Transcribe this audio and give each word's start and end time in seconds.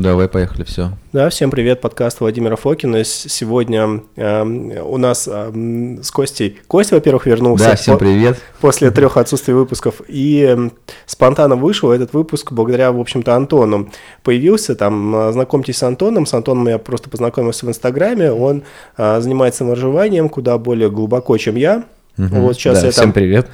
Давай, 0.00 0.28
поехали, 0.28 0.64
все. 0.64 0.92
Да, 1.12 1.28
всем 1.28 1.50
привет, 1.50 1.82
подкаст 1.82 2.20
Владимира 2.20 2.56
Фокина. 2.56 3.04
Сегодня 3.04 4.00
э, 4.16 4.80
у 4.80 4.96
нас 4.96 5.28
э, 5.30 5.98
с 6.02 6.10
Костей... 6.10 6.58
Костя, 6.68 6.94
во-первых, 6.94 7.26
вернулся. 7.26 7.66
Да, 7.66 7.76
всем 7.76 7.98
привет. 7.98 8.38
По 8.62 8.68
после 8.68 8.90
трех 8.92 9.18
отсутствий 9.18 9.52
выпусков. 9.52 10.00
И 10.08 10.56
э, 10.56 10.70
спонтанно 11.04 11.56
вышел 11.56 11.90
этот 11.90 12.14
выпуск 12.14 12.50
благодаря, 12.52 12.92
в 12.92 12.98
общем-то, 12.98 13.36
Антону. 13.36 13.90
Появился 14.22 14.74
там, 14.74 15.32
знакомьтесь 15.34 15.76
с 15.76 15.82
Антоном. 15.82 16.24
С 16.24 16.32
Антоном 16.32 16.66
я 16.68 16.78
просто 16.78 17.10
познакомился 17.10 17.66
в 17.66 17.68
Инстаграме. 17.68 18.32
Он 18.32 18.62
э, 18.96 19.20
занимается 19.20 19.64
моржеванием 19.64 20.30
куда 20.30 20.56
более 20.56 20.90
глубоко, 20.90 21.36
чем 21.36 21.56
я. 21.56 21.84
Угу. 22.18 22.36
Вот 22.36 22.56
сейчас 22.56 22.80
да, 22.80 22.86
я 22.86 22.92
всем 22.92 23.04
там... 23.04 23.12
привет. 23.12 23.46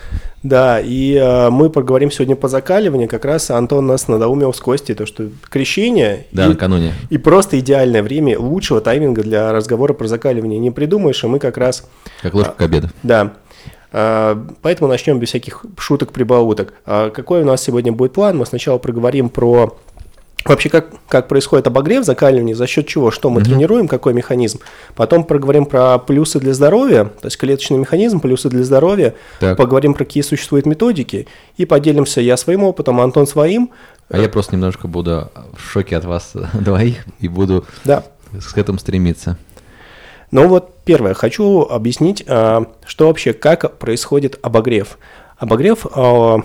Да, 0.42 0.80
и 0.80 1.14
э, 1.14 1.50
мы 1.50 1.70
поговорим 1.70 2.10
сегодня 2.10 2.36
по 2.36 2.48
закаливанию. 2.48 3.08
Как 3.08 3.24
раз 3.24 3.50
Антон 3.50 3.86
нас 3.86 4.06
надоумил 4.06 4.52
с 4.52 4.60
Костей, 4.60 4.94
то, 4.94 5.06
что 5.06 5.28
крещение... 5.48 6.26
Да, 6.32 6.46
и, 6.46 6.48
накануне. 6.48 6.92
И 7.10 7.18
просто 7.18 7.58
идеальное 7.58 8.02
время, 8.02 8.38
лучшего 8.38 8.80
тайминга 8.80 9.22
для 9.22 9.52
разговора 9.52 9.92
про 9.92 10.06
закаливание 10.06 10.58
не 10.58 10.70
придумаешь, 10.70 11.22
и 11.24 11.26
мы 11.26 11.38
как 11.38 11.56
раз... 11.56 11.88
Как 12.22 12.34
ложка 12.34 12.52
а, 12.52 12.54
к 12.54 12.62
обеду. 12.62 12.90
Да. 13.02 13.34
А, 13.92 14.46
поэтому 14.62 14.88
начнем 14.88 15.18
без 15.18 15.28
всяких 15.28 15.64
шуток, 15.78 16.12
прибауток. 16.12 16.74
А 16.84 17.10
какой 17.10 17.42
у 17.42 17.44
нас 17.44 17.62
сегодня 17.62 17.92
будет 17.92 18.12
план? 18.12 18.36
Мы 18.36 18.46
сначала 18.46 18.78
проговорим 18.78 19.28
про 19.28 19.76
Вообще, 20.48 20.68
как, 20.68 20.86
как 21.08 21.28
происходит 21.28 21.66
обогрев, 21.66 22.04
закаливание, 22.04 22.54
за 22.54 22.66
счет 22.66 22.86
чего, 22.86 23.10
что 23.10 23.30
мы 23.30 23.40
mm 23.40 23.44
тренируем, 23.44 23.88
какой 23.88 24.12
механизм. 24.12 24.60
Потом 24.94 25.24
поговорим 25.24 25.66
про 25.66 25.98
плюсы 25.98 26.40
для 26.40 26.52
здоровья, 26.54 27.04
то 27.04 27.26
есть 27.26 27.36
клеточный 27.38 27.78
механизм, 27.78 28.20
плюсы 28.20 28.48
для 28.48 28.64
здоровья. 28.64 29.14
Так. 29.40 29.56
Поговорим 29.56 29.94
про 29.94 30.04
какие 30.04 30.22
существуют 30.22 30.66
методики. 30.66 31.28
И 31.56 31.64
поделимся 31.64 32.20
я 32.20 32.36
своим 32.36 32.64
опытом, 32.64 33.00
Антон 33.00 33.26
своим. 33.26 33.70
А 34.08 34.18
я 34.18 34.28
просто 34.28 34.54
немножко 34.54 34.88
буду 34.88 35.30
в 35.56 35.60
шоке 35.60 35.96
от 35.96 36.04
вас 36.04 36.32
двоих 36.54 37.04
и 37.20 37.28
буду 37.28 37.64
да. 37.84 38.04
к 38.32 38.58
этому 38.58 38.78
стремиться. 38.78 39.38
Ну 40.30 40.48
вот, 40.48 40.74
первое, 40.84 41.14
хочу 41.14 41.62
объяснить, 41.62 42.24
а, 42.26 42.66
что 42.84 43.06
вообще, 43.06 43.32
как 43.32 43.78
происходит 43.78 44.38
обогрев. 44.42 44.98
Обогрев 45.38 45.86
а, 45.86 46.36
а, 46.36 46.42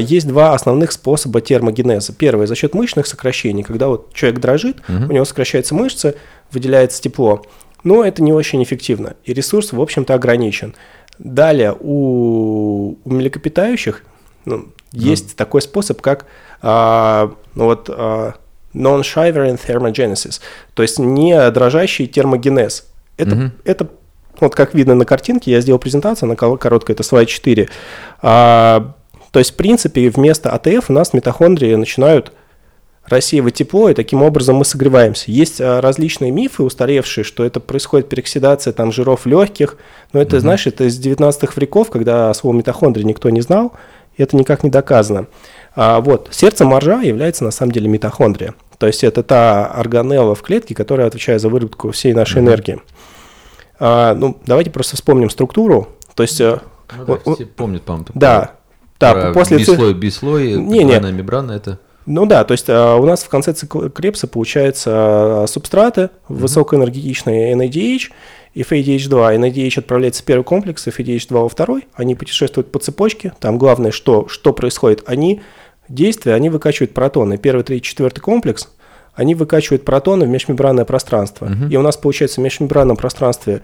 есть 0.00 0.26
два 0.26 0.54
основных 0.54 0.92
способа 0.92 1.40
термогенеза. 1.40 2.12
Первый 2.12 2.46
за 2.46 2.54
счет 2.54 2.74
мышечных 2.74 3.06
сокращений, 3.06 3.62
когда 3.62 3.88
вот 3.88 4.12
человек 4.14 4.40
дрожит, 4.40 4.78
угу. 4.88 5.06
у 5.08 5.12
него 5.12 5.24
сокращается 5.24 5.74
мышца, 5.74 6.14
выделяется 6.52 7.00
тепло. 7.00 7.44
Но 7.82 8.04
это 8.04 8.22
не 8.22 8.32
очень 8.32 8.62
эффективно, 8.62 9.14
и 9.24 9.32
ресурс, 9.32 9.72
в 9.72 9.80
общем-то, 9.80 10.14
ограничен. 10.14 10.74
Далее 11.18 11.74
у, 11.78 12.96
у 13.04 13.10
млекопитающих 13.10 14.02
ну, 14.44 14.68
есть 14.92 15.36
такой 15.36 15.62
способ, 15.62 16.00
как 16.00 16.26
а, 16.62 17.32
ну, 17.54 17.64
вот, 17.64 17.88
а, 17.90 18.34
non-shivering 18.74 19.58
thermogenesis, 19.66 20.40
то 20.74 20.82
есть 20.82 20.98
не 20.98 21.50
дрожащий 21.50 22.06
термогенез. 22.06 22.86
Это, 23.16 23.34
угу. 23.34 23.50
это 23.64 23.88
вот 24.40 24.54
как 24.54 24.74
видно 24.74 24.94
на 24.94 25.04
картинке, 25.04 25.50
я 25.50 25.60
сделал 25.60 25.78
презентацию, 25.78 26.26
она 26.26 26.36
короткая, 26.36 26.94
это 26.94 27.02
слайд 27.02 27.28
4. 27.28 27.68
А, 28.22 28.94
то 29.32 29.38
есть, 29.38 29.52
в 29.52 29.56
принципе, 29.56 30.10
вместо 30.10 30.50
АТФ 30.50 30.90
у 30.90 30.92
нас 30.92 31.12
митохондрии 31.12 31.74
начинают 31.74 32.32
рассеивать 33.06 33.54
тепло, 33.54 33.88
и 33.88 33.94
таким 33.94 34.22
образом 34.22 34.56
мы 34.56 34.64
согреваемся. 34.64 35.30
Есть 35.30 35.60
а, 35.60 35.80
различные 35.80 36.30
мифы 36.30 36.62
устаревшие, 36.62 37.24
что 37.24 37.44
это 37.44 37.58
происходит 37.60 38.08
пероксидация 38.08 38.72
там, 38.72 38.92
жиров 38.92 39.26
легких, 39.26 39.76
но 40.12 40.20
это, 40.20 40.36
угу. 40.36 40.40
знаешь, 40.40 40.66
это 40.66 40.84
из 40.84 40.98
19 40.98 41.56
веков, 41.56 41.90
когда 41.90 42.32
слово 42.34 42.54
митохондрии 42.56 43.02
никто 43.02 43.30
не 43.30 43.40
знал, 43.40 43.72
и 44.16 44.22
это 44.22 44.36
никак 44.36 44.62
не 44.62 44.70
доказано. 44.70 45.26
А, 45.74 46.00
вот, 46.00 46.28
сердце 46.30 46.64
моржа 46.64 47.00
является 47.00 47.44
на 47.44 47.50
самом 47.50 47.72
деле 47.72 47.88
митохондрия. 47.88 48.54
То 48.78 48.86
есть 48.86 49.04
это 49.04 49.22
та 49.22 49.66
органелла 49.66 50.34
в 50.34 50.42
клетке, 50.42 50.74
которая 50.74 51.06
отвечает 51.06 51.40
за 51.40 51.48
выработку 51.48 51.90
всей 51.90 52.12
нашей 52.12 52.42
угу. 52.42 52.48
энергии. 52.48 52.80
А, 53.78 54.14
ну, 54.14 54.38
давайте 54.46 54.70
просто 54.70 54.96
вспомним 54.96 55.30
структуру. 55.30 55.88
То 56.14 56.22
есть... 56.22 56.40
Э, 56.40 56.60
ну, 56.96 57.06
да, 57.06 57.34
все 57.34 57.46
помнят, 57.46 57.82
по-моему. 57.82 58.06
Да, 58.14 58.52
да, 59.00 59.14
Про 59.14 59.32
после 59.32 59.58
бислой, 59.58 59.94
бислой, 59.94 60.52
не, 60.54 60.84
не. 60.84 61.00
мембрана 61.00 61.52
это... 61.52 61.78
Ну 62.06 62.26
да, 62.26 62.44
то 62.44 62.52
есть 62.52 62.66
а, 62.68 62.96
у 62.96 63.06
нас 63.06 63.22
в 63.22 63.28
конце 63.28 63.52
цикла 63.52 63.88
Крепса 63.88 64.26
получается 64.26 64.90
а, 64.92 65.44
субстраты 65.46 66.02
mm-hmm. 66.02 66.10
высокоэнергетичные 66.28 67.54
NADH 67.54 68.10
и 68.54 68.62
FADH2. 68.62 69.38
NADH 69.38 69.78
отправляется 69.78 70.22
в 70.22 70.26
первый 70.26 70.42
комплекс, 70.42 70.86
и 70.86 70.90
FADH2 70.90 71.32
во 71.32 71.48
второй. 71.48 71.86
Они 71.94 72.14
путешествуют 72.14 72.72
по 72.72 72.78
цепочке. 72.78 73.32
Там 73.40 73.58
главное, 73.58 73.90
что, 73.90 74.28
что 74.28 74.52
происходит. 74.52 75.02
Они, 75.06 75.40
действия, 75.88 76.34
они 76.34 76.50
выкачивают 76.50 76.92
протоны. 76.92 77.38
Первый, 77.38 77.62
третий, 77.62 77.84
четвертый 77.84 78.20
комплекс, 78.20 78.68
они 79.14 79.34
выкачивают 79.34 79.84
протоны 79.84 80.26
в 80.26 80.28
межмембранное 80.28 80.84
пространство. 80.84 81.46
Mm-hmm. 81.46 81.70
И 81.70 81.76
у 81.76 81.82
нас 81.82 81.96
получается 81.96 82.40
в 82.40 82.44
межмембранном 82.44 82.96
пространстве 82.96 83.62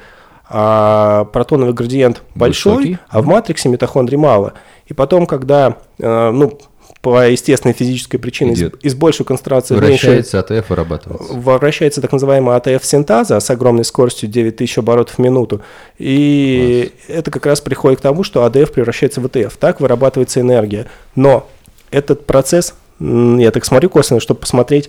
а 0.49 1.25
протоновый 1.33 1.75
градиент 1.75 2.23
большой, 2.35 2.77
Высокий. 2.77 2.99
а 3.09 3.21
в 3.21 3.27
матриксе 3.27 3.69
митохондрий 3.69 4.19
мало. 4.19 4.55
И 4.87 4.95
потом, 4.95 5.27
когда, 5.27 5.77
э, 5.99 6.31
ну, 6.31 6.59
по 7.01 7.29
естественной 7.29 7.73
физической 7.73 8.19
причине 8.19 8.53
из, 8.55 8.73
из 8.83 8.95
большей 8.95 9.25
концентрации 9.25 9.77
Вращается 9.77 10.37
меньше, 10.39 10.55
АТФ 10.55 10.71
вырабатывается. 10.71 11.35
Вращается 11.35 12.01
так 12.01 12.13
называемая 12.13 12.57
АТФ-синтаза 12.57 13.39
с 13.39 13.49
огромной 13.51 13.85
скоростью 13.85 14.29
9000 14.29 14.79
оборотов 14.79 15.17
в 15.17 15.19
минуту. 15.21 15.61
И 15.99 16.93
Класс. 17.07 17.19
это 17.19 17.31
как 17.31 17.47
раз 17.47 17.61
приходит 17.61 18.01
к 18.01 18.03
тому, 18.03 18.25
что 18.25 18.45
АДФ 18.45 18.73
превращается 18.73 19.21
в 19.21 19.27
АТФ. 19.27 19.57
Так 19.57 19.81
вырабатывается 19.81 20.41
энергия. 20.41 20.87
Но 21.15 21.49
этот 21.91 22.27
процесс, 22.27 22.75
я 22.99 23.51
так 23.53 23.65
смотрю 23.65 23.89
косвенно, 23.89 24.21
чтобы 24.21 24.41
посмотреть, 24.41 24.89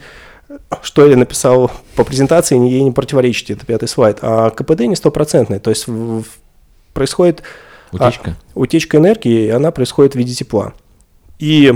что 0.81 1.05
я 1.05 1.17
написал 1.17 1.71
по 1.95 2.03
презентации, 2.03 2.57
ей 2.57 2.81
не 2.81 2.91
противоречит, 2.91 3.49
это 3.49 3.65
пятый 3.65 3.87
слайд. 3.87 4.19
А 4.21 4.49
КПД 4.49 4.81
не 4.81 4.95
стопроцентный, 4.95 5.59
то 5.59 5.69
есть 5.69 5.85
происходит 6.93 7.43
утечка. 7.91 8.31
А, 8.31 8.59
утечка 8.59 8.97
энергии, 8.97 9.45
и 9.45 9.49
она 9.49 9.71
происходит 9.71 10.13
в 10.13 10.17
виде 10.17 10.33
тепла. 10.33 10.73
И 11.39 11.73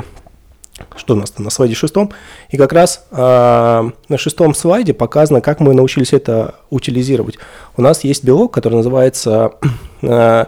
что 0.95 1.13
у 1.13 1.17
нас 1.17 1.31
там 1.31 1.43
на 1.43 1.51
слайде 1.51 1.75
шестом? 1.75 2.11
И 2.49 2.57
как 2.57 2.73
раз 2.73 3.05
а, 3.11 3.91
на 4.07 4.17
шестом 4.17 4.55
слайде 4.55 4.93
показано, 4.93 5.41
как 5.41 5.59
мы 5.59 5.73
научились 5.73 6.13
это 6.13 6.55
утилизировать. 6.69 7.37
У 7.77 7.81
нас 7.81 8.03
есть 8.03 8.23
белок, 8.23 8.53
который 8.53 8.75
называется 8.75 9.53
а, 10.01 10.47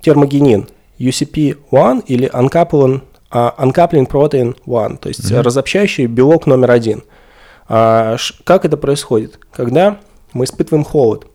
термогенин, 0.00 0.68
UCP1 0.98 2.04
или 2.06 2.28
uncoupling, 2.30 3.02
а, 3.30 3.54
uncoupling 3.58 4.08
protein 4.08 4.56
1, 4.66 4.96
то 4.96 5.08
есть 5.08 5.20
mm-hmm. 5.20 5.42
разобщающий 5.42 6.06
белок 6.06 6.46
номер 6.46 6.70
один– 6.70 7.02
а, 7.12 7.13
как 7.66 8.64
это 8.64 8.76
происходит? 8.76 9.38
Когда 9.52 10.00
мы 10.32 10.44
испытываем 10.44 10.84
холод, 10.84 11.26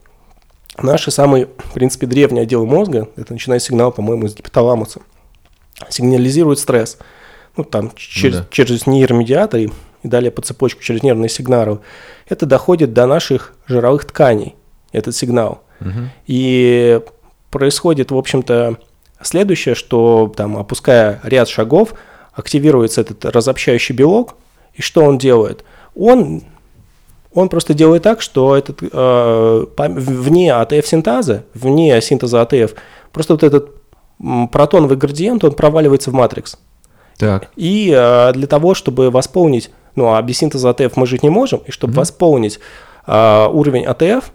наши 0.78 1.12
самые, 1.12 1.48
в 1.58 1.74
принципе, 1.74 2.06
древние 2.08 2.44
отделы 2.44 2.66
мозга, 2.66 3.10
это 3.16 3.34
начинает 3.34 3.64
сигнал, 3.64 3.92
по-моему, 3.92 4.28
из 4.28 4.36
гипоталамуса, 4.36 5.02
сигнализируют 5.90 6.60
стресс. 6.60 6.98
Ну, 7.58 7.64
там, 7.64 7.92
через, 7.96 8.38
да. 8.38 8.48
через 8.52 8.86
нейромедиаторы 8.86 9.72
и 10.04 10.08
далее 10.08 10.32
по 10.32 10.42
цепочку 10.42 10.82
через 10.82 11.04
нервные 11.04 11.30
сигналы. 11.30 11.80
Это 12.28 12.46
доходит 12.46 12.94
до 12.94 13.06
наших 13.06 13.54
жировых 13.68 14.06
тканей, 14.06 14.56
этот 14.92 15.16
сигнал. 15.16 15.64
Угу. 15.82 16.10
И 16.28 17.02
происходит, 17.50 18.12
в 18.12 18.18
общем-то, 18.18 18.78
следующее, 19.22 19.76
что, 19.76 20.32
там, 20.36 20.58
опуская 20.58 21.20
ряд 21.24 21.50
шагов, 21.50 21.96
активируется 22.34 23.02
этот 23.02 23.26
разобщающий 23.26 23.96
белок, 23.96 24.36
и 24.74 24.82
что 24.82 25.04
он 25.04 25.18
делает– 25.18 25.66
он, 26.00 26.44
он 27.34 27.50
просто 27.50 27.74
делает 27.74 28.04
так, 28.04 28.22
что 28.22 28.56
этот, 28.56 28.80
э, 28.82 29.66
вне 29.78 30.54
АТФ-синтаза, 30.54 31.44
вне 31.54 32.02
синтеза 32.02 32.42
АТФ, 32.42 32.74
просто 33.12 33.34
вот 33.34 33.44
этот 33.44 33.72
протоновый 34.52 34.98
градиент, 34.98 35.44
он 35.44 35.54
проваливается 35.54 36.12
в 36.12 36.14
матрикс. 36.14 36.58
Так. 37.18 37.50
И 37.56 37.94
э, 37.96 38.32
для 38.34 38.48
того, 38.48 38.74
чтобы 38.74 39.12
восполнить, 39.12 39.72
ну 39.96 40.14
а 40.14 40.22
без 40.22 40.38
синтеза 40.38 40.70
АТФ 40.70 40.96
мы 40.96 41.06
жить 41.06 41.24
не 41.24 41.30
можем, 41.30 41.62
и 41.66 41.72
чтобы 41.72 41.94
mm-hmm. 41.94 41.98
восполнить 41.98 42.60
э, 43.06 43.48
уровень 43.52 43.86
АТФ, 43.86 44.32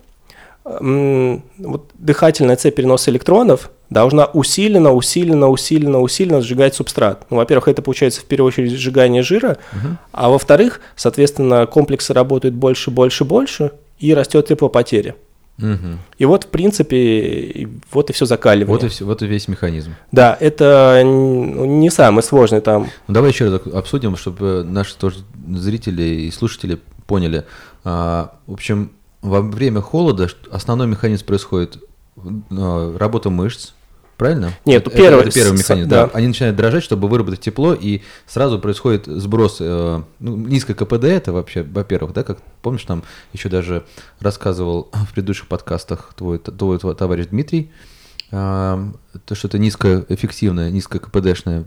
вот 0.64 1.90
дыхательная 1.94 2.56
цепь 2.56 2.74
переноса 2.74 3.10
электронов 3.10 3.70
должна 3.90 4.24
усиленно, 4.24 4.92
усиленно, 4.92 5.48
усиленно, 5.48 6.00
усиленно 6.00 6.40
сжигать 6.40 6.74
субстрат. 6.74 7.26
Ну, 7.28 7.36
во-первых, 7.36 7.68
это 7.68 7.82
получается 7.82 8.22
в 8.22 8.24
первую 8.24 8.48
очередь 8.48 8.72
сжигание 8.72 9.22
жира, 9.22 9.58
угу. 9.72 9.96
а 10.12 10.30
во-вторых, 10.30 10.80
соответственно, 10.96 11.66
комплексы 11.66 12.14
работают 12.14 12.54
больше, 12.54 12.90
больше, 12.90 13.24
больше, 13.24 13.72
и 13.98 14.14
растет 14.14 14.46
теплопотеря. 14.48 15.14
Угу. 15.58 15.98
И 16.18 16.24
вот, 16.24 16.44
в 16.44 16.48
принципе, 16.48 17.68
вот 17.92 18.10
и 18.10 18.12
все 18.12 18.24
закаливание. 18.26 18.74
Вот 18.74 18.84
и, 18.84 18.88
все, 18.88 19.04
вот 19.04 19.22
и 19.22 19.26
весь 19.26 19.46
механизм. 19.46 19.94
Да, 20.10 20.36
это 20.40 21.02
не 21.04 21.90
самый 21.90 22.22
сложный 22.22 22.60
там. 22.60 22.88
Ну, 23.06 23.14
давай 23.14 23.30
еще 23.30 23.50
раз 23.50 23.60
обсудим, 23.72 24.16
чтобы 24.16 24.64
наши 24.64 24.96
тоже 24.96 25.18
зрители 25.48 26.02
и 26.02 26.30
слушатели 26.32 26.78
поняли. 27.06 27.44
А, 27.84 28.34
в 28.46 28.54
общем, 28.54 28.90
во 29.24 29.40
время 29.40 29.80
холода 29.80 30.28
основной 30.50 30.86
механизм 30.86 31.24
происходит 31.24 31.78
э, 32.16 32.96
работа 32.98 33.30
мышц, 33.30 33.72
Правильно? 34.16 34.52
Нет, 34.64 34.86
это, 34.86 34.96
первый, 34.96 35.22
это, 35.22 35.32
первый 35.32 35.58
механизм. 35.58 35.88
да. 35.88 36.06
Да. 36.06 36.10
Они 36.14 36.28
начинают 36.28 36.56
дрожать, 36.56 36.84
чтобы 36.84 37.08
выработать 37.08 37.40
тепло, 37.40 37.74
и 37.74 38.02
сразу 38.28 38.60
происходит 38.60 39.06
сброс. 39.06 39.56
э, 39.58 40.02
ну, 40.20 40.36
низкое 40.36 40.76
КПД 40.76 41.04
это 41.04 41.32
вообще, 41.32 41.64
во-первых, 41.64 42.12
да, 42.12 42.22
как 42.22 42.38
помнишь, 42.62 42.84
там 42.84 43.02
еще 43.32 43.48
даже 43.48 43.84
рассказывал 44.20 44.88
в 44.92 45.12
предыдущих 45.12 45.48
подкастах 45.48 46.12
твой, 46.16 46.38
твой, 46.38 46.78
твой 46.78 46.94
товарищ 46.94 47.26
Дмитрий, 47.26 47.72
а, 48.30 48.92
то, 49.24 49.34
что 49.34 49.48
это 49.48 49.58
низкоэффективная, 49.58 50.70
низко 50.70 51.00
КПДшная 51.00 51.64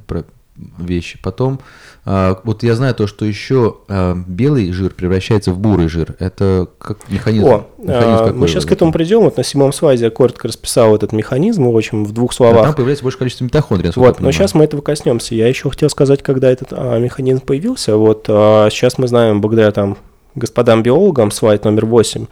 вещь. 0.77 1.17
Потом, 1.21 1.59
а, 2.05 2.39
вот 2.43 2.63
я 2.63 2.75
знаю 2.75 2.95
то, 2.95 3.07
что 3.07 3.25
еще 3.25 3.77
а, 3.87 4.15
белый 4.15 4.71
жир 4.71 4.91
превращается 4.91 5.51
в 5.51 5.59
бурый 5.59 5.87
жир. 5.87 6.15
Это 6.19 6.67
как 6.79 7.09
механизм. 7.09 7.45
О, 7.45 7.67
механизм 7.77 8.13
а, 8.13 8.17
какой 8.19 8.33
мы 8.33 8.47
сейчас 8.47 8.65
к 8.65 8.71
этому 8.71 8.89
этом? 8.89 8.99
придем. 8.99 9.21
Вот 9.21 9.37
на 9.37 9.43
седьмом 9.43 9.73
слайде 9.73 10.05
я 10.05 10.11
коротко 10.11 10.47
расписал 10.47 10.95
этот 10.95 11.11
механизм, 11.11 11.67
в 11.67 11.77
общем, 11.77 12.05
в 12.05 12.11
двух 12.11 12.33
словах. 12.33 12.63
Там 12.63 12.73
появляется 12.73 13.03
больше 13.03 13.17
количество 13.17 13.45
митохондрий. 13.45 13.91
Вот, 13.95 14.19
но 14.19 14.31
сейчас 14.31 14.53
мы 14.53 14.63
этого 14.63 14.81
коснемся. 14.81 15.35
Я 15.35 15.47
еще 15.47 15.69
хотел 15.69 15.89
сказать, 15.89 16.23
когда 16.23 16.49
этот 16.49 16.69
а, 16.71 16.97
механизм 16.99 17.41
появился. 17.41 17.97
Вот 17.97 18.25
а, 18.29 18.69
сейчас 18.69 18.97
мы 18.97 19.07
знаем, 19.07 19.41
благодаря 19.41 19.71
там 19.71 19.97
господам 20.35 20.83
биологам, 20.83 21.31
слайд 21.31 21.65
номер 21.65 21.85
8, 21.85 22.27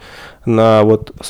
на 0.46 0.82
вот 0.84 1.12
а, 1.18 1.24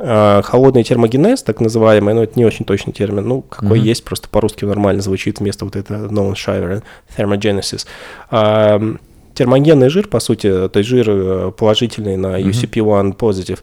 холодный 0.00 0.84
термогенез, 0.84 1.42
так 1.42 1.60
называемый, 1.60 2.14
но 2.14 2.22
это 2.22 2.38
не 2.38 2.44
очень 2.44 2.64
точный 2.64 2.92
термин, 2.92 3.26
ну, 3.26 3.42
какой 3.42 3.78
Мгм. 3.78 3.86
есть, 3.88 4.04
просто 4.04 4.28
по-русски 4.28 4.64
нормально 4.64 5.02
звучит 5.02 5.40
вместо 5.40 5.64
вот 5.64 5.76
этого 5.76 6.08
known 6.08 6.34
shiver, 6.34 6.82
thermogenesis. 7.16 7.86
М, 8.30 9.00
термогенный 9.34 9.88
жир, 9.88 10.08
по 10.08 10.20
сути, 10.20 10.68
то 10.68 10.78
есть 10.78 10.88
жир 10.88 11.06
э, 11.10 11.52
положительный 11.56 12.16
на 12.16 12.38
Мгм. 12.38 12.48
UCP1 12.50 13.16
positive, 13.16 13.58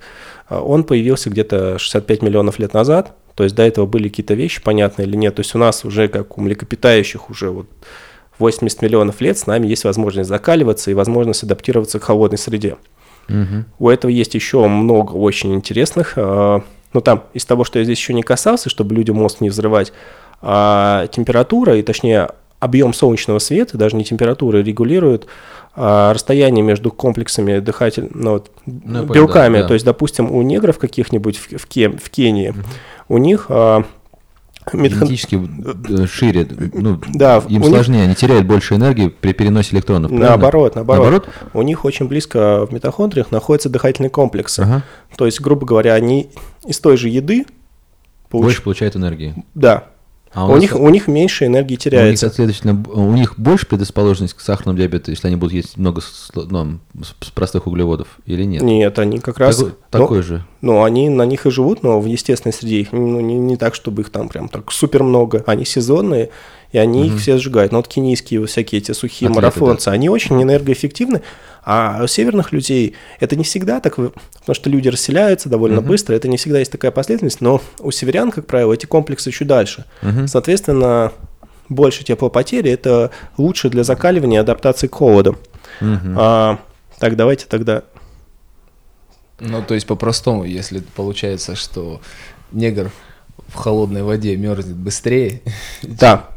он 0.49 0.83
появился 0.83 1.29
где-то 1.29 1.77
65 1.79 2.21
миллионов 2.21 2.59
лет 2.59 2.73
назад, 2.73 3.13
то 3.35 3.43
есть 3.43 3.55
до 3.55 3.63
этого 3.63 3.85
были 3.85 4.07
какие-то 4.09 4.33
вещи, 4.33 4.61
понятные 4.61 5.07
или 5.07 5.17
нет. 5.17 5.35
То 5.35 5.41
есть 5.41 5.53
у 5.55 5.57
нас 5.57 5.83
уже, 5.83 6.07
как 6.07 6.37
у 6.37 6.41
млекопитающих, 6.41 7.29
уже 7.29 7.49
вот 7.49 7.67
80 8.39 8.81
миллионов 8.81 9.21
лет 9.21 9.37
с 9.37 9.47
нами 9.47 9.67
есть 9.67 9.83
возможность 9.83 10.29
закаливаться 10.29 10.91
и 10.91 10.93
возможность 10.93 11.43
адаптироваться 11.43 11.99
к 11.99 12.03
холодной 12.03 12.37
среде. 12.37 12.75
У 13.79 13.89
этого 13.89 14.09
есть 14.11 14.35
еще 14.35 14.67
много 14.67 15.13
очень 15.13 15.53
интересных. 15.53 16.13
э, 16.17 16.59
Ну, 16.93 17.01
там, 17.01 17.23
из 17.33 17.43
того, 17.45 17.63
что 17.65 17.79
я 17.79 17.83
здесь 17.85 17.97
еще 17.97 18.13
не 18.13 18.23
касался, 18.23 18.69
чтобы 18.69 18.95
людям 18.95 19.17
мозг 19.17 19.41
не 19.41 19.49
взрывать, 19.49 19.91
а, 20.41 21.07
температура, 21.07 21.77
и 21.77 21.81
точнее 21.81 22.29
объем 22.59 22.93
солнечного 22.93 23.39
света, 23.39 23.77
даже 23.77 23.95
не 23.97 24.03
температура, 24.05 24.59
регулирует 24.59 25.27
а, 25.75 26.13
расстояние 26.13 26.63
между 26.63 26.91
комплексами 26.91 27.59
дыхатель, 27.59 28.07
ну, 28.13 28.31
вот, 28.31 28.49
Ну, 28.65 29.03
белками. 29.05 29.57
да, 29.57 29.61
да. 29.63 29.67
То 29.67 29.73
есть, 29.73 29.85
допустим, 29.85 30.31
у 30.31 30.41
негров 30.41 30.77
каких-нибудь 30.79 31.37
в, 31.37 31.57
в, 31.57 31.67
Ке- 31.67 31.89
в 31.89 32.09
Кении, 32.09 32.53
у 33.09 33.17
них 33.17 33.47
а, 33.49 33.83
митхон- 34.73 34.99
Генетически 35.07 35.39
э, 36.01 36.07
шире, 36.07 36.47
ну, 36.73 36.99
Да, 37.13 37.37
им 37.47 37.61
у 37.61 37.65
них- 37.65 37.75
сложнее, 37.75 38.03
они 38.03 38.15
теряют 38.15 38.45
больше 38.47 38.75
энергии 38.75 39.07
при 39.09 39.33
переносе 39.33 39.75
электронов. 39.75 40.09
правильно? 40.09 40.29
Наоборот, 40.29 40.75
наоборот, 40.75 41.03
Наоборот? 41.03 41.29
У 41.53 41.61
них 41.61 41.85
очень 41.85 42.07
близко 42.07 42.65
в 42.65 42.73
митохондриях 42.73 43.31
находятся 43.31 43.69
дыхательные 43.69 44.09
комплексы. 44.09 44.61
Ага. 44.61 44.83
То 45.17 45.25
есть, 45.25 45.39
грубо 45.41 45.65
говоря, 45.65 45.93
они 45.93 46.29
из 46.65 46.79
той 46.79 46.97
же 46.97 47.09
еды 47.09 47.45
получ- 48.31 48.43
Больше 48.43 48.61
получают 48.63 48.95
энергии. 48.95 49.35
Да. 49.53 49.85
А 50.35 50.45
у, 50.45 50.51
нас- 50.51 50.61
них, 50.61 50.75
у 50.75 50.89
них 50.89 51.07
меньше 51.07 51.45
энергии 51.45 51.69
у 51.69 51.71
них, 51.71 51.79
теряется. 51.79 52.27
б- 52.73 52.91
у 52.91 53.11
них 53.13 53.35
больше 53.39 53.65
предрасположенность 53.65 54.33
к 54.33 54.41
сахарному 54.41 54.77
диабету, 54.77 55.09
если 55.11 55.27
они 55.27 55.37
будут 55.37 55.53
есть 55.53 55.77
много 55.77 56.01
с- 56.01 56.29
ну, 56.35 56.79
простых 57.33 57.67
углеводов, 57.67 58.09
или 58.25 58.43
нет? 58.43 58.61
Нет, 58.61 58.99
они 58.99 59.19
как 59.19 59.39
раз... 59.39 59.55
Такой, 59.55 59.69
ну, 59.71 59.77
такой 59.89 60.21
же. 60.23 60.45
Ну, 60.61 60.83
они 60.83 61.07
на 61.09 61.23
них 61.25 61.45
и 61.45 61.49
живут, 61.51 61.83
но 61.83 62.01
в 62.01 62.05
естественной 62.05 62.53
среде 62.53 62.81
их 62.81 62.91
ну, 62.91 63.21
не, 63.21 63.35
не 63.35 63.55
так, 63.55 63.75
чтобы 63.75 64.01
их 64.01 64.09
там 64.09 64.27
прям 64.27 64.49
так 64.49 64.71
супер 64.71 65.03
много. 65.03 65.43
Они 65.47 65.63
сезонные, 65.63 66.29
и 66.75 66.77
они 66.77 67.07
их 67.07 67.19
все 67.19 67.37
сжигают. 67.37 67.71
Но 67.71 67.77
вот 67.77 67.87
кенийские 67.87 68.41
вот 68.41 68.49
всякие 68.49 68.81
эти 68.81 68.91
сухие 68.91 69.29
Атлеты, 69.29 69.45
марафонцы, 69.45 69.87
они 69.87 70.09
очень 70.09 70.43
энергоэффективны. 70.43 71.21
А 71.63 72.01
у 72.03 72.07
северных 72.07 72.51
людей 72.51 72.95
это 73.21 73.37
не 73.37 73.45
всегда 73.45 73.79
так, 73.79 73.95
потому 73.95 74.11
что 74.51 74.69
люди 74.69 74.89
расселяются 74.89 75.47
довольно 75.47 75.79
быстро, 75.81 76.15
это 76.15 76.27
не 76.27 76.35
всегда 76.35 76.59
есть 76.59 76.73
такая 76.73 76.91
последовательность, 76.91 77.39
но 77.39 77.61
у 77.79 77.91
северян, 77.91 78.29
как 78.29 78.45
правило, 78.45 78.73
эти 78.73 78.85
комплексы 78.85 79.31
чуть 79.31 79.47
дальше. 79.47 79.85
Мгм. 80.01 80.27
Соответственно, 80.27 81.13
больше 81.69 82.03
теплопотери– 82.03 82.69
это 82.71 83.09
лучше 83.37 83.69
для 83.69 83.85
закаливания 83.85 84.39
и 84.39 84.41
адаптации 84.41 84.87
к 84.87 84.95
холоду. 84.95 85.37
Мгм. 85.79 86.15
А, 86.17 86.59
так, 86.99 87.15
давайте 87.15 87.45
тогда 87.45 87.83
Ну, 89.39 89.63
то 89.63 89.75
есть 89.75 89.87
по-простому, 89.87 90.43
если 90.43 90.79
получается, 90.79 91.55
что 91.55 92.01
негр 92.51 92.91
в 93.47 93.55
холодной 93.55 94.03
воде 94.03 94.35
мерзнет 94.35 94.75
быстрее, 94.75 95.41
Да. 95.81 96.34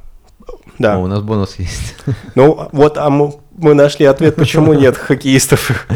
Да. 0.79 0.97
О, 0.97 1.01
у 1.01 1.07
нас 1.07 1.23
бонус 1.23 1.57
есть. 1.59 1.95
Ну, 2.35 2.69
вот 2.73 2.99
а 2.99 3.11
мы, 3.11 3.35
мы 3.57 3.75
нашли 3.75 4.07
ответ, 4.07 4.37
почему 4.37 4.73
нет 4.73 4.97
хоккеистов. 4.97 5.87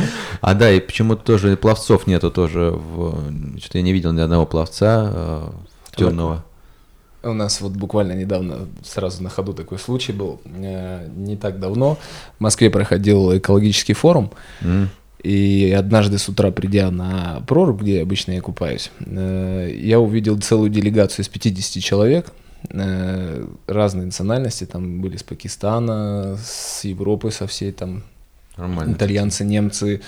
А 0.40 0.54
да, 0.54 0.70
и 0.70 0.80
почему-то 0.80 1.22
тоже 1.22 1.56
пловцов 1.56 2.06
нету 2.06 2.30
тоже. 2.30 2.70
В... 2.72 3.58
Что-то 3.58 3.78
я 3.78 3.84
не 3.84 3.92
видел 3.92 4.12
ни 4.12 4.20
одного 4.20 4.44
пловца 4.44 5.10
э, 5.12 5.50
темного. 5.96 6.44
У 7.22 7.32
нас 7.32 7.60
вот 7.60 7.72
буквально 7.72 8.12
недавно 8.12 8.66
сразу 8.82 9.22
на 9.22 9.30
ходу 9.30 9.52
такой 9.52 9.78
случай 9.78 10.12
был. 10.12 10.40
Э, 10.44 11.06
Не 11.14 11.36
так 11.36 11.60
давно 11.60 11.96
в 12.38 12.40
Москве 12.40 12.70
проходил 12.70 13.36
экологический 13.36 13.94
форум. 13.94 14.32
М. 14.62 14.88
И 15.22 15.72
однажды 15.78 16.18
с 16.18 16.28
утра, 16.28 16.50
придя 16.50 16.90
на 16.90 17.44
прорубь, 17.46 17.80
где 17.80 18.02
обычно 18.02 18.32
я 18.32 18.40
купаюсь, 18.40 18.90
э, 18.98 19.72
я 19.80 20.00
увидел 20.00 20.40
целую 20.40 20.68
делегацию 20.68 21.24
из 21.24 21.28
50 21.28 21.80
человек 21.80 22.32
э, 22.70 23.46
разной 23.66 24.06
национальности. 24.06 24.64
Там 24.64 25.00
были 25.00 25.16
с 25.16 25.22
Пакистана, 25.22 26.36
с 26.42 26.84
Европы, 26.84 27.30
со 27.30 27.46
всей 27.46 27.72
там 27.72 28.02
Нормально. 28.56 28.92
итальянцы, 28.92 29.44
немцы, 29.44 30.00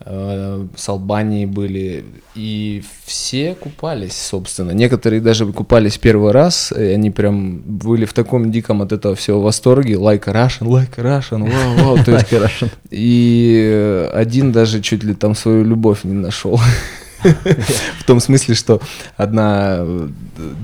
э, 0.00 0.66
с 0.76 0.88
Албании 0.88 1.46
были, 1.46 2.04
и 2.34 2.82
все 3.04 3.54
купались, 3.54 4.16
собственно. 4.16 4.72
Некоторые 4.72 5.20
даже 5.20 5.46
купались 5.52 5.98
первый 5.98 6.32
раз, 6.32 6.72
и 6.72 6.82
они 6.82 7.10
прям 7.10 7.58
были 7.60 8.04
в 8.04 8.12
таком 8.12 8.50
диком 8.50 8.82
от 8.82 8.92
этого 8.92 9.14
всего 9.14 9.40
восторге, 9.40 9.94
like 9.94 10.24
Russian, 10.24 10.66
like 10.66 10.96
Russian, 10.96 11.50
вау, 11.50 11.96
вау, 11.96 12.04
то 12.04 12.12
есть, 12.32 12.72
и 12.90 13.70
э, 13.72 14.10
один 14.12 14.52
даже 14.52 14.80
чуть 14.80 15.04
ли 15.04 15.14
там 15.14 15.34
свою 15.34 15.64
любовь 15.64 16.04
не 16.04 16.14
нашел. 16.14 16.60
В 17.98 18.04
том 18.04 18.20
смысле, 18.20 18.54
что 18.54 18.80
одна 19.16 19.76
э, 19.78 20.08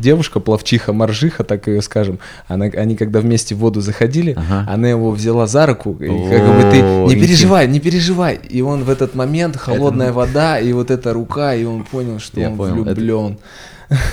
девушка, 0.01 0.41
плавчиха, 0.41 0.93
моржиха, 0.93 1.43
так 1.45 1.67
ее 1.69 1.83
скажем, 1.83 2.19
она, 2.49 2.67
они 2.67 2.97
когда 2.97 3.21
вместе 3.21 3.55
в 3.55 3.59
воду 3.59 3.81
заходили, 3.81 4.33
Ага. 4.37 4.67
она 4.71 4.89
его 4.89 5.11
взяла 5.11 5.47
за 5.47 5.67
руку, 5.67 5.97
и 6.01 6.07
как 6.09 6.47
бы 6.47 6.71
ты 6.71 6.81
не 6.83 7.21
переживай, 7.21 7.67
не 7.69 7.81
переживай. 7.81 8.39
И 8.49 8.61
он 8.63 8.85
в 8.85 8.91
этот 8.91 9.15
момент, 9.15 9.57
холодная 9.57 10.13
вода, 10.13 10.59
и 10.61 10.73
вот 10.73 10.91
эта 10.91 11.13
рука, 11.13 11.55
и 11.55 11.65
он 11.65 11.85
понял, 11.85 12.19
что 12.19 12.41
Я 12.41 12.51
он 12.51 12.57
понял, 12.57 12.83
это- 12.87 12.95
влюблен. 12.95 13.39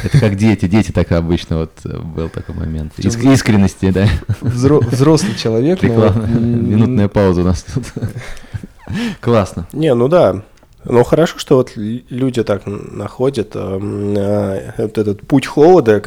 Это 0.03 0.19
как 0.19 0.35
дети, 0.37 0.65
дети 0.67 0.91
так 0.91 1.11
обычно 1.11 1.57
вот 1.59 1.71
э, 1.85 1.99
был 1.99 2.29
такой 2.29 2.55
момент. 2.55 2.93
Иск- 2.97 3.31
искренности, 3.31 3.91
да. 3.91 4.07
Взро- 4.41 4.83
взрослый 4.89 5.35
человек, 5.35 5.83
но 5.83 5.87
Реклама. 5.89 6.25
Минутная 6.25 7.07
пауза 7.07 7.41
у 7.41 7.43
нас 7.43 7.63
тут. 7.71 7.83
Классно. 9.21 9.67
Не, 9.73 9.93
ну 9.93 10.07
да. 10.07 10.41
Ну 10.89 11.03
хорошо, 11.03 11.37
что 11.37 11.57
вот 11.57 11.73
люди 11.75 12.43
так 12.43 12.63
находят 12.65 13.55
эм, 13.55 14.15
э, 14.15 14.71
вот 14.77 14.97
этот 14.97 15.21
путь 15.27 15.45
холода. 15.45 15.99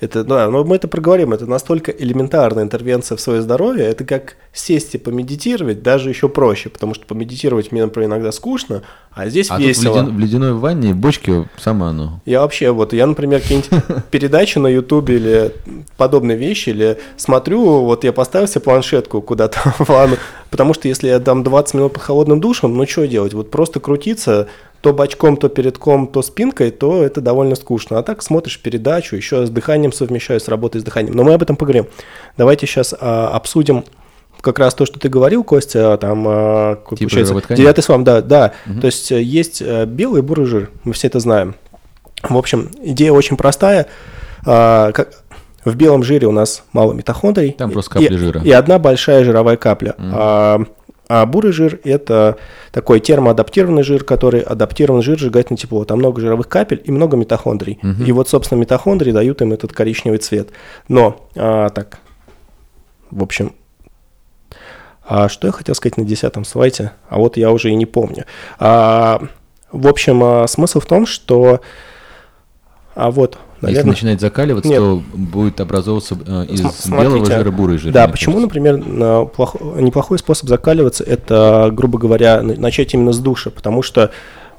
Это, 0.00 0.24
да, 0.24 0.48
но 0.48 0.64
мы 0.64 0.76
это 0.76 0.88
проговорим. 0.88 1.32
Это 1.34 1.46
настолько 1.46 1.92
элементарная 1.92 2.64
интервенция 2.64 3.16
в 3.16 3.20
свое 3.20 3.42
здоровье. 3.42 3.84
Это 3.84 4.04
как 4.04 4.36
сесть 4.52 4.94
и 4.94 4.98
помедитировать, 4.98 5.82
даже 5.82 6.08
еще 6.08 6.28
проще, 6.28 6.70
потому 6.70 6.94
что 6.94 7.04
помедитировать 7.06 7.70
мне, 7.70 7.84
например, 7.84 8.08
иногда 8.08 8.32
скучно, 8.32 8.82
а 9.12 9.28
здесь 9.28 9.50
А 9.50 9.56
тут 9.56 9.64
в, 9.64 9.68
весело. 9.68 9.96
ледян- 9.98 10.10
в 10.14 10.18
ледяной 10.18 10.52
ванне 10.54 10.94
бочки 10.94 11.46
самое 11.58 11.90
оно. 11.90 12.20
Я 12.24 12.40
вообще, 12.40 12.70
вот, 12.70 12.92
я, 12.94 13.06
например, 13.06 13.40
какие-нибудь 13.42 14.04
передачи 14.10 14.58
на 14.58 14.68
Ютубе 14.68 15.16
или 15.16 15.52
подобные 15.98 16.36
вещи, 16.38 16.70
или 16.70 16.98
смотрю, 17.18 17.82
вот 17.84 18.02
я 18.04 18.12
поставил 18.14 18.48
себе 18.48 18.62
планшетку 18.62 19.20
куда-то 19.20 19.58
в 19.78 19.86
ванну, 19.88 20.16
потому 20.50 20.72
что 20.72 20.88
если 20.88 21.08
я 21.08 21.18
дам 21.18 21.42
20 21.44 21.74
минут 21.74 21.92
под 21.92 22.02
холодным 22.02 22.40
душем, 22.40 22.74
ну 22.74 22.86
что 22.86 23.06
делать? 23.06 23.34
Вот 23.34 23.50
просто 23.50 23.80
крутиться 23.80 24.48
то 24.80 24.92
бочком, 24.92 25.36
то 25.36 25.48
передком, 25.48 26.06
то 26.06 26.22
спинкой, 26.22 26.70
то 26.70 27.02
это 27.02 27.20
довольно 27.20 27.54
скучно. 27.54 27.98
А 27.98 28.02
так 28.02 28.22
смотришь 28.22 28.58
передачу, 28.60 29.14
еще 29.16 29.46
с 29.46 29.50
дыханием 29.50 29.92
совмещаю, 29.92 30.40
с 30.40 30.48
работой 30.48 30.80
с 30.80 30.84
дыханием. 30.84 31.14
Но 31.14 31.22
мы 31.22 31.34
об 31.34 31.42
этом 31.42 31.56
поговорим. 31.56 31.86
Давайте 32.38 32.66
сейчас 32.66 32.94
обсудим 32.98 33.84
как 34.40 34.58
раз 34.58 34.72
то, 34.74 34.86
что 34.86 34.98
ты 34.98 35.10
говорил, 35.10 35.44
Костя, 35.44 35.98
там, 35.98 36.24
а, 36.26 36.76
Типа 36.76 36.96
получается, 36.96 37.34
девятый 37.56 37.84
слам, 37.84 38.04
да, 38.04 38.22
да. 38.22 38.52
То 38.80 38.86
есть 38.86 39.12
э, 39.12 39.20
есть 39.20 39.60
э, 39.60 39.84
белый 39.84 40.20
и 40.20 40.22
бурый 40.22 40.46
жир, 40.46 40.70
мы 40.84 40.94
все 40.94 41.08
это 41.08 41.20
знаем. 41.20 41.56
В 42.22 42.36
общем, 42.38 42.70
идея 42.82 43.12
очень 43.12 43.36
простая. 43.36 43.86
А, 44.46 44.92
как- 44.92 45.10
в 45.62 45.74
белом 45.76 46.02
жире 46.02 46.26
у 46.26 46.32
нас 46.32 46.62
мало 46.72 46.94
митохондрий. 46.94 47.52
Там 47.52 47.70
просто 47.70 47.90
капли 47.92 48.14
и- 48.14 48.16
жира. 48.16 48.40
И 48.42 48.50
одна 48.50 48.78
большая 48.78 49.24
жировая 49.24 49.58
капля. 49.58 49.94
А, 49.98 50.62
А 51.12 51.26
бурый 51.26 51.50
жир– 51.50 51.80
это 51.82 52.36
такой 52.70 53.00
термоадаптированный 53.00 53.82
жир, 53.82 54.04
который 54.04 54.42
адаптирован 54.42 55.02
жир 55.02 55.18
сжигать 55.18 55.50
на 55.50 55.56
тепло. 55.56 55.84
Там 55.84 55.98
много 55.98 56.20
жировых 56.20 56.48
капель 56.48 56.80
и 56.84 56.92
много 56.92 57.16
митохондрий. 57.16 57.80
Мгм. 57.82 58.04
И 58.04 58.12
вот, 58.12 58.28
собственно, 58.28 58.60
митохондрии 58.60 59.10
дают 59.10 59.42
им 59.42 59.52
этот 59.52 59.72
коричневый 59.72 60.20
цвет. 60.20 60.50
Но, 60.86 61.28
а, 61.34 61.70
так, 61.70 61.98
в 63.10 63.24
общем, 63.24 63.54
а 65.04 65.28
что 65.28 65.48
я 65.48 65.52
хотел 65.52 65.74
сказать 65.74 65.96
на 65.96 66.04
десятом 66.04 66.44
слайде? 66.44 66.92
А 67.08 67.18
вот 67.18 67.36
я 67.36 67.50
уже 67.50 67.70
и 67.70 67.74
не 67.74 67.86
помню. 67.86 68.24
А, 68.60 69.20
в 69.72 69.88
общем, 69.88 70.22
а, 70.22 70.46
смысл 70.46 70.78
в 70.78 70.86
том, 70.86 71.06
что... 71.06 71.60
А 72.94 73.10
вот, 73.10 73.36
Если 73.62 73.66
наверное... 73.66 73.90
начинает 73.92 74.20
закаливаться, 74.20 74.68
Нет. 74.70 74.78
то 74.78 75.02
будет 75.12 75.60
образовываться 75.60 76.16
э, 76.26 76.46
из 76.48 76.60
См- 76.60 76.74
смотрите. 76.74 77.10
белого 77.10 77.26
жира 77.26 77.50
бурый 77.50 77.78
жир. 77.78 77.92
Да, 77.92 78.08
почему, 78.08 78.36
кажется. 78.36 78.46
например, 78.46 78.86
на 78.86 79.22
плох- 79.24 79.80
неплохой 79.80 80.18
способ 80.18 80.48
закаливаться 80.48 81.04
это, 81.04 81.68
грубо 81.72 81.98
говоря, 81.98 82.42
на- 82.42 82.54
начать 82.54 82.94
именно 82.94 83.12
с 83.12 83.18
душа, 83.18 83.50
потому 83.50 83.82
что 83.82 84.10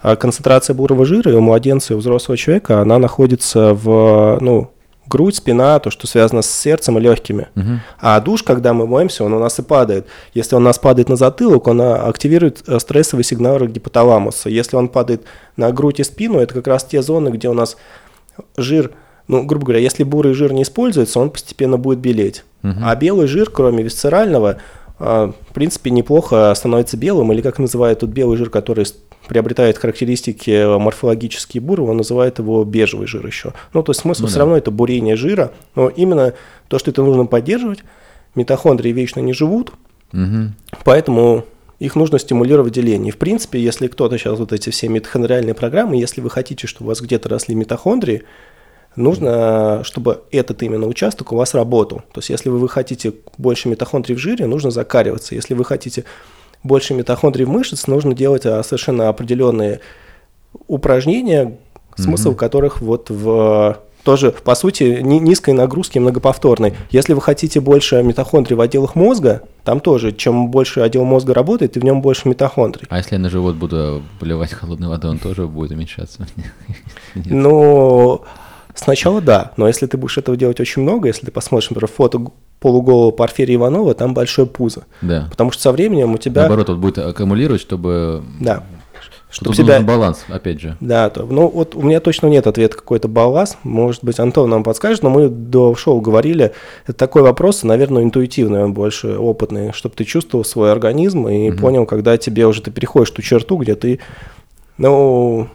а, 0.03 0.15
концентрация 0.15 0.73
бурого 0.75 1.05
жира 1.05 1.35
у 1.35 1.41
младенца, 1.41 1.93
и 1.93 1.95
у 1.95 1.99
взрослого 1.99 2.37
человека, 2.37 2.81
она 2.81 2.97
находится 2.99 3.73
в, 3.73 4.37
ну, 4.41 4.71
грудь, 5.07 5.35
спина, 5.35 5.77
то, 5.79 5.89
что 5.91 6.07
связано 6.07 6.41
с 6.41 6.49
сердцем 6.49 6.97
и 6.97 7.01
легкими. 7.01 7.49
Мгм. 7.55 7.81
А 7.99 8.19
душ, 8.21 8.43
когда 8.43 8.73
мы 8.73 8.87
моемся, 8.87 9.23
он 9.25 9.33
у 9.33 9.39
нас 9.39 9.59
и 9.59 9.61
падает. 9.61 10.07
Если 10.33 10.55
он 10.55 10.61
у 10.61 10.65
нас 10.65 10.79
падает 10.79 11.09
на 11.09 11.17
затылок, 11.17 11.67
он 11.67 11.81
а, 11.81 12.07
активирует 12.07 12.63
э, 12.67 12.79
стрессовый 12.79 13.23
сигнал 13.25 13.59
гипоталамуса. 13.59 14.49
Если 14.49 14.75
он 14.77 14.87
падает 14.87 15.23
на 15.57 15.71
грудь 15.71 15.99
и 15.99 16.03
спину, 16.03 16.39
это 16.39 16.53
как 16.53 16.67
раз 16.67 16.83
те 16.85 17.01
зоны, 17.01 17.29
где 17.29 17.49
у 17.49 17.53
нас 17.53 17.77
жир, 18.57 18.91
ну, 19.27 19.43
грубо 19.43 19.65
говоря, 19.65 19.81
если 19.81 20.03
бурый 20.03 20.33
жир 20.33 20.53
не 20.53 20.63
используется, 20.63 21.19
он 21.19 21.29
постепенно 21.29 21.77
будет 21.77 21.99
белеть. 21.99 22.43
Мгм. 22.61 22.83
А 22.83 22.95
белый 22.95 23.27
жир, 23.27 23.49
кроме 23.49 23.83
висцерального, 23.83 24.57
а, 24.99 25.33
в 25.49 25.53
принципе, 25.53 25.89
неплохо 25.89 26.53
становится 26.55 26.97
белым, 26.97 27.31
или 27.31 27.41
как 27.41 27.59
называют 27.59 27.99
тут 27.99 28.09
белый 28.11 28.37
жир, 28.37 28.49
который 28.49 28.85
приобретает 29.27 29.77
характеристики 29.77 30.77
морфологические 30.77 31.61
бурого, 31.61 31.93
называют 31.93 32.39
его 32.39 32.63
бежевый 32.63 33.07
жир 33.07 33.25
еще. 33.25 33.53
Ну, 33.73 33.81
то 33.83 33.91
есть 33.91 34.01
смысл 34.01 34.23
Ну 34.23 34.27
все 34.27 34.35
да. 34.35 34.41
равно 34.41 34.57
это 34.57 34.71
бурение 34.71 35.15
жира, 35.15 35.51
но 35.75 35.89
именно 35.89 36.33
то, 36.67 36.79
что 36.79 36.91
это 36.91 37.01
нужно 37.03 37.25
поддерживать, 37.25 37.79
митохондрии 38.35 38.91
вечно 38.91 39.19
не 39.21 39.33
живут, 39.33 39.71
Мгм. 40.11 40.55
Поэтому 40.83 41.45
их 41.81 41.95
нужно 41.95 42.19
стимулировать 42.19 42.73
деление. 42.73 43.09
И, 43.09 43.11
в 43.11 43.17
принципе, 43.17 43.59
если 43.59 43.87
кто-то 43.87 44.15
сейчас 44.15 44.37
вот 44.37 44.53
эти 44.53 44.69
все 44.69 44.87
митохондриальные 44.87 45.55
программы, 45.55 45.97
если 45.97 46.21
вы 46.21 46.29
хотите, 46.29 46.67
чтобы 46.67 46.85
у 46.85 46.89
вас 46.89 47.01
где-то 47.01 47.27
росли 47.27 47.55
митохондрии, 47.55 48.21
нужно, 48.95 49.81
чтобы 49.83 50.21
этот 50.31 50.61
именно 50.61 50.85
участок 50.85 51.31
у 51.31 51.35
вас 51.35 51.55
работал. 51.55 52.03
То 52.13 52.19
есть, 52.19 52.29
если 52.29 52.49
вы 52.49 52.69
хотите 52.69 53.13
больше 53.39 53.67
митохондрий 53.67 54.15
в 54.15 54.19
жире, 54.19 54.45
нужно 54.45 54.69
закариваться. 54.69 55.33
Если 55.33 55.55
вы 55.55 55.65
хотите 55.65 56.05
больше 56.61 56.93
митохондрий 56.93 57.45
в 57.45 57.49
мышц, 57.49 57.87
нужно 57.87 58.13
делать 58.13 58.45
а, 58.45 58.61
совершенно 58.61 59.09
определенные 59.09 59.79
упражнения, 60.67 61.57
смысл 61.95 62.29
Мгм. 62.29 62.37
которых 62.37 62.81
вот 62.81 63.09
в 63.09 63.79
тоже, 64.03 64.31
по 64.31 64.55
сути, 64.55 64.99
ни- 65.01 65.19
низкой 65.19 65.53
нагрузки 65.53 65.99
многоповторной. 65.99 66.73
Если 66.89 67.13
вы 67.13 67.21
хотите 67.21 67.59
больше 67.59 68.01
митохондрий 68.03 68.55
в 68.55 68.61
отделах 68.61 68.95
мозга, 68.95 69.43
там 69.63 69.79
тоже, 69.79 70.11
чем 70.11 70.49
больше 70.49 70.81
отдел 70.81 71.05
мозга 71.05 71.33
работает, 71.33 71.77
и 71.77 71.79
в 71.79 71.83
нем 71.83 72.01
больше 72.01 72.27
митохондрий. 72.27 72.87
А 72.89 72.97
если 72.97 73.15
я 73.15 73.19
на 73.19 73.29
живот 73.29 73.55
буду 73.55 74.01
поливать 74.19 74.53
холодной 74.53 74.87
водой, 74.87 75.11
он 75.11 75.19
тоже 75.19 75.47
будет 75.47 75.71
уменьшаться? 75.71 76.27
Но 77.25 78.23
сначала 78.73 79.21
да, 79.21 79.51
но 79.57 79.67
если 79.67 79.85
ты 79.85 79.97
будешь 79.97 80.17
этого 80.17 80.37
делать 80.37 80.59
очень 80.59 80.81
много, 80.81 81.07
если 81.07 81.25
ты 81.25 81.31
посмотришь, 81.31 81.69
например, 81.69 81.91
фото 81.93 82.19
полуголого 82.59 83.11
Порфирия 83.11 83.55
Иванова, 83.55 83.93
там 83.95 84.13
большое 84.13 84.47
пузо. 84.47 84.85
Да. 85.01 85.27
Потому 85.29 85.51
что 85.51 85.61
со 85.63 85.71
временем 85.71 86.13
у 86.13 86.17
тебя... 86.17 86.41
Наоборот, 86.41 86.69
вот 86.69 86.77
будет 86.77 86.97
аккумулировать, 86.99 87.61
чтобы... 87.61 88.23
Да. 88.39 88.63
Что 89.31 89.45
Чтоб 89.45 89.47
тут 89.47 89.55
себя- 89.55 89.75
нужен 89.75 89.85
баланс, 89.87 90.25
опять 90.27 90.59
же. 90.59 90.75
Да, 90.81 91.09
то, 91.09 91.23
ну 91.25 91.47
вот 91.47 91.73
у 91.73 91.81
меня 91.81 92.01
точно 92.01 92.27
нет 92.27 92.47
ответа 92.47 92.75
какой-то 92.75 93.07
балласт. 93.07 93.57
Может 93.63 94.03
быть, 94.03 94.19
Антон 94.19 94.49
нам 94.49 94.63
подскажет, 94.65 95.03
но 95.03 95.09
мы 95.09 95.29
до 95.29 95.73
шоу 95.73 96.01
говорили, 96.01 96.51
это 96.85 96.93
такой 96.97 97.21
вопрос, 97.21 97.63
наверное, 97.63 98.03
интуитивный, 98.03 98.61
он 98.65 98.73
больше 98.73 99.17
опытный, 99.17 99.71
чтобы 99.71 99.95
ты 99.95 100.03
чувствовал 100.03 100.43
свой 100.43 100.69
организм 100.73 101.29
и 101.29 101.49
Мгм. 101.49 101.59
понял, 101.59 101.85
когда 101.85 102.17
тебе 102.17 102.45
уже 102.45 102.61
ты 102.61 102.71
переходишь 102.71 103.11
ту 103.11 103.21
черту, 103.21 103.55
где 103.55 103.75
ты, 103.75 103.99
ну, 104.77 105.47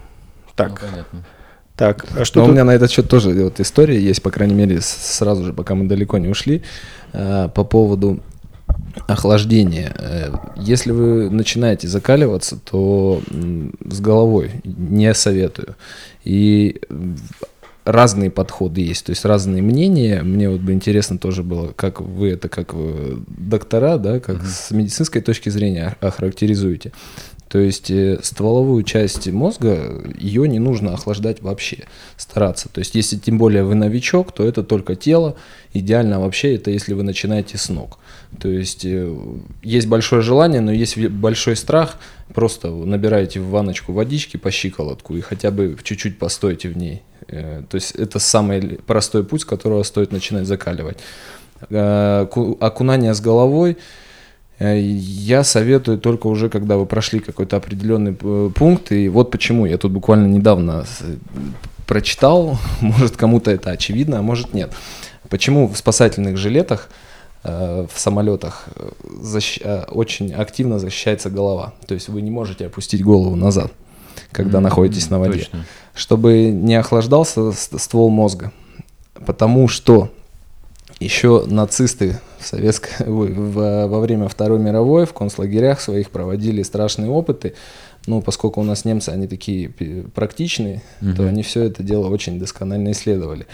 так, 0.55 0.71
Ну, 0.71 0.89
понятно. 0.91 1.25
так, 1.77 2.07
а 2.19 2.25
что 2.25 2.39
Но 2.39 2.45
у 2.45 2.47
тут? 2.49 2.55
меня 2.55 2.65
на 2.65 2.75
этот 2.75 2.91
счет 2.91 3.09
тоже 3.11 3.31
вот 3.45 3.61
история 3.61 4.01
есть, 4.01 4.23
по 4.23 4.31
крайней 4.31 4.55
мере, 4.55 4.81
сразу 4.81 5.45
же, 5.45 5.53
пока 5.53 5.75
мы 5.75 5.85
далеко 5.87 6.17
не 6.17 6.29
ушли, 6.29 6.63
э, 7.13 7.49
по 7.55 7.63
поводу 7.65 8.21
охлаждения. 9.07 9.95
Э, 9.99 10.33
Если 10.57 10.91
вы 10.91 11.31
начинаете 11.31 11.89
закаливаться, 11.89 12.57
то 12.57 13.21
с 13.85 14.01
головой 14.01 14.53
не 14.65 15.13
советую. 15.15 15.77
И 16.25 16.81
разные 17.87 18.31
подходы 18.31 18.81
есть, 18.81 19.07
то 19.07 19.11
есть 19.11 19.25
разные 19.25 19.63
мнения. 19.63 20.23
Мне 20.23 20.51
вот 20.51 20.61
бы 20.61 20.73
интересно 20.73 21.19
тоже 21.19 21.43
было, 21.43 21.69
как 21.69 22.01
вы 22.01 22.31
это, 22.31 22.49
как 22.49 22.71
э, 22.73 23.17
доктора, 23.29 23.97
да, 23.97 24.19
как 24.19 24.43
с 24.43 24.73
медицинской 24.73 25.23
точки 25.23 25.51
зрения 25.51 25.97
охарактеризуете. 26.01 26.93
То 27.49 27.59
есть 27.59 27.91
э, 27.93 28.19
стволовую 28.23 28.83
часть 28.83 29.29
мозга, 29.29 30.03
ее 30.19 30.49
не 30.49 30.59
нужно 30.59 30.95
охлаждать 30.95 31.43
вообще, 31.43 31.85
стараться. 32.17 32.69
То 32.69 32.81
есть 32.81 32.95
если 32.97 33.17
тем 33.17 33.39
более 33.39 33.63
вы 33.63 33.75
новичок, 33.77 34.33
то 34.33 34.43
это 34.45 34.65
только 34.65 34.97
тело. 34.97 35.37
Идеально 35.73 36.19
вообще 36.21 36.57
это 36.57 36.71
если 36.71 36.93
вы 36.95 37.05
начинаете 37.05 37.57
с 37.57 37.69
ног. 37.69 37.99
То 38.41 38.49
есть 38.49 38.85
э, 38.85 39.17
есть 39.63 39.87
большое 39.87 40.23
желание, 40.23 40.61
но 40.61 40.73
есть 40.73 40.99
большой 40.99 41.55
страх. 41.57 41.99
Просто 42.35 42.69
набираете 42.71 43.39
в 43.39 43.49
ванночку 43.51 43.93
водички 43.93 44.37
по 44.37 44.51
щиколотку 44.51 45.17
и 45.17 45.21
хотя 45.21 45.53
бы 45.53 45.77
чуть-чуть 45.83 46.19
постойте 46.19 46.69
в 46.69 46.77
ней. 46.77 47.03
Э, 47.29 47.63
То 47.71 47.77
есть 47.77 47.93
это 47.93 48.19
самый 48.19 48.81
простой 48.87 49.23
путь, 49.23 49.43
с 49.43 49.45
которого 49.45 49.85
стоит 49.85 50.11
начинать 50.11 50.47
закаливать. 50.47 50.99
Ку- 51.71 52.59
Окунание 52.61 53.15
с 53.15 53.21
головой 53.21 53.79
Я 54.59 55.45
советую 55.45 55.99
только 55.99 56.27
уже, 56.29 56.49
когда 56.49 56.77
вы 56.77 56.87
прошли 56.87 57.21
какой-то 57.21 57.57
определенный 57.57 58.17
э, 58.19 58.51
пункт. 58.55 58.91
И 58.93 59.09
вот 59.09 59.31
почему. 59.31 59.67
Я 59.67 59.77
тут 59.77 59.93
буквально 59.93 60.27
недавно 60.27 60.85
с- 60.85 61.03
прочитал, 61.87 62.59
может 62.81 63.17
кому-то 63.17 63.51
это 63.51 63.71
очевидно, 63.71 64.19
а 64.19 64.23
может 64.23 64.55
нет. 64.55 64.73
Почему 65.29 65.69
в 65.69 65.77
спасательных 65.77 66.37
жилетах 66.39 66.89
э, 67.45 67.87
в 67.93 67.99
самолетах 68.01 68.67
э, 68.77 68.89
защ- 69.23 69.61
э, 69.63 69.85
очень 69.91 70.33
активно 70.33 70.79
защищается 70.79 71.29
голова. 71.29 71.75
То 71.87 71.95
есть 71.95 72.09
вы 72.09 72.23
не 72.23 72.31
можете 72.31 72.67
опустить 72.67 73.03
голову 73.05 73.37
назад, 73.37 73.73
когда 74.33 74.59
М, 74.59 74.65
находитесь 74.65 75.11
на 75.11 75.19
воде. 75.19 75.41
Точно. 75.41 75.67
Чтобы 75.95 76.47
не 76.51 76.77
охлаждался 76.77 77.53
ствол 77.53 78.09
мозга. 78.09 78.53
Потому 79.27 79.69
что 79.69 80.11
еще 81.01 81.45
нацисты 81.47 82.19
в 82.39 82.47
советской, 82.47 82.91
ой, 83.07 83.33
в- 83.33 83.87
во 83.87 84.01
время 84.01 84.29
Второй 84.29 84.59
мировой 84.59 85.07
в 85.07 85.13
концлагерях 85.13 85.81
своих 85.81 86.11
проводили 86.11 86.63
страшные 86.63 87.11
опыты. 87.11 87.55
Ну, 88.07 88.23
поскольку 88.23 88.61
у 88.61 88.65
нас 88.65 88.85
немцы, 88.85 89.11
они 89.11 89.27
такие 89.27 89.69
практичные, 90.15 90.83
то 91.01 91.07
Мгм. 91.23 91.29
они 91.29 91.43
все 91.43 91.65
это 91.65 91.83
дело 91.83 92.09
очень 92.09 92.39
досконально 92.39 92.93
исследовали. 92.93 93.47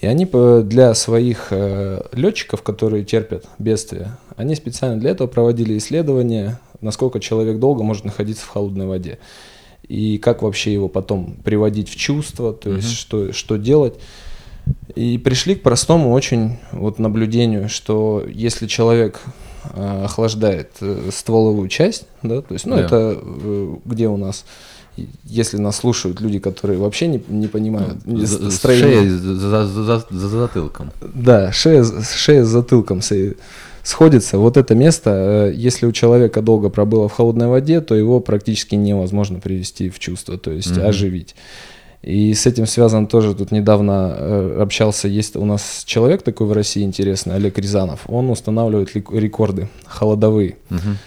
И 0.00 0.06
они 0.06 0.26
для 0.64 0.92
своих 0.94 1.48
э, 1.50 2.02
летчиков, 2.12 2.62
которые 2.62 3.04
терпят 3.04 3.46
бедствия, 3.58 4.18
они 4.36 4.54
специально 4.54 4.98
для 5.00 5.10
этого 5.10 5.26
проводили 5.28 5.78
исследования, 5.78 6.58
насколько 6.82 7.20
человек 7.20 7.58
долго 7.58 7.82
может 7.82 8.04
находиться 8.04 8.44
в 8.44 8.48
холодной 8.48 8.86
воде. 8.86 9.18
И 9.88 10.18
как 10.18 10.42
вообще 10.42 10.72
его 10.72 10.88
потом 10.88 11.36
приводить 11.44 11.88
в 11.88 11.96
чувство, 11.96 12.52
то 12.52 12.70
есть 12.74 12.92
что, 12.92 13.32
что 13.32 13.56
делать. 13.56 13.94
И 14.94 15.18
пришли 15.18 15.54
к 15.56 15.62
простому 15.62 16.12
очень 16.12 16.58
вот 16.72 16.98
наблюдению, 16.98 17.68
что 17.68 18.24
если 18.28 18.66
человек 18.66 19.20
э, 19.74 20.04
охлаждает 20.04 20.70
э, 20.80 21.10
стволовую 21.12 21.68
часть, 21.68 22.04
да, 22.22 22.40
то 22.40 22.54
есть, 22.54 22.66
ну, 22.66 22.76
Да. 22.76 22.82
это 22.82 23.18
э, 23.20 23.74
где 23.84 24.08
у 24.08 24.16
нас, 24.16 24.44
если 25.24 25.56
нас 25.58 25.76
слушают 25.76 26.20
люди, 26.20 26.38
которые 26.38 26.78
вообще 26.78 27.08
не, 27.08 27.20
не 27.28 27.48
понимают 27.48 27.98
Ну, 28.06 28.18
с- 28.24 28.28
за- 28.30 28.50
строения- 28.50 29.00
Шея 29.00 29.10
за, 29.10 29.34
за- 29.34 29.66
за- 29.66 29.82
за- 29.84 30.06
за 30.10 30.28
затылком. 30.28 30.92
да, 31.14 31.52
шея, 31.52 31.84
шея 32.14 32.44
с 32.44 32.48
затылком 32.48 33.00
сходится. 33.82 34.38
Вот 34.38 34.56
это 34.56 34.74
место, 34.74 35.52
если 35.54 35.86
у 35.86 35.92
человека 35.92 36.42
долго 36.42 36.70
пробыло 36.70 37.08
в 37.08 37.12
холодной 37.12 37.48
воде, 37.48 37.80
то 37.80 37.94
его 37.94 38.20
практически 38.20 38.74
невозможно 38.74 39.38
привести 39.40 39.90
в 39.90 39.98
чувство, 39.98 40.38
то 40.38 40.50
есть 40.50 40.76
Мгм. 40.76 40.86
оживить. 40.86 41.34
И 42.06 42.34
с 42.34 42.46
этим 42.46 42.66
связан 42.66 43.08
тоже 43.08 43.34
тут 43.34 43.50
недавно 43.50 44.14
э, 44.16 44.58
общался, 44.62 45.08
есть 45.08 45.34
у 45.34 45.44
нас 45.44 45.82
человек 45.84 46.22
такой 46.22 46.46
в 46.46 46.52
России 46.52 46.84
интересный, 46.84 47.34
Олег 47.34 47.58
Рязанов, 47.58 48.04
он 48.06 48.30
устанавливает 48.30 48.94
рекорды 48.94 49.68
холодовые. 49.86 50.56
Мгм. 50.70 50.98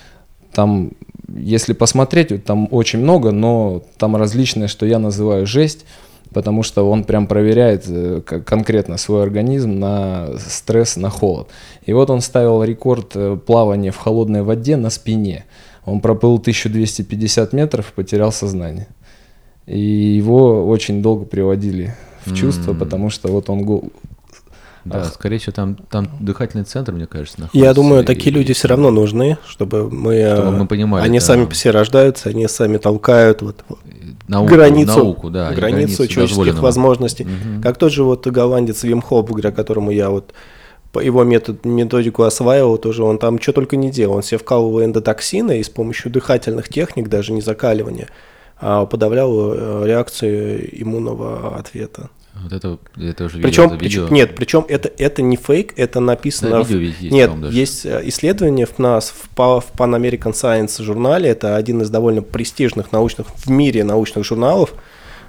Там, 0.51 0.91
если 1.33 1.71
посмотреть, 1.71 2.43
там 2.43 2.67
очень 2.71 2.99
много, 2.99 3.31
но 3.31 3.81
там 3.97 4.17
различное, 4.17 4.67
что 4.67 4.85
я 4.85 4.99
называю 4.99 5.47
жесть. 5.47 5.85
потому 6.33 6.63
что 6.63 6.87
он 6.87 7.05
прям 7.05 7.27
проверяет 7.27 7.85
э, 7.87 8.21
конкретно 8.21 8.97
свой 8.97 9.23
организм 9.23 9.79
на 9.79 10.27
стресс, 10.37 10.95
на 10.97 11.09
холод. 11.09 11.47
И 11.87 11.93
вот 11.93 12.09
он 12.09 12.21
ставил 12.21 12.63
рекорд 12.63 13.15
э, 13.15 13.37
плавания 13.37 13.91
в 13.91 13.97
холодной 13.97 14.43
воде 14.43 14.75
на 14.77 14.89
спине. 14.89 15.45
Он 15.85 16.01
проплыл 16.01 16.35
1250 16.35 17.53
метров, 17.53 17.93
потерял 17.95 18.31
сознание. 18.31 18.87
И 19.69 19.79
его 19.79 20.67
очень 20.67 21.01
долго 21.03 21.25
приводили 21.25 21.95
в 22.25 22.33
чувство, 22.35 22.71
М. 22.71 22.79
потому 22.79 23.09
что 23.09 23.27
вот 23.29 23.49
он 23.49 23.61
го- 23.61 23.83
Да, 24.85 24.99
Ах. 25.01 25.13
скорее 25.13 25.37
всего, 25.37 25.51
там, 25.51 25.75
там 25.91 26.09
дыхательный 26.19 26.63
центр, 26.63 26.91
мне 26.93 27.05
кажется, 27.05 27.41
находится. 27.41 27.67
Я 27.67 27.73
думаю, 27.73 28.01
и- 28.01 28.05
такие 28.05 28.31
люди 28.33 28.53
все 28.53 28.67
равно 28.69 28.89
нужны, 28.91 29.37
чтобы 29.45 29.91
мы... 29.91 30.15
Чтобы 30.33 30.47
э, 30.55 30.59
мы 30.59 30.65
понимали, 30.67 31.05
Они 31.05 31.19
да. 31.19 31.25
сами 31.25 31.45
по 31.45 31.53
себе 31.53 31.71
рождаются, 31.71 32.29
они 32.29 32.47
сами 32.47 32.77
толкают 32.77 33.41
вот, 33.41 33.63
науку, 34.27 34.53
границу, 34.53 34.97
науку, 34.97 35.29
да, 35.29 35.51
и 35.51 35.55
границу 35.55 36.07
человеческих 36.07 36.61
возможностей. 36.61 37.25
Мгм. 37.25 37.61
Как 37.61 37.77
тот 37.77 37.91
же 37.91 38.03
вот 38.03 38.25
голландец 38.25 38.83
Вим 38.83 39.01
Хоп, 39.01 39.27
благодаря 39.27 39.51
которому 39.53 39.91
я 39.91 40.09
вот 40.09 40.33
по 40.91 40.99
его 40.99 41.23
метод, 41.23 41.65
методику 41.65 42.23
осваивал, 42.23 42.77
тоже 42.79 43.03
он 43.03 43.19
там 43.19 43.39
что 43.39 43.53
только 43.53 43.75
не 43.75 43.91
делал. 43.91 44.15
Он 44.15 44.23
себе 44.23 44.39
вкалывал 44.39 44.83
эндотоксины 44.83 45.59
и 45.59 45.63
с 45.63 45.69
помощью 45.69 46.09
дыхательных 46.11 46.69
техник, 46.69 47.09
даже 47.09 47.33
не 47.33 47.41
закаливания, 47.41 48.05
а 48.05 48.09
подавлял 48.59 49.53
э, 49.53 49.87
реакцию 49.87 50.81
иммунного 50.81 51.55
ответа. 51.57 52.09
Вот 52.41 52.53
это, 52.53 52.77
я 52.95 53.11
тоже 53.13 53.37
видел 53.37 53.49
Причем, 53.49 53.63
это 53.65 53.75
видео. 53.83 54.01
причем- 54.03 54.15
нет, 54.15 54.35
причем 54.35 54.65
это, 54.69 54.89
это 54.97 55.21
не 55.21 55.35
фейк, 55.35 55.73
это 55.77 55.99
написано 55.99 56.51
Да, 56.51 56.63
в- 56.63 56.69
видео 56.69 56.79
есть, 56.79 57.11
Нет, 57.11 57.41
даже. 57.41 57.57
есть 57.57 57.85
э, 57.85 58.01
исследование 58.05 58.65
в 58.65 58.79
нас 58.79 59.13
в, 59.13 59.29
Pan 59.37 59.63
American 59.77 60.31
Science 60.33 60.81
журнале. 60.81 61.29
Это 61.29 61.55
один 61.57 61.81
из 61.81 61.89
довольно 61.89 62.21
престижных 62.21 62.91
научных 62.93 63.27
в 63.35 63.49
мире 63.49 63.83
научных 63.83 64.23
журналов. 64.25 64.73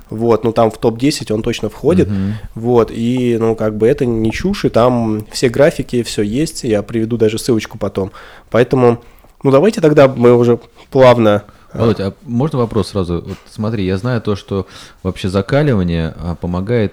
Вот, 0.08 0.42
ну 0.44 0.52
там 0.52 0.70
в 0.72 0.78
топ-10 0.78 1.32
он 1.32 1.42
точно 1.42 1.68
входит. 1.68 2.08
Мгм. 2.08 2.34
Вот, 2.54 2.90
и 2.92 3.36
ну 3.40 3.54
как 3.56 3.76
бы 3.76 3.86
это 3.88 4.06
не 4.06 4.30
чушь, 4.32 4.64
и 4.64 4.68
там 4.68 5.24
все 5.32 5.48
графики, 5.48 6.02
все 6.02 6.22
есть. 6.22 6.64
Я 6.64 6.82
приведу 6.82 7.16
даже 7.16 7.38
ссылочку 7.38 7.78
потом. 7.78 8.10
Поэтому, 8.50 9.02
ну 9.42 9.50
давайте 9.50 9.80
тогда 9.80 10.06
мы 10.08 10.34
уже 10.36 10.58
плавно. 10.90 11.44
Э, 11.72 11.78
Володь, 11.78 12.00
а 12.00 12.12
можно 12.22 12.58
вопрос 12.58 12.88
сразу? 12.88 13.22
Вот 13.26 13.38
смотри, 13.50 13.84
я 13.84 13.96
знаю 13.96 14.20
то, 14.20 14.36
что 14.36 14.66
вообще 15.02 15.28
закаливание 15.28 16.14
а, 16.18 16.34
помогает 16.34 16.92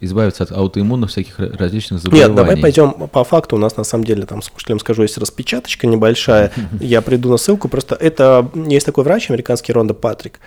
избавиться 0.00 0.44
от 0.44 0.52
аутоиммунных 0.52 1.10
всяких 1.10 1.38
ра- 1.38 1.56
различных 1.56 2.00
заболеваний. 2.00 2.28
Нет, 2.34 2.36
давай 2.36 2.56
пойдем 2.56 2.92
по 3.08 3.24
факту. 3.24 3.56
У 3.56 3.58
нас 3.58 3.76
на 3.76 3.84
самом 3.84 4.04
деле 4.04 4.24
там 4.26 4.42
слушателям 4.42 4.78
скажу, 4.80 5.02
есть 5.02 5.18
распечаточка 5.18 5.86
небольшая. 5.86 6.50
Я 6.80 7.02
приду 7.02 7.30
на 7.30 7.36
ссылку. 7.36 7.68
Просто 7.68 7.94
это 7.94 8.48
есть 8.54 8.86
такой 8.86 9.04
врач 9.04 9.30
американский 9.30 9.72
Ронда 9.72 9.94
Патрик. 9.94 10.40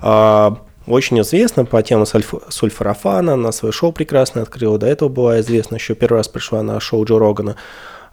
А, 0.00 0.58
очень 0.86 1.18
известна 1.22 1.64
по 1.64 1.82
теме 1.82 2.02
сульф- 2.02 2.42
сульфорафана, 2.50 3.32
она 3.34 3.52
свое 3.52 3.72
шоу 3.72 3.90
прекрасно 3.92 4.42
открыла, 4.42 4.76
до 4.78 4.86
этого 4.86 5.08
была 5.08 5.40
известна, 5.40 5.76
еще 5.76 5.94
первый 5.94 6.18
раз 6.18 6.28
пришла 6.28 6.62
на 6.62 6.78
шоу 6.78 7.06
Джо 7.06 7.18
Рогана. 7.18 7.56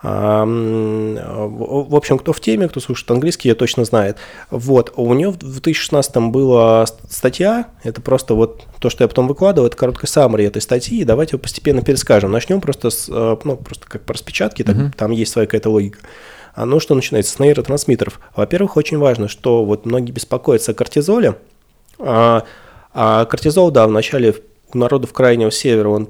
В 0.03 1.85
в 1.89 1.95
общем, 1.95 2.17
кто 2.17 2.33
в 2.33 2.39
теме, 2.39 2.67
кто 2.67 2.79
слушает 2.79 3.11
английский, 3.11 3.49
я 3.49 3.55
точно 3.55 3.85
знает. 3.85 4.17
Вот, 4.49 4.91
у 4.95 5.13
нее 5.13 5.29
в 5.29 5.37
2016 5.37 6.17
была 6.31 6.85
ст- 6.85 6.99
статья, 7.11 7.67
это 7.83 8.01
просто 8.01 8.33
вот 8.33 8.65
то, 8.79 8.89
что 8.89 9.03
я 9.03 9.07
потом 9.07 9.27
выкладывал, 9.27 9.67
это 9.67 9.77
короткая 9.77 10.07
саммари 10.07 10.45
этой 10.45 10.61
статьи, 10.61 11.03
давайте 11.03 11.35
ее 11.35 11.39
постепенно 11.39 11.81
перескажем. 11.81 12.31
Начнем 12.31 12.61
просто 12.61 12.89
с, 12.89 13.07
э, 13.09 13.37
ну, 13.43 13.57
просто 13.57 13.85
как 13.87 14.01
по 14.03 14.13
распечатке, 14.13 14.63
так- 14.63 14.75
там 14.95 15.11
есть 15.11 15.31
своя 15.31 15.45
какая-то 15.47 15.69
логика. 15.69 15.99
А 16.55 16.65
ну 16.65 16.79
что 16.79 16.95
начинается 16.95 17.31
с 17.33 17.39
нейротрансмиттеров? 17.39 18.19
Во-первых, 18.35 18.75
очень 18.77 18.97
важно, 18.97 19.27
что 19.27 19.63
вот 19.63 19.85
многие 19.85 20.11
беспокоятся 20.11 20.71
о 20.71 20.75
кортизоле, 20.75 21.35
а, 21.99 22.43
а 22.93 23.25
кортизол, 23.25 23.71
да, 23.71 23.87
вначале 23.87 24.35
у 24.73 24.77
народов 24.77 25.13
Крайнего 25.13 25.51
Севера 25.51 25.89
он 25.89 26.09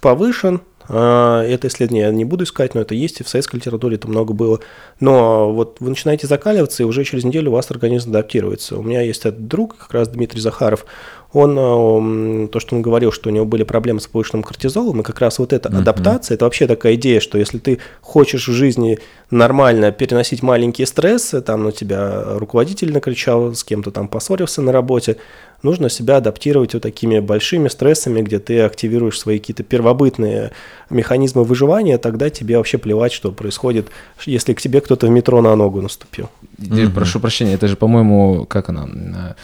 повышен. 0.00 0.60
А, 0.88 1.42
Это 1.42 1.68
исследование 1.68 2.06
я 2.06 2.12
не 2.12 2.24
буду 2.24 2.44
искать, 2.44 2.74
но 2.74 2.80
это 2.80 2.94
есть, 2.94 3.20
и 3.20 3.24
в 3.24 3.28
советской 3.28 3.56
литературе 3.56 3.96
это 3.96 4.08
много 4.08 4.32
было. 4.34 4.60
Но 5.00 5.52
вот 5.52 5.78
вы 5.80 5.90
начинаете 5.90 6.26
закаливаться, 6.26 6.82
и 6.82 6.86
уже 6.86 7.04
через 7.04 7.24
неделю 7.24 7.50
у 7.50 7.54
вас 7.54 7.70
организм 7.70 8.10
адаптируется. 8.10 8.76
У 8.76 8.82
меня 8.82 9.00
есть 9.00 9.20
этот 9.20 9.48
друг, 9.48 9.76
как 9.76 9.92
раз 9.94 10.08
Дмитрий 10.08 10.40
Захаров, 10.40 10.84
он, 11.32 11.58
м, 11.58 12.48
то, 12.48 12.60
что 12.60 12.76
он 12.76 12.82
говорил, 12.82 13.10
что 13.10 13.28
у 13.28 13.32
него 13.32 13.44
были 13.44 13.64
проблемы 13.64 14.00
с 14.00 14.06
повышенным 14.06 14.44
кортизолом, 14.44 15.00
и 15.00 15.02
как 15.02 15.18
раз 15.20 15.40
вот 15.40 15.52
эта 15.52 15.68
адаптация, 15.68 16.36
это 16.36 16.44
вообще 16.44 16.68
такая 16.68 16.94
идея, 16.94 17.18
что 17.18 17.38
если 17.38 17.58
ты 17.58 17.80
хочешь 18.00 18.46
в 18.46 18.52
жизни 18.52 19.00
нормально 19.30 19.90
переносить 19.90 20.42
маленькие 20.42 20.86
стрессы, 20.86 21.40
там 21.40 21.64
на 21.64 21.72
тебя 21.72 22.38
руководитель 22.38 22.92
накричал, 22.92 23.52
с 23.52 23.64
кем-то 23.64 23.90
там 23.90 24.06
поссорился 24.06 24.62
на 24.62 24.70
работе, 24.70 25.16
нужно 25.64 25.88
себя 25.88 26.18
адаптировать 26.18 26.74
вот 26.74 26.82
такими 26.82 27.18
большими 27.20 27.68
стрессами, 27.68 28.22
где 28.22 28.38
ты 28.38 28.60
активируешь 28.60 29.18
свои 29.18 29.38
какие-то 29.38 29.62
первобытные 29.64 30.52
механизмы 30.90 31.42
выживания, 31.44 31.98
тогда 31.98 32.30
тебе 32.30 32.56
вообще 32.58 32.78
плевать, 32.78 33.12
что 33.12 33.32
происходит, 33.32 33.88
если 34.26 34.52
к 34.54 34.60
тебе 34.60 34.80
кто-то 34.80 35.06
в 35.06 35.10
метро 35.10 35.40
на 35.42 35.56
ногу 35.56 35.80
наступил. 35.82 36.28
Я 36.58 36.88
Прошу 36.90 37.18
прощения, 37.20 37.54
это 37.54 37.66
же, 37.66 37.76
по-моему, 37.76 38.44
как 38.46 38.68
она? 38.68 38.86
э, 38.86 39.34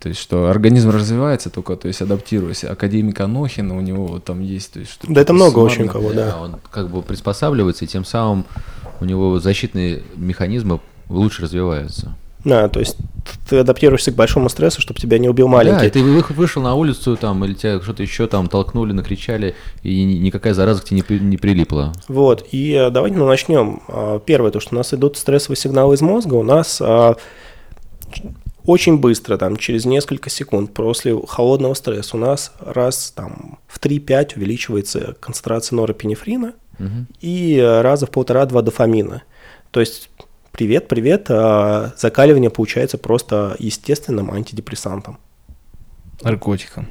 То 0.00 0.08
есть, 0.08 0.20
что 0.20 0.48
организм 0.48 0.90
развивается 0.90 1.50
только, 1.50 1.76
то 1.76 1.86
есть, 1.86 2.00
адаптируясь. 2.02 2.64
Академик 2.64 3.20
Анохин, 3.20 3.70
у 3.70 3.80
него 3.82 4.06
вот 4.06 4.24
там 4.24 4.40
есть, 4.40 4.72
то 4.72 4.80
есть, 4.80 4.92
что 4.92 5.06
Да 5.12 5.20
это 5.20 5.34
много 5.34 5.60
суммарно- 5.60 5.64
очень 5.64 5.88
кого, 5.88 6.12
да. 6.14 6.38
Он 6.40 6.56
как 6.70 6.88
бы 6.88 7.02
приспосабливается, 7.02 7.84
и 7.84 7.88
тем 7.88 8.04
самым 8.06 8.46
у 9.00 9.04
него 9.04 9.38
защитные 9.40 10.02
механизмы 10.16 10.80
лучше 11.10 11.42
развиваются. 11.42 12.16
Да, 12.44 12.68
то 12.68 12.80
есть 12.80 12.96
ты 13.48 13.58
адаптируешься 13.58 14.12
к 14.12 14.14
большому 14.14 14.48
стрессу, 14.48 14.80
чтобы 14.80 14.98
тебя 14.98 15.18
не 15.18 15.28
убил 15.28 15.46
маленький. 15.46 15.78
Да, 15.80 15.86
и 15.86 15.90
ты 15.90 16.02
вы- 16.02 16.24
вышел 16.30 16.62
на 16.62 16.74
улицу 16.74 17.16
там, 17.16 17.44
или 17.44 17.52
тебя 17.54 17.80
что-то 17.82 18.02
еще 18.02 18.26
там 18.26 18.48
толкнули, 18.48 18.92
накричали, 18.92 19.54
и 19.82 20.02
ни- 20.04 20.14
никакая 20.14 20.54
зараза 20.54 20.80
к 20.80 20.84
тебе 20.84 21.02
не, 21.08 21.18
не 21.20 21.36
прилипла. 21.36 21.92
Вот, 22.08 22.46
и 22.50 22.72
э, 22.72 22.90
давайте 22.90 23.16
ну, 23.18 23.26
начнем. 23.26 23.82
А, 23.88 24.18
Первое, 24.20 24.50
то, 24.50 24.60
что 24.60 24.74
у 24.74 24.78
нас 24.78 24.94
идут 24.94 25.18
стрессовые 25.18 25.58
сигналы 25.58 25.94
из 25.96 26.00
мозга, 26.00 26.34
у 26.34 26.42
нас 26.42 26.80
а, 26.80 27.16
очень 28.64 28.98
быстро, 28.98 29.36
там, 29.36 29.56
через 29.56 29.84
несколько 29.84 30.30
секунд 30.30 30.72
после 30.74 31.16
холодного 31.28 31.74
стресса 31.74 32.16
у 32.16 32.20
нас 32.20 32.52
раз 32.60 33.12
там, 33.14 33.58
в 33.66 33.78
3-5 33.80 34.36
увеличивается 34.36 35.16
концентрация 35.20 35.76
норопинефрина 35.76 36.54
Мгм. 36.78 37.06
и 37.20 37.56
э, 37.56 37.80
раза 37.82 38.06
в 38.06 38.10
полтора-два 38.10 38.62
дофамина. 38.62 39.22
То 39.70 39.80
есть, 39.80 40.10
привет, 40.52 40.88
привет, 40.88 41.26
а, 41.28 41.92
закаливание 41.96 42.50
получается 42.50 42.98
просто 42.98 43.56
естественным 43.58 44.30
антидепрессантом. 44.30 45.18
Наркотиком. 46.22 46.88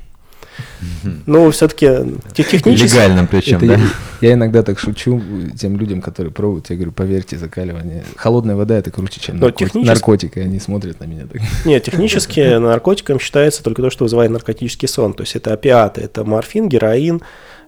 Ну, 1.25 1.51
все-таки 1.51 1.87
технически... 2.33 2.93
Легальным 2.95 3.27
причем, 3.27 3.57
Это 3.57 3.67
да? 3.67 3.73
я, 3.75 3.79
я 4.21 4.33
иногда 4.33 4.63
так 4.63 4.79
шучу 4.79 5.21
тем 5.57 5.77
людям, 5.77 6.01
которые 6.01 6.33
пробуют, 6.33 6.69
я 6.69 6.75
говорю, 6.75 6.91
поверьте, 6.91 7.37
закаливание. 7.37 8.03
Холодная 8.15 8.55
вода 8.55 8.77
это 8.77 8.91
круче, 8.91 9.19
чем 9.21 9.37
наркотик. 9.37 9.67
технически- 9.67 9.87
наркотик, 9.87 10.37
и 10.37 10.41
они 10.41 10.59
смотрят 10.59 10.99
на 10.99 11.05
меня 11.05 11.27
так. 11.27 11.41
Нет, 11.65 11.83
технически 11.83 12.39
наркотиком 12.59 13.19
считается 13.19 13.63
только 13.63 13.81
то, 13.81 13.89
что 13.89 14.05
вызывает 14.05 14.31
наркотический 14.31 14.87
сон. 14.87 15.13
То 15.13 15.23
есть 15.23 15.35
это 15.35 15.53
опиаты, 15.53 16.01
это 16.01 16.23
морфин, 16.25 16.67
героин 16.67 17.21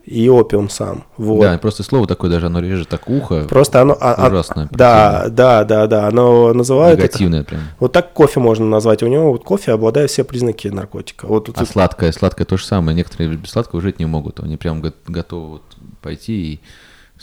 и 0.03 0.27
опиум 0.29 0.69
сам. 0.69 1.03
Вот. 1.17 1.41
Да, 1.41 1.57
просто 1.59 1.83
слово 1.83 2.07
такое 2.07 2.29
даже, 2.31 2.47
оно 2.47 2.59
режет 2.59 2.89
так 2.89 3.07
ухо. 3.07 3.43
Просто 3.47 3.81
оно... 3.81 3.95
а- 3.99 4.13
а- 4.15 4.27
Ужасно 4.29 4.67
Да, 4.71 5.27
да, 5.29 5.63
да, 5.63 5.87
да. 5.87 6.07
Оно 6.07 6.53
называют 6.53 6.99
это- 6.99 7.07
негативное 7.07 7.43
прям. 7.43 7.61
Вот 7.79 7.91
так 7.91 8.11
кофе 8.13 8.39
можно 8.39 8.65
назвать. 8.65 9.03
У 9.03 9.07
него 9.07 9.31
вот 9.31 9.43
кофе 9.43 9.71
обладает 9.73 10.09
все 10.09 10.23
признаки 10.23 10.67
наркотика. 10.69 11.27
Вот 11.27 11.45
тут 11.45 11.57
А 11.59 11.65
сладкое, 11.65 12.11
сладкое 12.11 12.45
то 12.45 12.57
же 12.57 12.65
самое. 12.65 12.95
Некоторые 12.97 13.35
без 13.35 13.51
сладкого 13.51 13.81
жить 13.81 13.99
не 13.99 14.05
могут. 14.05 14.39
Они 14.39 14.57
прям 14.57 14.81
го- 14.81 14.93
готовы 15.07 15.47
вот 15.49 15.63
пойти 16.01 16.53
и 16.53 16.59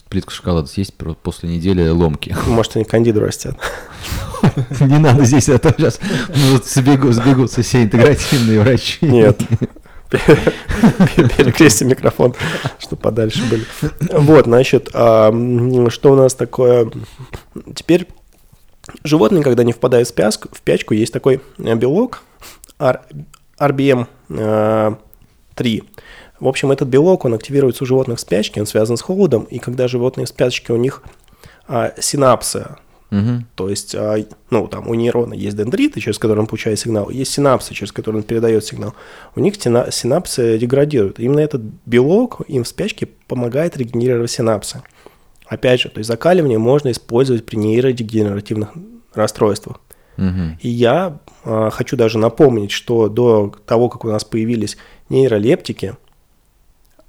плитку 0.08 0.30
шоколада 0.32 0.68
съесть 0.68 0.94
после 1.22 1.48
недели 1.50 1.88
ломки. 1.88 2.34
может 2.46 2.76
они 2.76 2.84
кандиду 2.84 3.20
растят. 3.20 3.56
Не 4.80 4.98
надо 4.98 5.24
здесь, 5.24 5.48
а 5.48 5.58
то 5.58 5.74
сейчас 5.76 5.98
сбегу, 6.64 7.10
сбегутся 7.10 7.62
все 7.62 7.82
интегративные 7.82 8.60
врачи. 8.60 8.98
Нет. 9.04 9.40
Перекрестим 10.10 11.88
микрофон, 11.88 12.34
чтобы 12.78 13.02
подальше 13.02 13.42
были. 13.48 13.64
Вот, 14.10 14.46
значит, 14.46 14.90
а, 14.94 15.30
что 15.90 16.12
у 16.12 16.16
нас 16.16 16.34
такое? 16.34 16.90
Теперь 17.74 18.08
животные, 19.04 19.42
когда 19.42 19.62
они 19.62 19.72
впадают 19.72 20.08
в 20.08 20.10
спячку, 20.10 20.48
в 20.52 20.62
пячку, 20.62 20.94
есть 20.94 21.12
такой 21.12 21.40
э, 21.58 21.74
белок 21.74 22.22
R- 22.78 23.02
RBM 23.58 24.06
э, 24.30 24.94
3. 25.54 25.82
В 26.40 26.48
общем, 26.48 26.70
этот 26.70 26.88
белок, 26.88 27.24
он 27.24 27.34
активируется 27.34 27.84
у 27.84 27.86
животных 27.86 28.18
в 28.18 28.20
спячке, 28.20 28.60
он 28.60 28.66
связан 28.66 28.96
с 28.96 29.02
холодом, 29.02 29.44
и 29.44 29.58
когда 29.58 29.88
животные 29.88 30.26
в 30.26 30.28
спячке, 30.28 30.72
у 30.72 30.76
них 30.76 31.02
а, 31.66 31.92
синапсы, 31.98 32.76
Мгм. 33.10 33.46
то 33.54 33.70
есть, 33.70 33.94
а, 33.94 34.16
ну, 34.50 34.68
там 34.68 34.86
у 34.88 34.94
нейрона 34.94 35.32
есть 35.32 35.56
дендриты, 35.56 35.98
через 36.00 36.18
которые 36.18 36.42
он 36.42 36.46
получает 36.46 36.78
сигнал, 36.78 37.08
есть 37.08 37.32
синапсы, 37.32 37.72
через 37.72 37.90
которые 37.90 38.20
он 38.20 38.22
передает 38.22 38.64
сигнал. 38.66 38.94
У 39.34 39.40
них 39.40 39.54
сина- 39.54 39.90
синапсы 39.90 40.58
деградируют. 40.58 41.18
Именно 41.18 41.40
этот 41.40 41.62
белок 41.86 42.42
им 42.48 42.64
в 42.64 42.68
спячке 42.68 43.08
помогает 43.26 43.78
регенерировать 43.78 44.30
синапсы. 44.30 44.82
Опять 45.46 45.80
же, 45.80 45.88
то 45.88 45.98
есть 45.98 46.08
закаливание 46.08 46.58
можно 46.58 46.90
использовать 46.90 47.46
при 47.46 47.56
нейродегенеративных 47.56 48.70
расстройствах. 49.14 49.80
Мгм. 50.18 50.58
И 50.60 50.68
я 50.68 51.18
а, 51.44 51.70
хочу 51.70 51.96
даже 51.96 52.18
напомнить, 52.18 52.72
что 52.72 53.08
до 53.08 53.54
того, 53.64 53.88
как 53.88 54.04
у 54.04 54.08
нас 54.08 54.24
появились 54.24 54.76
нейролептики, 55.08 55.96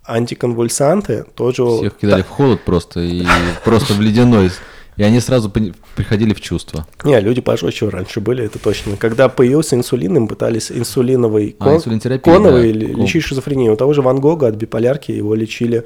антиконвульсанты 0.06 1.26
тоже... 1.36 1.66
Всех 1.66 1.98
кидали 1.98 2.22
в 2.22 2.30
холод 2.30 2.62
просто 2.62 3.02
и 3.02 3.26
просто 3.64 3.94
в 3.94 4.02
ледяной. 4.02 4.52
И 5.00 5.04
они 5.04 5.22
сразу 5.22 5.50
приходили 5.96 6.34
в 6.34 6.42
чувство. 6.42 6.86
Не, 7.06 7.22
люди 7.22 7.40
пожестче 7.40 7.88
раньше 7.88 8.20
были, 8.20 8.44
это 8.44 8.60
точно. 8.60 8.98
Когда 8.98 9.30
появился 9.30 9.78
инсулин, 9.78 10.18
им 10.18 10.28
пытались 10.28 10.72
инсулиновый 10.74 11.56
А, 11.58 11.64
кон- 11.64 11.76
инсулинотерапия, 11.78 12.34
коновый 12.34 12.74
да. 12.74 13.02
лечить 13.02 13.24
шизофрению. 13.24 13.72
У 13.72 13.76
того 13.78 13.94
же 13.94 14.02
Ван 14.02 14.20
Гога 14.20 14.48
от 14.48 14.56
биполярки 14.56 15.14
его 15.14 15.36
лечили, 15.36 15.86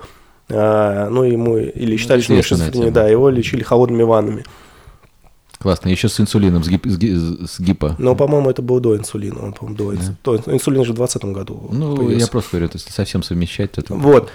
а, 0.49 1.09
ну, 1.11 1.21
ему, 1.23 1.57
или 1.59 1.95
считали, 1.95 2.21
что 2.21 2.31
у 2.31 2.35
него 2.37 2.41
известная 2.41 2.65
шизофрения, 2.65 2.91
да, 2.91 3.07
его 3.07 3.29
лечили 3.29 3.61
холодными 3.61 4.01
ваннами. 4.01 4.45
Классно. 5.63 5.89
Еще 5.89 6.09
с 6.09 6.19
инсулином, 6.19 6.63
с, 6.63 6.67
гип- 6.69 6.87
с 6.87 6.97
ги- 6.97 7.45
с 7.47 7.59
гипо. 7.59 7.95
Но, 7.97 8.15
по-моему, 8.15 8.49
это 8.49 8.61
было 8.61 8.79
до 8.81 8.95
инсулина. 8.97 9.41
Он, 9.45 9.53
по-моему, 9.53 9.77
до 9.77 9.93
инсу- 9.93 10.13
то 10.21 10.33
есть 10.35 10.47
инсулин 10.47 10.83
же 10.85 10.91
в 10.91 10.95
2020 10.97 11.25
году 11.35 11.69
Ну, 11.71 11.95
появился. 11.95 12.19
я 12.25 12.27
просто 12.27 12.49
говорю, 12.51 12.67
то 12.67 12.75
есть 12.77 12.93
совсем 12.93 13.23
совмещать, 13.23 13.71
то 13.71 13.81
это... 13.81 13.93
Вот. 13.95 14.29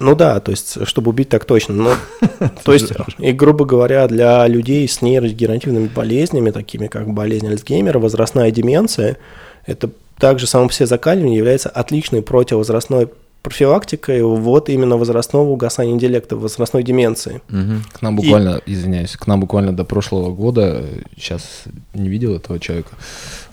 Ну 0.00 0.16
да, 0.16 0.40
то 0.40 0.50
есть, 0.50 0.84
чтобы 0.86 1.10
убить 1.10 1.28
так 1.28 1.44
точно. 1.44 1.74
Но, 1.74 1.94
то 2.64 2.72
есть, 2.72 2.90
и, 3.18 3.32
грубо 3.32 3.64
говоря, 3.66 4.08
для 4.08 4.46
людей 4.48 4.88
с 4.88 5.02
нейродегенеративными 5.02 5.88
болезнями, 5.88 6.50
такими 6.50 6.86
как 6.88 7.12
болезнь 7.12 7.46
Альцгеймера, 7.48 7.98
возрастная 7.98 8.50
деменция, 8.50 9.18
это 9.66 9.90
также 10.18 10.46
само 10.46 10.68
по 10.68 10.72
себе 10.72 10.86
закаливание 10.86 11.36
является 11.36 11.68
отличной 11.68 12.22
противовозрастной 12.22 13.08
профилактикой 13.42 14.22
вот 14.22 14.68
именно 14.68 14.96
возрастного 14.96 15.48
угасания 15.48 15.92
интеллекта, 15.92 16.36
возрастной 16.36 16.82
деменции. 16.82 17.40
Мгм. 17.48 17.82
К 17.92 18.02
нам 18.02 18.16
буквально, 18.16 18.60
извиняюсь, 18.66 19.16
к 19.16 19.26
нам 19.26 19.40
буквально 19.40 19.76
до 19.76 19.84
прошлого 19.84 20.32
года, 20.32 20.84
сейчас 21.16 21.64
не 21.94 22.08
видел 22.08 22.36
этого 22.36 22.58
человека, 22.60 22.90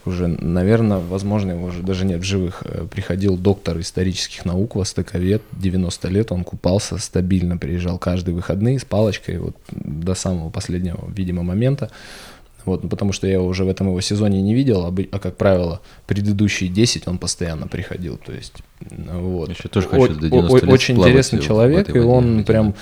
уже, 0.05 0.27
наверное, 0.27 0.99
возможно, 0.99 1.51
его 1.51 1.67
уже 1.67 1.81
даже 1.81 2.05
нет 2.05 2.21
в 2.21 2.23
живых, 2.23 2.63
э, 2.65 2.85
приходил 2.89 3.37
доктор 3.37 3.79
исторических 3.79 4.45
наук, 4.45 4.75
востоковед, 4.75 5.41
90 5.51 6.07
лет, 6.07 6.31
он 6.31 6.43
купался 6.43 6.97
стабильно, 6.97 7.57
приезжал 7.57 7.97
каждые 7.97 8.35
выходные 8.35 8.79
с 8.79 8.85
палочкой, 8.85 9.39
вот 9.39 9.55
до 9.71 10.15
самого 10.15 10.49
последнего, 10.49 10.99
видимо, 11.15 11.43
момента. 11.43 11.89
Вот, 12.69 12.83
ну, 12.83 12.89
потому 12.89 13.11
что 13.13 13.27
я 13.27 13.33
его 13.33 13.47
уже 13.47 13.63
в 13.63 13.69
этом 13.69 13.87
его 13.87 13.99
сезоне 14.01 14.41
не 14.41 14.53
видел, 14.53 14.85
а, 14.85 14.93
а, 15.11 15.19
как 15.19 15.37
правило, 15.37 15.81
предыдущие 16.05 16.69
10 16.69 17.07
он 17.07 17.17
постоянно 17.17 17.67
приходил. 17.67 18.17
То 18.17 18.31
есть, 18.31 18.53
ну, 18.91 19.19
вот. 19.21 19.49
Еще 19.49 19.69
тоже 19.69 19.87
хочу 19.87 20.03
О- 20.03 20.07
до 20.07 20.27
о- 20.27 20.29
90 20.29 20.65
лет 20.65 20.73
Очень 20.73 20.97
интересный 20.97 21.39
в 21.39 21.43
человек, 21.43 21.95
и 21.95 21.99
он 21.99 22.43
прям 22.43 22.69
э, 22.69 22.73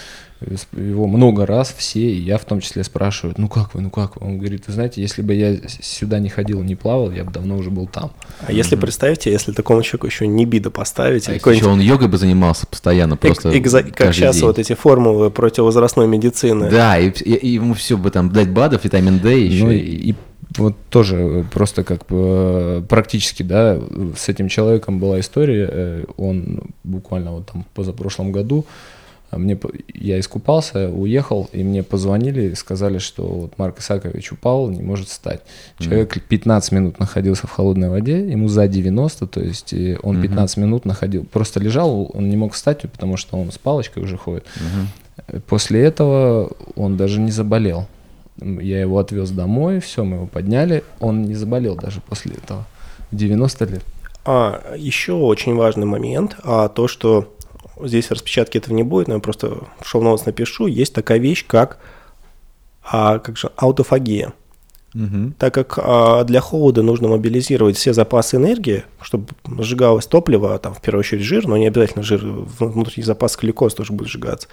его 0.76 1.08
много 1.08 1.45
раз 1.45 1.73
все, 1.76 2.00
и 2.02 2.19
я 2.19 2.38
в 2.38 2.45
том 2.45 2.60
числе 2.62 2.84
спрашивают, 2.84 3.38
ну 3.39 3.47
как 3.47 3.73
вы, 3.73 3.82
ну 3.82 3.89
как 3.89 4.15
вы? 4.21 4.28
Он 4.28 4.38
говорит, 4.38 4.63
вы 4.67 4.73
знаете, 4.73 5.02
если 5.02 5.21
бы 5.21 5.34
я 5.34 5.58
сюда 5.67 6.19
не 6.19 6.30
ходил, 6.30 6.62
не 6.62 6.76
плавал, 6.76 7.12
я 7.12 7.23
бы 7.23 7.32
давно 7.32 7.58
уже 7.58 7.71
был 7.71 7.88
там. 7.88 8.12
А 8.45 8.52
если 8.52 8.76
представьте, 8.76 9.32
если 9.32 9.52
такому 9.52 9.82
человеку 9.82 10.06
еще 10.08 10.28
не 10.28 10.45
бида 10.45 10.69
поставить, 10.69 11.28
А 11.28 11.34
еще 11.34 11.65
он 11.65 11.80
йогой 11.80 12.08
бы 12.08 12.17
занимался 12.17 12.67
постоянно, 12.67 13.13
эк- 13.15 13.17
просто 13.19 13.50
экзо- 13.50 13.91
как 13.91 14.13
сейчас 14.13 14.36
день. 14.36 14.45
вот 14.45 14.60
эти 14.60 14.73
формулы 14.73 15.32
противовозрастной 15.32 16.08
медицины. 16.08 16.69
Да, 16.69 17.00
и, 17.00 17.10
и- 17.10 17.34
и 17.34 17.47
ему 17.54 17.73
все 17.73 17.97
бы 17.97 18.12
там 18.12 18.30
дать 18.32 18.50
БАДов, 18.50 18.84
витамин 18.86 19.19
D 19.19 19.39
еще. 19.45 19.63
Ну, 19.65 19.71
и, 19.71 19.78
и- 19.78 20.10
и 20.12 20.15
вот 20.58 20.76
тоже 20.89 21.15
э, 21.17 21.43
просто 21.52 21.84
как 21.84 22.06
бы 22.08 22.15
э, 22.15 22.84
практически, 22.88 23.43
да, 23.43 23.80
с 24.15 24.30
этим 24.30 24.47
человеком 24.50 25.00
была 25.00 25.19
история, 25.19 25.67
э, 25.71 26.06
он 26.17 26.62
буквально 26.84 27.32
вот 27.34 27.47
там 27.52 27.65
позапрошлом 27.73 28.32
году, 28.32 28.65
мне, 29.32 29.56
по- 29.58 29.72
я 29.94 30.20
искупался, 30.20 30.90
уехал, 30.90 31.50
и 31.52 31.63
мне 31.63 31.84
позвонили 31.84 32.44
и 32.52 32.56
сказали, 32.56 32.98
что 33.00 33.24
вот 33.24 33.58
Марк 33.58 33.80
Исакович 33.80 34.32
упал, 34.32 34.70
не 34.70 34.82
может 34.82 35.10
встать. 35.10 35.42
Человек 35.80 36.18
15 36.24 36.72
минут 36.72 37.00
находился 37.00 37.46
в 37.48 37.52
холодной 37.52 37.90
воде, 37.90 38.26
ему 38.26 38.48
за 38.48 38.68
90, 38.68 39.28
то 39.28 39.42
есть 39.42 39.74
он 40.04 40.22
15 40.22 40.58
минут 40.58 40.86
находил, 40.86 41.26
просто 41.26 41.60
лежал, 41.60 42.10
он 42.13 42.30
не 42.30 42.38
мог 42.38 42.54
встать, 42.54 42.82
потому 42.84 43.18
что 43.18 43.38
он 43.38 43.52
с 43.52 43.58
палочкой 43.58 44.04
уже 44.04 44.16
ходит. 44.18 44.46
После 45.48 45.82
этого 45.84 46.52
он 46.76 46.96
даже 46.96 47.20
не 47.20 47.32
заболел. 47.32 47.88
Я 48.40 48.80
его 48.82 49.00
отвез 49.00 49.32
домой, 49.32 49.80
все, 49.80 50.04
мы 50.04 50.18
его 50.18 50.28
подняли. 50.28 50.84
Он 51.00 51.24
не 51.24 51.34
заболел 51.34 51.76
даже 51.76 52.02
после 52.02 52.36
этого. 52.36 52.66
В 53.12 53.16
90 53.16 53.66
лет. 53.66 53.82
А, 54.26 54.62
еще 54.78 55.13
очень 55.13 55.56
важный 55.56 55.86
момент, 55.86 56.36
а 56.44 56.68
то, 56.70 56.88
что 56.88 57.34
здесь 57.84 58.12
распечатки 58.12 58.58
этого 58.58 58.74
не 58.74 58.84
будет, 58.84 59.08
но 59.08 59.16
я 59.16 59.20
просто 59.20 59.60
в 59.80 59.88
шоу-ноутс 59.88 60.26
напишу, 60.26 60.68
есть 60.68 60.94
такая 60.94 61.20
вещь, 61.20 61.46
как, 61.48 61.80
а, 62.84 63.20
как 63.20 63.38
же, 63.38 63.52
аутофагия. 63.56 64.34
Мгм. 64.94 65.36
Так 65.38 65.54
как 65.54 65.78
а, 65.78 66.24
для 66.24 66.42
холода 66.42 66.82
нужно 66.82 67.08
мобилизировать 67.08 67.78
все 67.78 67.94
запасы 67.94 68.38
энергии, 68.38 68.84
чтобы 69.02 69.28
сжигалось 69.60 70.08
топливо, 70.08 70.58
там 70.60 70.74
в 70.74 70.82
первую 70.82 71.02
очередь 71.02 71.24
жир, 71.24 71.48
но 71.48 71.58
не 71.58 71.68
обязательно 71.68 72.04
жир, 72.04 72.22
внутри 72.24 73.04
запас 73.04 73.38
глюкоз 73.38 73.76
тоже 73.76 73.94
будет 73.94 74.08
сжигаться, 74.10 74.48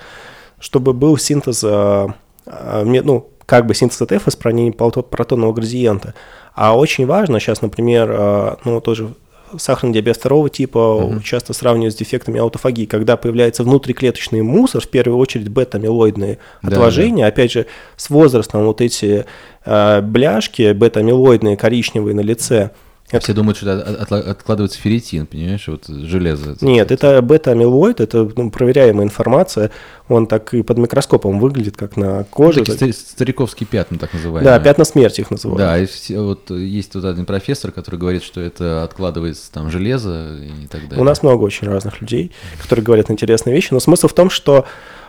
чтобы 0.59 0.93
был 0.93 1.17
синтез, 1.17 1.63
а, 1.65 2.15
а, 2.47 2.85
ну, 2.85 3.31
как 3.47 3.67
бы 3.67 3.75
синтез 3.75 4.03
АТФ 4.03 4.29
из 4.29 4.37
протонного 4.37 5.53
градиента. 5.53 6.15
А 6.55 6.77
очень 6.77 7.07
важно 7.07 7.41
сейчас, 7.41 7.63
например, 7.63 8.11
а, 8.13 8.59
ну, 8.65 8.81
тоже 8.81 9.15
сахарный 9.59 9.95
диабет 9.95 10.17
второго 10.17 10.51
типа 10.51 11.21
часто 11.25 11.53
сравнивают 11.53 11.95
с 11.95 11.97
дефектами 11.97 12.40
аутофагии, 12.40 12.85
когда 12.85 13.17
появляется 13.17 13.64
внутриклеточный 13.64 14.43
мусор, 14.43 14.83
в 14.83 14.88
первую 14.88 15.19
очередь 15.19 15.49
бета-амилоидные 15.49 16.38
Да, 16.62 16.69
отложения, 16.69 17.27
опять 17.27 17.53
же, 17.53 17.67
с 17.97 18.11
возрастом 18.11 18.64
вот 18.64 18.81
эти 18.81 19.25
э, 19.64 20.01
бляшки 20.01 20.73
бета-амилоидные 20.73 21.57
коричневые 21.57 22.14
на 22.14 22.21
лице, 22.21 22.71
А 23.12 23.21
Все 23.21 23.35
думают, 23.35 23.59
что 23.59 23.71
это 23.71 23.83
от- 24.03 24.11
от- 24.12 24.27
откладывается 24.27 24.79
ферритин, 24.81 25.27
понимаешь, 25.27 25.69
вот 25.69 25.87
железо. 25.87 26.57
Нет, 26.62 26.90
это 26.90 27.21
бета-амилоид, 27.21 28.01
это 28.01 28.29
ну, 28.35 28.51
проверяемая 28.51 29.05
информация. 29.05 29.71
Он 30.09 30.27
так 30.27 30.53
и 30.55 30.62
под 30.62 30.79
микроскопом 30.79 31.38
выглядит, 31.38 31.77
как 31.77 31.97
на 31.99 32.25
коже. 32.25 32.61
Такие 32.61 32.75
стари- 32.77 32.93
стариковские 32.93 33.67
пятна, 33.67 33.99
так 33.99 34.14
называемые. 34.14 34.45
Да, 34.45 34.59
пятна 34.59 34.85
смерти 34.85 35.21
их 35.21 35.31
называют. 35.31 35.59
Да, 35.59 35.79
и 35.79 35.85
все- 35.87 36.19
вот 36.21 36.51
есть 36.51 36.95
вот 36.95 37.05
один 37.05 37.27
профессор, 37.27 37.73
который 37.73 37.97
говорит, 38.01 38.23
что 38.23 38.40
это 38.40 38.83
откладывается 38.85 39.53
там 39.53 39.71
железо 39.71 40.37
и 40.38 40.67
так 40.67 40.88
далее. 40.88 41.01
У 41.01 41.05
нас 41.05 41.23
много 41.23 41.43
очень 41.43 41.69
разных 41.69 42.01
людей, 42.01 42.33
которые 42.62 42.85
говорят 42.85 43.11
интересные 43.11 43.55
вещи, 43.55 43.69
но 43.71 43.81
смысл 43.81 44.09
в 44.09 44.14
том, 44.14 44.31
что 44.31 44.64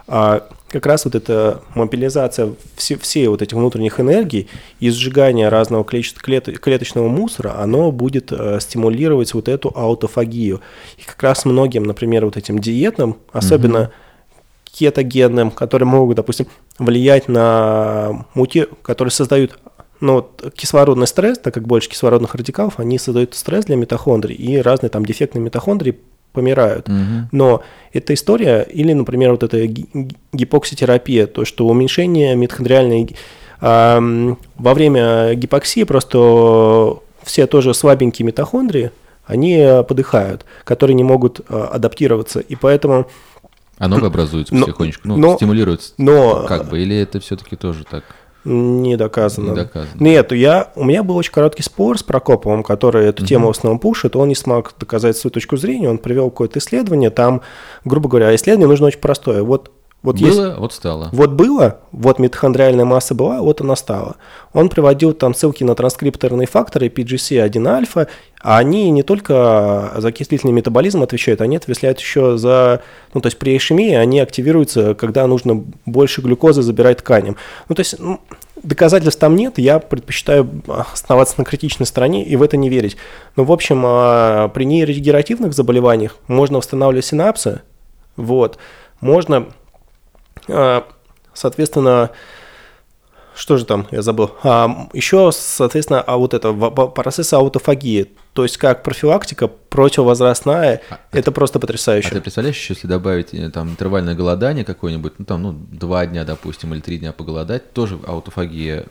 а, 0.07 0.47
как 0.69 0.85
раз 0.85 1.05
вот 1.05 1.15
эта 1.15 1.61
мобилизация 1.73 2.53
все, 2.75 2.97
всей 2.97 3.27
вот 3.27 3.41
этих 3.41 3.55
внутренних 3.55 3.99
энергий 3.99 4.49
и 4.79 4.89
сжигание 4.89 5.49
разного 5.49 5.83
количества 5.83 6.21
клет- 6.21 6.59
клеточного 6.59 7.07
мусора, 7.07 7.59
оно 7.59 7.91
будет 7.91 8.31
э, 8.31 8.59
стимулировать 8.59 9.33
вот 9.33 9.47
эту 9.47 9.71
аутофагию. 9.75 10.61
И 10.97 11.03
как 11.03 11.21
раз 11.23 11.45
многим, 11.45 11.83
например, 11.83 12.25
вот 12.25 12.37
этим 12.37 12.59
диетным, 12.59 13.17
особенно 13.31 13.91
кетогенным, 14.65 15.51
которые 15.51 15.87
могут, 15.87 16.17
допустим, 16.17 16.47
влиять 16.77 17.29
на 17.29 18.25
мути, 18.33 18.67
которые 18.81 19.11
создают 19.11 19.57
ну, 20.01 20.15
вот 20.15 20.53
кислородный 20.55 21.07
стресс, 21.07 21.39
так 21.39 21.53
как 21.53 21.65
больше 21.65 21.89
кислородных 21.89 22.35
радикалов, 22.35 22.79
они 22.79 22.97
создают 22.97 23.33
стресс 23.33 23.65
для 23.65 23.77
митохондрий, 23.77 24.35
и 24.35 24.57
разные 24.57 24.89
там 24.89 25.05
дефектные 25.05 25.41
митохондрии 25.41 25.97
помирают. 26.35 26.87
Мгм. 26.87 27.29
Но 27.31 27.63
эта 27.93 28.13
история, 28.13 28.61
или, 28.61 28.93
например, 28.93 29.31
вот 29.31 29.41
эта 29.43 29.65
ги- 29.65 29.87
ги- 29.93 30.15
гипокситерапия, 30.33 31.25
то, 31.25 31.45
что 31.45 31.65
уменьшение 31.67 32.35
митохондриальной... 32.35 33.15
ам, 33.61 34.37
во 34.57 34.73
время 34.73 35.33
гипоксии 35.33 35.83
просто 35.83 36.97
все 37.23 37.47
тоже 37.47 37.73
слабенькие 37.73 38.25
митохондрии, 38.25 38.91
они 39.25 39.55
э, 39.57 39.83
подыхают, 39.83 40.45
которые 40.63 40.93
не 40.93 41.03
могут 41.03 41.39
э, 41.49 41.67
адаптироваться, 41.73 42.39
и 42.41 42.55
поэтому... 42.55 43.07
А 43.79 43.87
новое 43.87 44.07
образуется 44.09 44.53
Но- 44.53 44.65
потихонечку, 44.67 45.07
ну, 45.07 45.17
но- 45.17 45.35
стимулируется. 45.35 45.93
но- 45.97 46.45
Как 46.47 46.69
бы, 46.69 46.79
или 46.81 46.95
это 46.95 47.19
все-таки 47.19 47.55
тоже 47.55 47.83
так 47.89 48.03
Не 48.45 48.95
доказано. 48.95 49.49
не 49.49 49.55
доказано? 49.55 49.91
Нет, 49.99 50.31
я, 50.31 50.71
у 50.75 50.83
меня 50.83 51.01
был 51.03 51.17
очень 51.17 51.31
короткий 51.31 51.63
спор 51.63 51.97
с 51.97 52.03
Прокоповым, 52.03 52.63
который 52.63 53.07
эту 53.07 53.25
тему 53.25 53.47
в 53.47 53.51
основном 53.51 53.79
пушит. 53.79 54.15
Он 54.15 54.27
не 54.27 54.35
смог 54.35 54.75
доказать 54.79 55.17
свою 55.17 55.31
точку 55.31 55.57
зрения, 55.57 55.89
он 55.89 55.97
привел 55.97 56.29
какое-то 56.29 56.59
исследование. 56.59 57.09
Там, 57.09 57.41
грубо 57.83 58.07
говоря, 58.07 58.33
исследование 58.35 58.67
нужно 58.69 58.87
очень 58.87 58.99
простое. 58.99 59.41
Вот, 59.41 59.71
вот 60.03 60.19
есть- 60.19 60.37
Было, 60.37 60.55
вот 60.59 60.71
стало. 60.71 61.09
вот 61.11 61.31
было, 61.31 61.79
вот 61.91 62.19
митохондриальная 62.19 62.85
масса 62.85 63.15
была, 63.15 63.41
вот 63.41 63.61
она 63.61 63.75
стала. 63.75 64.17
Он 64.53 64.69
приводил 64.69 65.13
там 65.13 65.33
ссылки 65.33 65.63
на 65.63 65.73
транскрипторные 65.73 66.47
факторы 66.47 66.89
PGC1 66.89 67.67
альфа, 67.67 68.07
а 68.39 68.59
они 68.59 68.91
не 68.91 69.01
только 69.01 69.93
за 69.97 70.09
окислительный 70.09 70.53
метаболизм 70.53 71.01
отвечают, 71.01 71.41
они 71.41 71.55
отвечают 71.57 71.99
еще 71.99 72.37
за, 72.37 72.81
ну 73.15 73.21
то 73.21 73.27
есть 73.27 73.39
при 73.39 73.57
ишемии 73.57 73.95
они 73.95 74.19
активируются, 74.19 74.93
когда 74.93 75.25
нужно 75.25 75.63
больше 75.87 76.21
глюкозы 76.21 76.61
забирать 76.61 76.99
тканям. 76.99 77.37
Ну 77.67 77.73
то 77.73 77.79
есть 77.79 77.97
ну, 77.97 78.19
доказательств 78.61 79.19
там 79.19 79.35
нет, 79.35 79.57
я 79.57 79.79
предпочитаю 79.79 80.47
оставаться 80.67 81.35
на 81.39 81.45
критичной 81.45 81.87
стороне 81.87 82.23
и 82.23 82.35
в 82.35 82.43
это 82.43 82.57
не 82.57 82.69
верить. 82.69 82.97
Но 83.35 83.43
в 83.43 83.51
общем 83.51 83.81
а, 83.83 84.49
при 84.49 84.65
нейродегенеративных 84.65 85.53
заболеваниях 85.53 86.17
можно 86.27 86.57
восстанавливать 86.59 87.05
синапсы, 87.05 87.61
вот, 88.17 88.59
можно 89.01 89.37
а, 89.37 89.51
Соответственно, 91.33 92.11
что 93.35 93.57
же 93.57 93.65
там, 93.65 93.87
я 93.91 94.01
забыл. 94.01 94.31
А, 94.43 94.87
еще, 94.93 95.31
соответственно, 95.33 96.01
а 96.01 96.15
вот 96.15 96.33
это 96.33 96.53
процесс 96.53 97.33
аутофагии, 97.33 98.11
то 98.31 98.43
есть 98.43 98.55
как 98.57 98.81
профилактика 98.83 99.47
противовозрастная, 99.49 100.81
А, 100.89 100.99
это 101.11 101.33
просто 101.33 101.59
А 101.59 101.61
потрясающе. 101.61 102.09
ты 102.11 102.21
представляешь, 102.21 102.69
если 102.69 102.87
добавить 102.87 103.33
э, 103.33 103.49
там 103.49 103.69
интервальное 103.71 104.15
голодание 104.15 104.63
какое-нибудь, 104.63 105.13
ну 105.17 105.25
там, 105.25 105.43
ну, 105.43 105.51
два 105.51 106.05
дня, 106.05 106.23
допустим, 106.23 106.73
или 106.73 106.79
три 106.79 106.97
дня 106.97 107.11
поголодать, 107.11 107.73
тоже 107.73 107.99
аутофагия 108.07 108.85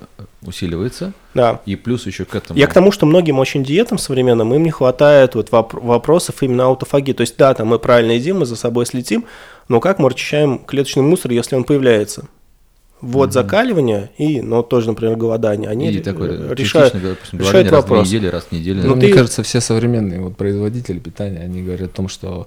усиливается. 0.47 1.13
Да. 1.35 1.61
И 1.67 1.77
плюс 1.77 2.07
еще 2.07 2.25
к 2.25 2.35
этому... 2.35 2.59
Я 2.59 2.67
к 2.67 2.73
тому, 2.73 2.93
что 2.93 3.07
многим 3.07 3.39
очень 3.39 3.65
диетам 3.65 3.99
современным 3.99 4.55
им 4.55 4.63
не 4.63 4.71
хватает 4.71 5.35
вот 5.35 5.51
воп- 5.51 5.81
вопросов 5.81 6.43
именно 6.43 6.65
аутофагии. 6.67 7.13
То 7.13 7.23
есть, 7.23 7.37
да, 7.37 7.55
там 7.55 7.69
мы 7.69 7.79
правильно 7.79 8.13
едим, 8.13 8.39
мы 8.41 8.47
за 8.47 8.57
собой 8.57 8.87
следим, 8.87 9.25
но 9.69 9.81
как 9.81 9.99
мы 9.99 10.09
очищаем 10.09 10.59
клеточный 10.59 11.03
мусор, 11.03 11.33
если 11.33 11.57
он 11.57 11.65
появляется? 11.65 12.27
Вот 13.01 13.35
закаливание 13.35 14.11
и, 14.17 14.41
ну, 14.41 14.63
тоже, 14.63 14.87
например, 14.87 15.17
голодание, 15.17 15.69
они 15.69 15.91
и 15.91 15.99
такое 16.01 16.55
решают, 16.55 16.95
допустим, 16.95 17.39
решают 17.41 17.69
голодание 17.69 17.71
раз 17.71 17.85
в 17.85 17.89
вопрос. 17.89 18.09
недели, 18.09 18.27
раз 18.29 18.45
в 18.45 18.53
неделю. 18.53 18.83
Ну, 18.83 18.89
Ну, 18.89 18.95
ты- 18.95 19.07
Мне 19.07 19.15
кажется, 19.15 19.43
все 19.43 19.61
современные 19.61 20.21
вот 20.21 20.37
производители 20.39 20.99
питания, 20.99 21.41
они 21.41 21.63
говорят 21.63 21.91
о 21.91 21.95
том, 21.97 22.09
что 22.09 22.47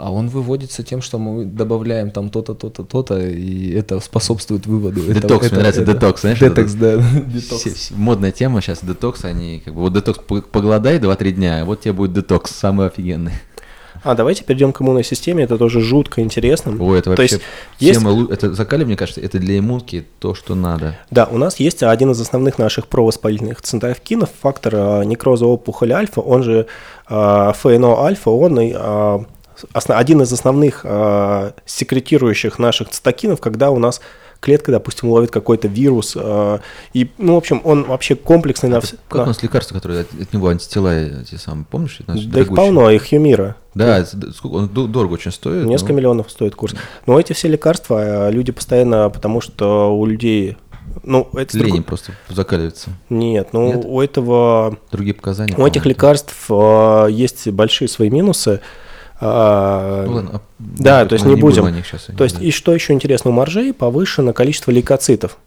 а 0.00 0.12
он 0.12 0.28
выводится 0.28 0.82
тем, 0.82 1.02
что 1.02 1.18
мы 1.18 1.44
добавляем 1.44 2.10
там 2.10 2.30
то-то, 2.30 2.54
то-то, 2.54 2.84
то-то, 2.84 3.18
и 3.18 3.72
это 3.72 3.98
способствует 4.00 4.66
выводу. 4.66 5.00
Детокс, 5.00 5.40
мне 5.40 5.46
этого- 5.48 5.58
нравится 5.60 5.82
этого. 5.82 5.94
детокс, 5.96 6.20
знаешь, 6.20 6.38
Детокс, 6.38 6.74
это- 6.74 6.98
да. 6.98 7.20
Детокс. 7.32 7.90
модная 7.90 8.30
тема 8.30 8.60
сейчас, 8.60 8.84
детокс, 8.84 9.24
они 9.24 9.60
как 9.64 9.74
бы, 9.74 9.80
вот 9.80 9.92
детокс 9.92 10.20
по- 10.20 10.40
поголодай 10.42 10.98
2-3 10.98 11.32
дня, 11.32 11.62
а 11.62 11.64
вот 11.64 11.80
тебе 11.80 11.92
будет 11.94 12.12
детокс, 12.12 12.50
самый 12.54 12.86
офигенный. 12.86 13.32
А 14.04 14.14
давайте 14.14 14.44
перейдем 14.44 14.72
к 14.72 14.80
иммунной 14.80 15.02
системе, 15.02 15.42
это 15.42 15.58
тоже 15.58 15.80
жутко 15.80 16.20
интересно. 16.22 16.76
Ой, 16.80 17.00
это 17.00 17.04
То 17.06 17.10
вообще 17.20 17.34
есть 17.36 17.40
есть- 17.80 17.98
тема, 17.98 18.10
лу- 18.12 18.32
это 18.32 18.54
закали, 18.54 18.84
мне 18.84 18.94
кажется, 18.96 19.20
это 19.20 19.40
для 19.40 19.58
иммунки 19.58 20.06
то, 20.20 20.36
что 20.36 20.54
надо. 20.54 20.96
Да, 21.10 21.24
у 21.24 21.36
нас 21.36 21.58
есть 21.58 21.82
один 21.82 22.12
из 22.12 22.20
основных 22.20 22.58
наших 22.58 22.86
провоспалительных 22.86 23.60
цитокинов, 23.60 24.30
фактор 24.40 24.74
э, 24.76 25.04
некроза 25.04 25.46
опухоли 25.46 25.90
альфа, 25.92 26.20
он 26.20 26.44
же 26.44 26.68
э, 27.10 27.52
ФНО-альфа, 27.56 28.30
он 28.30 28.60
и, 28.60 28.72
э, 28.72 29.18
один 29.88 30.22
из 30.22 30.32
основных 30.32 30.80
э, 30.84 31.52
секретирующих 31.66 32.58
наших 32.58 32.90
цитокинов, 32.90 33.40
когда 33.40 33.70
у 33.70 33.78
нас 33.78 34.00
клетка, 34.40 34.70
допустим, 34.70 35.08
ловит 35.10 35.30
какой-то 35.30 35.68
вирус, 35.68 36.16
э, 36.16 36.58
и, 36.92 37.10
ну, 37.18 37.34
в 37.34 37.38
общем, 37.38 37.60
он 37.64 37.84
вообще 37.84 38.14
комплексный 38.14 38.68
на 38.70 38.80
все. 38.80 38.96
Как 39.08 39.24
у 39.24 39.26
нас 39.26 39.42
лекарства, 39.42 39.74
которые 39.74 40.02
от, 40.02 40.08
от 40.20 40.32
него 40.32 40.48
антитела 40.48 40.96
эти 40.96 41.34
самые, 41.36 41.66
помнишь? 41.68 41.98
Да 42.06 42.14
их 42.14 42.30
дорогущие. 42.30 42.56
полно, 42.56 42.90
их 42.90 43.12
Юмира. 43.12 43.56
Да, 43.74 44.04
сколько, 44.04 44.54
он 44.54 44.68
дорого 44.68 45.14
очень 45.14 45.32
стоит. 45.32 45.66
Несколько 45.66 45.92
но- 45.92 45.98
миллионов 45.98 46.30
стоит 46.30 46.54
курс. 46.54 46.74
Но 47.06 47.18
эти 47.18 47.32
все 47.32 47.48
лекарства 47.48 48.28
э, 48.28 48.30
люди 48.32 48.52
постоянно, 48.52 49.10
потому 49.10 49.40
что 49.40 49.96
у 49.96 50.06
людей, 50.06 50.56
ну, 51.02 51.28
это 51.34 51.56
Лень 51.56 51.66
другой- 51.66 51.82
просто 51.82 52.12
закаливается. 52.28 52.90
Нет, 53.08 53.48
ну 53.52 53.66
Нет? 53.74 53.84
у 53.84 54.00
этого 54.00 54.78
Другие 54.92 55.14
показания. 55.14 55.54
У 55.56 55.66
этих 55.66 55.84
лекарств 55.84 56.34
э, 56.48 57.06
есть 57.10 57.48
большие 57.48 57.88
свои 57.88 58.10
минусы. 58.10 58.60
А, 58.60 58.60
Ну 59.20 60.12
ладно, 60.14 60.30
а- 60.34 60.40
Да, 60.58 61.04
то 61.06 61.14
есть 61.14 61.24
не 61.24 61.34
не 61.34 61.40
будем 61.40 61.82
щас, 61.84 62.08
То 62.16 62.24
есть, 62.24 62.38
да. 62.38 62.44
и 62.44 62.50
что 62.50 62.72
еще 62.74 62.92
интересно, 62.92 63.30
у 63.30 63.34
моржей 63.34 63.72
повышено 63.72 64.32
количество 64.32 64.70
лейкоцитов. 64.70 65.38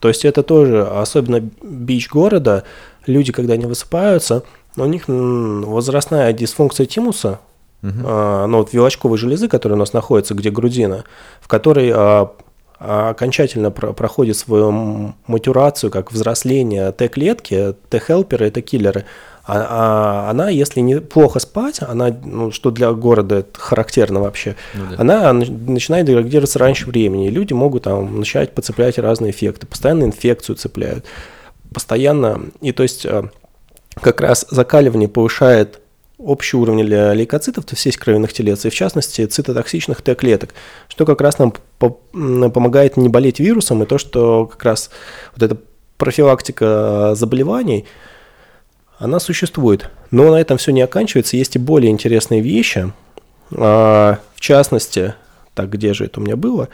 То 0.00 0.08
есть 0.08 0.24
это 0.24 0.42
тоже, 0.42 0.84
особенно 0.86 1.40
бич 1.62 2.08
города, 2.10 2.64
люди, 3.06 3.32
когда 3.32 3.54
они 3.54 3.66
высыпаются, 3.66 4.42
у 4.76 4.84
них 4.84 5.04
возрастная 5.08 6.32
дисфункция 6.32 6.86
тимуса, 6.86 7.38
Мгм. 7.82 8.02
а, 8.04 8.46
ну 8.46 8.58
вот 8.58 8.72
вилочковой 8.72 9.18
железы, 9.18 9.48
которая 9.48 9.76
у 9.76 9.80
нас 9.80 9.92
находится, 9.92 10.34
где 10.34 10.50
грудина, 10.50 11.04
в 11.40 11.48
которой 11.48 11.90
а, 11.94 12.30
а, 12.78 13.10
окончательно 13.10 13.70
про- 13.70 13.92
проходит 13.94 14.36
свою 14.36 14.68
м- 14.68 15.14
матурацию, 15.26 15.90
как 15.90 16.12
взросление 16.12 16.92
Т-клетки, 16.92 17.74
Т-хелперы, 17.88 18.50
Т-киллеры. 18.50 19.04
А, 19.48 20.24
а 20.26 20.30
она, 20.30 20.48
если 20.48 20.80
не 20.80 21.00
плохо 21.00 21.38
спать, 21.38 21.78
она, 21.80 22.14
ну, 22.24 22.50
что 22.50 22.70
для 22.72 22.90
города 22.92 23.36
это 23.36 23.58
характерно 23.58 24.20
вообще, 24.20 24.56
Ну 24.74 24.84
да. 24.90 24.96
она 24.98 25.32
начинает 25.32 26.06
деградироваться 26.06 26.58
раньше 26.58 26.86
времени, 26.86 27.28
и 27.28 27.30
люди 27.30 27.52
могут 27.52 27.84
там 27.84 28.18
начать 28.18 28.52
подцеплять 28.54 28.98
разные 28.98 29.30
эффекты, 29.30 29.66
постоянно 29.66 30.04
инфекцию 30.04 30.56
цепляют, 30.56 31.04
постоянно, 31.72 32.40
и 32.60 32.72
то 32.72 32.82
есть 32.82 33.06
э, 33.06 33.22
как 34.00 34.20
раз 34.20 34.46
закаливание 34.50 35.08
повышает 35.08 35.78
общий 36.18 36.56
уровень 36.56 36.82
ле- 36.82 37.12
лейкоцитов, 37.14 37.64
то 37.66 37.74
есть 37.74 37.82
сеть 37.82 37.98
кровяных 37.98 38.32
телец, 38.32 38.64
и 38.64 38.70
в 38.70 38.74
частности 38.74 39.26
цитотоксичных 39.26 40.02
Т-клеток, 40.02 40.50
что 40.88 41.04
как 41.04 41.20
раз 41.20 41.38
нам 41.38 41.52
по- 41.78 41.98
помогает 42.12 42.96
не 42.96 43.08
болеть 43.08 43.38
вирусом, 43.38 43.82
и 43.82 43.86
то, 43.86 43.98
что 43.98 44.46
как 44.46 44.64
раз 44.64 44.90
вот 45.36 45.42
эта 45.42 45.56
профилактика 45.98 47.12
заболеваний, 47.14 47.84
она 48.98 49.20
существует. 49.20 49.90
Но 50.10 50.30
на 50.30 50.36
этом 50.36 50.58
все 50.58 50.72
не 50.72 50.82
оканчивается, 50.82 51.36
есть 51.36 51.56
и 51.56 51.58
более 51.58 51.90
интересные 51.90 52.40
вещи, 52.40 52.92
А, 53.52 54.18
в 54.34 54.40
частности, 54.40 55.14
так 55.54 55.70
где 55.70 55.94
же 55.94 56.06
это 56.06 56.20
у 56.20 56.22
меня 56.22 56.36
было? 56.36 56.68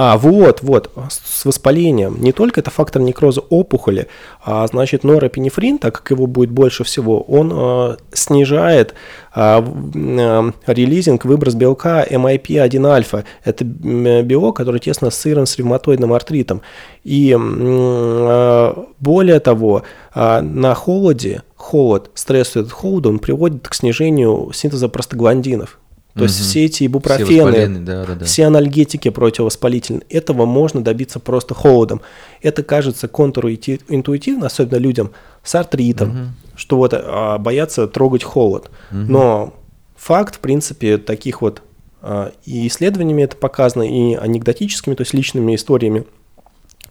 А, 0.00 0.16
вот, 0.16 0.62
вот, 0.62 0.92
с 1.10 1.44
воспалением. 1.44 2.22
Не 2.22 2.30
только 2.30 2.60
это 2.60 2.70
фактор 2.70 3.02
некроза 3.02 3.40
опухоли, 3.40 4.06
а 4.44 4.64
значит 4.68 5.02
норопинефрин, 5.02 5.78
так 5.78 5.98
как 5.98 6.12
его 6.12 6.28
будет 6.28 6.50
больше 6.50 6.84
всего, 6.84 7.20
он 7.22 7.50
э, 7.52 7.96
снижает 8.12 8.94
э, 9.34 9.60
э, 9.60 10.52
релизинг, 10.68 11.24
выброс 11.24 11.56
белка 11.56 12.06
MIP-1-альфа. 12.08 13.24
Это 13.42 13.64
м, 13.64 14.24
белок, 14.24 14.56
который 14.58 14.78
тесно 14.78 15.08
ассоциирован 15.08 15.46
с 15.46 15.58
ревматоидным 15.58 16.12
артритом. 16.12 16.62
И 17.02 17.36
э, 17.36 18.74
более 19.00 19.40
того, 19.40 19.82
э, 20.14 20.40
на 20.42 20.74
холоде, 20.76 21.42
холод, 21.56 22.12
стресс 22.14 22.56
от 22.56 22.70
холода, 22.70 23.08
он 23.08 23.18
приводит 23.18 23.66
к 23.66 23.74
снижению 23.74 24.52
синтеза 24.54 24.88
простагландинов. 24.88 25.80
То 26.18 26.24
есть 26.24 26.38
Мгм. 26.40 26.46
все 26.48 26.64
эти 26.64 26.74
Все 26.74 26.86
ибупрофены, 26.86 27.44
воспаленные, 27.44 27.80
да, 27.82 28.04
да, 28.04 28.14
да. 28.14 28.24
все 28.24 28.44
анальгетики 28.46 29.08
противовоспалительные. 29.10 30.02
Этого 30.10 30.44
можно 30.46 30.82
добиться 30.82 31.20
просто 31.20 31.54
холодом. 31.54 32.00
Это 32.42 32.62
кажется 32.62 33.08
контринтуитивно, 33.08 34.46
особенно 34.46 34.78
людям 34.78 35.12
с 35.42 35.54
артритом, 35.54 36.34
что 36.56 36.76
вот 36.76 36.92
а, 36.94 37.38
боятся 37.38 37.86
трогать 37.86 38.24
холод. 38.24 38.70
Но 38.90 39.54
факт, 39.96 40.36
в 40.36 40.40
принципе, 40.40 40.98
таких 40.98 41.40
вот 41.42 41.62
а, 42.00 42.32
и 42.44 42.66
исследованиями 42.66 43.22
это 43.22 43.36
показано, 43.36 43.82
и 43.82 44.14
анекдотическими, 44.14 44.94
то 44.94 45.02
есть 45.02 45.14
личными 45.14 45.54
историями 45.54 46.04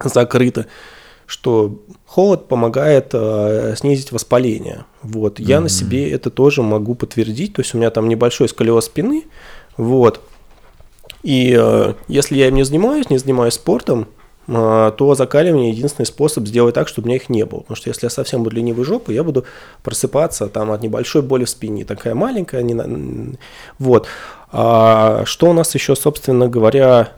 закрыто, 0.04 0.66
что 1.28 1.76
холод 2.06 2.48
помогает 2.48 3.10
э, 3.14 3.76
снизить 3.78 4.12
воспаление. 4.14 4.86
Вот. 5.04 5.40
Я 5.40 5.60
на 5.60 5.68
себе 5.70 6.10
это 6.10 6.30
тоже 6.32 6.64
могу 6.64 6.96
подтвердить. 6.96 7.54
То 7.54 7.62
есть 7.62 7.76
у 7.76 7.78
меня 7.78 7.92
там 7.92 8.08
небольшой 8.08 8.48
сколиоз 8.50 8.86
спины. 8.86 9.26
Вот. 9.76 10.22
И 11.24 11.54
э, 11.60 11.94
если 12.08 12.38
я 12.38 12.48
им 12.48 12.56
не 12.56 12.64
занимаюсь, 12.64 13.10
не 13.10 13.18
занимаюсь 13.18 13.56
спортом, 13.56 14.08
э, 14.48 14.92
то 14.98 15.16
закаливание 15.16 15.72
единственный 15.72 16.06
способ 16.06 16.48
сделать 16.48 16.76
так, 16.76 16.88
чтобы 16.88 17.08
у 17.08 17.10
меня 17.10 17.18
их 17.18 17.28
не 17.30 17.44
было. 17.46 17.60
Потому 17.60 17.76
что 17.76 17.90
если 17.90 18.06
я 18.06 18.10
совсем 18.10 18.44
буду 18.44 18.56
ленивой 18.56 18.86
жопой, 18.86 19.14
я 19.16 19.24
буду 19.26 19.44
просыпаться 19.84 20.48
там 20.48 20.72
от 20.72 20.82
небольшой 20.82 21.24
боли 21.24 21.44
в 21.44 21.50
спине. 21.50 21.84
Такая 21.84 22.16
маленькая. 22.16 22.64
Не 22.64 22.74
на- 22.74 23.38
Вот. 23.80 24.08
А 24.54 25.24
что 25.26 25.50
у 25.50 25.54
нас 25.54 25.76
еще, 25.76 25.94
собственно 25.98 26.48
говоря, 26.48 27.12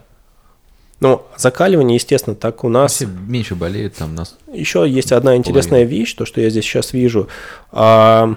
ну, 1.00 1.22
закаливание, 1.38 1.96
естественно, 1.96 2.36
так 2.36 2.64
у 2.64 2.70
нас... 2.70 2.94
Все 2.94 3.06
меньше 3.06 3.56
болеют 3.56 3.96
там 3.96 4.16
нас. 4.16 4.38
Еще 4.52 4.86
есть 4.90 5.12
одна 5.12 5.36
интересная 5.36 5.84
вещь, 5.84 6.14
то, 6.14 6.26
что 6.26 6.42
я 6.42 6.50
здесь 6.50 6.66
сейчас 6.66 6.92
вижу. 6.94 7.28
А, 7.72 8.36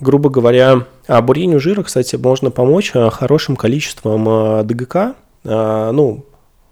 грубо 0.00 0.28
говоря, 0.30 0.86
а 1.06 1.22
бурению 1.22 1.60
жира, 1.60 1.82
кстати, 1.84 2.16
можно 2.16 2.50
помочь 2.50 2.90
а, 2.94 3.10
хорошим 3.10 3.54
количеством 3.56 4.26
а, 4.28 4.62
ДГК, 4.64 5.14
а, 5.44 5.92
ну, 5.92 6.24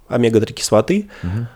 омега-3 0.09 0.53
кислоты, 0.53 1.09
Мгм. 1.23 1.47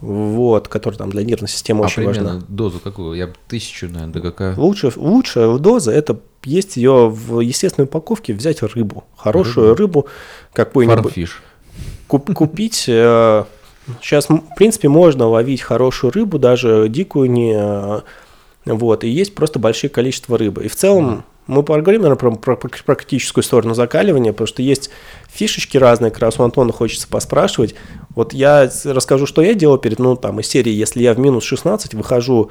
вот, 0.00 0.66
которая 0.68 0.98
там 0.98 1.10
для 1.10 1.22
нервной 1.22 1.48
системы 1.48 1.82
А 1.82 1.86
очень 1.86 2.02
примерно 2.02 2.24
важна. 2.34 2.42
дозу 2.48 2.80
какую? 2.80 3.16
Я 3.16 3.30
тысячу, 3.48 3.86
наверное, 3.88 4.12
ДГК. 4.12 4.54
Лучше, 4.56 4.92
лучше 4.96 5.56
доза 5.58 5.92
это 5.92 6.18
есть 6.44 6.76
ее 6.76 7.08
в 7.08 7.40
естественной 7.40 7.84
упаковке, 7.86 8.34
взять 8.34 8.60
рыбу, 8.62 9.04
хорошую 9.16 9.74
рыбу, 9.76 10.08
какую-нибудь. 10.52 11.04
Фармфиш. 11.04 11.42
Куп- 12.18 12.34
купить. 12.34 12.76
Сейчас, 14.00 14.28
в 14.28 14.40
принципе, 14.56 14.88
можно 14.88 15.28
ловить 15.28 15.60
хорошую 15.60 16.12
рыбу, 16.12 16.38
даже 16.38 16.86
дикую 16.88 17.30
не. 17.30 17.54
э, 17.54 18.00
Вот, 18.66 19.04
и 19.04 19.08
есть 19.08 19.34
просто 19.34 19.58
большое 19.58 19.90
количество 19.90 20.38
рыбы. 20.38 20.64
И 20.64 20.68
в 20.68 20.76
целом 20.76 21.24
мы 21.46 21.62
поговорим, 21.62 22.00
наверное, 22.00 22.18
про, 22.18 22.56
про 22.56 22.56
практическую 22.56 23.44
сторону 23.44 23.74
закаливания, 23.74 24.32
потому 24.32 24.46
что 24.46 24.62
есть 24.62 24.88
фишечки 25.28 25.76
разные, 25.76 26.10
как 26.10 26.20
раз 26.22 26.40
у 26.40 26.42
Антона 26.44 26.72
хочется 26.72 27.06
поспрашивать. 27.06 27.74
Вот 28.14 28.32
я 28.32 28.70
расскажу, 28.84 29.26
что 29.26 29.42
я 29.42 29.52
делал 29.52 29.76
перед, 29.76 29.98
ну, 29.98 30.16
там, 30.16 30.40
из 30.40 30.46
серии, 30.46 30.72
если 30.72 31.02
я 31.02 31.12
в 31.12 31.18
минус 31.18 31.44
16 31.44 31.92
выхожу 31.92 32.50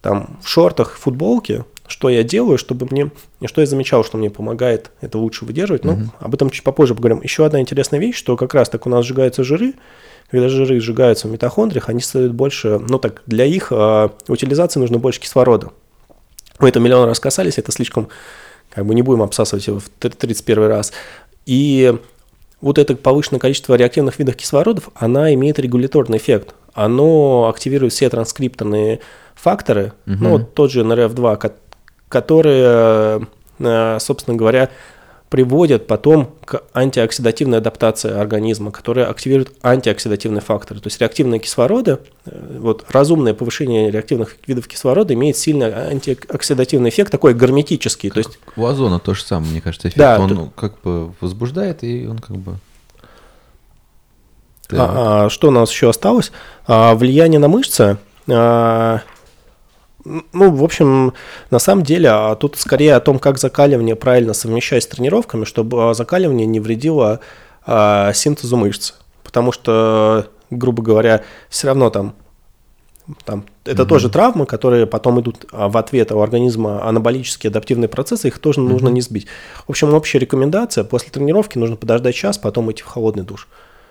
там 0.00 0.38
в 0.40 0.48
шортах, 0.48 0.96
футболке, 0.96 1.64
что 1.88 2.08
я 2.08 2.22
делаю, 2.22 2.58
чтобы 2.58 2.86
мне, 2.90 3.10
что 3.46 3.60
я 3.60 3.66
замечал, 3.66 4.04
что 4.04 4.18
мне 4.18 4.30
помогает 4.30 4.90
это 5.00 5.18
лучше 5.18 5.44
выдерживать, 5.44 5.84
ну, 5.84 5.98
об 6.20 6.34
этом 6.34 6.50
чуть 6.50 6.62
попозже 6.62 6.94
поговорим. 6.94 7.22
Еще 7.22 7.44
одна 7.44 7.60
интересная 7.60 7.98
вещь, 7.98 8.16
что 8.16 8.36
как 8.36 8.54
раз 8.54 8.68
так 8.68 8.86
у 8.86 8.90
нас 8.90 9.04
сжигаются 9.04 9.42
жиры, 9.42 9.74
когда 10.30 10.48
жиры 10.48 10.78
сжигаются 10.80 11.26
в 11.26 11.30
митохондриях, 11.30 11.88
они 11.88 12.00
создают 12.00 12.32
больше, 12.32 12.78
ну 12.78 12.98
так, 12.98 13.22
для 13.26 13.46
их 13.46 13.68
э, 13.70 14.08
утилизации 14.28 14.78
нужно 14.78 14.98
больше 14.98 15.20
кислорода. 15.20 15.70
Мы 16.58 16.68
это 16.68 16.80
миллион 16.80 17.08
раз 17.08 17.18
касались, 17.18 17.56
это 17.56 17.72
слишком, 17.72 18.08
как 18.70 18.84
бы 18.84 18.94
не 18.94 19.02
будем 19.02 19.22
обсасывать 19.22 19.66
его 19.66 19.80
в 19.80 19.88
31 19.88 20.66
раз. 20.66 20.92
И 21.46 21.94
вот 22.60 22.78
это 22.78 22.94
повышенное 22.94 23.40
количество 23.40 23.74
реактивных 23.74 24.18
видов 24.18 24.36
кислородов, 24.36 24.90
она 24.94 25.32
имеет 25.32 25.58
регуляторный 25.58 26.18
эффект. 26.18 26.54
Оно 26.74 27.48
активирует 27.48 27.92
все 27.92 28.10
транскрипторные 28.10 29.00
факторы, 29.34 29.92
угу. 30.06 30.16
ну 30.20 30.30
вот 30.30 30.54
тот 30.54 30.70
же 30.70 30.82
NRF2, 30.82 31.36
которые, 32.08 33.26
э, 33.58 33.98
собственно 34.00 34.36
говоря, 34.36 34.70
приводят 35.28 35.86
потом 35.86 36.34
к 36.44 36.62
антиоксидативной 36.72 37.58
адаптации 37.58 38.10
организма, 38.10 38.70
которая 38.70 39.10
активирует 39.10 39.52
антиоксидативные 39.62 40.40
факторы. 40.40 40.80
То 40.80 40.86
есть 40.86 41.00
реактивные 41.00 41.38
кислороды, 41.38 41.98
э, 42.24 42.56
вот 42.58 42.86
разумное 42.88 43.34
повышение 43.34 43.90
реактивных 43.90 44.36
видов 44.46 44.66
кислорода 44.68 45.12
имеет 45.14 45.36
сильный 45.36 45.70
антиоксидативный 45.72 46.88
эффект, 46.88 47.12
такой 47.12 47.34
герметический. 47.34 48.08
Как 48.08 48.14
то 48.14 48.18
есть... 48.20 48.38
У 48.56 48.64
озона 48.64 48.98
то 49.00 49.14
же 49.14 49.22
самое, 49.22 49.52
мне 49.52 49.60
кажется, 49.60 49.88
эффект. 49.88 49.98
Да, 49.98 50.18
он 50.18 50.28
то... 50.28 50.34
ну, 50.34 50.50
как 50.54 50.80
бы 50.80 51.12
возбуждает, 51.20 51.84
и 51.84 52.06
он 52.06 52.18
как 52.18 52.36
бы... 52.36 52.56
А, 54.70 55.26
а, 55.26 55.30
что 55.30 55.48
у 55.48 55.50
нас 55.50 55.70
еще 55.70 55.90
осталось? 55.90 56.30
А, 56.66 56.94
влияние 56.94 57.38
на 57.38 57.48
мышцы. 57.48 57.98
А, 58.30 59.00
ну, 60.32 60.50
в 60.50 60.64
общем, 60.64 61.12
на 61.50 61.58
самом 61.58 61.82
деле, 61.82 62.10
а 62.10 62.34
тут 62.34 62.56
скорее 62.56 62.94
о 62.94 63.00
том, 63.00 63.18
как 63.18 63.38
закаливание 63.38 63.96
правильно 63.96 64.34
совмещать 64.34 64.84
с 64.84 64.86
тренировками, 64.86 65.44
чтобы 65.44 65.90
а, 65.90 65.94
закаливание 65.94 66.46
не 66.46 66.60
вредило 66.60 67.20
а, 67.66 68.12
синтезу 68.12 68.56
мышц. 68.56 68.94
Потому 69.22 69.52
что, 69.52 70.28
грубо 70.50 70.82
говоря, 70.82 71.22
все 71.50 71.66
равно 71.66 71.90
там, 71.90 72.14
там 73.24 73.44
это 73.64 73.82
угу. 73.82 73.88
тоже 73.88 74.08
травмы, 74.08 74.46
которые 74.46 74.86
потом 74.86 75.20
идут 75.20 75.46
а, 75.52 75.68
в 75.68 75.76
ответ 75.76 76.12
у 76.12 76.20
организма 76.20 76.84
анаболические 76.86 77.50
адаптивные 77.50 77.88
процессы, 77.88 78.28
их 78.28 78.38
тоже 78.38 78.60
угу. 78.60 78.70
нужно 78.70 78.88
не 78.88 79.00
сбить. 79.00 79.26
В 79.66 79.70
общем, 79.70 79.92
общая 79.92 80.18
рекомендация, 80.18 80.84
после 80.84 81.10
тренировки 81.10 81.58
нужно 81.58 81.76
подождать 81.76 82.14
час, 82.14 82.38
потом 82.38 82.70
идти 82.72 82.82
в 82.82 82.86
холодный 82.86 83.24
душ. 83.24 83.48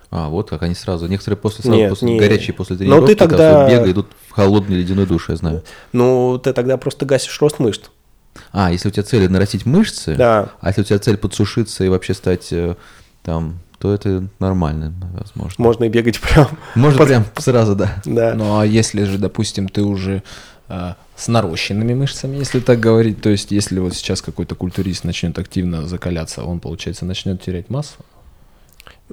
А, 0.09 0.29
вот 0.29 0.49
как 0.49 0.63
они 0.63 0.73
сразу. 0.73 1.07
Некоторые 1.07 1.37
после, 1.37 1.63
сразу, 1.63 1.77
нет, 1.77 1.89
после 1.89 2.09
нет. 2.11 2.19
горячие 2.19 2.53
после 2.53 2.77
тренировки, 2.77 3.01
Но 3.01 3.07
ты 3.07 3.15
тогда... 3.15 3.69
бега 3.69 3.91
идут 3.91 4.07
в 4.27 4.31
холодный 4.31 4.77
ледяной 4.77 5.05
душ, 5.05 5.29
я 5.29 5.35
знаю. 5.35 5.63
Ну, 5.91 6.39
ты 6.41 6.53
тогда 6.53 6.77
просто 6.77 7.05
гасишь 7.05 7.39
рост 7.41 7.59
мышц. 7.59 7.89
А, 8.53 8.71
если 8.71 8.87
у 8.87 8.91
тебя 8.91 9.03
цель 9.03 9.29
нарастить 9.29 9.65
мышцы, 9.65 10.15
да. 10.15 10.49
а 10.61 10.69
если 10.69 10.81
у 10.81 10.83
тебя 10.85 10.99
цель 10.99 11.17
подсушиться 11.17 11.83
и 11.83 11.89
вообще 11.89 12.13
стать 12.13 12.53
э, 12.53 12.75
там, 13.23 13.59
то 13.79 13.93
это 13.93 14.27
нормально, 14.39 14.93
возможно. 15.13 15.63
Можно 15.63 15.85
и 15.85 15.89
бегать 15.89 16.19
прям. 16.19 16.47
Можно 16.75 16.97
под... 16.99 17.07
прям 17.07 17.25
сразу, 17.37 17.75
да. 17.75 18.01
Да. 18.05 18.33
Ну, 18.35 18.59
а 18.59 18.65
если 18.65 19.03
же, 19.03 19.17
допустим, 19.17 19.67
ты 19.67 19.83
уже 19.83 20.23
э, 20.69 20.93
с 21.15 21.27
нарощенными 21.27 21.93
мышцами, 21.93 22.37
если 22.37 22.59
так 22.59 22.79
говорить, 22.79 23.21
то 23.21 23.29
есть 23.29 23.51
если 23.51 23.79
вот 23.79 23.93
сейчас 23.95 24.21
какой-то 24.21 24.55
культурист 24.55 25.03
начнет 25.03 25.37
активно 25.37 25.87
закаляться, 25.87 26.43
он, 26.43 26.59
получается, 26.59 27.05
начнет 27.05 27.41
терять 27.41 27.69
массу? 27.69 27.97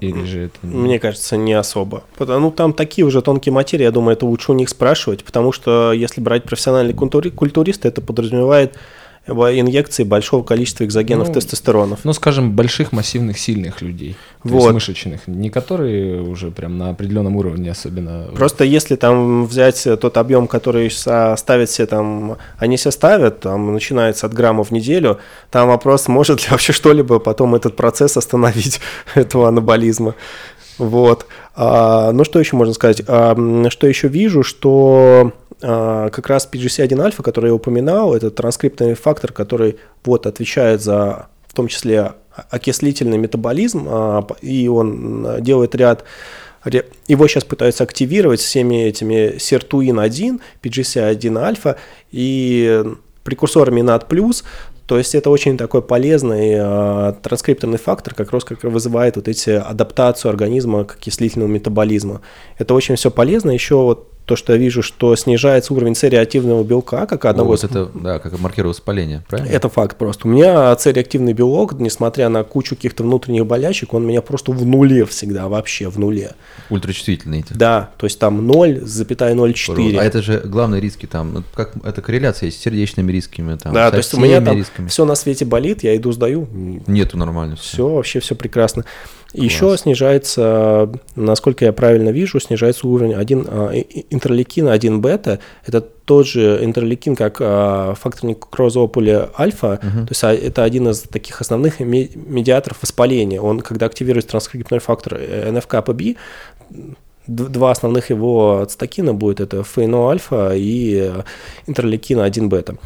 Или 0.00 0.24
же 0.24 0.40
это... 0.46 0.66
Мне 0.66 0.98
кажется, 0.98 1.37
не 1.37 1.52
особо. 1.52 2.02
Ну, 2.18 2.50
там 2.50 2.72
такие 2.72 3.04
уже 3.04 3.22
тонкие 3.22 3.52
материи, 3.52 3.85
я 3.85 3.92
думаю, 3.92 4.16
это 4.16 4.26
лучше 4.26 4.52
у 4.52 4.54
них 4.54 4.68
спрашивать, 4.68 5.24
потому 5.24 5.52
что 5.52 5.92
если 5.92 6.20
брать 6.20 6.44
профессиональный 6.44 6.94
культурист, 6.94 7.87
это 7.87 8.00
подразумевает 8.00 8.74
инъекции 9.27 10.05
большого 10.05 10.43
количества 10.43 10.85
экзогенов 10.85 11.29
ну, 11.29 11.35
тестостеронов. 11.35 12.01
Ну, 12.05 12.13
скажем, 12.13 12.53
больших, 12.53 12.93
массивных, 12.93 13.39
сильных 13.39 13.81
людей. 13.81 14.17
Вот. 14.43 14.51
То 14.51 14.65
есть 14.65 14.75
мышечных, 14.75 15.27
не 15.27 15.51
которые 15.51 16.21
уже 16.21 16.51
прям 16.51 16.77
на 16.77 16.91
определенном 16.91 17.37
уровне 17.37 17.71
особенно. 17.71 18.29
Просто 18.35 18.65
если 18.65 18.97
там 18.97 19.47
взять 19.47 19.83
тот 20.01 20.17
объем, 20.19 20.47
который 20.47 20.91
ставят 20.91 21.69
все 21.69 21.87
там, 21.87 22.37
они 22.59 22.77
все 22.77 22.91
ставят, 22.91 23.41
там 23.41 23.73
начинается 23.73 24.27
от 24.27 24.35
грамма 24.35 24.63
в 24.65 24.71
неделю, 24.71 25.19
там 25.51 25.69
вопрос, 25.69 26.09
может 26.09 26.43
ли 26.43 26.49
вообще 26.51 26.73
что-либо 26.73 27.19
потом 27.19 27.55
этот 27.55 27.77
процесс 27.77 28.17
остановить, 28.17 28.81
этого 29.15 29.49
анаболизма. 29.49 30.15
Вот. 30.79 31.27
А, 31.55 32.13
ну, 32.13 32.25
что 32.25 32.41
еще 32.41 32.57
можно 32.57 32.75
сказать? 32.75 33.03
А, 33.07 33.37
что 33.71 33.87
еще 33.87 34.09
вижу, 34.09 34.43
что 34.43 35.33
а, 35.43 35.43
как 35.64 36.29
раз 36.29 36.48
PGC1 36.50 37.00
альфа, 37.00 37.22
который 37.22 37.48
я 37.48 37.55
упоминал, 37.55 38.14
это 38.14 38.31
транскриптный 38.31 38.94
фактор, 38.94 39.33
который 39.33 39.79
вот 40.05 40.27
отвечает 40.27 40.83
за 40.83 41.29
в 41.46 41.55
том 41.55 41.68
числе 41.68 42.12
окислительный 42.50 43.16
метаболизм, 43.16 43.87
а, 43.88 44.27
и 44.42 44.66
он 44.68 45.40
делает 45.40 45.74
ряд 45.74 46.05
его 47.07 47.29
сейчас 47.29 47.44
пытаются 47.44 47.85
активировать 47.85 48.40
всеми 48.40 48.85
этими 48.85 49.37
сертуин-1, 49.38 50.40
PGC1 50.62 51.38
альфа 51.38 51.77
и 52.11 52.83
прекурсорами 53.22 53.83
NAD+, 53.83 54.07
то 54.87 54.98
есть 54.98 55.14
это 55.14 55.31
очень 55.31 55.57
такой 55.57 55.83
полезный 55.83 56.55
э, 56.57 57.14
транскрипторный 57.22 57.79
фактор, 57.79 58.14
как 58.14 58.33
раз 58.33 58.44
как 58.44 58.64
вызывает 58.64 59.16
вот 59.16 59.29
эти 59.29 59.50
адаптацию 59.50 60.29
организма 60.29 60.85
к 60.85 60.96
окислительному 60.96 61.53
метаболизму. 61.53 62.20
Это 62.59 62.74
очень 62.74 62.96
все 62.96 63.11
полезно. 63.11 63.50
Еще 63.50 63.77
вот 63.77 64.13
то, 64.27 64.37
что 64.37 64.55
я 64.55 64.59
вижу, 64.59 64.83
что 64.83 65.15
снижается 65.17 65.75
уровень 65.75 65.95
C-реактивного 65.95 66.65
белка, 66.65 67.07
как 67.07 67.25
одного 67.27 67.51
вот 67.51 67.65
это, 67.65 67.91
да, 67.95 68.19
как 68.19 68.39
маркер 68.39 68.67
воспаления, 68.67 69.23
правильно? 69.29 69.51
Это 69.51 69.69
факт 69.69 69.99
просто. 69.99 70.27
У 70.27 70.31
меня 70.31 70.77
C-реактивный 70.77 71.35
белок, 71.35 71.75
несмотря 71.75 72.29
на 72.29 72.43
кучу 72.43 72.75
каких-то 72.75 73.03
внутренних 73.03 73.47
болячек, 73.47 73.93
он 73.93 74.05
у 74.05 74.09
меня 74.09 74.23
просто 74.23 74.53
в 74.53 74.65
нуле 74.65 75.05
всегда, 75.05 75.49
вообще 75.49 75.89
в 75.89 75.99
нуле. 75.99 76.33
Ультрачувствительный 76.71 77.41
эти. 77.41 77.53
Да, 77.53 77.91
то 77.99 78.07
есть 78.07 78.19
там 78.19 78.51
0,04. 78.51 79.99
А 79.99 80.05
это 80.05 80.23
же 80.23 80.41
главные 80.41 80.81
риски 80.81 81.07
там, 81.07 81.35
ну, 81.35 81.43
как 81.55 81.73
это 81.85 82.01
корреляция 82.01 82.47
есть 82.47 82.61
с 82.61 82.63
сердечными 82.63 83.13
рисками, 83.13 83.57
там, 83.57 83.75
да, 83.75 83.91
то 83.91 83.99
есть 83.99 84.15
у 84.15 84.21
меня 84.21 84.41
там 84.41 84.57
рисками. 84.57 84.89
все 84.89 85.05
на 85.05 85.15
свете 85.17 85.45
болит, 85.45 85.83
я 85.83 85.95
иду 85.97 86.13
сдаю. 86.13 86.49
Нету 86.87 87.19
нормально. 87.19 87.57
Все, 87.57 87.75
все 87.75 87.89
вообще 87.89 88.21
все 88.21 88.35
прекрасно. 88.35 88.85
Еще 89.35 89.77
снижается, 89.77 90.90
насколько 91.16 91.64
я 91.64 91.73
правильно 91.73 92.11
вижу, 92.11 92.38
снижается 92.40 92.87
уровень 92.87 93.14
1 93.14 93.47
а, 93.49 93.73
интерлейкина 94.11 94.73
1 94.73 95.01
бета. 95.01 95.40
Это 95.66 95.81
тот 95.81 96.27
же 96.27 96.61
интерлейкин, 96.62 97.16
как 97.16 97.38
а, 97.40 97.94
фактор 97.94 98.27
некроза 98.27 98.81
опуля 98.81 99.31
альфа. 99.38 99.81
Угу. 99.83 100.07
То 100.07 100.11
есть 100.11 100.25
а, 100.25 100.33
это 100.33 100.62
один 100.62 100.88
из 100.88 101.01
таких 101.01 101.40
основных 101.40 101.81
медиаторов 101.81 102.83
воспаления. 102.83 103.40
Он, 103.40 103.61
когда 103.61 103.87
активирует 103.87 104.29
транскриптный 104.29 104.79
фактор 104.79 105.18
э, 105.18 105.51
НФКПБ, 105.51 106.14
два 107.27 107.70
основных 107.70 108.11
его 108.11 108.64
цитокина 108.68 109.14
будет 109.14 109.40
это 109.40 109.64
фейно 109.64 110.11
альфа 110.11 110.55
и 110.55 111.11
э, 111.12 111.23
интерлейкина 111.66 112.25
1 112.25 112.49
бета. 112.49 112.77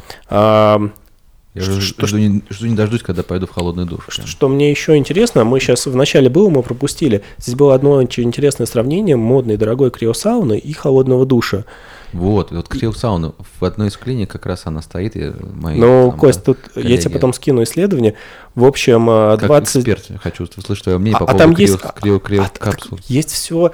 Я 1.55 1.63
что, 1.63 1.81
жду, 1.81 2.07
что, 2.07 2.19
не, 2.19 2.43
жду 2.49 2.67
не 2.67 2.75
дождусь, 2.75 3.01
когда 3.01 3.23
пойду 3.23 3.47
в 3.47 3.51
холодный 3.51 3.85
душ. 3.85 4.05
Что, 4.09 4.27
что 4.27 4.47
мне 4.47 4.69
еще 4.69 4.95
интересно, 4.95 5.43
мы 5.43 5.59
сейчас 5.59 5.87
в 5.87 5.95
начале 5.95 6.29
было, 6.29 6.49
мы 6.49 6.61
пропустили. 6.61 7.23
Здесь 7.37 7.55
было 7.55 7.73
одно 7.73 7.93
очень 7.93 8.23
интересное 8.23 8.67
сравнение 8.67 9.15
модной 9.15 9.57
дорогой 9.57 9.89
криосауны 9.89 10.59
и 10.59 10.73
холодного 10.73 11.25
душа. 11.25 11.65
Вот, 12.13 12.51
вот 12.51 12.67
криосауна 12.67 13.33
в 13.59 13.65
одной 13.65 13.89
из 13.89 13.97
клиник 13.97 14.31
как 14.31 14.45
раз 14.45 14.63
она 14.65 14.81
стоит. 14.81 15.15
И 15.15 15.31
мои, 15.53 15.79
ну, 15.79 16.09
там, 16.09 16.19
Кость, 16.19 16.43
тут 16.43 16.57
коллеги. 16.73 16.91
я 16.91 16.97
тебе 16.97 17.11
потом 17.11 17.33
скину 17.33 17.63
исследование. 17.63 18.15
В 18.55 18.65
общем, 18.65 19.05
20... 19.05 19.47
Как 19.47 19.63
эксперт 19.63 20.21
хочу 20.21 20.43
услышать 20.43 20.83
твое 20.83 20.97
мнение 20.97 21.17
а, 21.17 21.19
по 21.19 21.25
а 21.25 21.27
поводу 21.27 21.55
там 21.55 21.61
есть, 21.61 21.79
крио, 22.01 22.19
крио, 22.19 22.43
а, 22.43 22.49
капсул. 22.49 22.99
Есть 23.07 23.31
все 23.31 23.71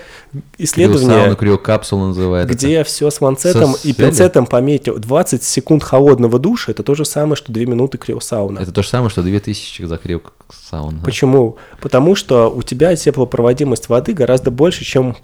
исследования. 0.57 1.07
Криосауна, 1.07 1.35
криокапсул 1.35 1.99
называется. 2.07 2.53
Где 2.53 2.83
все 2.83 3.09
с 3.09 3.21
ланцетом 3.21 3.73
Со 3.73 3.87
и 3.87 3.93
пинцетом 3.93 4.45
пометил. 4.45 4.97
20 4.99 5.43
секунд 5.43 5.83
холодного 5.83 6.37
душа, 6.37 6.71
это 6.71 6.83
то 6.83 6.93
же 6.93 7.05
самое, 7.05 7.35
что 7.35 7.51
2 7.51 7.63
минуты 7.63 7.97
криосауна. 7.97 8.59
Это 8.59 8.71
то 8.71 8.83
же 8.83 8.89
самое, 8.89 9.09
что 9.09 9.23
2000 9.23 9.83
за 9.85 9.97
криосауна. 9.97 11.01
Почему? 11.03 11.57
Потому 11.79 12.15
что 12.15 12.49
у 12.49 12.61
тебя 12.61 12.95
теплопроводимость 12.95 13.89
воды 13.89 14.13
гораздо 14.13 14.51
больше, 14.51 14.83
чем... 14.83 15.15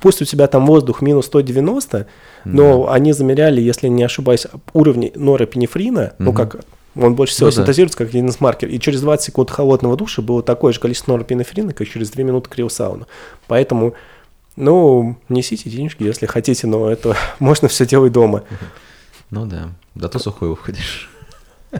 Пусть 0.00 0.22
у 0.22 0.24
тебя 0.24 0.46
там 0.46 0.66
воздух 0.66 1.00
минус 1.00 1.26
190, 1.26 2.06
но 2.44 2.86
да. 2.86 2.92
они 2.92 3.12
замеряли, 3.12 3.60
если 3.60 3.88
не 3.88 4.02
ошибаюсь, 4.02 4.46
уровни 4.72 5.12
норопинефрина, 5.14 6.14
угу. 6.18 6.24
ну 6.24 6.32
как 6.32 6.56
он 6.96 7.14
больше 7.14 7.34
всего 7.34 7.46
ну, 7.46 7.52
синтезируется 7.52 7.98
да. 7.98 8.04
как 8.04 8.40
маркеров. 8.40 8.72
И 8.72 8.80
через 8.80 9.00
20 9.00 9.24
секунд 9.24 9.50
холодного 9.50 9.96
душа 9.96 10.22
было 10.22 10.42
такое 10.42 10.72
же 10.72 10.80
количество 10.80 11.12
норопинефрина, 11.12 11.72
как 11.72 11.88
через 11.88 12.10
2 12.10 12.24
минуты 12.24 12.50
криосауна. 12.50 13.06
Поэтому, 13.46 13.94
ну, 14.56 15.16
несите 15.28 15.70
денежки, 15.70 16.02
если 16.02 16.26
хотите, 16.26 16.66
но 16.66 16.90
это 16.90 17.16
можно 17.38 17.68
все 17.68 17.86
делать 17.86 18.12
дома. 18.12 18.42
Ну 19.30 19.46
да, 19.46 19.68
да 19.94 20.08
то 20.08 20.18
сухой 20.18 20.48
выходишь. 20.48 21.08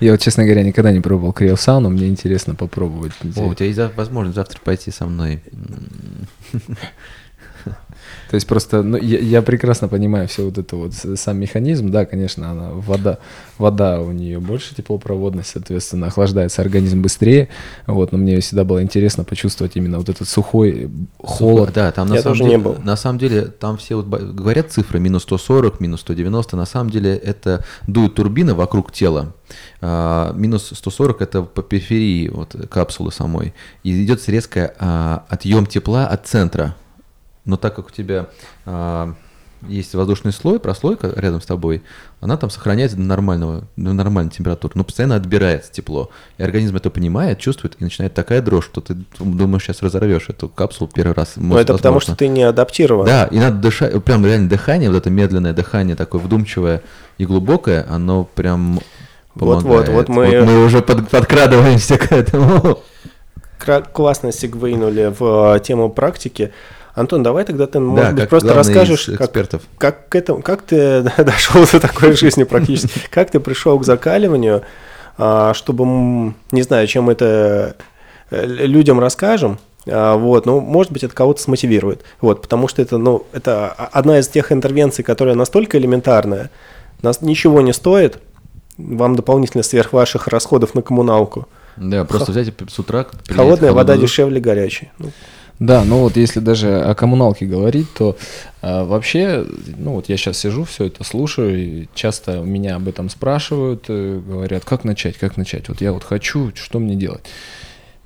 Я 0.00 0.12
вот, 0.12 0.20
честно 0.20 0.44
говоря, 0.44 0.62
никогда 0.62 0.90
не 0.90 1.00
пробовал 1.00 1.32
криосауну, 1.32 1.90
мне 1.90 2.08
интересно 2.08 2.54
попробовать. 2.54 3.12
О, 3.36 3.42
у 3.42 3.54
тебя 3.54 3.66
есть 3.66 3.78
возможность 3.96 4.36
завтра 4.36 4.58
пойти 4.62 4.90
со 4.90 5.06
мной 5.06 5.42
То 8.30 8.34
есть 8.34 8.46
просто, 8.46 8.82
ну, 8.82 8.96
я, 8.96 9.18
я 9.18 9.42
прекрасно 9.42 9.88
понимаю 9.88 10.28
все 10.28 10.44
вот 10.44 10.58
это 10.58 10.76
вот, 10.76 10.92
сам 10.94 11.38
механизм, 11.38 11.90
да, 11.90 12.04
конечно, 12.06 12.50
она, 12.50 12.70
вода, 12.70 13.18
вода 13.58 14.00
у 14.00 14.12
нее 14.12 14.40
больше 14.40 14.74
теплопроводность, 14.74 15.50
соответственно, 15.50 16.08
охлаждается 16.08 16.62
организм 16.62 17.02
быстрее, 17.02 17.48
вот, 17.86 18.12
но 18.12 18.18
мне 18.18 18.40
всегда 18.40 18.64
было 18.64 18.82
интересно 18.82 19.24
почувствовать 19.24 19.76
именно 19.76 19.98
вот 19.98 20.08
этот 20.08 20.28
сухой 20.28 20.90
холод. 21.18 21.72
Да, 21.74 21.92
там 21.92 22.08
на 22.08 22.14
Я 22.14 22.22
самом 22.22 22.34
тоже 22.36 22.44
деле, 22.44 22.56
не 22.56 22.62
был. 22.62 22.76
на 22.82 22.96
самом 22.96 23.18
деле 23.18 23.42
там 23.42 23.76
все 23.76 23.96
вот 23.96 24.06
говорят 24.06 24.72
цифры 24.72 24.98
минус 24.98 25.22
140, 25.22 25.80
минус 25.80 26.00
190, 26.00 26.56
на 26.56 26.66
самом 26.66 26.90
деле 26.90 27.16
это 27.16 27.64
дует 27.86 28.14
турбина 28.14 28.54
вокруг 28.54 28.92
тела. 28.92 29.34
А, 29.80 30.32
минус 30.34 30.72
140 30.74 31.22
это 31.22 31.42
по 31.42 31.62
периферии 31.62 32.28
вот, 32.28 32.54
капсулы 32.68 33.12
самой. 33.12 33.54
И 33.82 34.04
идет 34.04 34.26
резкий 34.28 34.68
а, 34.78 35.24
отъем 35.28 35.66
тепла 35.66 36.06
от 36.06 36.26
центра. 36.26 36.74
Но 37.46 37.56
так 37.56 37.74
как 37.74 37.86
у 37.86 37.90
тебя 37.90 38.26
а, 38.66 39.14
есть 39.68 39.94
воздушный 39.94 40.32
слой, 40.32 40.60
прослойка 40.60 41.12
рядом 41.16 41.40
с 41.40 41.46
тобой, 41.46 41.82
она 42.20 42.36
там 42.36 42.50
сохраняется 42.50 42.96
до 42.96 43.02
нормального, 43.04 43.64
до 43.76 43.92
нормальной 43.94 44.30
температуры, 44.30 44.72
но 44.76 44.84
постоянно 44.84 45.14
отбирается 45.16 45.72
тепло. 45.72 46.10
И 46.38 46.42
организм 46.42 46.76
это 46.76 46.90
понимает, 46.90 47.38
чувствует, 47.38 47.76
и 47.80 47.84
начинает 47.84 48.12
такая 48.14 48.42
дрожь, 48.42 48.66
что 48.66 48.80
ты 48.80 48.96
думаешь, 49.18 49.62
сейчас 49.64 49.80
разорвешь 49.82 50.28
эту 50.28 50.48
капсулу 50.48 50.90
первый 50.92 51.14
раз. 51.14 51.32
Но 51.36 51.44
может, 51.44 51.64
это 51.64 51.72
потому, 51.78 51.94
возможно. 51.94 52.14
что 52.14 52.18
ты 52.18 52.28
не 52.28 52.42
адаптирован. 52.42 53.06
Да, 53.06 53.24
и 53.26 53.38
надо 53.38 53.56
дышать, 53.58 54.02
прям 54.04 54.26
реально 54.26 54.48
дыхание, 54.48 54.90
вот 54.90 54.98
это 54.98 55.08
медленное 55.10 55.52
дыхание, 55.54 55.96
такое 55.96 56.20
вдумчивое 56.20 56.82
и 57.18 57.24
глубокое, 57.24 57.86
оно 57.88 58.24
прям 58.24 58.80
Вот-вот, 59.34 59.62
помогает. 59.62 59.88
вот 59.90 60.08
мы- 60.08 60.42
мы 60.42 60.64
уже 60.64 60.82
под- 60.82 61.08
подкрадываемся 61.08 61.96
к 61.96 62.12
этому. 62.12 62.80
Кра- 63.58 63.80
Классно 63.82 64.32
сегвейнули 64.32 65.14
в 65.18 65.54
э, 65.56 65.60
тему 65.60 65.88
практики. 65.90 66.52
Антон, 66.96 67.22
давай 67.22 67.44
тогда 67.44 67.66
ты, 67.66 67.78
может 67.78 68.14
Да, 68.14 68.22
быть, 68.22 68.30
просто 68.30 68.54
расскажешь, 68.54 69.10
как, 69.18 69.30
как, 69.76 70.08
к 70.08 70.14
этому, 70.14 70.40
как 70.40 70.62
ты 70.62 71.02
дошел 71.18 71.66
до 71.70 71.78
такой 71.78 72.12
жизни 72.16 72.44
практически, 72.44 73.00
как 73.10 73.30
ты 73.30 73.38
пришел 73.38 73.78
к 73.78 73.84
закаливанию, 73.84 74.62
а, 75.18 75.52
чтобы, 75.52 76.34
не 76.52 76.62
знаю, 76.62 76.86
чем 76.86 77.10
это 77.10 77.76
э, 78.30 78.46
людям 78.46 78.98
расскажем, 78.98 79.58
а, 79.86 80.16
вот, 80.16 80.46
ну, 80.46 80.60
может 80.60 80.90
быть, 80.90 81.04
это 81.04 81.14
кого-то 81.14 81.42
смотивирует, 81.42 82.02
вот, 82.22 82.40
потому 82.40 82.66
что 82.66 82.80
это, 82.80 82.96
ну, 82.96 83.26
это 83.34 83.68
одна 83.68 84.18
из 84.18 84.28
тех 84.28 84.50
интервенций, 84.50 85.04
которая 85.04 85.34
настолько 85.34 85.76
элементарная, 85.76 86.50
нас 87.02 87.20
ничего 87.20 87.60
не 87.60 87.74
стоит, 87.74 88.20
вам 88.78 89.16
дополнительно 89.16 89.62
сверх 89.62 89.92
ваших 89.92 90.28
расходов 90.28 90.74
на 90.74 90.80
коммуналку. 90.80 91.46
Да, 91.76 92.06
просто 92.06 92.32
взять 92.32 92.54
с 92.70 92.78
утра... 92.78 93.06
Холодная 93.28 93.72
вода 93.72 93.98
дешевле 93.98 94.40
горячей. 94.40 94.92
Ну, 94.98 95.10
Да, 95.58 95.84
ну 95.84 96.00
вот 96.00 96.16
если 96.16 96.40
даже 96.40 96.82
о 96.82 96.94
коммуналке 96.94 97.46
говорить, 97.46 97.86
то 97.94 98.16
а, 98.60 98.84
вообще, 98.84 99.46
ну 99.78 99.92
вот 99.92 100.08
я 100.08 100.16
сейчас 100.18 100.38
сижу, 100.38 100.64
все 100.64 100.84
это 100.84 101.02
слушаю, 101.02 101.58
и 101.58 101.88
часто 101.94 102.40
меня 102.40 102.76
об 102.76 102.88
этом 102.88 103.08
спрашивают, 103.08 103.86
э, 103.88 104.20
говорят, 104.26 104.66
как 104.66 104.84
начать, 104.84 105.16
как 105.16 105.38
начать, 105.38 105.68
вот 105.68 105.80
я 105.80 105.92
вот 105.92 106.04
хочу, 106.04 106.52
что 106.54 106.78
мне 106.78 106.94
делать. 106.94 107.24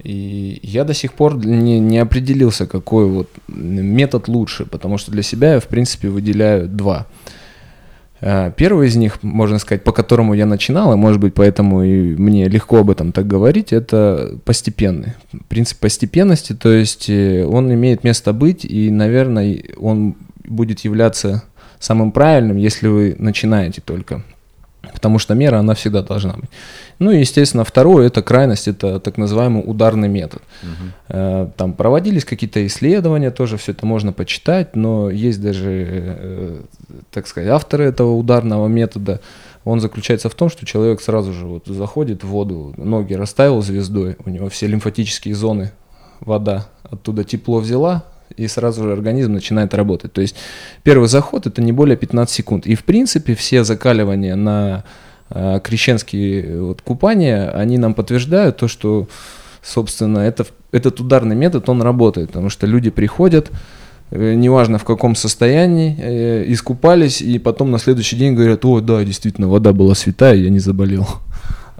И 0.03 0.61
я 0.63 0.85
до 0.85 0.95
сих 0.95 1.13
пор 1.13 1.45
не, 1.45 1.81
не 1.81 1.99
определился, 1.99 2.67
какой 2.67 3.07
вот 3.07 3.29
метод 3.49 4.29
лучше, 4.29 4.65
потому 4.65 4.97
что 4.97 5.11
для 5.11 5.23
себя 5.23 5.55
я, 5.55 5.61
в 5.61 5.67
принципе, 5.67 6.09
выделяю 6.09 6.69
два. 6.69 6.99
А, 6.99 7.31
Первый 8.21 8.89
из 8.89 8.97
них, 8.97 9.23
можно 9.23 9.59
сказать, 9.59 9.83
по 9.83 9.93
которому 9.93 10.35
я 10.35 10.45
начинал, 10.45 10.93
и, 10.93 10.97
может 10.97 11.21
быть, 11.21 11.33
поэтому 11.33 11.83
и 11.83 12.14
мне 12.16 12.49
легко 12.49 12.79
об 12.79 12.91
этом 12.91 13.12
так 13.12 13.27
говорить, 13.27 13.73
это 13.73 14.37
постепенный. 14.45 15.14
Принцип 15.49 15.79
постепенности, 15.79 16.53
то 16.53 16.71
есть 16.71 17.09
э, 17.09 17.47
он 17.47 17.73
имеет 17.73 18.05
место 18.05 18.35
быть, 18.35 18.66
и, 18.66 18.91
наверное, 18.91 19.62
он 19.79 20.16
будет 20.45 20.81
являться 20.81 21.45
самым 21.79 22.12
правильным, 22.12 22.59
если 22.59 22.89
вы 22.89 23.16
начинаете 23.18 23.81
только. 23.81 24.23
Потому 24.93 25.18
что 25.18 25.34
мера, 25.34 25.59
она 25.59 25.74
всегда 25.74 26.03
должна 26.03 26.32
быть. 26.32 26.51
Ну 26.99 27.11
и, 27.11 27.20
естественно, 27.20 27.64
второе, 27.64 28.07
это 28.07 28.22
крайность, 28.22 28.68
это 28.68 29.01
так 29.01 29.18
называемый 29.18 29.62
ударный 29.66 30.09
метод. 30.09 30.43
Э, 31.09 31.49
Там 31.57 31.72
проводились 31.72 32.24
какие-то 32.24 32.66
исследования, 32.66 33.30
тоже 33.30 33.57
все 33.57 33.72
это 33.72 33.86
можно 33.86 34.12
почитать, 34.12 34.76
но 34.76 35.11
есть 35.11 35.41
даже, 35.41 35.70
э, 35.70 36.61
так 37.11 37.26
сказать, 37.26 37.49
авторы 37.49 37.84
этого 37.84 38.14
ударного 38.14 38.68
метода. 38.68 39.20
Он 39.64 39.80
заключается 39.80 40.28
в 40.28 40.34
том, 40.34 40.49
что 40.49 40.66
человек 40.66 41.01
сразу 41.01 41.32
же 41.32 41.47
вот 41.47 41.66
заходит 41.66 42.24
в 42.24 42.28
воду, 42.28 42.74
ноги 42.76 43.14
расставил 43.14 43.62
звездой, 43.62 44.16
у 44.24 44.30
него 44.30 44.49
все 44.49 44.66
лимфатические 44.66 45.34
зоны, 45.34 45.72
вода 46.20 46.66
оттуда 46.82 47.24
тепло 47.24 47.59
взяла, 47.61 48.05
и 48.37 48.47
сразу 48.49 48.85
же 48.85 48.93
организм 48.93 49.33
начинает 49.33 49.74
работать. 49.74 50.12
То 50.12 50.20
есть 50.20 50.37
первый 50.83 51.09
заход 51.09 51.47
это 51.47 51.62
не 51.62 51.72
более 51.72 51.97
15 51.97 52.35
секунд. 52.35 52.66
И 52.66 52.74
в 52.74 52.85
принципе 52.85 53.35
все 53.35 53.64
закаливания 53.64 54.37
на 54.37 54.85
э, 55.31 55.61
крещенские 55.62 56.61
вот, 56.62 56.83
купания, 56.83 57.51
они 57.51 57.78
нам 57.78 57.95
подтверждают 57.95 58.57
то, 58.57 58.68
что 58.68 59.09
собственно, 59.62 60.18
это, 60.18 60.47
этот 60.72 61.01
ударный 61.01 61.37
метод, 61.37 61.68
он 61.68 61.83
работает, 61.83 62.28
потому 62.28 62.51
что 62.51 62.66
люди 62.66 62.91
приходят, 62.91 63.51
э, 64.11 64.35
неважно 64.35 64.78
в 64.78 64.85
каком 64.85 65.14
состоянии, 65.14 65.97
э, 65.99 66.45
искупались, 66.49 67.20
и 67.20 67.39
потом 67.39 67.70
на 67.70 67.78
следующий 67.78 68.16
день 68.16 68.35
говорят, 68.35 68.64
о, 68.64 68.81
да, 68.81 69.05
действительно, 69.05 69.49
вода 69.49 69.72
была 69.72 69.95
святая, 69.95 70.37
я 70.37 70.51
не 70.51 70.61
заболел. 70.61 71.07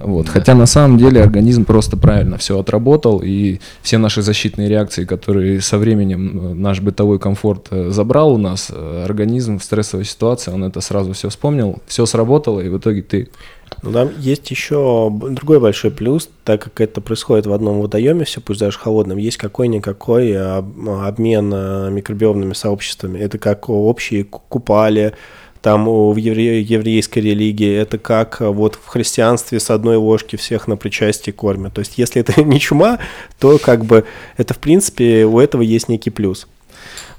Вот. 0.01 0.27
Да. 0.27 0.33
Хотя 0.33 0.55
на 0.55 0.67
самом 0.67 0.97
деле 0.99 1.23
организм 1.23 1.65
просто 1.65 1.97
правильно 1.97 2.39
все 2.39 2.59
отработал, 2.59 3.21
и 3.23 3.61
все 3.83 3.99
наши 3.99 4.23
защитные 4.23 4.69
реакции, 4.69 5.05
которые 5.05 5.61
со 5.61 5.79
временем 5.79 6.53
э, 6.53 6.55
наш 6.55 6.81
бытовой 6.81 7.19
комфорт 7.19 7.67
э, 7.71 7.91
забрал 7.91 8.33
у 8.33 8.39
нас, 8.39 8.71
э, 8.71 9.05
организм 9.05 9.59
в 9.59 9.65
стрессовой 9.65 10.05
ситуации, 10.07 10.53
он 10.53 10.65
это 10.65 10.81
сразу 10.81 11.13
все 11.13 11.29
вспомнил, 11.29 11.83
все 11.87 12.07
сработало, 12.07 12.61
и 12.61 12.69
в 12.69 12.79
итоге 12.79 13.03
ты 13.03 13.29
Ну, 13.83 13.93
там 13.93 14.09
есть 14.19 14.51
еще 14.51 15.11
другой 15.11 15.61
большой 15.61 15.91
плюс, 15.91 16.31
так 16.45 16.63
как 16.63 16.81
это 16.81 17.01
происходит 17.01 17.47
в 17.47 17.53
одном 17.53 17.81
водоеме, 17.81 18.25
все 18.25 18.41
пусть 18.41 18.61
даже 18.61 18.79
холодном, 18.79 19.19
есть 19.19 19.37
какой-никакой 19.37 20.37
об- 20.37 20.89
обмен 20.89 21.49
микробиомными 21.95 22.55
сообществами. 22.55 23.19
Это 23.19 23.39
как 23.39 23.69
общие 23.69 24.25
ку- 24.25 24.43
купали, 24.49 25.13
там 25.63 25.85
в 25.87 26.17
евре- 26.17 26.63
еврейской 26.63 27.19
религии, 27.19 27.75
это 27.75 27.99
как 27.99 28.41
э, 28.41 28.49
вот 28.49 28.77
в 28.83 28.87
христианстве 28.87 29.61
с 29.61 29.71
одной 29.71 29.97
ложки 29.97 30.37
всех 30.37 30.69
на 30.69 30.77
причастие 30.77 31.33
кормят. 31.33 31.75
То 31.75 31.81
есть, 31.81 31.99
если 31.99 32.21
это 32.21 32.43
не 32.43 32.59
чума, 32.59 32.99
то 33.39 33.59
как 33.59 33.85
бы 33.85 34.05
это, 34.37 34.55
в 34.55 34.59
принципе, 34.59 35.25
у 35.25 35.39
этого 35.39 35.63
есть 35.63 35.89
некий 35.89 36.11
плюс. 36.11 36.47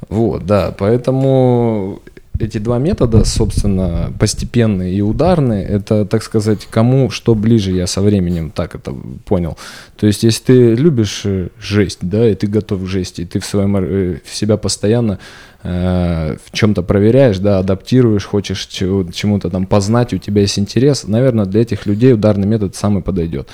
Вот, 0.09 0.45
да, 0.45 0.73
поэтому 0.77 2.01
эти 2.41 2.57
два 2.57 2.79
метода, 2.79 3.23
собственно, 3.23 4.13
постепенные 4.19 4.93
и 4.93 5.01
ударные, 5.01 5.65
это, 5.65 6.05
так 6.05 6.23
сказать, 6.23 6.67
кому 6.69 7.09
что 7.09 7.35
ближе, 7.35 7.71
я 7.71 7.87
со 7.87 8.01
временем 8.01 8.51
так 8.51 8.75
это 8.75 8.93
понял. 9.25 9.57
То 9.97 10.07
есть, 10.07 10.23
если 10.23 10.43
ты 10.43 10.75
любишь 10.75 11.21
э, 11.25 11.49
жесть, 11.59 11.99
да, 12.01 12.27
и 12.29 12.35
ты 12.35 12.47
готов 12.47 12.83
к 12.83 12.85
жести, 12.87 13.21
и 13.21 13.25
ты 13.25 13.39
в, 13.39 13.45
своем, 13.45 13.75
э, 13.77 14.19
в 14.23 14.35
себя 14.35 14.57
постоянно 14.57 15.19
э, 15.63 16.37
в 16.43 16.51
чем-то 16.51 16.83
проверяешь, 16.83 17.39
да, 17.39 17.59
адаптируешь, 17.59 18.25
хочешь 18.25 18.65
чему-то 18.67 19.49
там 19.49 19.65
познать, 19.65 20.13
у 20.13 20.17
тебя 20.17 20.41
есть 20.41 20.59
интерес, 20.59 21.07
наверное, 21.07 21.45
для 21.45 21.61
этих 21.61 21.85
людей 21.85 22.13
ударный 22.13 22.47
метод 22.47 22.75
самый 22.75 23.01
подойдет. 23.01 23.47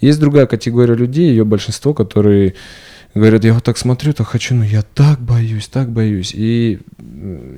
Есть 0.00 0.18
другая 0.18 0.46
категория 0.46 0.94
людей, 0.94 1.30
ее 1.30 1.44
большинство, 1.44 1.94
которые 1.94 2.54
говорят, 3.14 3.44
я 3.44 3.54
вот 3.54 3.64
так 3.64 3.76
смотрю, 3.78 4.12
так 4.12 4.26
хочу, 4.26 4.54
но 4.54 4.64
я 4.64 4.82
так 4.82 5.20
боюсь, 5.20 5.68
так 5.68 5.90
боюсь. 5.90 6.32
И 6.34 6.80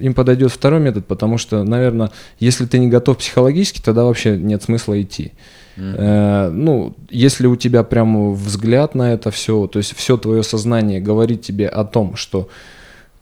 им 0.00 0.14
подойдет 0.14 0.50
второй 0.50 0.80
метод, 0.80 1.06
потому 1.06 1.38
что, 1.38 1.64
наверное, 1.64 2.10
если 2.38 2.66
ты 2.66 2.78
не 2.78 2.88
готов 2.88 3.18
психологически, 3.18 3.80
тогда 3.80 4.04
вообще 4.04 4.36
нет 4.36 4.62
смысла 4.62 5.00
идти. 5.00 5.32
Э, 5.76 6.50
ну, 6.50 6.94
если 7.10 7.46
у 7.46 7.56
тебя 7.56 7.82
прям 7.82 8.34
взгляд 8.34 8.94
на 8.94 9.12
это 9.12 9.30
все, 9.30 9.66
то 9.66 9.78
есть 9.78 9.96
все 9.96 10.16
твое 10.16 10.42
сознание 10.42 11.00
говорит 11.00 11.42
тебе 11.42 11.68
о 11.68 11.84
том, 11.84 12.16
что 12.16 12.48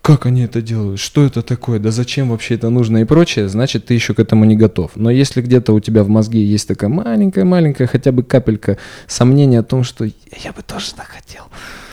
как 0.03 0.26
они 0.26 0.42
это 0.42 0.61
делают, 0.61 0.98
что 0.98 1.24
это 1.24 1.42
такое, 1.42 1.78
да 1.78 1.92
зачем 1.92 2.30
вообще 2.30 2.57
это 2.57 2.70
нужно 2.70 2.98
и 2.98 3.05
прочее, 3.05 3.48
значит, 3.48 3.86
ты 3.86 3.94
еще 3.94 4.14
к 4.14 4.18
этому 4.18 4.44
не 4.44 4.57
готов. 4.57 4.90
Но 4.96 5.11
если 5.11 5.40
где-то 5.40 5.72
у 5.72 5.78
тебя 5.80 6.03
в 6.03 6.09
мозге 6.09 6.44
есть 6.44 6.66
такая 6.66 6.90
маленькая-маленькая 6.90 7.86
хотя 7.86 8.11
бы 8.11 8.24
капелька 8.24 8.78
сомнения 9.07 9.61
о 9.61 9.62
том, 9.62 9.84
что 9.84 10.05
я 10.05 10.53
бы 10.57 10.62
тоже 10.66 10.92
так 10.94 11.07
хотел, 11.07 11.44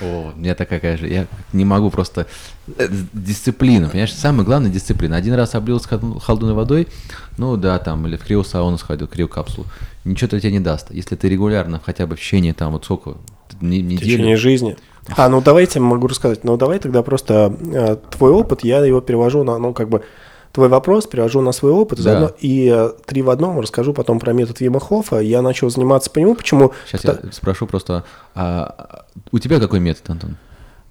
О, 0.01 0.31
у 0.35 0.39
меня 0.39 0.55
такая 0.55 0.97
же, 0.97 1.07
я 1.07 1.27
не 1.53 1.65
могу 1.65 1.91
просто... 1.91 2.25
э, 2.77 2.87
Дисциплина, 3.13 3.87
понимаешь, 3.89 4.13
самое 4.13 4.43
главное 4.43 4.71
дисциплина. 4.71 5.15
Один 5.15 5.35
раз 5.35 5.53
облился 5.53 5.87
хол- 5.89 6.19
холодной 6.19 6.53
водой, 6.53 6.87
ну 7.37 7.57
да, 7.57 7.77
там, 7.77 8.07
или 8.07 8.17
в 8.17 8.23
криосауну 8.23 8.79
сходил, 8.79 9.07
криокапсулу, 9.07 9.67
ничего 10.03 10.25
это 10.27 10.39
тебе 10.39 10.53
не 10.53 10.59
даст. 10.59 10.87
Если 10.89 11.15
ты 11.15 11.29
регулярно, 11.29 11.79
хотя 11.85 12.07
бы 12.07 12.15
в 12.15 12.19
течение 12.19 12.53
там 12.55 12.71
вот 12.71 12.85
сколько, 12.85 13.17
не- 13.61 13.81
В 13.81 13.85
недели, 13.85 14.09
течение 14.09 14.35
жизни. 14.35 14.77
А, 15.15 15.29
ну 15.29 15.41
давайте 15.41 15.79
могу 15.79 16.07
рассказать. 16.07 16.43
Ну 16.43 16.57
давай 16.57 16.79
тогда 16.79 17.01
просто 17.03 17.53
э, 17.73 17.97
твой 18.11 18.31
опыт, 18.31 18.63
я 18.63 18.83
его 18.85 19.01
перевожу 19.01 19.43
на, 19.43 19.57
ну 19.57 19.73
как 19.73 19.89
бы, 19.89 20.03
твой 20.51 20.67
вопрос 20.67 21.07
перевожу 21.07 21.41
на 21.41 21.51
свой 21.51 21.71
опыт, 21.71 21.97
Да. 21.99 22.03
заодно 22.03 22.31
и 22.39 22.71
э, 22.73 22.91
три 23.05 23.21
в 23.21 23.29
одном 23.29 23.59
расскажу 23.59 23.93
потом 23.93 24.19
про 24.19 24.33
метод 24.33 24.59
Вима. 24.59 24.79
Я 25.21 25.41
начал 25.41 25.69
заниматься 25.69 26.09
по 26.11 26.19
нему, 26.19 26.35
почему? 26.35 26.71
Сейчас 26.87 27.03
Пта- 27.03 27.19
я 27.25 27.31
спрошу 27.31 27.65
просто, 27.67 28.03
а 28.35 29.05
у 29.31 29.39
тебя 29.39 29.59
какой 29.59 29.79
метод, 29.79 30.09
Антон? 30.09 30.37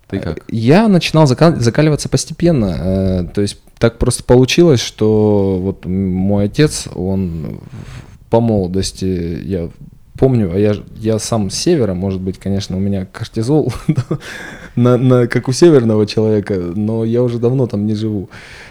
Ты 0.08 0.20
как? 0.20 0.42
Я 0.48 0.88
начинал 0.88 1.26
зака- 1.26 1.56
закаливаться 1.60 2.08
постепенно. 2.08 2.74
э, 2.78 3.24
То 3.34 3.40
есть 3.42 3.60
так 3.78 3.98
просто 3.98 4.24
получилось, 4.24 4.80
что 4.80 5.58
вот 5.60 5.84
мой 5.84 6.46
отец, 6.46 6.88
он 6.94 7.60
по 8.30 8.40
молодости, 8.40 9.04
я 9.44 9.68
помню, 10.18 10.50
а 10.52 10.58
я, 10.58 10.74
я 10.96 11.18
сам 11.18 11.50
с 11.50 11.54
севера, 11.54 11.94
может 11.94 12.20
быть, 12.20 12.38
конечно, 12.38 12.76
у 12.76 12.80
меня 12.80 13.06
кортизол, 13.06 13.72
на, 14.76 14.96
на- 14.96 15.26
как 15.26 15.48
у 15.48 15.52
северного 15.52 16.06
человека, 16.06 16.54
но 16.54 17.04
я 17.04 17.22
уже 17.22 17.38
давно 17.38 17.66
там 17.66 17.86
не 17.86 17.94
живу. 17.94 18.28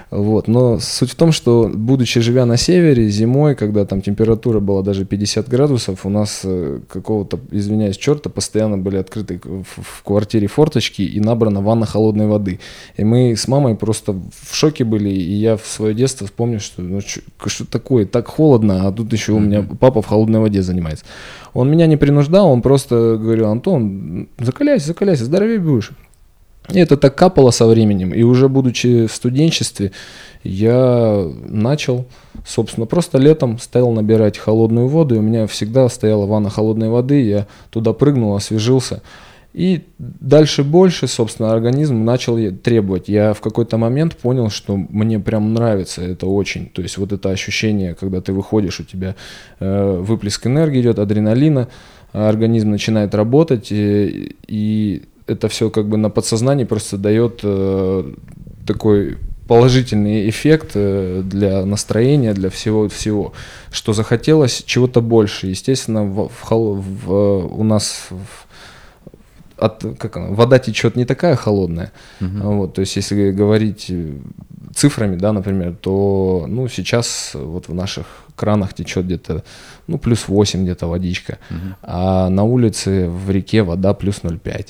Вот. 0.10 0.48
Но 0.48 0.80
суть 0.80 1.12
в 1.12 1.16
том, 1.16 1.32
что, 1.32 1.70
будучи 1.74 2.22
живя 2.22 2.46
на 2.46 2.56
севере, 2.56 3.10
зимой, 3.10 3.56
когда 3.56 3.86
там 3.86 4.02
температура 4.02 4.60
была 4.62 4.82
даже 4.82 5.04
50 5.04 5.50
градусов, 5.50 6.06
у 6.06 6.10
нас 6.10 6.42
э, 6.46 6.80
какого-то, 6.88 7.40
извиняюсь, 7.52 7.98
черта, 7.98 8.30
постоянно 8.30 8.78
были 8.78 8.98
открыты 8.98 9.42
в, 9.44 9.64
в 9.64 10.04
квартире 10.04 10.48
форточки 10.48 11.02
и 11.02 11.20
набрана 11.20 11.62
ванна 11.62 11.86
холодной 11.86 12.28
воды. 12.28 12.60
И 12.96 13.04
мы 13.04 13.36
с 13.36 13.48
мамой 13.50 13.76
просто 13.76 14.14
в 14.14 14.56
шоке 14.56 14.86
были, 14.86 15.10
и 15.10 15.34
я 15.34 15.58
в 15.58 15.66
свое 15.66 15.94
детство 15.94 16.26
вспомнил, 16.26 16.60
что 16.60 16.82
ну, 16.82 17.02
чё- 17.02 17.22
что 17.48 17.66
такое, 17.66 18.06
так 18.06 18.28
холодно, 18.28 18.88
а 18.88 18.92
тут 18.94 19.12
еще 19.12 19.34
у 19.34 19.40
меня 19.40 19.62
папа 19.80 20.02
в 20.02 20.06
холодной 20.06 20.40
воде 20.40 20.62
занимается. 20.62 21.04
Он 21.54 21.70
меня 21.70 21.86
не 21.86 21.98
принуждал, 21.98 22.50
он 22.50 22.62
просто 22.62 23.18
говорил, 23.20 23.48
Антон, 23.48 24.30
закаляйся, 24.40 24.88
закаляйся, 24.88 25.26
здоровее 25.26 25.60
будешь. 25.60 25.92
И 26.70 26.80
это 26.80 26.98
так 26.98 27.16
капало 27.16 27.52
со 27.52 27.66
временем. 27.66 28.14
И 28.14 28.24
уже 28.24 28.50
будучи 28.50 29.08
в 29.08 29.14
студенчестве, 29.14 29.92
я 30.44 31.26
начал, 31.46 32.06
собственно, 32.46 32.86
просто 32.86 33.18
летом 33.18 33.58
стал 33.60 33.92
набирать 33.92 34.38
холодную 34.38 34.88
воду. 34.88 35.16
И 35.16 35.20
у 35.20 35.22
меня 35.22 35.48
всегда 35.48 35.88
стояла 35.90 36.26
ванна 36.26 36.50
холодной 36.50 36.90
воды. 36.90 37.22
Я 37.22 37.48
туда 37.70 37.94
прыгнул, 37.94 38.36
освежился. 38.36 39.02
И 39.54 39.86
дальше 39.98 40.64
больше, 40.64 41.08
собственно, 41.08 41.52
организм 41.52 42.04
начал 42.06 42.38
требовать. 42.58 43.08
Я 43.08 43.34
в 43.34 43.42
какой-то 43.42 43.78
момент 43.78 44.16
понял, 44.16 44.50
что 44.50 44.78
мне 44.78 45.20
прям 45.20 45.54
нравится 45.54 46.04
это 46.04 46.28
очень. 46.28 46.68
То 46.68 46.84
есть 46.84 46.98
вот 46.98 47.12
это 47.12 47.32
ощущение, 47.32 47.96
когда 47.96 48.22
ты 48.22 48.34
выходишь, 48.34 48.80
у 48.80 48.84
тебя 48.84 49.16
э, 49.60 50.00
выплеск 50.00 50.46
энергии 50.46 50.82
идет, 50.82 51.00
адреналина, 51.00 51.70
а 52.14 52.30
организм 52.30 52.70
начинает 52.70 53.16
работать, 53.16 53.72
и, 53.72 54.36
и 54.48 55.04
это 55.28 55.48
все 55.48 55.70
как 55.70 55.88
бы 55.88 55.98
на 55.98 56.10
подсознании 56.10 56.66
просто 56.66 56.98
дает 56.98 57.42
э, 57.44 58.14
такой 58.66 59.18
положительный 59.48 60.30
эффект 60.30 60.72
э, 60.76 61.22
для 61.24 61.66
настроения, 61.66 62.34
для 62.34 62.50
всего 62.50 62.88
всего, 62.90 63.34
что 63.72 63.94
захотелось 63.94 64.64
чего-то 64.66 65.02
больше. 65.02 65.48
Естественно, 65.48 66.04
в, 66.04 66.30
в 66.30 66.52
в, 66.52 67.12
э, 67.12 67.48
у 67.52 67.64
нас 67.64 68.08
в- 68.10 68.48
от, 69.58 69.84
как 69.98 70.18
она, 70.18 70.28
вода 70.28 70.60
течет 70.60 70.96
не 70.96 71.06
такая 71.06 71.36
холодная. 71.36 71.92
Вот, 72.20 72.74
то 72.74 72.82
есть, 72.82 72.96
если 72.96 73.32
говорить 73.32 73.88
э, 73.90 74.14
цифрами, 74.76 75.16
да, 75.16 75.34
например, 75.34 75.76
то 75.82 76.46
ну, 76.48 76.68
сейчас 76.68 77.32
вот 77.34 77.68
в 77.68 77.74
наших 77.74 78.06
кранах 78.36 78.74
течет 78.74 79.06
где-то 79.06 79.44
ну, 79.88 79.98
плюс 79.98 80.28
8 80.28 80.64
где-то 80.64 80.88
водичка, 80.88 81.38
а 81.82 82.30
на 82.30 82.44
улице 82.44 83.08
в 83.10 83.32
реке 83.32 83.64
вода 83.64 83.94
плюс 83.94 84.18
0,5. 84.24 84.68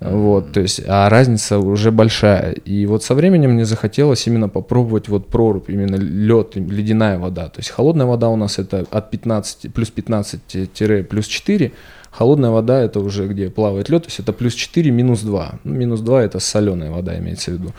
Вот, 0.00 0.52
то 0.52 0.60
есть, 0.60 0.80
а 0.86 1.10
разница 1.10 1.58
уже 1.58 1.90
большая. 1.90 2.52
И 2.52 2.86
вот 2.86 3.04
со 3.04 3.14
временем 3.14 3.50
мне 3.52 3.66
захотелось 3.66 4.26
именно 4.26 4.48
попробовать 4.48 5.08
вот 5.08 5.28
прорубь, 5.28 5.68
именно 5.68 5.96
лед, 5.96 6.56
ледяная 6.56 7.18
вода. 7.18 7.48
То 7.48 7.58
есть 7.58 7.68
холодная 7.68 8.06
вода 8.06 8.30
у 8.30 8.36
нас 8.36 8.58
это 8.58 8.86
от 8.90 9.10
15, 9.10 9.74
плюс 9.74 9.90
15 9.90 11.08
плюс 11.08 11.26
4, 11.26 11.72
холодная 12.10 12.50
вода 12.50 12.80
это 12.80 13.00
уже 13.00 13.28
где 13.28 13.50
плавает 13.50 13.90
лед, 13.90 14.04
то 14.04 14.08
есть 14.08 14.20
это 14.20 14.32
плюс 14.32 14.54
4, 14.54 14.90
минус 14.90 15.20
2. 15.20 15.60
Ну, 15.64 15.74
минус 15.74 16.00
2 16.00 16.22
это 16.22 16.40
соленая 16.40 16.90
вода 16.90 17.18
имеется 17.18 17.50
в 17.50 17.54
виду, 17.54 17.72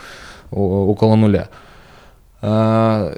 около 0.52 1.16
нуля. 1.16 1.50
А, 2.44 3.16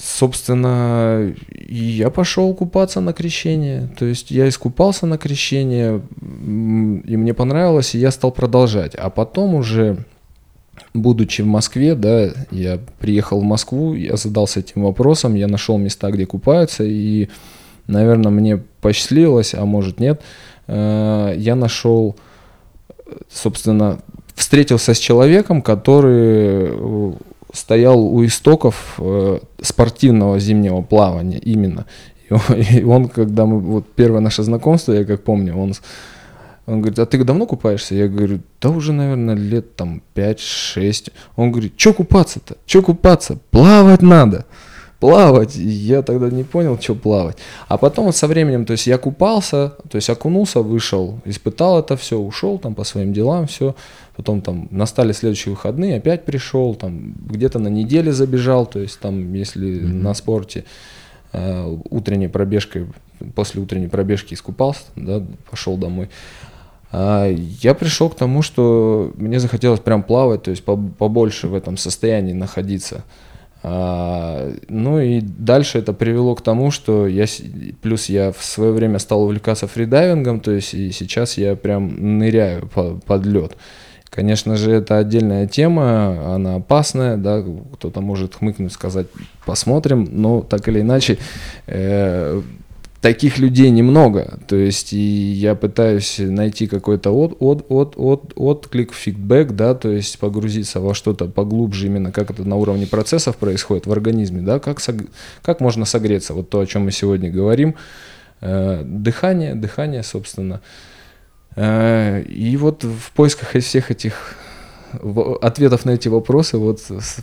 собственно, 0.00 1.34
я 1.68 2.08
пошел 2.08 2.54
купаться 2.54 3.00
на 3.00 3.12
крещение. 3.12 3.90
То 3.98 4.06
есть 4.06 4.30
я 4.30 4.48
искупался 4.48 5.06
на 5.06 5.18
крещение, 5.18 6.00
и 6.20 7.16
мне 7.16 7.34
понравилось, 7.34 7.94
и 7.94 7.98
я 7.98 8.10
стал 8.10 8.32
продолжать. 8.32 8.94
А 8.94 9.10
потом 9.10 9.54
уже, 9.54 9.98
будучи 10.94 11.42
в 11.42 11.46
Москве, 11.46 11.94
да, 11.94 12.30
я 12.50 12.78
приехал 12.98 13.40
в 13.40 13.44
Москву, 13.44 13.94
я 13.94 14.16
задался 14.16 14.60
этим 14.60 14.84
вопросом, 14.84 15.34
я 15.34 15.48
нашел 15.48 15.76
места, 15.76 16.10
где 16.10 16.24
купаются, 16.24 16.82
и, 16.82 17.28
наверное, 17.86 18.32
мне 18.32 18.56
посчастливилось, 18.80 19.54
а 19.54 19.66
может 19.66 20.00
нет, 20.00 20.22
э, 20.66 21.34
я 21.36 21.56
нашел, 21.56 22.16
собственно, 23.30 23.98
встретился 24.34 24.94
с 24.94 24.98
человеком, 24.98 25.60
который 25.60 26.70
э, 26.70 27.12
стоял 27.52 28.00
у 28.00 28.24
истоков 28.24 28.94
э, 28.98 29.38
спортивного 29.60 30.38
зимнего 30.40 30.82
плавания 30.82 31.38
именно. 31.38 31.86
И 32.28 32.32
он, 32.32 32.40
и 32.56 32.82
он, 32.82 33.08
когда 33.08 33.46
мы, 33.46 33.60
вот 33.60 33.92
первое 33.94 34.20
наше 34.20 34.42
знакомство, 34.42 34.92
я 34.92 35.04
как 35.04 35.22
помню, 35.22 35.56
он, 35.56 35.74
он 36.66 36.80
говорит, 36.80 36.98
а 36.98 37.06
ты 37.06 37.22
давно 37.22 37.46
купаешься? 37.46 37.94
Я 37.94 38.08
говорю, 38.08 38.40
да 38.60 38.70
уже, 38.70 38.92
наверное, 38.92 39.34
лет 39.34 39.76
там 39.76 40.02
5-6. 40.14 41.12
Он 41.36 41.52
говорит, 41.52 41.74
что 41.76 41.92
купаться-то? 41.92 42.56
Что 42.66 42.82
купаться? 42.82 43.38
Плавать 43.50 44.02
надо. 44.02 44.46
Плавать. 45.02 45.56
Я 45.56 46.02
тогда 46.02 46.30
не 46.30 46.44
понял, 46.44 46.78
что 46.80 46.94
плавать. 46.94 47.36
А 47.66 47.76
потом 47.76 48.12
со 48.12 48.28
временем, 48.28 48.64
то 48.64 48.70
есть 48.72 48.86
я 48.86 48.98
купался, 48.98 49.72
то 49.90 49.96
есть 49.96 50.08
окунулся, 50.08 50.60
вышел, 50.60 51.18
испытал 51.24 51.80
это 51.80 51.96
все, 51.96 52.20
ушел 52.20 52.58
там 52.58 52.76
по 52.76 52.84
своим 52.84 53.12
делам, 53.12 53.48
все. 53.48 53.74
Потом 54.16 54.42
там 54.42 54.68
настали 54.70 55.12
следующие 55.12 55.54
выходные, 55.54 55.96
опять 55.96 56.24
пришел, 56.24 56.76
там 56.76 57.14
где-то 57.28 57.58
на 57.58 57.66
неделе 57.66 58.12
забежал, 58.12 58.64
то 58.64 58.78
есть 58.78 59.00
там, 59.00 59.34
если 59.34 59.80
на 59.80 60.14
спорте 60.14 60.64
э, 61.32 61.76
утренней 61.90 62.28
пробежкой, 62.28 62.86
после 63.34 63.60
утренней 63.60 63.88
пробежки 63.88 64.34
искупался, 64.34 64.82
да, 64.94 65.20
пошел 65.50 65.76
домой. 65.76 66.10
А, 66.92 67.28
Я 67.28 67.74
пришел 67.74 68.08
к 68.08 68.14
тому, 68.14 68.42
что 68.42 69.12
мне 69.16 69.40
захотелось 69.40 69.80
прям 69.80 70.04
плавать, 70.04 70.44
то 70.44 70.50
есть 70.50 70.62
поб- 70.64 70.92
побольше 70.92 71.48
в 71.48 71.54
этом 71.54 71.76
состоянии 71.76 72.34
находиться. 72.34 73.02
А, 73.62 74.52
Ну 74.68 75.00
и 75.00 75.20
дальше 75.20 75.78
это 75.78 75.92
привело 75.92 76.34
к 76.34 76.42
тому, 76.42 76.70
что 76.70 77.06
я, 77.06 77.26
плюс 77.80 78.08
я 78.08 78.32
в 78.32 78.42
свое 78.42 78.72
время 78.72 78.98
стал 78.98 79.22
увлекаться 79.22 79.66
фридайвингом, 79.66 80.40
то 80.40 80.50
есть 80.50 80.74
и 80.74 80.90
сейчас 80.90 81.38
я 81.38 81.54
прям 81.54 82.18
ныряю 82.18 82.68
по- 82.68 82.94
под 83.06 83.24
лед. 83.26 83.56
Конечно 84.10 84.56
же, 84.56 84.72
это 84.72 84.98
отдельная 84.98 85.46
тема, 85.46 86.34
она 86.34 86.56
опасная, 86.56 87.16
да, 87.16 87.42
кто-то 87.74 88.02
может 88.02 88.34
хмыкнуть, 88.34 88.72
сказать, 88.72 89.06
посмотрим, 89.46 90.06
но 90.10 90.42
так 90.42 90.68
или 90.68 90.80
иначе, 90.82 91.16
э, 91.66 92.42
таких 93.02 93.38
людей 93.38 93.68
немного, 93.70 94.38
то 94.46 94.56
есть 94.56 94.92
и 94.94 94.96
я 94.96 95.54
пытаюсь 95.54 96.16
найти 96.18 96.66
какой-то 96.66 97.10
от, 97.10 97.36
от, 97.40 97.66
от, 97.68 97.94
от, 97.96 98.32
отклик, 98.36 98.94
фидбэк, 98.94 99.52
да, 99.52 99.74
то 99.74 99.90
есть 99.90 100.18
погрузиться 100.18 100.80
во 100.80 100.94
что-то 100.94 101.26
поглубже, 101.26 101.86
именно 101.88 102.12
как 102.12 102.30
это 102.30 102.44
на 102.44 102.56
уровне 102.56 102.86
процессов 102.86 103.36
происходит 103.36 103.86
в 103.86 103.92
организме, 103.92 104.40
да, 104.40 104.60
как, 104.60 104.78
сог- 104.78 105.10
как 105.42 105.60
можно 105.60 105.84
согреться, 105.84 106.32
вот 106.32 106.48
то, 106.48 106.60
о 106.60 106.66
чем 106.66 106.84
мы 106.84 106.92
сегодня 106.92 107.30
говорим, 107.30 107.74
Э, 108.44 108.82
дыхание, 108.84 109.54
дыхание, 109.54 110.02
собственно, 110.02 110.60
Э, 111.54 112.22
И 112.22 112.56
вот 112.56 112.82
в 112.84 113.12
поисках 113.12 113.56
из 113.56 113.64
всех 113.64 113.90
этих 113.90 114.36
ответов 115.40 115.84
на 115.84 115.92
эти 115.92 116.08
вопросы 116.08 116.58
вот 116.58 116.80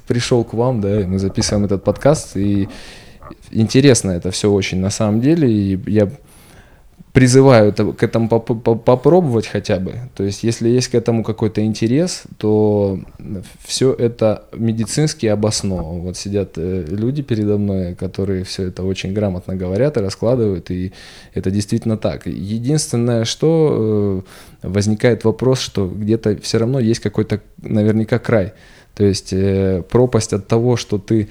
пришел 0.07 0.43
к 0.43 0.53
вам, 0.53 0.81
да, 0.81 1.01
мы 1.05 1.19
записываем 1.19 1.65
этот 1.65 1.83
подкаст, 1.83 2.35
и 2.35 2.67
интересно 3.51 4.11
это 4.11 4.31
все 4.31 4.51
очень 4.51 4.79
на 4.79 4.89
самом 4.89 5.21
деле, 5.21 5.51
и 5.51 5.79
я 5.87 6.09
призываю 7.13 7.69
это- 7.69 7.91
к 7.91 8.03
этому 8.03 8.29
поп- 8.29 8.63
поп- 8.63 8.83
попробовать 8.83 9.47
хотя 9.47 9.79
бы. 9.79 9.95
То 10.15 10.23
есть, 10.23 10.43
если 10.43 10.69
есть 10.69 10.89
к 10.89 10.95
этому 10.95 11.23
какой-то 11.23 11.61
интерес, 11.65 12.23
то 12.37 12.99
все 13.65 13.93
это 13.93 14.43
медицински 14.53 15.25
обосновано. 15.25 16.01
Вот 16.01 16.17
сидят 16.17 16.57
э, 16.57 16.85
люди 16.87 17.23
передо 17.23 17.57
мной, 17.57 17.95
которые 17.95 18.43
все 18.43 18.67
это 18.67 18.83
очень 18.83 19.13
грамотно 19.13 19.55
говорят 19.55 19.97
и 19.97 20.01
раскладывают, 20.01 20.69
и 20.71 20.93
это 21.33 21.49
действительно 21.49 21.97
так. 21.97 22.27
Единственное, 22.27 23.25
что 23.25 24.23
э, 24.63 24.67
возникает 24.67 25.23
вопрос, 25.23 25.59
что 25.59 25.87
где-то 25.87 26.37
все 26.41 26.59
равно 26.59 26.79
есть 26.79 26.99
какой-то 26.99 27.41
наверняка 27.61 28.19
край. 28.19 28.53
То 28.95 29.03
есть 29.03 29.33
э, 29.33 29.83
пропасть 29.89 30.33
от 30.33 30.47
того, 30.47 30.77
что 30.77 30.99
ты 30.99 31.27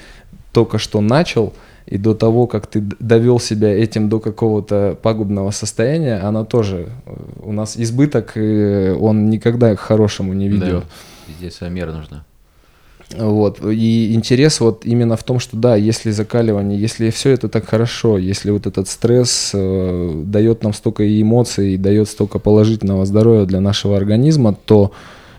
только 0.53 0.79
что 0.79 1.01
начал, 1.01 1.53
и 1.91 1.97
до 1.97 2.15
того, 2.15 2.47
как 2.47 2.67
ты 2.67 2.81
довел 3.01 3.41
себя 3.41 3.69
этим 3.69 4.09
до 4.11 4.21
какого-то 4.21 4.99
пагубного 5.01 5.51
состояния, 5.53 6.17
она 6.17 6.45
тоже 6.45 6.89
э, 7.07 7.17
у 7.43 7.53
нас 7.53 7.79
избыток, 7.79 8.33
и 8.37 8.95
он 8.99 9.31
никогда 9.31 9.75
к 9.75 9.81
хорошему 9.81 10.35
не 10.35 10.49
ведет. 10.49 10.85
Да. 10.85 11.35
Здесь 11.39 11.55
своя 11.55 11.73
мера 11.73 11.93
нужна. 11.93 12.25
Вот. 13.17 13.65
И 13.65 14.13
интерес 14.13 14.61
вот 14.61 14.85
именно 14.85 15.17
в 15.17 15.25
том, 15.25 15.39
что 15.39 15.57
да, 15.57 15.77
если 15.77 16.11
закаливание, 16.11 16.79
если 16.79 17.09
все 17.09 17.31
это 17.31 17.49
так 17.49 17.67
хорошо, 17.67 18.19
если 18.19 18.51
вот 18.51 18.67
этот 18.67 18.87
стресс 18.87 19.53
э, 19.55 20.23
дает 20.27 20.63
нам 20.63 20.75
столько 20.75 21.03
эмоций, 21.23 21.75
и 21.75 21.77
дает 21.79 22.11
столько 22.11 22.39
положительного 22.39 23.07
здоровья 23.07 23.47
для 23.47 23.61
нашего 23.61 23.97
организма, 23.97 24.55
то 24.67 24.93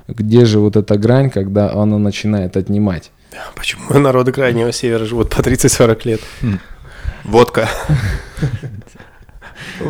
где 0.08 0.45
же 0.45 0.60
вот 0.60 0.76
эта 0.76 0.97
грань, 0.97 1.30
когда 1.30 1.72
она 1.72 2.00
начинает 2.00 2.58
отнимать? 2.58 3.12
Почему 3.55 3.93
народы 3.99 4.32
Крайнего 4.32 4.71
Севера 4.71 5.05
живут 5.05 5.30
по 5.30 5.41
30-40 5.41 6.01
лет? 6.05 6.21
Хм. 6.41 6.59
Водка. 7.23 7.69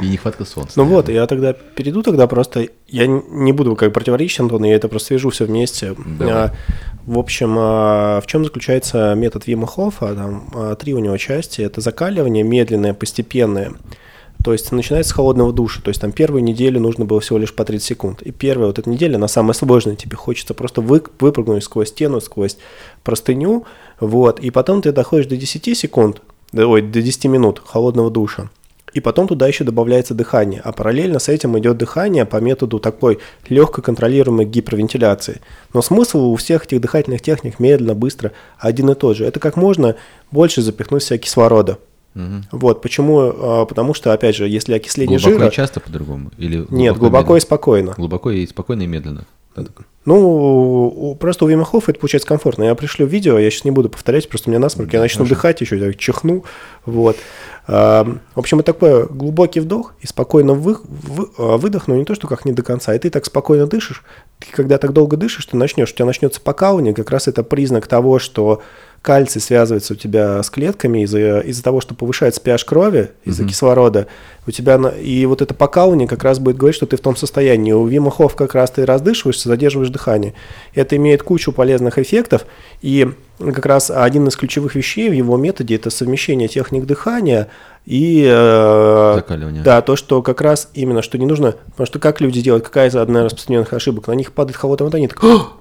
И 0.02 0.08
нехватка 0.08 0.46
солнца. 0.46 0.74
Ну 0.76 0.86
вот, 0.86 1.10
я 1.10 1.26
тогда 1.28 1.54
перейду 1.54 2.04
тогда 2.04 2.28
просто, 2.28 2.68
я 2.88 3.08
не 3.08 3.54
буду 3.54 3.76
как 3.76 3.94
противоречить 3.94 4.40
Антону, 4.40 4.66
я 4.66 4.76
это 4.76 4.88
просто 4.88 5.08
свяжу 5.08 5.30
все 5.30 5.46
вместе. 5.46 5.96
А, 6.22 6.52
В 7.06 7.18
общем, 7.18 7.56
а, 7.58 8.22
в 8.22 8.28
чем 8.28 8.44
заключается 8.44 9.14
метод 9.16 9.48
Вима 9.48 9.68
Хофа? 9.68 10.14
Там 10.14 10.50
а, 10.54 10.76
три 10.76 10.94
у 10.94 11.00
него 11.00 11.18
части. 11.18 11.62
Это 11.62 11.82
закаливание 11.82 12.44
медленное, 12.44 12.94
постепенное. 12.94 13.74
То 14.44 14.54
есть 14.54 14.72
начинается 14.72 15.12
с 15.12 15.14
холодного 15.14 15.52
душа. 15.52 15.82
То 15.82 15.90
есть 15.90 16.00
там 16.00 16.12
первую 16.12 16.44
неделю 16.44 16.80
нужно 16.80 17.06
было 17.06 17.20
всего 17.20 17.38
лишь 17.38 17.54
по 17.54 17.66
30 17.66 17.86
секунд. 17.86 18.22
И 18.22 18.32
первая 18.32 18.68
вот 18.68 18.80
эта 18.80 18.90
неделя, 18.90 19.18
она 19.18 19.28
самая 19.28 19.54
сложная. 19.54 19.96
Тебе 19.96 20.16
хочется 20.16 20.54
просто 20.54 20.82
вы, 20.82 21.04
выпрыгнуть 21.20 21.64
сквозь 21.64 21.90
стену, 21.90 22.22
сквозь 22.22 22.58
простыню. 23.04 23.66
Вот. 24.00 24.40
И 24.40 24.50
потом 24.50 24.82
ты 24.82 24.92
доходишь 24.94 25.28
до 25.28 25.36
10 25.36 25.78
секунд, 25.78 26.22
да, 26.54 26.68
ой, 26.68 26.82
до 26.82 27.02
10 27.02 27.26
минут 27.26 27.62
холодного 27.66 28.10
душа. 28.10 28.50
И 28.94 29.02
потом 29.02 29.28
туда 29.28 29.48
еще 29.48 29.66
добавляется 29.66 30.14
дыхание. 30.14 30.62
А 30.64 30.72
параллельно 30.72 31.20
с 31.20 31.30
этим 31.30 31.58
идет 31.60 31.78
дыхание 31.78 32.26
по 32.26 32.38
методу 32.38 32.80
такой 32.80 33.20
легко 33.50 33.82
контролируемой 33.82 34.46
гипервентиляции. 34.46 35.42
Но 35.74 35.82
смысл 35.82 36.32
у 36.32 36.36
всех 36.38 36.66
этих 36.66 36.82
дыхательных 36.82 37.22
техник 37.22 37.60
медленно, 37.60 37.94
быстро 37.94 38.32
один 38.58 38.90
и 38.90 38.96
тот 38.96 39.18
же. 39.18 39.26
Это 39.26 39.40
как 39.40 39.58
можно 39.58 39.96
больше 40.32 40.62
запихнуть 40.62 41.04
себя 41.04 41.20
кислорода. 41.20 41.78
Мгм. 42.14 42.46
Вот 42.52 42.82
почему, 42.82 43.20
а, 43.22 43.66
потому 43.66 43.94
что, 43.94 44.12
опять 44.14 44.36
же, 44.36 44.48
если 44.48 44.74
окисление 44.74 45.20
Глубоко 45.20 45.40
жира... 45.40 45.50
и 45.50 45.54
часто 45.54 45.80
по-другому? 45.80 46.32
Или 46.38 46.66
Нет, 46.70 46.98
глубоко 46.98 47.20
и 47.20 47.36
медленно? 47.36 47.40
спокойно. 47.42 47.94
Глубоко 47.98 48.32
и 48.32 48.46
спокойно 48.48 48.84
и 48.84 48.88
медленно. 48.88 49.26
Ну, 50.06 51.18
просто 51.20 51.46
у 51.46 51.48
Вима 51.48 51.66
Хоффа 51.66 51.92
это 51.92 52.00
получается 52.00 52.28
комфортно. 52.28 52.64
Я 52.64 52.76
пришлю 52.76 53.06
видео, 53.06 53.38
я 53.38 53.52
сейчас 53.52 53.66
не 53.66 53.72
буду 53.72 53.90
повторять, 53.90 54.28
просто 54.30 54.50
у 54.50 54.52
меня 54.52 54.60
насморк, 54.60 54.94
я 54.94 55.02
начну 55.02 55.26
дыхать 55.26 55.60
еще, 55.62 55.78
я 55.78 55.94
чихну, 55.94 56.46
вот. 56.86 57.18
В 57.68 58.18
общем, 58.36 58.60
это 58.60 58.74
такой 58.74 59.06
глубокий 59.06 59.60
вдох 59.60 59.94
и 60.00 60.08
спокойно 60.08 60.54
вы, 60.54 60.78
вы- 60.84 61.30
а, 61.38 61.58
выдох, 61.58 61.88
но 61.88 61.96
не 61.96 62.06
то, 62.06 62.16
что 62.16 62.28
как 62.28 62.44
не 62.46 62.52
до 62.52 62.64
конца. 62.64 62.96
И 62.96 63.00
ты 63.00 63.12
так 63.12 63.26
спокойно 63.26 63.68
дышишь. 63.68 64.04
Ты 64.40 64.48
когда 64.52 64.80
так 64.80 64.92
долго 64.92 65.18
дышишь, 65.18 65.46
ты 65.46 65.56
начнешь, 65.56 65.92
у 65.92 65.96
тебя 65.96 66.06
начнется 66.06 66.42
покалывание, 66.42 66.96
как 66.96 67.12
раз 67.12 67.28
это 67.28 67.44
признак 67.44 67.86
того, 67.86 68.18
что 68.18 68.64
кальций 69.02 69.42
связывается 69.42 69.94
у 69.94 69.96
тебя 69.96 70.42
с 70.42 70.50
клетками 70.50 71.04
из-за 71.04 71.40
из 71.40 71.62
того, 71.62 71.82
что 71.82 71.96
повышается 71.96 72.42
pH 72.42 72.66
крови, 72.66 73.12
из-за 73.26 73.46
кислорода. 73.46 74.08
У 74.50 74.52
тебя 74.52 74.78
и 75.00 75.26
вот 75.28 75.44
это 75.44 75.54
покалывание 75.54 76.08
как 76.08 76.24
раз 76.24 76.40
будет 76.40 76.58
говорить, 76.58 76.76
что 76.76 76.88
ты 76.88 76.98
в 76.98 77.02
том 77.02 77.16
состоянии. 77.16 77.72
У 77.72 77.86
Вима 77.86 78.10
Хофф 78.10 78.36
как 78.36 78.56
раз 78.56 78.72
ты 78.72 78.84
раздышиваешься, 78.84 79.48
задерживаешь 79.48 79.92
дыхание. 79.92 80.34
Это 80.74 80.96
имеет 80.96 81.22
кучу 81.22 81.52
полезных 81.52 82.00
эффектов, 82.00 82.48
и 82.82 83.10
как 83.40 83.66
раз 83.66 83.90
один 83.90 84.28
из 84.28 84.36
ключевых 84.36 84.76
вещей 84.76 85.10
в 85.10 85.14
его 85.14 85.38
методе 85.38 85.76
это 85.76 85.90
совмещение 85.90 86.48
техник 86.48 86.86
дыхания 86.86 87.48
и 87.86 88.24
э, 88.30 89.14
Закаливание. 89.16 89.64
да, 89.64 89.82
то, 89.82 89.96
что 89.96 90.22
как 90.22 90.42
раз 90.42 90.70
именно, 90.74 91.02
что 91.02 91.18
не 91.18 91.26
нужно, 91.26 91.56
потому 91.72 91.88
что 91.88 91.98
как 91.98 92.22
люди 92.22 92.42
делают, 92.42 92.66
какая 92.66 92.90
из 92.90 92.96
одна 92.96 93.22
из 93.22 93.26
распространенных 93.26 93.72
ошибок, 93.74 94.08
на 94.08 94.12
них 94.12 94.34
падает 94.34 94.58
холодная 94.58 94.86
вода, 94.86 94.98
они 94.98 95.08
так! 95.08 95.20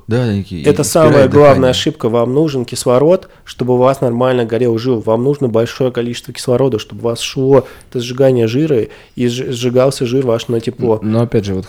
Да, 0.09 0.26
это 0.64 0.84
самая 0.84 1.28
главная 1.28 1.55
дыхания. 1.55 1.70
ошибка, 1.70 2.09
вам 2.09 2.34
нужен 2.34 2.64
кислород, 2.64 3.28
чтобы 3.45 3.74
у 3.74 3.76
вас 3.76 4.01
нормально 4.01 4.45
горел 4.45 4.76
жир, 4.76 4.97
вам 4.97 5.22
нужно 5.24 5.49
большое 5.49 5.93
количество 5.93 6.34
кислорода, 6.34 6.78
чтобы 6.78 7.03
у 7.03 7.05
вас 7.05 7.20
шло 7.20 7.66
это 7.89 8.01
сжигание 8.01 8.47
жира 8.47 8.78
и 9.16 9.26
сж- 9.26 9.51
сжигался 9.53 10.07
жир 10.07 10.26
ваш 10.26 10.49
на 10.49 10.61
тепло. 10.61 10.99
Но 11.03 11.22
опять 11.22 11.45
же, 11.45 11.55
вот 11.55 11.66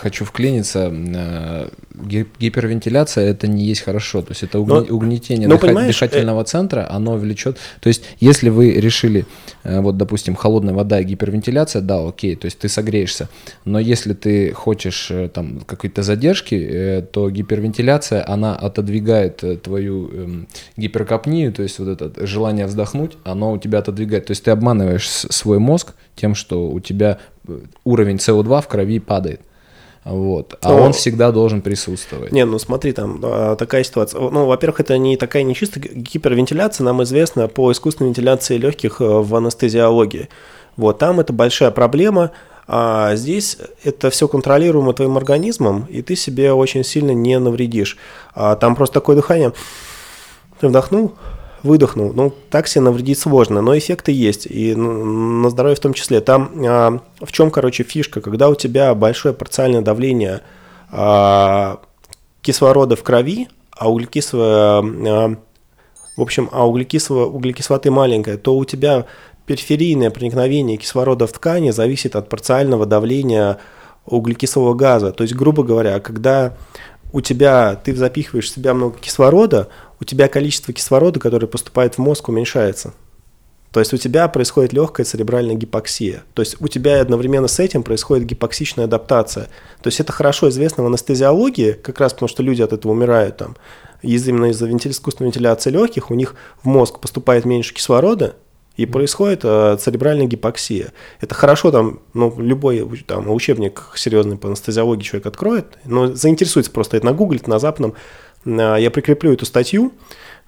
хочу 0.00 0.24
вклиниться, 0.24 0.90
э, 0.92 1.68
гипервентиляция 1.94 3.30
это 3.30 3.46
не 3.46 3.64
есть 3.64 3.82
хорошо, 3.82 4.22
то 4.22 4.32
есть 4.32 4.42
это 4.42 4.58
угни- 4.58 4.86
Но- 4.88 4.96
угнетение 4.96 5.48
но 5.48 5.54
дыха- 5.56 5.86
дыхательного 5.86 6.44
центра, 6.44 6.86
оно 6.90 7.16
влечет, 7.16 7.58
то 7.80 7.88
есть 7.88 8.02
если 8.20 8.48
вы 8.48 8.72
решили, 8.72 9.26
э, 9.62 9.80
вот 9.80 9.96
допустим, 9.96 10.34
холодная 10.34 10.74
вода 10.74 11.00
и 11.00 11.04
гипервентиляция, 11.04 11.82
да, 11.82 12.06
окей, 12.06 12.34
то 12.34 12.46
есть 12.46 12.58
ты 12.58 12.68
согреешься, 12.68 13.28
но 13.64 13.78
если 13.78 14.12
ты 14.12 14.52
хочешь 14.52 15.10
э, 15.10 15.28
там 15.28 15.60
какой-то 15.60 16.02
задержки, 16.02 16.54
э, 16.54 17.02
то 17.02 17.30
гипервентиляция, 17.30 18.24
она 18.26 18.56
отодвигает 18.56 19.44
э, 19.44 19.56
твою 19.56 20.08
эм, 20.08 20.48
гиперкапнию, 20.76 21.52
то 21.52 21.62
есть 21.62 21.78
вот 21.78 21.88
это 21.88 22.26
желание 22.26 22.66
вздохнуть, 22.66 23.12
оно 23.24 23.52
у 23.52 23.58
тебя 23.58 23.78
отодвигает, 23.78 24.26
то 24.26 24.32
есть 24.32 24.44
ты 24.44 24.50
обманываешь 24.50 25.08
свой 25.08 25.58
мозг 25.58 25.94
тем, 26.16 26.34
что 26.34 26.68
у 26.68 26.80
тебя 26.80 27.18
э, 27.46 27.60
уровень 27.84 28.16
СО2 28.16 28.62
в 28.62 28.68
крови 28.68 28.98
падает. 28.98 29.40
Вот. 30.04 30.58
А 30.60 30.68
Но- 30.68 30.82
он 30.82 30.92
всегда 30.92 31.32
должен 31.32 31.62
присутствовать. 31.62 32.30
Не, 32.30 32.44
ну 32.44 32.58
смотри, 32.58 32.92
там 32.92 33.20
а, 33.22 33.56
такая 33.56 33.84
ситуация. 33.84 34.20
Ну, 34.20 34.46
во-первых, 34.46 34.80
это 34.80 34.98
не 34.98 35.16
такая 35.16 35.42
не 35.42 35.54
чисто 35.54 35.80
гипервентиляция, 35.80 36.84
нам 36.84 37.02
известно 37.02 37.48
по 37.48 37.72
искусственной 37.72 38.08
вентиляции 38.10 38.58
легких 38.58 39.00
э, 39.00 39.04
в 39.04 39.34
анестезиологии. 39.34 40.28
Вот 40.76 40.98
там 40.98 41.20
это 41.20 41.32
большая 41.32 41.70
проблема. 41.70 42.32
А 42.66 43.14
здесь 43.14 43.58
это 43.82 44.08
все 44.08 44.26
контролируемо 44.26 44.94
твоим 44.94 45.18
организмом, 45.18 45.86
и 45.90 46.00
ты 46.00 46.16
себе 46.16 46.52
очень 46.52 46.82
сильно 46.82 47.10
не 47.10 47.38
навредишь. 47.38 47.98
А 48.34 48.56
там 48.56 48.74
просто 48.74 48.94
такое 48.94 49.16
дыхание. 49.16 49.52
Ты 50.60 50.68
вдохнул, 50.68 51.14
выдохнул. 51.64 52.12
Ну, 52.14 52.32
так 52.50 52.68
себе 52.68 52.82
навредить 52.82 53.18
сложно, 53.18 53.62
но 53.62 53.76
эффекты 53.76 54.12
есть, 54.12 54.46
и 54.46 54.74
на 54.74 55.50
здоровье 55.50 55.76
в 55.76 55.80
том 55.80 55.94
числе. 55.94 56.20
Там 56.20 56.50
а, 56.64 57.00
в 57.20 57.32
чем, 57.32 57.50
короче, 57.50 57.82
фишка? 57.82 58.20
Когда 58.20 58.48
у 58.50 58.54
тебя 58.54 58.94
большое 58.94 59.34
парциальное 59.34 59.80
давление 59.80 60.42
а, 60.92 61.80
кислорода 62.42 62.96
в 62.96 63.02
крови, 63.02 63.48
а 63.72 63.90
углекислого, 63.90 64.84
а, 64.84 65.36
в 66.16 66.20
общем, 66.20 66.50
а 66.52 66.68
углекислого, 66.68 67.26
углекислоты 67.26 67.90
маленькая, 67.90 68.36
то 68.36 68.56
у 68.56 68.64
тебя 68.66 69.06
периферийное 69.46 70.10
проникновение 70.10 70.76
кислорода 70.76 71.26
в 71.26 71.32
ткани 71.32 71.70
зависит 71.70 72.14
от 72.14 72.28
парциального 72.28 72.84
давления 72.84 73.58
углекислого 74.04 74.74
газа. 74.74 75.12
То 75.12 75.22
есть, 75.22 75.34
грубо 75.34 75.62
говоря, 75.62 75.98
когда 76.00 76.56
у 77.12 77.20
тебя, 77.20 77.76
ты 77.76 77.94
запихиваешь 77.94 78.50
в 78.50 78.54
себя 78.54 78.74
много 78.74 78.98
кислорода, 78.98 79.68
у 80.04 80.06
тебя 80.06 80.28
количество 80.28 80.74
кислорода, 80.74 81.18
которое 81.18 81.46
поступает 81.46 81.94
в 81.94 81.98
мозг, 81.98 82.28
уменьшается. 82.28 82.92
То 83.70 83.80
есть 83.80 83.94
у 83.94 83.96
тебя 83.96 84.28
происходит 84.28 84.74
легкая 84.74 85.06
церебральная 85.06 85.54
гипоксия. 85.54 86.24
То 86.34 86.42
есть 86.42 86.60
у 86.60 86.68
тебя 86.68 87.00
одновременно 87.00 87.48
с 87.48 87.58
этим 87.58 87.82
происходит 87.82 88.26
гипоксичная 88.26 88.84
адаптация. 88.84 89.44
То 89.82 89.88
есть 89.88 90.00
это 90.00 90.12
хорошо 90.12 90.50
известно 90.50 90.84
в 90.84 90.86
анестезиологии, 90.88 91.72
как 91.72 92.00
раз 92.00 92.12
потому 92.12 92.28
что 92.28 92.42
люди 92.42 92.60
от 92.60 92.74
этого 92.74 92.92
умирают 92.92 93.38
там. 93.38 93.56
Именно 94.02 94.50
из-за 94.50 94.70
искусственной 94.70 95.30
вентиляции 95.30 95.70
легких 95.70 96.10
у 96.10 96.14
них 96.14 96.36
в 96.62 96.66
мозг 96.68 97.00
поступает 97.00 97.46
меньше 97.46 97.72
кислорода, 97.72 98.36
и 98.76 98.86
происходит 98.86 99.40
э, 99.44 99.76
церебральная 99.80 100.26
гипоксия. 100.26 100.92
Это 101.20 101.34
хорошо, 101.34 101.70
там, 101.70 102.00
ну, 102.12 102.34
любой 102.38 102.84
там, 103.06 103.30
учебник 103.30 103.92
серьезный 103.94 104.36
по 104.36 104.48
анестезиологии 104.48 105.02
человек 105.02 105.26
откроет, 105.26 105.78
но 105.84 106.08
заинтересуется 106.08 106.72
просто 106.72 106.96
это 106.96 107.06
нагуглит 107.06 107.46
на 107.46 107.58
западном. 107.58 107.94
Э, 108.44 108.76
Я 108.78 108.90
прикреплю 108.90 109.32
эту 109.32 109.46
статью, 109.46 109.92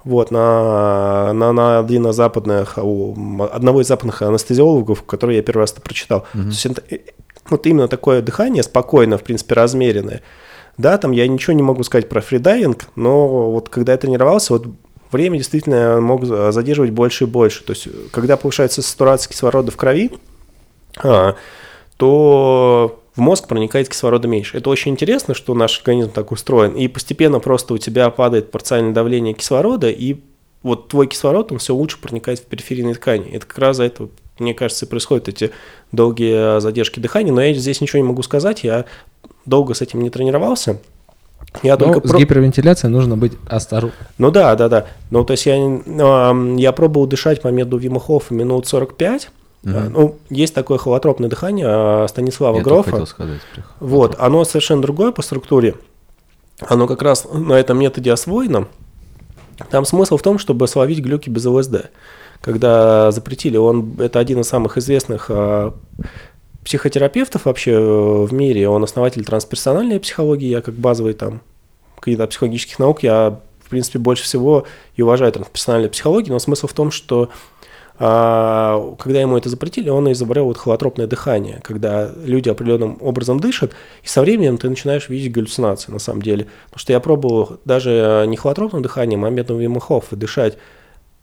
вот, 0.04 0.30
на, 0.30 1.32
на, 1.32 1.52
на 1.52 1.78
один 1.80 2.06
из 2.06 2.14
западных, 2.14 2.78
у 2.80 3.42
одного 3.42 3.80
из 3.80 3.88
западных 3.88 4.22
анестезиологов, 4.22 5.02
который 5.02 5.36
я 5.36 5.42
первый 5.42 5.60
раз 5.62 5.72
это 5.72 5.80
прочитал. 5.80 6.26
То 6.32 6.38
есть 6.38 6.66
это, 6.66 6.82
э, 6.90 6.98
вот 7.50 7.66
именно 7.66 7.88
такое 7.88 8.22
дыхание 8.22 8.62
спокойно, 8.62 9.18
в 9.18 9.22
принципе, 9.22 9.54
размеренное. 9.54 10.22
Да, 10.78 10.98
там 10.98 11.12
я 11.12 11.26
ничего 11.26 11.54
не 11.54 11.62
могу 11.62 11.82
сказать 11.84 12.08
про 12.08 12.20
фридайвинг, 12.20 12.84
но 12.96 13.50
вот 13.50 13.68
когда 13.68 13.92
я 13.92 13.98
тренировался, 13.98 14.52
вот 14.52 14.66
время 15.10 15.38
действительно 15.38 16.00
мог 16.00 16.24
за- 16.24 16.52
задерживать 16.52 16.90
больше 16.90 17.24
и 17.24 17.26
больше. 17.26 17.64
То 17.64 17.72
есть, 17.72 17.88
когда 18.12 18.36
повышается 18.36 18.82
сатурация 18.82 19.30
кислорода 19.30 19.70
в 19.72 19.76
крови, 19.76 20.12
а, 21.02 21.34
то 21.96 23.00
в 23.16 23.20
мозг 23.20 23.48
проникает 23.48 23.88
кислорода 23.88 24.28
меньше. 24.28 24.58
Это 24.58 24.68
очень 24.70 24.92
интересно, 24.92 25.34
что 25.34 25.54
наш 25.54 25.78
организм 25.78 26.10
так 26.10 26.30
устроен. 26.32 26.74
И 26.74 26.86
постепенно 26.86 27.40
просто 27.40 27.74
у 27.74 27.78
тебя 27.78 28.10
падает 28.10 28.50
парциальное 28.50 28.92
давление 28.92 29.32
кислорода, 29.34 29.88
и 29.90 30.16
вот 30.62 30.88
твой 30.88 31.06
кислород, 31.06 31.50
он 31.52 31.58
все 31.58 31.74
лучше 31.74 31.98
проникает 32.00 32.40
в 32.40 32.44
периферийные 32.44 32.94
ткани. 32.94 33.30
Это 33.30 33.46
как 33.46 33.58
раз 33.58 33.76
за 33.78 33.84
это, 33.84 34.08
мне 34.38 34.52
кажется, 34.52 34.84
и 34.84 34.88
происходят 34.88 35.28
эти 35.28 35.50
долгие 35.92 36.60
задержки 36.60 37.00
дыхания. 37.00 37.32
Но 37.32 37.40
я 37.42 37.54
здесь 37.54 37.80
ничего 37.80 38.02
не 38.02 38.08
могу 38.08 38.22
сказать, 38.22 38.64
я 38.64 38.84
долго 39.46 39.74
с 39.74 39.80
этим 39.80 40.02
не 40.02 40.10
тренировался. 40.10 40.80
Я 41.62 41.76
Но 41.76 41.86
только 41.86 42.06
с 42.06 42.10
про- 42.10 42.18
гипервентиляцией 42.18 42.92
нужно 42.92 43.16
быть 43.16 43.32
осторожным. 43.48 43.94
ну 44.18 44.30
да, 44.30 44.54
да, 44.56 44.68
да. 44.68 44.86
Ну, 45.10 45.24
то 45.24 45.32
есть 45.32 45.46
я, 45.46 45.56
я 46.58 46.72
пробовал 46.72 47.06
дышать 47.06 47.40
по 47.40 47.48
методу 47.48 47.78
Вима 47.78 48.00
Хоффа 48.00 48.34
минут 48.34 48.66
45. 48.66 49.30
А, 49.66 49.88
Ну, 49.90 50.16
есть 50.30 50.54
такое 50.54 50.78
холотропное 50.78 51.28
дыхание 51.28 51.66
а, 51.68 52.06
Станислава 52.08 52.58
Я 52.58 52.62
Грофа. 52.62 52.90
хотел 52.90 53.06
сказать. 53.06 53.40
Вот, 53.80 54.16
оно 54.18 54.44
совершенно 54.44 54.82
другое 54.82 55.12
по 55.12 55.22
структуре. 55.22 55.74
Оно 56.60 56.86
как 56.86 57.02
раз 57.02 57.26
на 57.30 57.54
этом 57.54 57.78
методе 57.78 58.12
освоено. 58.12 58.68
Там 59.70 59.84
смысл 59.84 60.16
в 60.16 60.22
том, 60.22 60.38
чтобы 60.38 60.68
словить 60.68 61.00
глюки 61.00 61.28
без 61.28 61.44
ЛСД. 61.44 61.90
Когда 62.40 63.10
запретили, 63.10 63.56
он 63.56 63.94
это 63.98 64.18
один 64.18 64.40
из 64.40 64.48
самых 64.48 64.76
известных 64.78 65.26
а, 65.30 65.74
психотерапевтов 66.66 67.44
вообще 67.44 67.72
э, 67.72 68.24
в 68.24 68.32
мире. 68.32 68.68
Он 68.68 68.82
основатель 68.82 69.24
трансперсональной 69.24 70.00
психологии, 70.00 70.48
я 70.48 70.60
как 70.60 70.74
базовый 70.74 71.14
там 71.14 71.40
кандидат 72.00 72.30
психологических 72.30 72.78
наук, 72.78 73.02
я, 73.02 73.38
в 73.64 73.70
принципе, 73.70 73.98
больше 73.98 74.24
всего 74.24 74.64
и 74.96 75.02
уважаю 75.02 75.32
там 75.32 75.44
персональную 75.44 75.90
психологию, 75.90 76.32
но 76.32 76.38
смысл 76.38 76.66
в 76.66 76.72
том, 76.72 76.90
что 76.90 77.30
когда 77.98 79.20
ему 79.20 79.36
это 79.36 79.48
запретили, 79.48 79.88
он 79.88 80.10
изобрел 80.12 80.44
вот 80.46 80.58
холотропное 80.58 81.06
дыхание, 81.06 81.60
когда 81.62 82.12
люди 82.24 82.48
определенным 82.48 82.98
образом 83.00 83.40
дышат, 83.40 83.72
и 84.02 84.06
со 84.08 84.20
временем 84.20 84.58
ты 84.58 84.68
начинаешь 84.68 85.08
видеть 85.08 85.32
галлюцинации 85.32 85.90
на 85.92 85.98
самом 85.98 86.22
деле. 86.22 86.46
Потому 86.66 86.80
что 86.80 86.92
я 86.92 87.00
пробовал 87.00 87.58
даже 87.64 88.24
не 88.28 88.36
холотропным 88.36 88.82
дыханием, 88.82 89.24
а 89.24 89.30
методом 89.30 89.60
Вимахов 89.60 90.06
дышать 90.10 90.58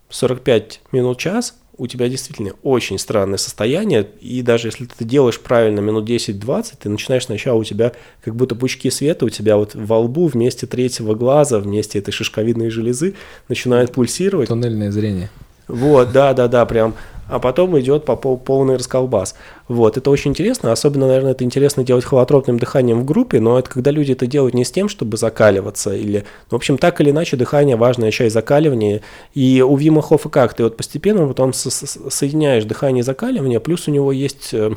45 0.09 0.81
минут 0.91 1.17
час, 1.17 1.55
у 1.75 1.87
тебя 1.87 2.07
действительно 2.07 2.51
очень 2.61 2.99
странное 2.99 3.37
состояние, 3.37 4.07
и 4.21 4.43
даже 4.43 4.67
если 4.67 4.85
ты 4.85 5.05
делаешь 5.05 5.39
правильно 5.39 5.79
минут 5.79 6.07
10-20, 6.07 6.73
ты 6.79 6.89
начинаешь 6.89 7.25
сначала 7.25 7.57
у 7.57 7.63
тебя 7.63 7.93
как 8.23 8.35
будто 8.35 8.53
пучки 8.53 8.91
света, 8.91 9.25
у 9.25 9.29
тебя 9.29 9.57
вот 9.57 9.73
во 9.73 9.97
лбу 9.99 10.27
вместе 10.27 10.67
третьего 10.67 11.15
глаза, 11.15 11.59
вместе 11.59 11.97
этой 11.97 12.11
шишковидной 12.11 12.69
железы 12.69 13.15
начинают 13.49 13.91
пульсировать. 13.91 14.49
Туннельное 14.49 14.91
зрение. 14.91 15.31
Вот, 15.67 16.11
да, 16.11 16.33
да, 16.33 16.47
да, 16.47 16.65
прям. 16.65 16.95
А 17.29 17.39
потом 17.39 17.79
идет 17.79 18.05
по 18.05 18.15
пол, 18.15 18.37
полный 18.37 18.75
расколбас. 18.75 19.35
Вот, 19.67 19.97
это 19.97 20.11
очень 20.11 20.31
интересно. 20.31 20.71
Особенно, 20.71 21.07
наверное, 21.07 21.31
это 21.31 21.43
интересно 21.43 21.83
делать 21.83 22.03
холотропным 22.03 22.59
дыханием 22.59 22.99
в 22.99 23.05
группе, 23.05 23.39
но 23.39 23.57
это 23.57 23.69
когда 23.69 23.91
люди 23.91 24.11
это 24.11 24.27
делают 24.27 24.53
не 24.53 24.65
с 24.65 24.71
тем, 24.71 24.89
чтобы 24.89 25.15
закаливаться. 25.17 25.95
Или, 25.95 26.25
ну, 26.51 26.57
в 26.57 26.59
общем, 26.59 26.77
так 26.77 26.99
или 26.99 27.11
иначе, 27.11 27.37
дыхание 27.37 27.77
важная 27.77 28.11
часть 28.11 28.33
закаливания. 28.33 29.01
И 29.33 29.63
у 29.65 29.75
Вима 29.77 30.01
Хоффа 30.01 30.29
как? 30.29 30.53
Ты 30.53 30.63
вот 30.63 30.75
постепенно 30.75 31.25
потом 31.27 31.53
со 31.53 31.71
соединяешь 31.71 32.65
дыхание 32.65 33.01
и 33.01 33.03
закаливание, 33.03 33.59
плюс 33.59 33.87
у 33.87 33.91
него 33.91 34.11
есть 34.11 34.53
э, 34.53 34.71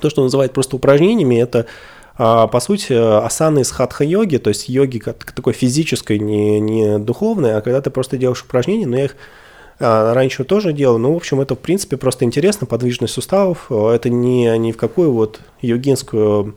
то, 0.00 0.10
что 0.10 0.22
называют 0.22 0.52
просто 0.52 0.76
упражнениями, 0.76 1.36
это 1.36 1.66
а, 2.18 2.46
по 2.46 2.60
сути, 2.60 2.94
асаны 2.94 3.60
из 3.60 3.70
хатха-йоги, 3.70 4.38
то 4.38 4.48
есть 4.48 4.68
йоги 4.70 4.98
такой 4.98 5.52
физической, 5.52 6.18
не, 6.18 6.60
не 6.60 6.98
духовной, 6.98 7.56
а 7.56 7.60
когда 7.60 7.82
ты 7.82 7.90
просто 7.90 8.16
делаешь 8.16 8.42
упражнения, 8.42 8.86
но 8.86 8.96
я 8.96 9.04
их 9.04 9.16
раньше 9.78 10.44
тоже 10.44 10.72
делал. 10.72 10.98
Ну, 10.98 11.12
в 11.12 11.16
общем, 11.16 11.40
это, 11.40 11.54
в 11.54 11.58
принципе, 11.58 11.96
просто 11.96 12.24
интересно, 12.24 12.66
подвижность 12.66 13.14
суставов. 13.14 13.70
Это 13.70 14.08
не 14.10 14.56
ни 14.58 14.72
в 14.72 14.76
какую 14.76 15.12
вот 15.12 15.40
йогинскую 15.60 16.54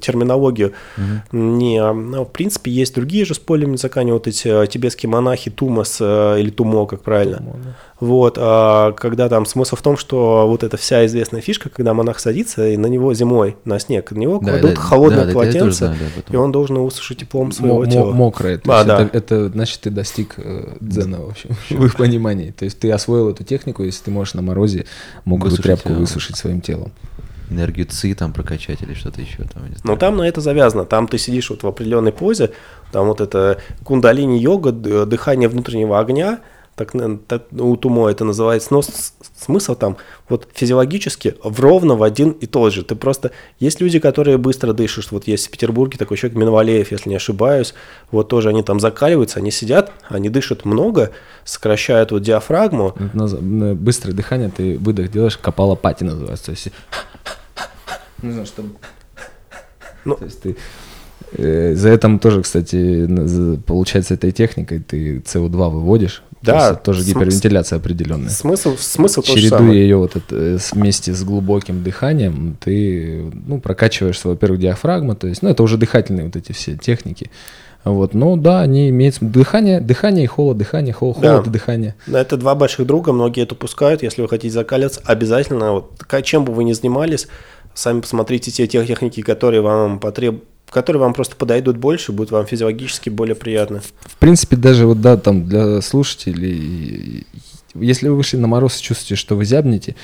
терминологию. 0.00 0.72
Угу. 0.96 1.38
Не, 1.38 1.92
ну, 1.92 2.24
в 2.24 2.30
принципе, 2.30 2.70
есть 2.70 2.94
другие 2.94 3.24
же 3.24 3.34
с 3.34 3.38
полем 3.38 3.72
языкания, 3.72 4.12
вот 4.12 4.26
эти 4.26 4.48
э, 4.48 4.66
тибетские 4.66 5.10
монахи, 5.10 5.50
тумас 5.50 5.98
э, 6.00 6.36
или 6.40 6.50
тумо, 6.50 6.86
как 6.86 7.02
правильно. 7.02 7.38
Тумо, 7.38 7.56
да. 7.64 7.74
Вот, 8.02 8.36
а, 8.36 8.90
когда 8.94 9.28
там 9.28 9.46
смысл 9.46 9.76
в 9.76 9.82
том, 9.82 9.96
что 9.96 10.48
вот 10.48 10.64
эта 10.64 10.76
вся 10.76 11.06
известная 11.06 11.40
фишка, 11.40 11.68
когда 11.68 11.94
монах 11.94 12.18
садится, 12.18 12.66
и 12.66 12.76
на 12.76 12.86
него 12.86 13.14
зимой, 13.14 13.56
на 13.64 13.78
снег, 13.78 14.10
на 14.10 14.18
него 14.18 14.40
да, 14.40 14.50
кладут 14.58 14.74
да, 14.74 14.80
холодное 14.80 15.24
да, 15.26 15.32
полотенце, 15.32 15.86
знаю, 15.86 15.96
да, 16.16 16.34
и 16.34 16.36
он 16.36 16.50
должен 16.50 16.78
высушить 16.78 17.18
теплом 17.18 17.52
своего 17.52 17.86
тела. 17.86 18.10
Мокрое, 18.10 18.58
то 18.58 18.72
а, 18.72 18.76
есть 18.78 18.88
да. 18.88 19.02
это, 19.02 19.18
это 19.18 19.48
значит, 19.50 19.82
ты 19.82 19.90
достиг 19.90 20.34
э, 20.38 20.74
дзена, 20.80 21.20
в 21.20 21.28
общем, 21.28 21.50
в 21.70 21.84
их 21.84 21.94
понимании. 21.94 22.50
То 22.50 22.64
есть 22.64 22.80
ты 22.80 22.90
освоил 22.90 23.30
эту 23.30 23.44
технику, 23.44 23.84
если 23.84 24.02
ты 24.02 24.10
можешь 24.10 24.34
на 24.34 24.42
морозе 24.42 24.86
мокрую 25.24 25.56
тряпку 25.56 25.92
высушить 25.92 26.36
своим 26.36 26.60
телом 26.60 26.90
энергию 27.52 27.86
ЦИ 27.86 28.14
там 28.14 28.32
прокачать 28.32 28.82
или 28.82 28.94
что-то 28.94 29.20
еще 29.20 29.44
там. 29.44 29.62
Ну 29.84 29.96
там 29.96 30.16
на 30.16 30.22
это 30.22 30.40
завязано. 30.40 30.84
Там 30.84 31.06
ты 31.06 31.18
сидишь 31.18 31.50
вот 31.50 31.62
в 31.62 31.66
определенной 31.66 32.12
позе, 32.12 32.50
там 32.90 33.06
вот 33.06 33.20
это 33.20 33.58
кундалини 33.84 34.38
йога, 34.38 34.72
дыхание 34.72 35.48
внутреннего 35.48 36.00
огня, 36.00 36.40
так, 36.74 36.92
так 37.28 37.42
у 37.52 37.76
Тумо 37.76 38.08
это 38.08 38.24
называется, 38.24 38.68
но 38.72 38.80
смысл 39.36 39.74
там 39.74 39.98
вот 40.30 40.48
физиологически 40.54 41.34
в 41.44 41.60
ровно 41.60 41.96
в 41.96 42.02
один 42.02 42.30
и 42.30 42.46
тот 42.46 42.72
же. 42.72 42.82
Ты 42.82 42.94
просто... 42.94 43.30
Есть 43.60 43.82
люди, 43.82 43.98
которые 43.98 44.38
быстро 44.38 44.72
дышат, 44.72 45.10
вот 45.10 45.26
есть 45.26 45.48
в 45.48 45.50
Петербурге 45.50 45.98
такой 45.98 46.16
человек 46.16 46.38
Минвалеев, 46.38 46.90
если 46.90 47.10
не 47.10 47.16
ошибаюсь, 47.16 47.74
вот 48.10 48.28
тоже 48.28 48.48
они 48.48 48.62
там 48.62 48.80
закаливаются, 48.80 49.38
они 49.38 49.50
сидят, 49.50 49.92
они 50.08 50.30
дышат 50.30 50.64
много, 50.64 51.10
сокращают 51.44 52.10
вот 52.10 52.22
диафрагму. 52.22 52.94
Быстрое 53.12 54.14
дыхание, 54.16 54.48
ты 54.48 54.78
выдох 54.78 55.10
делаешь, 55.10 55.36
капала 55.36 55.74
пати 55.74 56.04
называется, 56.04 56.46
то 56.46 56.50
есть... 56.52 56.68
Не 58.22 58.32
знаю, 58.32 58.46
что... 58.46 58.62
Ну, 60.04 60.16
то 60.16 60.24
есть 60.24 60.40
ты 60.42 60.56
э, 61.36 61.74
за 61.76 61.90
этим 61.90 62.18
тоже, 62.18 62.42
кстати, 62.42 63.08
получается 63.66 64.14
этой 64.14 64.32
техникой 64.32 64.80
ты 64.80 65.18
СО2 65.18 65.70
выводишь, 65.70 66.24
да, 66.42 66.74
то 66.74 66.86
тоже 66.86 67.04
гипервентиляция 67.04 67.78
определенная. 67.78 68.30
Смысл, 68.30 68.76
смысл 68.76 69.22
Чередуя 69.22 69.72
ее 69.72 69.96
вот 69.96 70.16
это, 70.16 70.34
э, 70.34 70.58
вместе 70.72 71.14
с 71.14 71.22
глубоким 71.22 71.84
дыханием, 71.84 72.56
ты 72.58 73.30
ну, 73.46 73.60
прокачиваешь, 73.60 74.24
во-первых, 74.24 74.60
диафрагму, 74.60 75.14
то 75.14 75.28
есть, 75.28 75.42
ну, 75.42 75.50
это 75.50 75.62
уже 75.62 75.76
дыхательные 75.76 76.24
вот 76.26 76.36
эти 76.36 76.52
все 76.52 76.76
техники. 76.76 77.30
Вот, 77.84 78.14
но 78.14 78.36
да, 78.36 78.60
они 78.60 78.90
имеют 78.90 79.18
дыхание, 79.20 79.80
дыхание 79.80 80.24
и 80.24 80.28
холод, 80.28 80.56
дыхание, 80.56 80.92
холод, 80.92 81.18
да. 81.20 81.32
холод 81.32 81.48
и 81.48 81.50
дыхание. 81.50 81.96
Это 82.06 82.36
два 82.36 82.54
больших 82.54 82.86
друга, 82.86 83.12
многие 83.12 83.42
это 83.42 83.56
пускают. 83.56 84.04
Если 84.04 84.22
вы 84.22 84.28
хотите 84.28 84.54
закаляться, 84.54 85.00
обязательно, 85.04 85.72
вот, 85.72 86.06
чем 86.22 86.44
бы 86.44 86.52
вы 86.52 86.62
ни 86.62 86.72
занимались, 86.74 87.26
сами 87.74 88.00
посмотрите 88.00 88.50
те 88.50 88.66
техники, 88.66 89.22
которые 89.22 89.62
вам 89.62 89.98
потребуют 89.98 90.44
которые 90.72 91.02
вам 91.02 91.12
просто 91.12 91.36
подойдут 91.36 91.76
больше, 91.76 92.12
будут 92.12 92.32
вам 92.32 92.46
физиологически 92.46 93.10
более 93.10 93.34
приятны. 93.34 93.82
В 94.00 94.16
принципе, 94.16 94.56
даже 94.56 94.86
вот, 94.86 95.02
да, 95.02 95.18
там 95.18 95.46
для 95.46 95.82
слушателей, 95.82 97.26
если 97.74 98.08
вы 98.08 98.16
вышли 98.16 98.38
на 98.38 98.46
мороз 98.46 98.78
и 98.78 98.82
чувствуете, 98.82 99.16
что 99.16 99.36
вы 99.36 99.44
зябнете, 99.44 99.96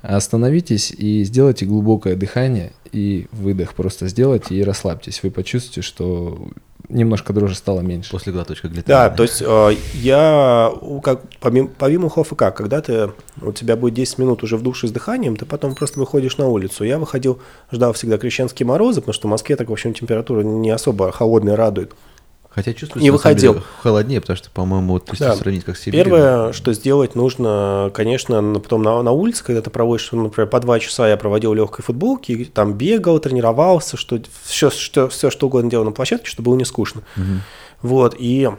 остановитесь 0.00 0.92
и 0.92 1.24
сделайте 1.24 1.66
глубокое 1.66 2.16
дыхание 2.16 2.72
и 2.92 3.26
выдох 3.32 3.74
просто 3.74 4.08
сделайте 4.08 4.54
и 4.54 4.62
расслабьтесь. 4.62 5.22
Вы 5.22 5.30
почувствуете, 5.30 5.82
что 5.82 6.48
немножко 6.92 7.32
дрожи 7.32 7.54
стало 7.54 7.80
меньше. 7.80 8.10
После 8.10 8.32
глоточка 8.32 8.68
глитамина. 8.68 9.08
Да, 9.08 9.14
то 9.14 9.22
есть 9.22 9.42
э, 9.44 9.76
я, 9.94 10.72
как, 11.02 11.22
помимо, 11.40 11.68
помимо 11.78 12.08
ХОФК, 12.08 12.54
когда 12.54 12.80
ты, 12.80 13.10
у 13.40 13.52
тебя 13.52 13.76
будет 13.76 13.94
10 13.94 14.18
минут 14.18 14.42
уже 14.42 14.56
в 14.56 14.62
душе 14.62 14.86
с 14.86 14.92
дыханием, 14.92 15.36
ты 15.36 15.46
потом 15.46 15.74
просто 15.74 15.98
выходишь 15.98 16.36
на 16.36 16.48
улицу. 16.48 16.84
Я 16.84 16.98
выходил, 16.98 17.40
ждал 17.70 17.92
всегда 17.92 18.18
крещенские 18.18 18.66
морозы, 18.66 19.00
потому 19.00 19.14
что 19.14 19.28
в 19.28 19.30
Москве 19.30 19.56
так, 19.56 19.68
в 19.68 19.72
общем, 19.72 19.94
температура 19.94 20.42
не 20.42 20.70
особо 20.70 21.10
холодная 21.10 21.56
радует. 21.56 21.92
Хотя 22.54 22.74
чувствую, 22.74 23.02
не 23.02 23.10
выходил. 23.10 23.54
Деле, 23.54 23.64
холоднее, 23.82 24.20
потому 24.20 24.36
что, 24.36 24.50
по-моему, 24.50 24.92
вот, 24.92 25.08
если 25.10 25.24
да. 25.24 25.36
сравнить 25.36 25.64
как 25.64 25.76
Сибирь. 25.78 26.04
Первое, 26.04 26.52
что 26.52 26.74
сделать 26.74 27.14
нужно, 27.14 27.90
конечно, 27.94 28.42
потом 28.60 28.82
на, 28.82 29.02
на 29.02 29.10
улице, 29.10 29.42
когда 29.42 29.62
ты 29.62 29.70
проводишь, 29.70 30.12
например, 30.12 30.48
по 30.48 30.60
два 30.60 30.78
часа 30.78 31.08
я 31.08 31.16
проводил 31.16 31.54
легкой 31.54 31.82
футболки, 31.82 32.44
там 32.52 32.74
бегал, 32.74 33.18
тренировался, 33.20 33.96
что 33.96 34.20
все, 34.44 34.70
что, 34.70 35.08
все, 35.08 35.30
что 35.30 35.46
угодно 35.46 35.70
делал 35.70 35.86
на 35.86 35.92
площадке, 35.92 36.26
чтобы 36.26 36.50
было 36.50 36.56
не 36.56 36.66
скучно. 36.66 37.02
Угу. 37.16 37.24
Вот, 37.82 38.14
и 38.18 38.50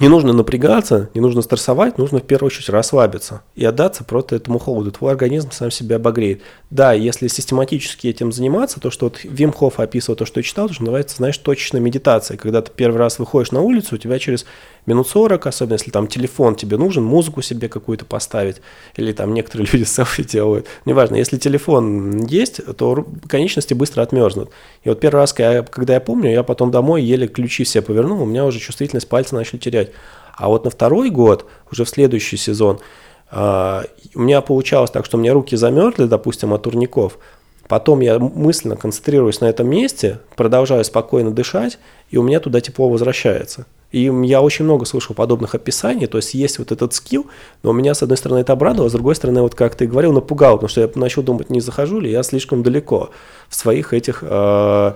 не 0.00 0.08
нужно 0.08 0.32
напрягаться, 0.32 1.10
не 1.14 1.20
нужно 1.20 1.42
стрессовать, 1.42 1.98
нужно 1.98 2.18
в 2.18 2.22
первую 2.22 2.48
очередь 2.48 2.68
расслабиться 2.68 3.42
и 3.54 3.64
отдаться 3.64 4.04
просто 4.04 4.36
этому 4.36 4.58
холоду. 4.58 4.92
Твой 4.92 5.12
организм 5.12 5.50
сам 5.50 5.70
себя 5.70 5.96
обогреет. 5.96 6.42
Да, 6.70 6.92
если 6.92 7.28
систематически 7.28 8.08
этим 8.08 8.32
заниматься, 8.32 8.80
то, 8.80 8.90
что 8.90 9.06
вот 9.06 9.20
Вим 9.24 9.52
Хофф 9.52 9.80
описывал, 9.80 10.16
то, 10.16 10.26
что 10.26 10.40
я 10.40 10.44
читал, 10.44 10.68
то, 10.68 10.74
что 10.74 10.82
называется, 10.82 11.16
знаешь, 11.16 11.38
точечная 11.38 11.80
медитация. 11.80 12.36
Когда 12.36 12.62
ты 12.62 12.70
первый 12.74 12.96
раз 12.96 13.18
выходишь 13.18 13.52
на 13.52 13.60
улицу, 13.60 13.94
у 13.94 13.98
тебя 13.98 14.18
через 14.18 14.46
минут 14.86 15.08
40, 15.08 15.46
особенно 15.46 15.74
если 15.74 15.90
там 15.90 16.06
телефон 16.06 16.54
тебе 16.54 16.76
нужен, 16.76 17.04
музыку 17.04 17.42
себе 17.42 17.68
какую-то 17.68 18.04
поставить, 18.04 18.60
или 18.96 19.12
там 19.12 19.34
некоторые 19.34 19.68
люди 19.72 19.84
селфи 19.84 20.24
делают. 20.24 20.66
Неважно, 20.84 21.16
если 21.16 21.38
телефон 21.38 22.24
есть, 22.26 22.60
то 22.76 23.06
конечности 23.28 23.74
быстро 23.74 24.02
отмерзнут. 24.02 24.50
И 24.82 24.88
вот 24.88 25.00
первый 25.00 25.20
раз, 25.20 25.32
когда 25.32 25.94
я, 25.94 26.00
помню, 26.00 26.30
я 26.30 26.42
потом 26.42 26.70
домой 26.70 27.02
еле 27.02 27.26
ключи 27.26 27.64
все 27.64 27.82
повернул, 27.82 28.22
у 28.22 28.26
меня 28.26 28.44
уже 28.44 28.58
чувствительность 28.58 29.08
пальца 29.08 29.34
начали 29.34 29.58
терять. 29.58 29.90
А 30.36 30.48
вот 30.48 30.64
на 30.64 30.70
второй 30.70 31.10
год, 31.10 31.46
уже 31.70 31.84
в 31.84 31.88
следующий 31.88 32.36
сезон, 32.36 32.80
Uh, 33.32 33.88
у 34.14 34.20
меня 34.20 34.40
получалось 34.42 34.92
так, 34.92 35.04
что 35.06 35.16
у 35.16 35.20
меня 35.20 35.32
руки 35.32 35.56
замерзли, 35.56 36.04
допустим, 36.04 36.52
от 36.52 36.62
турников. 36.62 37.18
Потом 37.68 38.00
я 38.00 38.18
мысленно 38.18 38.76
концентрируюсь 38.76 39.40
на 39.40 39.46
этом 39.46 39.68
месте, 39.68 40.20
продолжаю 40.36 40.84
спокойно 40.84 41.30
дышать, 41.30 41.78
и 42.10 42.18
у 42.18 42.22
меня 42.22 42.38
туда 42.38 42.60
тепло 42.60 42.88
возвращается. 42.88 43.66
И 43.94 44.10
я 44.24 44.42
очень 44.42 44.64
много 44.64 44.86
слышал 44.86 45.14
подобных 45.14 45.54
описаний, 45.54 46.08
то 46.08 46.18
есть 46.18 46.34
есть 46.34 46.58
вот 46.58 46.72
этот 46.72 46.94
скилл, 46.94 47.26
но 47.62 47.70
меня, 47.70 47.94
с 47.94 48.02
одной 48.02 48.16
стороны, 48.16 48.40
это 48.40 48.52
обрадовало, 48.52 48.88
с 48.88 48.92
другой 48.92 49.14
стороны, 49.14 49.40
вот 49.40 49.54
как 49.54 49.76
ты 49.76 49.86
говорил, 49.86 50.12
напугал, 50.12 50.54
потому 50.54 50.68
что 50.68 50.80
я 50.80 50.90
начал 50.96 51.22
думать, 51.22 51.48
не 51.48 51.60
захожу 51.60 52.00
ли 52.00 52.10
я 52.10 52.24
слишком 52.24 52.64
далеко 52.64 53.10
в 53.48 53.54
своих 53.54 53.92
этих 53.92 54.24
э, 54.26 54.94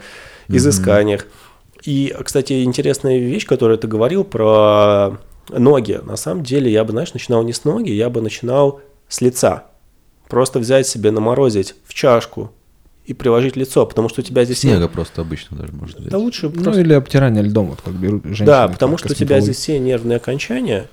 изысканиях. 0.48 1.26
Mm-hmm. 1.26 1.82
И, 1.84 2.16
кстати, 2.24 2.64
интересная 2.64 3.18
вещь, 3.18 3.46
которую 3.46 3.78
ты 3.78 3.86
говорил 3.86 4.24
про 4.24 5.18
ноги. 5.48 6.00
На 6.02 6.16
самом 6.16 6.42
деле, 6.42 6.68
я 6.68 6.82
бы, 6.82 6.90
знаешь, 6.90 7.12
начинал 7.12 7.44
не 7.44 7.52
с 7.52 7.62
ноги, 7.62 7.92
я 7.92 8.10
бы 8.10 8.20
начинал 8.20 8.80
с 9.08 9.20
лица. 9.20 9.66
Просто 10.28 10.58
взять 10.58 10.88
себе, 10.88 11.12
наморозить 11.12 11.76
в 11.86 11.94
чашку 11.94 12.50
и 13.08 13.14
приложить 13.14 13.56
лицо, 13.56 13.86
потому 13.86 14.10
что 14.10 14.20
у 14.20 14.24
тебя 14.24 14.44
здесь... 14.44 14.58
Снега 14.58 14.86
просто 14.86 15.22
обычно 15.22 15.56
даже 15.56 15.72
может 15.72 15.98
быть. 15.98 16.10
Да 16.10 16.18
лучше 16.18 16.50
Ну 16.50 16.62
просто... 16.62 16.82
или 16.82 16.92
обтирание 16.92 17.42
льдом, 17.42 17.68
вот 17.68 17.80
как 17.80 17.94
берут 17.94 18.22
женщины. 18.24 18.46
Да, 18.46 18.68
потому 18.68 18.98
что 18.98 19.10
у 19.10 19.14
тебя 19.14 19.40
здесь 19.40 19.56
все 19.56 19.78
нервные 19.78 20.16
окончания, 20.16 20.88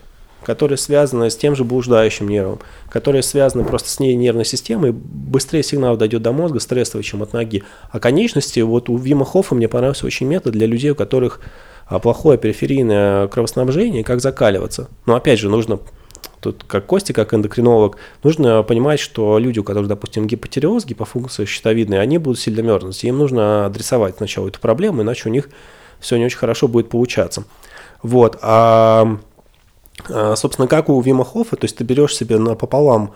которые 0.46 0.78
связаны 0.78 1.30
с 1.30 1.36
тем 1.36 1.58
же 1.58 1.66
блуждающим 1.66 2.30
нервом, 2.30 2.60
которые 2.90 3.22
связаны 3.22 3.66
просто 3.66 3.90
с 3.90 4.00
ней 4.00 4.16
нервной 4.16 4.46
системой, 4.46 4.94
быстрее 4.94 5.62
сигнал 5.62 5.98
дойдет 5.98 6.22
до 6.22 6.32
мозга, 6.32 6.62
стрессовый, 6.62 7.04
чем 7.04 7.22
от 7.22 7.34
ноги. 7.34 7.64
А 7.92 8.00
конечности, 8.00 8.62
вот 8.62 8.88
у 8.88 8.96
Вима 8.96 9.26
Хоффа 9.26 9.54
мне 9.54 9.68
понравился 9.68 10.06
очень 10.06 10.26
метод 10.26 10.54
для 10.54 10.68
людей, 10.68 10.92
у 10.92 10.96
которых 10.96 11.42
а, 11.88 12.00
плохое 12.00 12.38
периферийное 12.38 13.28
кровоснабжение, 13.28 14.06
как 14.06 14.22
закаливаться. 14.22 14.88
Но 15.06 15.16
опять 15.16 15.40
же, 15.40 15.50
нужно 15.50 15.82
тут 16.46 16.64
как 16.68 16.86
Кости, 16.86 17.12
как 17.12 17.34
эндокринолог, 17.34 17.98
нужно 18.24 18.62
понимать, 18.64 19.00
что 19.00 19.40
люди, 19.40 19.60
у 19.60 19.64
которых, 19.64 19.88
допустим, 19.88 20.28
гипотереоз, 20.28 20.86
гипофункция 20.86 21.46
щитовидная, 21.46 22.00
они 22.00 22.18
будут 22.20 22.40
сильно 22.40 22.62
мерзнуть. 22.62 23.04
Им 23.04 23.18
нужно 23.18 23.66
адресовать 23.66 24.18
сначала 24.18 24.48
эту 24.48 24.60
проблему, 24.60 25.02
иначе 25.02 25.28
у 25.28 25.32
них 25.32 25.50
все 26.00 26.18
не 26.18 26.26
очень 26.26 26.38
хорошо 26.38 26.68
будет 26.68 26.90
получаться. 26.90 27.46
Вот. 28.04 28.38
А, 28.42 29.18
а 30.08 30.36
собственно, 30.36 30.68
как 30.68 30.90
у 30.90 31.02
Вима 31.02 31.26
Хоффа, 31.26 31.56
то 31.56 31.66
есть 31.66 31.78
ты 31.78 31.84
берешь 31.84 32.16
себе 32.16 32.38
напополам 32.38 33.14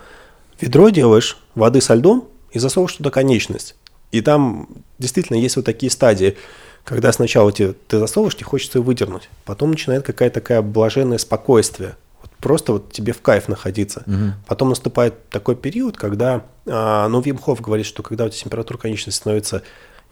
ведро 0.60 0.90
делаешь, 0.90 1.38
воды 1.56 1.82
со 1.82 1.94
льдом 1.94 2.28
и 2.52 2.60
засовываешь 2.60 2.96
туда 2.96 3.12
конечность. 3.12 3.76
И 4.12 4.22
там 4.22 4.68
действительно 4.98 5.38
есть 5.38 5.56
вот 5.56 5.66
такие 5.66 5.92
стадии, 5.92 6.36
когда 6.84 7.12
сначала 7.12 7.52
тебе, 7.52 7.74
ты 7.88 8.00
засовываешь, 8.00 8.36
тебе 8.36 8.46
хочется 8.46 8.80
ее 8.80 8.84
выдернуть. 8.84 9.30
Потом 9.46 9.70
начинает 9.70 10.04
какая-то 10.04 10.42
такая 10.42 10.64
блаженное 10.64 11.20
спокойствие 11.20 11.96
просто 12.40 12.74
вот 12.74 12.92
тебе 12.92 13.14
в 13.14 13.22
кайф 13.22 13.48
находиться. 13.48 14.04
Угу. 14.06 14.34
Потом 14.48 14.70
наступает 14.70 15.30
такой 15.30 15.56
период, 15.56 15.98
когда, 15.98 16.46
а, 16.66 17.08
ну, 17.08 17.22
Вим 17.22 17.38
Хофф 17.38 17.62
говорит, 17.62 17.86
что 17.86 18.04
когда 18.04 18.26
у 18.26 18.30
тебя 18.30 18.44
температура 18.44 18.78
конечности 18.78 19.20
становится 19.20 19.64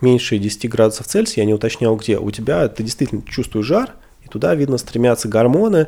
меньше 0.01 0.37
10 0.37 0.69
градусов 0.69 1.07
Цельсия, 1.07 1.43
я 1.43 1.45
не 1.45 1.53
уточнял 1.53 1.95
где, 1.95 2.17
у 2.17 2.29
тебя 2.31 2.67
ты 2.67 2.83
действительно 2.83 3.23
чувствуешь 3.23 3.65
жар, 3.65 3.93
и 4.23 4.27
туда, 4.27 4.53
видно, 4.55 4.77
стремятся 4.77 5.27
гормоны, 5.27 5.87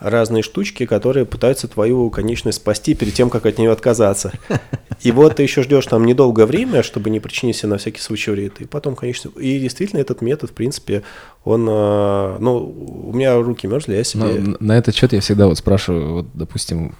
разные 0.00 0.42
штучки, 0.42 0.86
которые 0.86 1.24
пытаются 1.24 1.68
твою 1.68 2.10
конечность 2.10 2.58
спасти 2.58 2.94
перед 2.94 3.14
тем, 3.14 3.30
как 3.30 3.46
от 3.46 3.58
нее 3.58 3.70
отказаться. 3.70 4.32
И 5.02 5.12
вот 5.12 5.36
ты 5.36 5.42
еще 5.42 5.62
ждешь 5.62 5.86
там 5.86 6.04
недолгое 6.04 6.46
время, 6.46 6.82
чтобы 6.82 7.10
не 7.10 7.20
причинить 7.20 7.56
себе 7.56 7.70
на 7.70 7.78
всякий 7.78 8.00
случай 8.00 8.30
вред. 8.30 8.60
И 8.60 8.64
потом, 8.64 8.96
конечно, 8.96 9.30
и 9.38 9.58
действительно 9.58 10.00
этот 10.00 10.20
метод, 10.22 10.50
в 10.50 10.54
принципе, 10.54 11.02
он, 11.44 11.66
э, 11.68 12.36
ну, 12.40 12.56
у 13.08 13.12
меня 13.12 13.36
руки 13.36 13.66
мерзли, 13.66 13.96
я 13.96 14.04
себе... 14.04 14.24
На, 14.24 14.56
на 14.60 14.78
этот 14.78 14.94
счет 14.94 15.12
я 15.12 15.20
всегда 15.20 15.46
вот 15.46 15.58
спрашиваю, 15.58 16.12
вот, 16.12 16.26
допустим, 16.34 16.94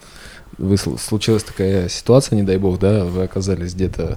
вы, 0.59 0.77
случилась 0.77 1.45
такая 1.45 1.89
ситуация, 1.89 2.37
не 2.37 2.43
дай 2.43 2.59
бог, 2.59 2.79
да, 2.79 3.05
вы 3.05 3.25
оказались 3.25 3.75
где-то 3.75 4.17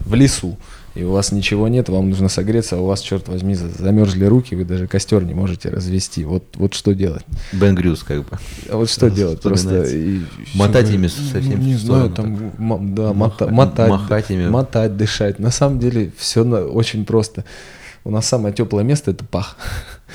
в 0.00 0.14
лесу, 0.14 0.56
и 0.94 1.02
у 1.02 1.10
вас 1.10 1.32
ничего 1.32 1.66
нет, 1.66 1.88
вам 1.88 2.10
нужно 2.10 2.28
согреться, 2.28 2.76
а 2.76 2.78
у 2.78 2.86
вас, 2.86 3.00
черт 3.00 3.28
возьми, 3.28 3.54
замерзли 3.54 4.26
руки, 4.26 4.54
вы 4.54 4.64
даже 4.64 4.86
костер 4.86 5.24
не 5.24 5.34
можете 5.34 5.68
развести. 5.68 6.24
Вот, 6.24 6.44
вот 6.54 6.74
что 6.74 6.94
делать? 6.94 7.24
Бен 7.52 7.74
Грюс, 7.74 8.04
как 8.04 8.20
бы. 8.20 8.38
А 8.70 8.76
вот 8.76 8.88
что 8.88 9.10
делать? 9.10 9.40
Просто 9.40 9.82
и, 9.82 10.20
мотать 10.54 10.90
ими 10.90 11.08
совсем. 11.08 11.60
Не 11.60 11.74
знаю, 11.74 12.10
там, 12.10 12.94
да, 12.94 13.12
мота, 13.12 13.48
мотать, 13.48 13.90
махать 13.90 14.30
ими. 14.30 14.48
мотать, 14.48 14.96
дышать. 14.96 15.40
На 15.40 15.50
самом 15.50 15.80
деле 15.80 16.12
все 16.16 16.42
очень 16.44 17.04
просто. 17.04 17.44
У 18.04 18.10
нас 18.10 18.26
самое 18.26 18.54
теплое 18.54 18.84
место 18.84 19.10
это 19.10 19.24
пах. 19.24 19.56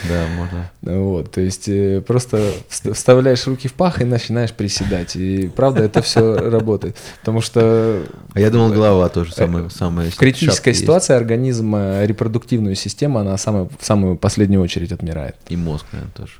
Да, 0.07 0.27
можно. 0.37 0.71
Вот, 0.81 1.31
то 1.31 1.41
есть 1.41 1.67
э, 1.67 2.01
просто 2.01 2.51
вставляешь 2.69 3.45
руки 3.47 3.67
в 3.67 3.73
пах 3.73 4.01
и 4.01 4.05
начинаешь 4.05 4.53
приседать. 4.53 5.15
И 5.15 5.49
правда 5.55 5.83
это 5.83 6.01
все 6.01 6.35
работает. 6.35 6.95
Потому 7.19 7.41
что... 7.41 8.03
А 8.33 8.39
я 8.39 8.49
думал, 8.49 8.69
голова 8.69 9.09
тоже 9.09 9.33
самая... 9.33 9.69
самая 9.69 10.11
критическая 10.11 10.73
ситуация 10.73 11.17
организма, 11.17 12.05
репродуктивную 12.05 12.75
систему, 12.75 13.19
она 13.19 13.37
самая, 13.37 13.69
в 13.79 13.85
самую 13.85 14.17
последнюю 14.17 14.61
очередь 14.61 14.91
отмирает. 14.91 15.35
И 15.49 15.57
мозг, 15.57 15.85
наверное, 15.91 16.13
тоже. 16.13 16.33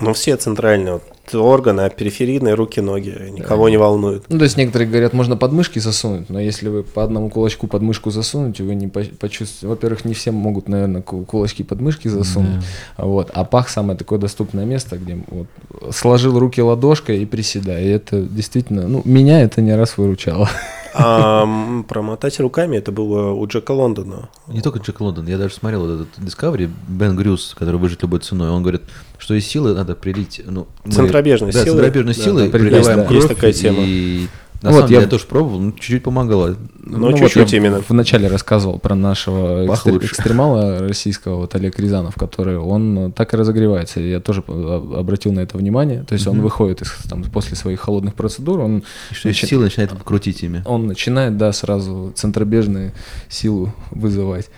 Ну, 0.00 0.12
все 0.12 0.36
центральные 0.36 0.94
вот, 0.94 1.34
органы, 1.34 1.82
а 1.82 1.88
периферийные 1.88 2.54
руки, 2.54 2.80
ноги 2.80 3.16
никого 3.30 3.64
да. 3.64 3.70
не 3.70 3.76
волнуют. 3.76 4.24
Ну, 4.28 4.38
то 4.38 4.44
есть 4.44 4.56
некоторые 4.56 4.88
говорят, 4.88 5.12
можно 5.12 5.36
подмышки 5.36 5.78
засунуть, 5.78 6.28
но 6.30 6.40
если 6.40 6.68
вы 6.68 6.82
по 6.82 7.04
одному 7.04 7.30
кулачку 7.30 7.66
подмышку 7.66 8.10
засунете, 8.10 8.64
вы 8.64 8.74
не 8.74 8.88
почувствуете. 8.88 9.66
Во-первых, 9.66 10.04
не 10.04 10.14
все 10.14 10.32
могут, 10.32 10.68
наверное, 10.68 11.02
кулачки 11.02 11.62
подмышки 11.62 12.08
засунуть. 12.08 12.60
Да. 12.96 13.04
Вот. 13.04 13.30
А 13.32 13.44
пах 13.44 13.68
самое 13.68 13.96
такое 13.96 14.18
доступное 14.18 14.64
место, 14.64 14.98
где 14.98 15.18
вот, 15.28 15.46
сложил 15.94 16.38
руки 16.38 16.60
ладошкой 16.60 17.22
и 17.22 17.26
приседай. 17.26 17.84
И 17.84 17.88
это 17.88 18.20
действительно, 18.20 18.88
ну, 18.88 19.02
меня 19.04 19.42
это 19.42 19.60
не 19.62 19.74
раз 19.74 19.96
выручало. 19.96 20.48
А 20.96 21.44
промотать 21.88 22.38
руками 22.38 22.76
это 22.76 22.92
было 22.92 23.32
у 23.32 23.44
Джека 23.48 23.72
Лондона. 23.72 24.28
Не 24.46 24.60
только 24.60 24.78
Джек 24.78 25.00
Лондон, 25.00 25.26
я 25.26 25.38
даже 25.38 25.52
смотрел 25.52 25.92
этот 25.92 26.16
Discovery, 26.18 26.70
Бен 26.86 27.16
Грюс, 27.16 27.52
который 27.58 27.80
выжить 27.80 28.02
любой 28.02 28.20
ценой, 28.20 28.50
он 28.50 28.62
говорит, 28.62 28.82
что 29.24 29.32
из 29.32 29.46
силы 29.46 29.72
надо 29.72 29.94
прилить... 29.94 30.42
Ну, 30.44 30.66
мы, 30.84 30.92
центробежной 30.92 31.50
да, 31.50 31.64
силы. 31.64 31.80
центробежной 31.80 32.14
силы 32.14 32.44
да, 32.44 32.58
приливаем 32.58 32.98
есть, 32.98 33.08
кровь. 33.08 33.22
Есть 33.22 33.28
такая 33.28 33.52
тема. 33.54 33.78
И 33.80 34.26
на 34.60 34.68
вот 34.68 34.76
самом 34.76 34.88
деле 34.90 35.00
я 35.00 35.08
тоже 35.08 35.24
пробовал, 35.24 35.60
ну, 35.60 35.72
чуть-чуть 35.72 36.02
помогало. 36.02 36.58
Ну, 36.78 36.98
ну 36.98 37.16
чуть-чуть 37.16 37.36
вот 37.36 37.52
именно. 37.54 37.82
Вначале 37.88 38.28
рассказывал 38.28 38.78
про 38.78 38.94
нашего 38.94 39.64
экстр... 39.64 39.96
экстремала 39.96 40.80
российского, 40.80 41.36
вот 41.36 41.54
Олег 41.54 41.78
Рязанов, 41.78 42.16
который, 42.16 42.58
он 42.58 43.12
так 43.12 43.32
и 43.32 43.38
разогревается. 43.38 44.00
Я 44.00 44.20
тоже 44.20 44.42
обратил 44.46 45.32
на 45.32 45.40
это 45.40 45.56
внимание. 45.56 46.02
То 46.02 46.12
есть 46.12 46.26
mm-hmm. 46.26 46.30
он 46.30 46.40
выходит 46.42 46.82
из, 46.82 46.92
там, 47.08 47.22
после 47.22 47.56
своих 47.56 47.80
холодных 47.80 48.14
процедур, 48.14 48.60
он... 48.60 48.84
И 49.10 49.14
что 49.14 49.28
нач... 49.28 49.42
силы 49.42 49.64
начинает 49.64 49.90
крутить 50.04 50.42
ими. 50.42 50.62
Он 50.66 50.86
начинает, 50.86 51.38
да, 51.38 51.50
сразу 51.54 52.12
центробежную 52.14 52.92
силу 53.30 53.72
вызывать. 53.90 54.50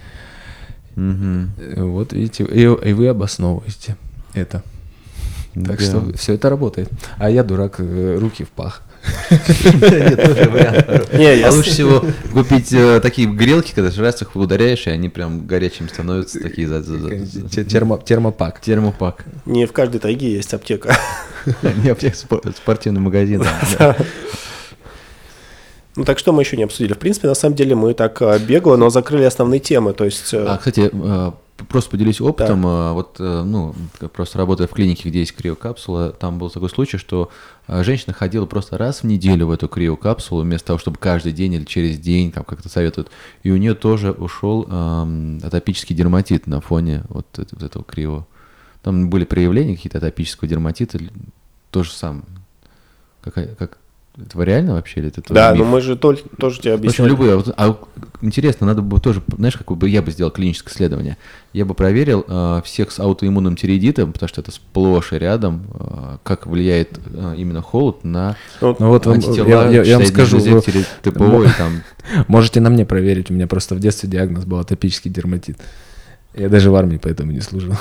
Mm-hmm. 0.97 1.85
Вот 1.85 2.13
видите, 2.13 2.43
и, 2.43 2.63
и 2.63 2.93
вы 2.95 3.07
обосновываете 3.07 3.97
это. 4.41 4.63
Так 5.55 5.79
да. 5.79 5.85
что 5.85 6.13
все 6.17 6.35
это 6.35 6.51
работает. 6.51 6.91
А 7.17 7.31
я 7.31 7.43
дурак, 7.43 7.77
э, 7.79 8.19
руки 8.21 8.45
в 8.45 8.51
пах. 8.51 8.83
А 9.31 11.51
лучше 11.51 11.71
всего 11.71 12.05
купить 12.33 12.73
э, 12.73 13.01
такие 13.01 13.27
грелки, 13.27 13.73
когда 13.75 13.91
раз 14.03 14.21
их 14.21 14.37
ударяешь, 14.37 14.87
и 14.87 14.91
они 14.91 15.09
прям 15.09 15.47
горячими 15.47 15.89
становятся, 15.89 16.41
такие 16.41 16.69
термопак. 17.65 18.61
Термопак. 18.61 19.25
Не 19.47 19.67
в 19.67 19.73
каждой 19.73 19.99
тайге 19.99 20.33
есть 20.33 20.53
аптека. 20.53 20.97
Не 21.85 21.91
аптека, 21.91 22.17
спортивный 22.57 23.01
магазин. 23.01 23.45
Ну 25.99 26.05
так 26.05 26.19
что 26.19 26.35
мы 26.35 26.43
еще 26.43 26.59
не 26.59 26.65
обсудили? 26.65 26.93
В 26.93 26.99
принципе, 26.99 27.27
на 27.27 27.35
самом 27.35 27.57
деле 27.57 27.75
мы 27.75 27.95
так 27.95 28.21
э, 28.21 28.39
бегло, 28.39 28.77
но 28.77 28.91
закрыли 28.91 29.25
основные 29.25 29.61
темы. 29.61 29.95
То 29.95 30.05
есть... 30.05 30.35
А, 30.35 30.59
кстати, 30.59 30.91
просто 31.69 31.91
поделюсь 31.91 32.21
опытом. 32.21 32.63
Да. 32.63 32.93
Вот, 32.93 33.17
ну, 33.19 33.75
просто 34.13 34.39
работая 34.39 34.67
в 34.67 34.73
клинике, 34.73 35.09
где 35.09 35.21
есть 35.21 35.35
криокапсула, 35.35 36.11
там 36.11 36.39
был 36.39 36.51
такой 36.51 36.71
случай, 36.71 36.99
что 36.99 37.31
а 37.67 37.83
женщина 37.83 38.13
ходила 38.13 38.47
просто 38.47 38.79
раз 38.79 39.03
в 39.03 39.05
неделю 39.05 39.49
в 39.49 39.51
эту 39.51 39.69
криокапсулу, 39.69 40.43
вместо 40.43 40.69
того, 40.69 40.79
чтобы 40.79 40.99
каждый 40.99 41.33
день 41.33 41.55
или 41.55 41.65
через 41.65 41.99
день, 41.99 42.31
как 42.31 42.47
как-то 42.47 42.69
советуют. 42.69 43.11
И 43.43 43.51
у 43.51 43.57
нее 43.57 43.75
тоже 43.75 44.13
ушел 44.13 44.67
эм, 44.71 45.41
атопический 45.43 45.95
дерматит 45.95 46.47
на 46.47 46.61
фоне 46.61 47.03
вот, 47.09 47.27
вот 47.37 47.63
этого 47.63 47.85
крио. 47.85 48.27
Там 48.83 49.11
были 49.11 49.25
проявления 49.25 49.75
какие-то 49.75 49.99
атопического 49.99 50.49
дерматита, 50.49 51.01
то 51.73 51.83
же 51.83 51.91
самое. 51.91 52.25
Какая, 53.21 53.55
как, 53.57 53.79
это 54.19 54.43
реально 54.43 54.75
вообще 54.75 55.01
или 55.01 55.09
это 55.09 55.21
тоже 55.21 55.35
Да, 55.35 55.53
миф? 55.53 55.59
но 55.59 55.65
мы 55.67 55.81
же 55.81 55.97
тоже, 55.97 56.23
тоже 56.39 56.61
тебе 56.61 56.75
объясняем. 56.75 57.11
В 57.11 57.15
общем, 57.15 57.27
любые. 57.27 57.55
А, 57.57 57.77
интересно, 58.23 58.67
надо 58.67 58.81
бы 58.81 58.99
тоже, 58.99 59.23
знаешь, 59.37 59.57
как 59.57 59.71
бы 59.77 59.89
я 59.89 60.01
бы 60.01 60.11
сделал 60.11 60.31
клиническое 60.31 60.73
исследование. 60.73 61.19
Я 61.53 61.65
бы 61.65 61.75
проверил 61.75 62.25
э, 62.27 62.63
всех 62.65 62.93
с 62.93 62.99
аутоиммунным 62.99 63.57
тиреидитом, 63.57 64.13
потому 64.13 64.29
что 64.29 64.41
это 64.41 64.51
сплошь 64.53 65.13
и 65.13 65.19
рядом, 65.19 65.67
э, 65.75 66.19
как 66.23 66.47
влияет 66.47 66.99
э, 67.13 67.35
именно 67.37 67.61
холод 67.61 68.05
на 68.05 68.37
ну, 68.61 68.75
ну, 68.79 68.89
вот 68.89 69.07
антитела, 69.07 69.47
я, 69.47 69.69
я, 69.69 69.83
я 69.83 69.99
вам 69.99 70.07
скажу, 70.07 70.39
вы, 70.39 70.61
ТПО 71.03 71.45
и 71.45 71.49
там. 71.59 71.83
Можете 72.29 72.61
на 72.61 72.71
мне 72.71 72.87
проверить, 72.87 73.31
у 73.31 73.35
меня 73.35 73.47
просто 73.47 73.75
в 73.75 73.81
детстве 73.81 74.09
диагноз 74.09 74.45
был 74.45 74.59
атопический 74.59 75.11
дерматит. 75.11 75.59
Я 76.37 76.51
даже 76.51 76.71
в 76.71 76.75
армии 76.75 77.01
поэтому 77.03 77.33
не 77.33 77.41
служил. 77.41 77.73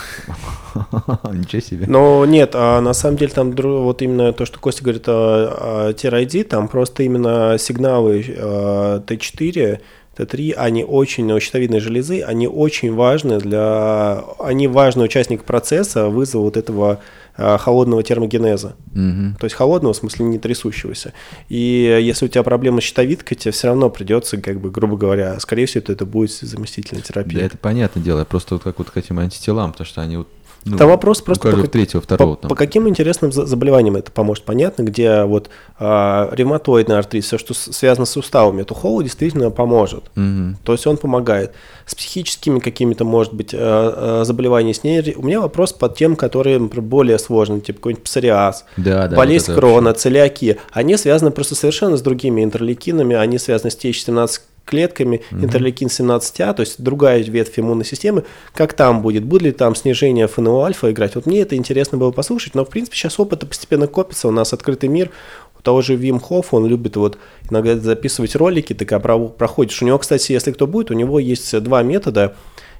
Ничего 1.33 1.61
себе. 1.61 1.85
Но 1.87 2.25
нет, 2.25 2.51
а 2.53 2.79
на 2.79 2.93
самом 2.93 3.17
деле 3.17 3.31
там 3.31 3.51
вот 3.51 4.01
именно 4.01 4.31
то, 4.31 4.45
что 4.45 4.59
Костя 4.59 4.81
говорит 4.81 5.07
о, 5.09 5.89
о 5.89 5.91
TRID, 5.91 6.45
там 6.45 6.69
просто 6.69 7.03
именно 7.03 7.57
сигналы 7.59 8.21
Т4, 8.21 9.79
Т3, 10.17 10.53
они 10.53 10.85
очень, 10.85 11.29
у 11.31 11.39
щитовидной 11.39 11.81
железы, 11.81 12.21
они 12.21 12.47
очень 12.47 12.93
важны 12.93 13.39
для, 13.39 14.23
они 14.39 14.69
важный 14.69 15.05
участник 15.05 15.43
процесса 15.43 16.07
вызова 16.07 16.43
вот 16.43 16.55
этого 16.55 17.01
холодного 17.37 18.03
термогенеза. 18.03 18.75
Угу. 18.93 19.37
То 19.39 19.45
есть 19.45 19.55
холодного, 19.55 19.93
в 19.93 19.97
смысле 19.97 20.25
не 20.25 20.39
трясущегося. 20.39 21.13
И 21.49 21.99
если 22.01 22.25
у 22.25 22.27
тебя 22.27 22.43
проблема 22.43 22.81
с 22.81 22.85
щитовидкой, 22.85 23.37
тебе 23.37 23.51
все 23.51 23.67
равно 23.67 23.89
придется, 23.89 24.37
как 24.37 24.59
бы, 24.59 24.71
грубо 24.71 24.97
говоря, 24.97 25.39
скорее 25.39 25.65
всего, 25.65 25.83
это, 25.87 26.05
будет 26.05 26.31
заместительная 26.31 27.03
терапия. 27.03 27.39
Да, 27.39 27.45
это 27.45 27.57
понятное 27.57 28.03
дело. 28.03 28.19
Я 28.19 28.25
просто 28.25 28.55
вот 28.55 28.63
как 28.63 28.77
вот 28.79 28.89
к 28.89 28.97
этим 28.97 29.19
антителам, 29.19 29.71
потому 29.71 29.87
что 29.87 30.01
они 30.01 30.17
вот 30.17 30.27
Ну, 30.65 30.77
Там 30.77 30.89
вопрос 30.89 31.21
просто 31.21 31.43
каждого 31.43 31.65
по, 31.65 31.71
третьего, 31.71 32.01
второго 32.01 32.35
по, 32.35 32.41
там. 32.41 32.49
по 32.49 32.55
каким 32.55 32.89
интересным 32.89 33.31
за- 33.31 33.45
заболеваниям 33.45 33.95
это 33.97 34.11
поможет. 34.11 34.45
Понятно, 34.45 34.81
где 34.81 35.23
вот 35.23 35.49
а, 35.77 36.27
ревматоидный 36.33 36.97
артрит, 36.97 37.23
все, 37.23 37.37
что 37.37 37.53
связано 37.53 38.05
с 38.05 38.09
суставами, 38.11 38.63
это 38.63 38.73
холод 38.73 39.03
действительно 39.03 39.51
поможет. 39.51 40.05
Мгм. 40.15 40.57
То 40.63 40.71
есть 40.71 40.87
он 40.87 40.97
помогает. 40.97 41.51
С 41.85 41.93
психическими 41.93 42.57
какими-то, 42.57 43.05
может 43.05 43.33
быть, 43.33 43.53
э, 43.53 43.57
э, 43.59 44.21
заболеваниями 44.25 44.73
с 44.73 44.83
ней. 44.83 45.13
У 45.15 45.21
меня 45.21 45.39
вопрос 45.39 45.71
по 45.71 45.87
тем, 45.87 46.15
которые 46.15 46.57
например, 46.57 46.83
более 46.83 47.19
сложные, 47.19 47.61
типа 47.61 47.77
какой-нибудь 47.77 48.03
псориаз, 48.03 48.65
Да, 48.75 49.07
да. 49.07 49.15
болезнь 49.15 49.51
вот 49.51 49.59
крона, 49.59 49.93
целиакия. 49.93 50.57
Они 50.71 50.97
связаны 50.97 51.29
просто 51.29 51.53
совершенно 51.53 51.95
с 51.95 52.01
другими 52.01 52.43
интерлейкинами, 52.43 53.15
они 53.15 53.37
связаны 53.37 53.69
с 53.69 53.77
TH17 53.77 54.41
клетками, 54.65 55.21
интерлейкин 55.31 55.87
17А, 55.87 56.53
то 56.53 56.61
есть 56.61 56.81
другая 56.81 57.23
ветвь 57.23 57.57
иммунной 57.57 57.85
системы. 57.85 58.25
Как 58.53 58.73
там 58.73 59.01
будет? 59.01 59.23
Будет 59.23 59.41
ли 59.43 59.51
там 59.51 59.75
снижение 59.75 60.27
ФНО-альфа 60.27 60.91
играть? 60.91 61.15
Вот 61.15 61.25
мне 61.25 61.41
это 61.41 61.55
интересно 61.55 61.97
было 61.97 62.11
послушать, 62.11 62.55
но 62.55 62.65
в 62.65 62.69
принципе 62.69 62.97
сейчас 62.97 63.19
опыт 63.19 63.47
постепенно 63.47 63.87
копится, 63.87 64.27
у 64.27 64.31
нас 64.31 64.51
открытый 64.53 64.89
мир, 64.89 65.11
у 65.57 65.61
того 65.61 65.81
же 65.81 65.95
Вим 65.95 66.19
Хофф, 66.19 66.53
он 66.53 66.65
любит 66.65 66.95
вот 66.95 67.17
иногда 67.49 67.77
записывать 67.77 68.35
ролики, 68.35 68.73
ты 68.73 68.85
проходишь. 68.85 69.81
У 69.81 69.85
него, 69.85 69.99
кстати, 69.99 70.31
если 70.31 70.51
кто 70.51 70.67
будет, 70.67 70.91
у 70.91 70.95
него 70.95 71.19
есть 71.19 71.57
два 71.61 71.83
метода. 71.83 72.35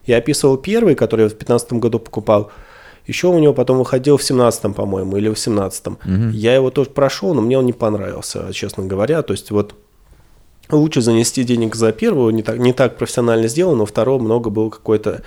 Я 0.06 0.18
описывал 0.18 0.58
первый, 0.58 0.96
который 0.96 1.22
я 1.22 1.28
в 1.28 1.32
2015 1.32 1.74
году 1.74 2.00
покупал. 2.00 2.52
Еще 3.08 3.28
у 3.28 3.38
него 3.38 3.54
потом 3.54 3.78
выходил 3.78 4.18
в 4.18 4.24
17 4.24 4.76
по-моему, 4.76 5.18
или 5.18 5.28
в 5.28 5.34
18 5.34 5.86
Я 6.34 6.56
его 6.56 6.72
тоже 6.72 6.90
прошел, 6.90 7.36
но 7.36 7.42
мне 7.42 7.58
он 7.60 7.66
не 7.66 7.74
понравился, 7.74 8.52
честно 8.52 8.86
говоря. 8.86 9.22
То 9.22 9.34
есть 9.34 9.52
вот 9.52 9.76
лучше 10.70 11.02
занести 11.02 11.44
денег 11.44 11.76
за 11.76 11.92
первого, 11.92 12.30
не 12.30 12.44
так, 12.44 12.58
не 12.58 12.74
так 12.74 12.98
профессионально 12.98 13.48
сделано, 13.48 13.80
но 13.80 13.86
второго 13.86 14.22
много 14.22 14.50
было 14.50 14.70
какой-то 14.70 15.22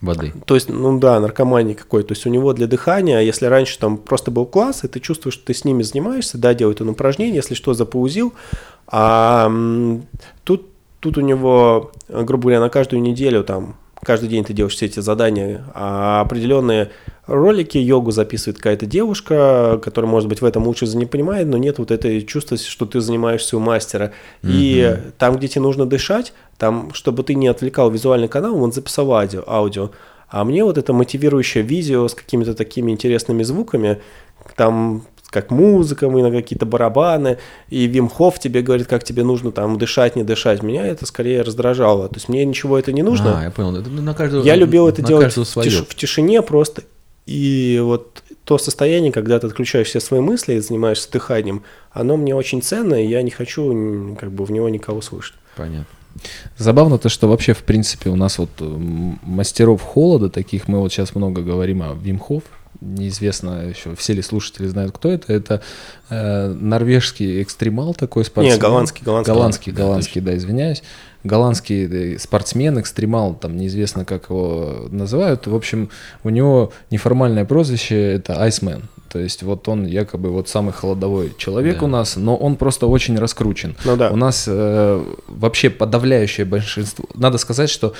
Воды. 0.00 0.32
то 0.46 0.54
есть, 0.54 0.68
ну 0.68 0.98
да, 0.98 1.18
наркомании 1.18 1.74
какой. 1.74 2.04
То 2.04 2.12
есть 2.12 2.24
у 2.24 2.30
него 2.30 2.52
для 2.52 2.68
дыхания, 2.68 3.20
если 3.20 3.46
раньше 3.46 3.78
там 3.78 3.96
просто 3.96 4.30
был 4.30 4.46
класс, 4.46 4.84
и 4.84 4.88
ты 4.88 5.00
чувствуешь, 5.00 5.34
что 5.34 5.46
ты 5.46 5.54
с 5.54 5.64
ними 5.64 5.82
занимаешься, 5.82 6.38
да, 6.38 6.54
делает 6.54 6.80
он 6.80 6.90
упражнение, 6.90 7.36
если 7.36 7.54
что, 7.54 7.74
запаузил. 7.74 8.32
А 8.86 9.50
тут, 10.44 10.68
тут 11.00 11.18
у 11.18 11.20
него, 11.20 11.90
грубо 12.08 12.42
говоря, 12.42 12.60
на 12.60 12.68
каждую 12.68 13.02
неделю 13.02 13.42
там 13.42 13.76
каждый 14.02 14.28
день 14.28 14.44
ты 14.44 14.52
делаешь 14.52 14.74
все 14.74 14.86
эти 14.86 15.00
задания, 15.00 15.64
а 15.74 16.20
определенные 16.20 16.90
ролики, 17.28 17.78
йогу 17.78 18.10
записывает 18.10 18.56
какая-то 18.56 18.86
девушка, 18.86 19.78
которая, 19.82 20.10
может 20.10 20.28
быть, 20.28 20.40
в 20.40 20.44
этом 20.44 20.66
лучше 20.66 20.86
не 20.96 21.06
понимает, 21.06 21.46
но 21.46 21.58
нет 21.58 21.78
вот 21.78 21.90
этой 21.90 22.22
чувства, 22.22 22.56
что 22.56 22.86
ты 22.86 23.00
занимаешься 23.00 23.56
у 23.56 23.60
мастера. 23.60 24.12
И 24.42 24.98
там, 25.18 25.36
где 25.36 25.46
тебе 25.46 25.62
нужно 25.62 25.86
дышать, 25.86 26.32
там, 26.56 26.92
чтобы 26.94 27.22
ты 27.22 27.34
не 27.34 27.46
отвлекал 27.46 27.90
визуальный 27.90 28.28
канал, 28.28 28.60
он 28.60 28.72
записал 28.72 29.12
аудио, 29.12 29.44
аудио. 29.46 29.90
А 30.28 30.44
мне 30.44 30.64
вот 30.64 30.76
это 30.76 30.92
мотивирующее 30.92 31.62
видео 31.62 32.08
с 32.08 32.14
какими-то 32.14 32.54
такими 32.54 32.90
интересными 32.90 33.42
звуками, 33.42 34.00
там 34.56 35.04
как 35.30 35.50
музыка, 35.50 36.08
на 36.08 36.30
какие-то 36.30 36.64
барабаны, 36.64 37.36
и 37.68 37.86
Вим 37.86 38.08
Хофф 38.08 38.38
тебе 38.38 38.62
говорит, 38.62 38.86
как 38.86 39.04
тебе 39.04 39.24
нужно 39.24 39.52
там 39.52 39.76
дышать, 39.76 40.16
не 40.16 40.24
дышать. 40.24 40.62
Меня 40.62 40.86
это 40.86 41.04
скорее 41.04 41.42
раздражало. 41.42 42.08
То 42.08 42.14
есть 42.14 42.28
мне 42.30 42.44
ничего 42.46 42.78
это 42.78 42.92
не 42.92 43.02
нужно. 43.02 43.40
А, 43.40 43.44
я 43.44 43.50
понял. 43.50 43.76
Это 43.76 43.90
на 43.90 44.14
каждого, 44.14 44.42
Я 44.42 44.54
любил 44.54 44.88
это 44.88 45.02
делать 45.02 45.34
в, 45.34 45.38
тиш- 45.38 45.84
в 45.86 45.94
тишине 45.94 46.40
просто. 46.40 46.82
И 47.28 47.78
вот 47.82 48.22
то 48.44 48.56
состояние, 48.56 49.12
когда 49.12 49.38
ты 49.38 49.46
отключаешь 49.46 49.88
все 49.88 50.00
свои 50.00 50.20
мысли 50.20 50.54
и 50.54 50.60
занимаешься 50.60 51.12
дыханием, 51.12 51.62
оно 51.92 52.16
мне 52.16 52.34
очень 52.34 52.62
ценно, 52.62 52.94
и 52.94 53.06
я 53.06 53.20
не 53.20 53.30
хочу 53.30 54.16
как 54.18 54.32
бы 54.32 54.46
в 54.46 54.50
него 54.50 54.70
никого 54.70 55.02
слышать. 55.02 55.36
Понятно. 55.54 55.84
Забавно 56.56 56.96
то, 56.96 57.10
что 57.10 57.28
вообще, 57.28 57.52
в 57.52 57.64
принципе, 57.64 58.08
у 58.08 58.16
нас 58.16 58.38
вот 58.38 58.48
м, 58.60 59.20
мастеров 59.22 59.82
холода, 59.82 60.30
таких 60.30 60.68
мы 60.68 60.80
вот 60.80 60.90
сейчас 60.90 61.14
много 61.14 61.42
говорим 61.42 61.82
о 61.82 61.92
Вимхов, 61.92 62.44
неизвестно 62.80 63.68
еще, 63.68 63.94
все 63.94 64.14
ли 64.14 64.22
слушатели 64.22 64.66
знают, 64.66 64.94
кто 64.96 65.10
это. 65.10 65.30
Это 65.30 65.62
э, 66.08 66.48
норвежский 66.48 67.42
экстремал 67.42 67.92
такой 67.92 68.24
спортсмен. 68.24 68.54
Не, 68.54 68.60
голландский, 68.60 69.04
голландский. 69.04 69.34
Голландский, 69.34 69.72
Да, 69.72 69.82
голландский, 69.82 70.20
да, 70.22 70.36
извиняюсь. 70.36 70.82
Голландский 71.24 72.14
э, 72.14 72.18
спортсмен, 72.18 72.78
экстремал, 72.80 73.34
там 73.34 73.56
неизвестно, 73.56 74.04
как 74.04 74.30
его 74.30 74.86
называют. 74.90 75.46
В 75.46 75.54
общем, 75.54 75.90
у 76.24 76.30
него 76.30 76.72
неформальное 76.90 77.44
прозвище– 77.44 77.96
это 78.14 78.34
Iceman. 78.46 78.82
То 79.08 79.18
есть 79.18 79.42
вот 79.42 79.68
он 79.68 79.86
якобы 79.86 80.30
вот 80.30 80.48
самый 80.48 80.72
холодовой 80.72 81.32
человек 81.38 81.80
Да. 81.80 81.86
у 81.86 81.88
нас, 81.88 82.16
но 82.16 82.36
он 82.36 82.56
просто 82.56 82.86
очень 82.86 83.18
раскручен. 83.18 83.74
Ну 83.84 83.96
да. 83.96 84.10
У 84.10 84.16
нас 84.16 84.44
э, 84.46 85.04
вообще 85.26 85.70
подавляющее 85.70 86.44
большинство. 86.44 87.06
Надо 87.14 87.38
сказать, 87.38 87.70
что 87.70 87.94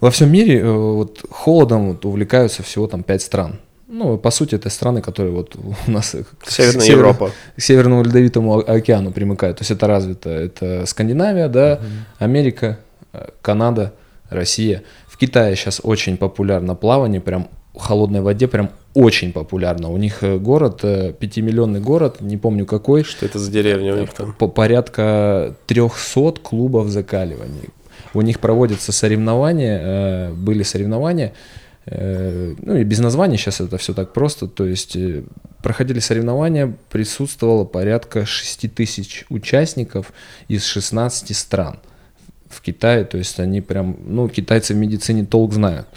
во 0.00 0.10
всем 0.10 0.32
мире 0.32 0.58
э, 0.60 0.70
вот, 0.70 1.24
холодом 1.30 1.90
вот, 1.90 2.04
увлекаются 2.04 2.62
всего 2.62 2.86
там 2.88 3.02
пять 3.04 3.22
стран. 3.22 3.60
Ну, 3.94 4.16
по 4.16 4.30
сути, 4.30 4.54
это 4.54 4.70
страны, 4.70 5.02
которые 5.02 5.34
вот 5.34 5.54
у 5.86 5.90
нас 5.90 6.14
э, 6.14 6.24
к 6.38 6.50
Северная 6.50 6.80
северу- 6.86 6.98
Европа. 7.08 7.30
к 7.56 7.60
Северному 7.60 8.02
Ледовитому 8.04 8.58
океану 8.58 9.12
примыкают. 9.12 9.58
То 9.58 9.62
есть 9.62 9.70
это 9.70 9.86
развито. 9.86 10.30
Это 10.30 10.86
Скандинавия, 10.86 11.48
да, 11.48 11.78
Америка, 12.18 12.78
э, 13.12 13.28
Канада, 13.42 13.92
Россия. 14.30 14.82
В 15.06 15.18
Китае 15.18 15.56
сейчас 15.56 15.80
очень 15.84 16.16
популярно 16.16 16.74
плавание, 16.74 17.20
прям 17.20 17.48
в 17.74 17.78
холодной 17.80 18.22
воде 18.22 18.48
прям 18.48 18.70
очень 18.94 19.30
популярно. 19.32 19.90
У 19.90 19.98
них 19.98 20.22
э, 20.22 20.38
город, 20.38 20.80
э, 20.84 21.12
пятимиллионный 21.12 21.80
город, 21.80 22.22
не 22.22 22.38
помню 22.38 22.64
какой, 22.64 23.04
Что 23.04 23.26
это 23.26 23.38
за 23.38 23.50
деревня 23.50 23.94
у 23.94 23.98
них 23.98 24.12
там? 24.14 24.32
по 24.38 24.48
порядка 24.48 25.54
300 25.66 26.32
клубов 26.42 26.88
закаливаний. 26.88 27.68
У 28.14 28.22
них 28.22 28.40
проводятся 28.40 28.90
соревнования, 28.92 30.30
были 30.32 30.62
соревнования, 30.62 31.32
ну 31.86 32.76
и 32.76 32.84
без 32.84 33.00
названия 33.00 33.36
сейчас 33.36 33.60
это 33.60 33.76
все 33.76 33.92
так 33.92 34.12
просто, 34.12 34.46
то 34.46 34.64
есть 34.64 34.94
э, 34.94 35.24
проходили 35.62 35.98
соревнования, 35.98 36.72
присутствовало 36.90 37.64
порядка 37.64 38.24
6 38.24 38.72
тысяч 38.72 39.24
участников 39.30 40.12
из 40.46 40.64
16 40.64 41.36
стран 41.36 41.80
в 42.48 42.60
Китае, 42.60 43.04
то 43.04 43.18
есть 43.18 43.40
они 43.40 43.60
прям, 43.60 43.96
ну 44.04 44.28
китайцы 44.28 44.74
в 44.74 44.76
медицине 44.76 45.24
толк 45.24 45.52
знают. 45.54 45.88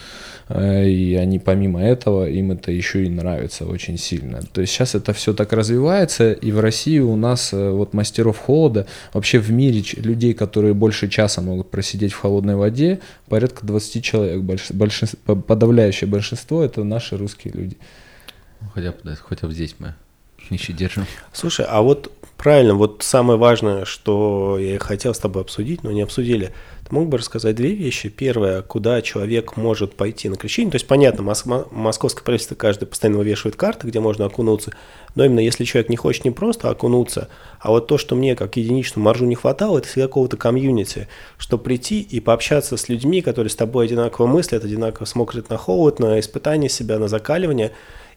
Э, 0.50 0.88
И 0.88 1.16
они 1.16 1.40
помимо 1.40 1.82
этого, 1.84 2.30
им 2.30 2.52
это 2.52 2.72
еще 2.72 3.04
и 3.06 3.10
нравится 3.10 3.66
очень 3.66 3.98
сильно. 3.98 4.42
То 4.44 4.62
есть 4.62 4.74
сейчас 4.74 4.94
это 4.96 5.12
все 5.14 5.34
так 5.34 5.54
развивается, 5.54 6.32
и 6.34 6.52
в 6.52 6.60
России 6.60 7.00
у 7.00 7.16
нас 7.16 7.52
э, 7.54 7.72
вот 7.72 7.94
мастеров 7.94 8.38
холода, 8.38 8.86
вообще 9.14 9.40
в 9.40 9.52
мире 9.52 9.84
людей, 9.98 10.34
которые 10.34 10.74
больше 10.74 11.10
часа 11.10 11.42
могут 11.42 11.72
просидеть 11.72 12.14
в 12.14 12.20
холодной 12.20 12.56
воде, 12.56 13.00
порядка 13.28 13.66
20 13.66 14.04
человек. 14.04 14.42
Больш- 14.42 14.72
большинство- 14.74 15.18
по- 15.26 15.36
подавляющее 15.36 16.08
большинство 16.08 16.64
это 16.64 16.84
наши 16.84 17.18
русские 17.18 17.54
люди. 17.54 17.78
Ну, 18.62 18.68
Хотя 18.74 18.92
бы, 18.92 19.16
хотя 19.16 19.48
бы 19.48 19.54
здесь 19.54 19.76
мы 19.80 19.96
еще 20.52 20.74
держим. 20.74 21.06
Слушай, 21.34 21.66
а 21.68 21.82
вот 21.82 22.12
правильно, 22.38 22.76
вот 22.76 23.02
самое 23.04 23.40
важное, 23.40 23.86
что 23.86 24.58
я 24.60 24.76
и 24.76 24.78
хотел 24.78 25.14
с 25.16 25.20
тобой 25.20 25.42
обсудить, 25.42 25.84
но 25.84 25.92
не 25.92 26.02
обсудили. 26.04 26.52
Ты 26.88 26.94
мог 26.94 27.10
бы 27.10 27.18
рассказать 27.18 27.56
две 27.56 27.74
вещи. 27.74 28.10
Первое, 28.10 28.62
куда 28.62 29.02
человек 29.02 29.58
может 29.58 29.96
пойти 29.96 30.30
на 30.30 30.36
крещение. 30.36 30.70
То 30.70 30.76
есть, 30.76 30.86
понятно, 30.86 31.24
Мос- 31.24 31.48
мо- 31.48 31.66
московское 31.72 32.24
правительство 32.24 32.54
каждый 32.54 32.86
постоянно 32.86 33.18
вывешивает 33.18 33.56
карты, 33.56 33.88
где 33.88 34.00
можно 34.00 34.26
окунуться. 34.26 34.72
Но 35.16 35.26
именно 35.26 35.40
если 35.40 35.64
человек 35.64 35.90
не 35.90 35.96
хочет 35.96 36.26
не 36.26 36.32
просто 36.32 36.70
окунуться, 36.70 37.30
а 37.60 37.72
вот 37.72 37.88
то, 37.88 37.98
что 37.98 38.16
мне 38.16 38.36
как 38.36 38.58
единичному 38.58 39.06
маржу 39.06 39.26
не 39.26 39.34
хватало, 39.34 39.80
это 39.80 39.88
всегда 39.88 40.08
какого-то 40.08 40.38
комьюнити, 40.38 41.08
чтобы 41.40 41.64
прийти 41.64 42.02
и 42.02 42.20
пообщаться 42.20 42.78
с 42.78 42.88
людьми, 42.88 43.22
которые 43.24 43.50
с 43.50 43.56
тобой 43.56 43.86
одинаково 43.86 44.28
мыслят, 44.28 44.64
одинаково 44.64 45.06
смотрят 45.06 45.50
на 45.50 45.58
холод, 45.58 45.98
на 45.98 46.20
испытание 46.20 46.70
себя, 46.70 47.00
на 47.00 47.08
закаливание. 47.08 47.72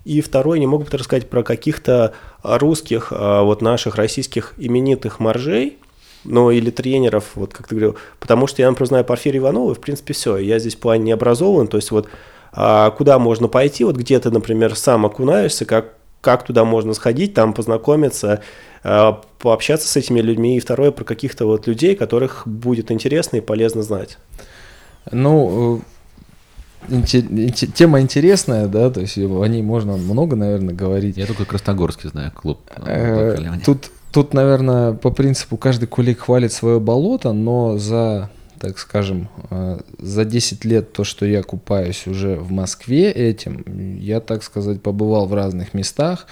И 0.04 0.20
второй, 0.20 0.58
не 0.60 0.66
мог 0.66 0.84
бы 0.84 0.90
ты 0.90 0.98
рассказать 0.98 1.30
про 1.30 1.42
каких-то 1.42 2.12
русских, 2.42 3.12
а, 3.12 3.42
вот 3.44 3.62
наших 3.62 3.96
российских 3.96 4.52
именитых 4.58 5.20
моржей, 5.20 5.78
ну 6.24 6.50
или 6.50 6.70
тренеров, 6.70 7.32
вот 7.34 7.52
как 7.52 7.68
ты 7.68 7.74
говорил, 7.74 7.96
потому 8.20 8.46
что 8.46 8.62
я, 8.62 8.68
например, 8.68 8.88
знаю 8.88 9.04
Порфирия 9.04 9.40
Иванова, 9.40 9.72
и 9.72 9.74
в 9.74 9.80
принципе 9.80 10.14
все, 10.14 10.36
я 10.36 10.58
здесь 10.58 10.74
в 10.74 10.78
плане 10.78 11.04
не 11.04 11.12
образован, 11.12 11.68
то 11.68 11.76
есть 11.76 11.90
вот 11.90 12.08
а, 12.52 12.90
куда 12.90 13.18
можно 13.18 13.48
пойти, 13.48 13.84
вот 13.84 13.96
где 13.96 14.18
ты, 14.18 14.30
например, 14.30 14.74
сам 14.74 15.06
окунаешься, 15.06 15.64
как, 15.64 15.94
как 16.20 16.44
туда 16.44 16.64
можно 16.64 16.94
сходить, 16.94 17.34
там 17.34 17.52
познакомиться, 17.52 18.42
а, 18.82 19.20
пообщаться 19.38 19.88
с 19.88 19.96
этими 19.96 20.20
людьми, 20.20 20.56
и 20.56 20.60
второе, 20.60 20.90
про 20.90 21.04
каких-то 21.04 21.46
вот 21.46 21.66
людей, 21.66 21.94
которых 21.94 22.42
будет 22.46 22.90
интересно 22.90 23.36
и 23.36 23.40
полезно 23.40 23.82
знать. 23.82 24.18
Ну, 25.10 25.82
э, 26.88 27.02
тема 27.02 28.00
интересная, 28.00 28.66
да, 28.66 28.90
то 28.90 29.00
есть 29.00 29.18
о 29.18 29.44
ней 29.46 29.62
можно 29.62 29.96
много, 29.96 30.36
наверное, 30.36 30.74
говорить. 30.74 31.16
Я 31.16 31.26
только 31.26 31.44
Красногорский 31.44 32.08
знаю 32.10 32.32
клуб. 32.32 32.60
Э. 32.86 33.36
Тут, 33.64 33.90
тут, 34.12 34.34
наверное, 34.34 34.92
по 34.92 35.10
принципу 35.10 35.56
каждый 35.56 35.86
кулик 35.86 36.20
хвалит 36.20 36.52
свое 36.52 36.80
болото, 36.80 37.32
но 37.32 37.78
за, 37.78 38.30
так 38.58 38.78
скажем, 38.78 39.28
э, 39.50 39.80
за 39.98 40.24
10 40.24 40.64
лет 40.64 40.92
то, 40.92 41.04
что 41.04 41.26
я 41.26 41.42
купаюсь 41.42 42.06
уже 42.06 42.36
в 42.36 42.50
Москве 42.50 43.10
этим, 43.10 43.96
я, 43.98 44.20
так 44.20 44.42
сказать, 44.42 44.82
побывал 44.82 45.26
в 45.26 45.34
разных 45.34 45.74
местах. 45.74 46.26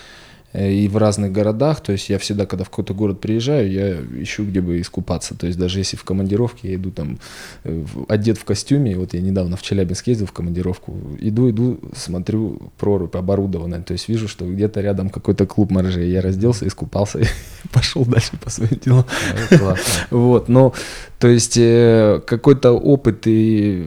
Э, 0.56 0.72
и 0.72 0.88
в 0.88 0.96
разных 0.96 1.32
городах. 1.32 1.80
То 1.80 1.92
есть 1.92 2.08
я 2.08 2.18
всегда, 2.18 2.46
когда 2.46 2.64
в 2.64 2.70
какой-то 2.70 2.94
город 2.94 3.20
приезжаю, 3.20 3.70
я 3.70 3.92
ищу, 4.22 4.44
где 4.44 4.60
бы 4.60 4.80
искупаться. 4.80 5.34
То 5.34 5.46
есть 5.46 5.58
даже 5.58 5.78
если 5.78 5.96
в 5.96 6.04
командировке 6.04 6.70
я 6.70 6.74
иду 6.76 6.90
там 6.90 7.18
э, 7.64 7.84
одет 8.08 8.38
в 8.38 8.44
костюме, 8.44 8.96
вот 8.96 9.14
я 9.14 9.20
недавно 9.20 9.56
в 9.56 9.62
Челябинск 9.62 10.06
ездил 10.06 10.26
в 10.26 10.32
командировку, 10.32 10.96
иду, 11.20 11.50
иду, 11.50 11.78
смотрю 11.94 12.72
прорубь 12.78 13.14
оборудованная, 13.14 13.82
то 13.82 13.92
есть 13.92 14.08
вижу, 14.08 14.28
что 14.28 14.46
где-то 14.46 14.80
рядом 14.80 15.10
какой-то 15.10 15.46
клуб 15.46 15.70
моржей. 15.70 16.10
Я 16.10 16.22
разделся, 16.22 16.66
искупался 16.66 17.20
и 17.20 17.26
пошел 17.72 18.04
дальше 18.04 18.32
по 18.42 18.50
своим 18.50 18.78
делам. 18.84 19.04
Вот, 20.10 20.48
но 20.48 20.72
то 21.18 21.28
есть 21.28 21.56
э, 21.56 22.20
какой-то 22.26 22.72
опыт 22.72 23.26
и 23.26 23.86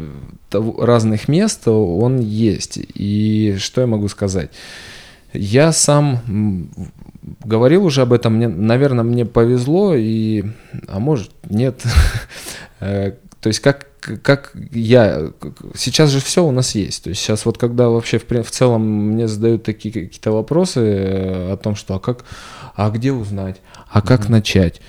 разных 0.51 1.27
мест, 1.27 1.67
он 1.67 2.19
есть. 2.19 2.79
И 2.95 3.55
что 3.59 3.81
я 3.81 3.87
могу 3.87 4.07
сказать? 4.07 4.49
Я 5.33 5.71
сам 5.71 6.71
говорил 7.43 7.85
уже 7.85 8.01
об 8.01 8.13
этом, 8.13 8.35
мне, 8.35 8.47
наверное, 8.47 9.03
мне 9.03 9.25
повезло, 9.25 9.93
и, 9.95 10.43
а 10.87 10.99
может, 10.99 11.31
нет. 11.49 11.83
Э, 12.81 13.11
то 13.41 13.47
есть 13.47 13.59
как, 13.59 13.87
как 14.23 14.53
я... 14.71 15.31
Сейчас 15.75 16.11
же 16.11 16.21
все 16.21 16.45
у 16.45 16.51
нас 16.51 16.75
есть. 16.75 17.03
То 17.03 17.09
есть 17.09 17.21
сейчас 17.21 17.45
вот 17.45 17.57
когда 17.57 17.89
вообще 17.89 18.19
в, 18.19 18.25
в 18.25 18.51
целом 18.51 19.11
мне 19.11 19.27
задают 19.27 19.63
такие 19.63 19.93
какие-то 19.93 20.31
вопросы 20.31 20.79
э, 20.79 21.51
о 21.51 21.57
том, 21.57 21.75
что 21.75 21.95
а 21.95 21.99
как... 21.99 22.23
А 22.75 22.89
где 22.89 23.11
узнать? 23.11 23.57
А 23.89 24.01
как 24.01 24.21
mm-hmm. 24.21 24.31
начать? 24.31 24.81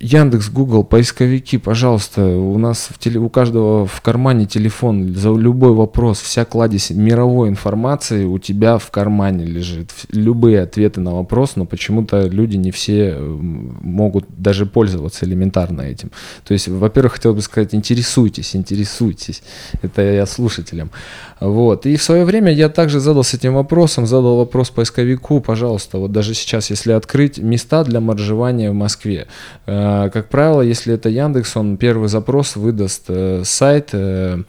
Яндекс, 0.00 0.48
Google, 0.48 0.84
поисковики, 0.84 1.58
пожалуйста, 1.58 2.24
у 2.24 2.56
нас 2.56 2.88
в 2.88 2.98
теле, 3.00 3.18
у 3.18 3.28
каждого 3.28 3.84
в 3.84 4.00
кармане 4.00 4.46
телефон, 4.46 5.12
за 5.12 5.34
любой 5.34 5.72
вопрос, 5.72 6.20
вся 6.20 6.44
кладезь 6.44 6.90
мировой 6.90 7.48
информации 7.48 8.24
у 8.24 8.38
тебя 8.38 8.78
в 8.78 8.92
кармане 8.92 9.44
лежит. 9.44 9.90
Любые 10.12 10.62
ответы 10.62 11.00
на 11.00 11.14
вопрос, 11.14 11.56
но 11.56 11.64
почему-то 11.64 12.28
люди 12.28 12.56
не 12.56 12.70
все 12.70 13.16
могут 13.18 14.26
даже 14.28 14.66
пользоваться 14.66 15.24
элементарно 15.26 15.82
этим. 15.82 16.12
То 16.46 16.52
есть, 16.52 16.68
во-первых, 16.68 17.14
хотел 17.14 17.34
бы 17.34 17.42
сказать, 17.42 17.74
интересуйтесь, 17.74 18.54
интересуйтесь. 18.54 19.42
Это 19.82 20.02
я 20.02 20.26
слушателям. 20.26 20.92
Вот. 21.40 21.86
И 21.86 21.96
в 21.96 22.02
свое 22.02 22.24
время 22.24 22.52
я 22.52 22.68
также 22.68 23.00
задал 23.00 23.22
с 23.22 23.34
этим 23.34 23.54
вопросом, 23.54 24.06
задал 24.06 24.36
вопрос 24.38 24.70
поисковику, 24.70 25.40
пожалуйста, 25.40 25.98
вот 25.98 26.12
даже 26.12 26.34
сейчас, 26.34 26.70
если 26.70 26.92
открыть 26.92 27.38
места 27.38 27.84
для 27.84 28.00
моржевания 28.00 28.70
в 28.70 28.74
Москве, 28.74 29.28
э, 29.66 30.10
как 30.12 30.28
правило, 30.28 30.62
если 30.62 30.94
это 30.94 31.08
Яндекс, 31.08 31.56
он 31.56 31.76
первый 31.76 32.08
запрос 32.08 32.56
выдаст 32.56 33.04
э, 33.08 33.42
сайт, 33.44 33.90
э, 33.92 34.42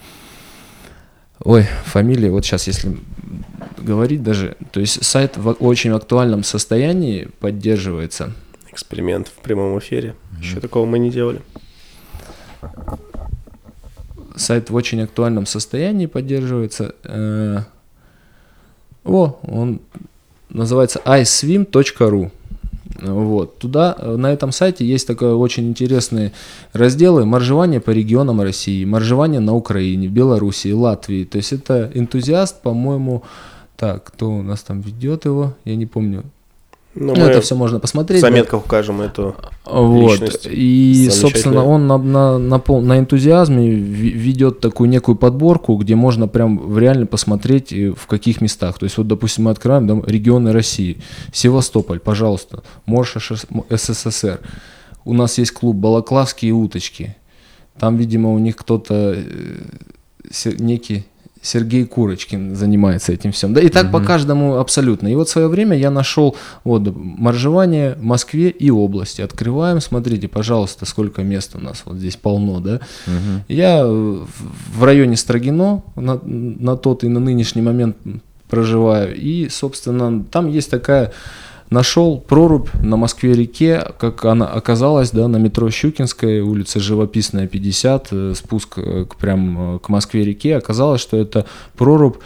ой, 1.44 1.68
фамилия, 1.86 2.32
вот 2.32 2.46
сейчас, 2.46 2.68
если 2.68 2.98
говорить 3.78 4.24
даже, 4.24 4.56
то 4.72 4.80
есть 4.80 5.04
сайт 5.06 5.38
в 5.38 5.56
очень 5.60 5.92
актуальном 5.92 6.44
состоянии 6.44 7.30
поддерживается. 7.40 8.34
Эксперимент 8.72 9.28
в 9.28 9.42
прямом 9.42 9.78
эфире. 9.80 10.10
Mm-hmm. 10.10 10.42
Еще 10.42 10.60
такого 10.60 10.86
мы 10.86 11.00
не 11.00 11.12
делали 11.12 11.42
сайт 14.40 14.70
в 14.70 14.76
очень 14.76 15.02
актуальном 15.02 15.46
состоянии 15.46 16.06
поддерживается. 16.06 16.96
Э, 17.04 17.60
о, 19.06 19.40
он 19.44 19.82
называется 20.50 21.02
iSwim.ru. 21.06 22.32
Вот. 23.02 23.60
Туда, 23.60 23.96
на 24.02 24.32
этом 24.32 24.52
сайте 24.52 24.86
есть 24.86 25.08
такой 25.08 25.34
очень 25.34 25.70
интересные 25.70 26.34
разделы 26.74 27.26
«Моржевание 27.26 27.80
по 27.80 27.92
регионам 27.92 28.42
России», 28.42 28.84
«Моржевание 28.84 29.40
на 29.40 29.56
Украине», 29.56 30.08
Белоруссии, 30.08 30.72
Латвии. 30.72 31.24
То 31.24 31.38
есть 31.38 31.54
это 31.54 31.92
энтузиаст, 31.94 32.62
по-моему, 32.62 33.24
так, 33.78 34.04
кто 34.04 34.30
у 34.30 34.42
нас 34.42 34.62
там 34.62 34.82
ведет 34.82 35.26
его, 35.26 35.54
я 35.64 35.76
не 35.76 35.86
помню, 35.86 36.24
ну, 37.00 37.16
ну 37.16 37.26
это 37.26 37.40
все 37.40 37.56
можно 37.56 37.80
посмотреть. 37.80 38.20
В 38.20 38.22
заметках 38.22 38.66
укажем 38.66 39.02
эту 39.02 39.36
вот. 39.66 40.12
личность. 40.12 40.48
И, 40.52 41.10
собственно, 41.10 41.64
он 41.64 41.88
на, 41.88 41.98
на, 41.98 42.38
на, 42.38 42.58
на 42.68 43.00
энтузиазме 43.00 43.70
ведет 43.70 44.60
такую 44.60 44.90
некую 44.90 45.16
подборку, 45.16 45.78
где 45.78 45.96
можно 45.96 46.28
прям 46.28 46.78
реально 46.78 47.06
посмотреть, 47.06 47.72
э, 47.72 47.94
в 47.96 48.06
каких 48.06 48.42
местах. 48.42 48.78
То 48.78 48.84
есть, 48.84 48.98
вот, 48.98 49.08
допустим, 49.08 49.46
мы 49.46 49.52
открываем 49.52 49.88
да, 49.88 50.02
регионы 50.06 50.52
России. 50.52 50.98
Севастополь, 51.32 52.00
пожалуйста, 52.00 52.64
Морш 52.86 53.16
СССР. 53.70 54.42
У 55.06 55.14
нас 55.14 55.38
есть 55.38 55.52
клуб 55.52 55.78
«Балаклавские 55.78 56.52
уточки». 56.52 57.16
Там, 57.80 57.96
видимо, 57.96 58.34
у 58.34 58.40
них 58.40 58.58
кто-то 58.58 59.16
э, 59.16 60.52
некий 60.60 61.06
Сергей 61.42 61.86
Курочкин 61.86 62.56
занимается 62.56 63.14
этим 63.14 63.32
всем. 63.32 63.54
Да, 63.54 63.62
и 63.62 63.70
так 63.70 63.86
угу. 63.86 63.94
по 63.94 64.02
каждому 64.02 64.58
абсолютно. 64.58 65.08
И 65.08 65.16
вот 65.16 65.30
в 65.30 65.32
свое 65.32 65.48
время 65.48 65.78
я 65.78 65.90
нашел 65.92 66.36
вот 66.64 66.94
моржевание 66.96 67.96
в 67.96 68.04
Москве 68.04 68.50
и 68.50 68.70
области. 68.70 69.22
Открываем, 69.22 69.80
смотрите, 69.80 70.28
пожалуйста, 70.28 70.86
сколько 70.86 71.24
мест 71.24 71.56
у 71.56 71.60
нас 71.60 71.84
вот 71.86 71.98
здесь 71.98 72.18
полно, 72.18 72.60
да. 72.60 72.82
Угу. 73.08 73.44
Я 73.48 73.86
в 73.86 74.84
районе 74.84 75.16
Строгино 75.16 75.84
на, 75.96 76.20
на 76.24 76.76
тот 76.76 77.04
и 77.04 77.08
на 77.08 77.20
нынешний 77.20 77.62
момент 77.62 77.96
проживаю. 78.50 79.16
И, 79.16 79.48
собственно, 79.50 80.24
там 80.24 80.48
есть 80.48 80.70
такая 80.70 81.14
Нашел 81.70 82.20
прорубь 82.20 82.70
на 82.82 82.98
Москве-реке, 82.98 83.94
как 84.00 84.26
она 84.26 84.48
оказалась, 84.48 85.12
да, 85.12 85.28
на 85.28 85.38
метро 85.38 85.70
Щукинская, 85.70 86.42
улица 86.42 86.80
Живописная, 86.80 87.46
50, 87.46 88.08
э, 88.12 88.34
спуск 88.36 88.80
э, 88.80 89.06
к, 89.06 89.16
прям 89.18 89.76
э, 89.76 89.80
к 89.80 89.90
Москве-реке. 89.90 90.58
Оказалось, 90.58 91.00
что 91.00 91.16
это 91.16 91.46
прорубь 91.78 92.18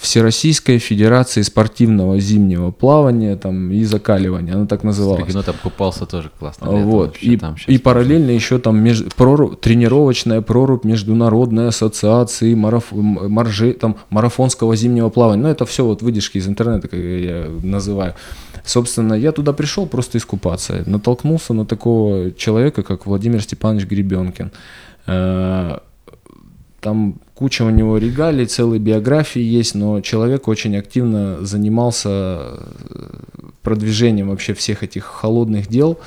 Всероссийской 0.00 0.78
Федерации 0.78 1.42
спортивного 1.42 2.18
зимнего 2.18 2.70
плавания 2.70 3.36
там, 3.36 3.70
и 3.70 3.84
закаливания, 3.84 4.54
она 4.54 4.66
так 4.66 4.84
называлась. 4.84 5.34
Ну 5.34 5.42
там 5.42 5.54
купался 5.62 6.06
тоже 6.06 6.30
классно. 6.38 6.70
Вот. 6.70 7.16
И, 7.18 7.36
там 7.36 7.56
и 7.66 7.78
параллельно 7.78 8.30
еще 8.30 8.58
там 8.58 8.78
меж, 8.78 9.04
прорубь, 9.16 9.60
тренировочная 9.60 10.40
прорубь 10.40 10.84
Международной 10.84 11.68
ассоциации 11.68 12.54
мараф, 12.54 12.86
маржи, 12.92 13.72
там, 13.72 13.96
марафонского 14.10 14.76
зимнего 14.76 15.10
плавания. 15.10 15.42
Ну 15.42 15.48
это 15.48 15.66
все 15.66 15.84
вот 15.84 16.02
выдержки 16.02 16.38
из 16.38 16.48
интернета, 16.48 16.88
как 16.88 16.98
я 16.98 17.48
называю. 17.62 18.14
Собственно, 18.64 19.14
я 19.14 19.32
туда 19.32 19.52
пришел 19.52 19.86
просто 19.86 20.18
искупаться. 20.18 20.82
Натолкнулся 20.86 21.54
на 21.54 21.64
такого 21.64 22.32
человека, 22.32 22.82
как 22.82 23.06
Владимир 23.06 23.42
Степанович 23.42 23.86
Гребенкин 23.86 24.50
э, 25.06 25.78
там 26.86 27.16
куча 27.34 27.64
у 27.64 27.70
него 27.70 27.98
регалий, 27.98 28.46
целые 28.46 28.78
биографии 28.78 29.42
есть, 29.42 29.74
но 29.74 30.00
человек 30.02 30.46
очень 30.46 30.76
активно 30.76 31.44
занимался 31.44 32.08
э, 32.08 32.58
продвижением 33.62 34.28
вообще 34.28 34.54
всех 34.54 34.84
этих 34.84 35.02
холодных 35.02 35.66
дел. 35.66 35.98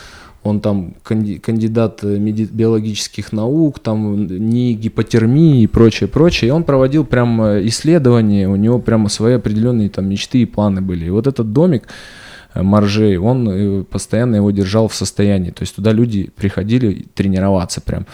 Он 0.42 0.62
там 0.62 0.94
кандидат 1.04 2.00
э, 2.04 2.16
биологических 2.16 3.34
наук, 3.34 3.80
там 3.80 4.26
не 4.26 4.74
гипотермии 4.74 5.64
и 5.64 5.68
прочее, 5.68 6.08
прочее. 6.08 6.48
И 6.48 6.52
он 6.52 6.64
проводил 6.64 7.04
прям 7.04 7.42
э, 7.42 7.68
исследования, 7.68 8.48
у 8.48 8.56
него 8.56 8.80
прямо 8.80 9.10
свои 9.10 9.34
определенные 9.34 9.90
там 9.90 10.08
мечты 10.08 10.44
и 10.44 10.46
планы 10.46 10.80
были. 10.80 11.08
И 11.08 11.10
вот 11.10 11.28
этот 11.28 11.52
домик, 11.52 11.90
Маржей, 12.56 13.18
он 13.18 13.86
постоянно 13.92 14.38
его 14.38 14.52
держал 14.52 14.88
в 14.88 14.96
состоянии. 14.96 15.52
То 15.52 15.64
есть 15.64 15.76
туда 15.76 15.92
люди 15.92 16.32
приходили 16.38 17.06
тренироваться 17.14 17.82
прям. 17.82 18.08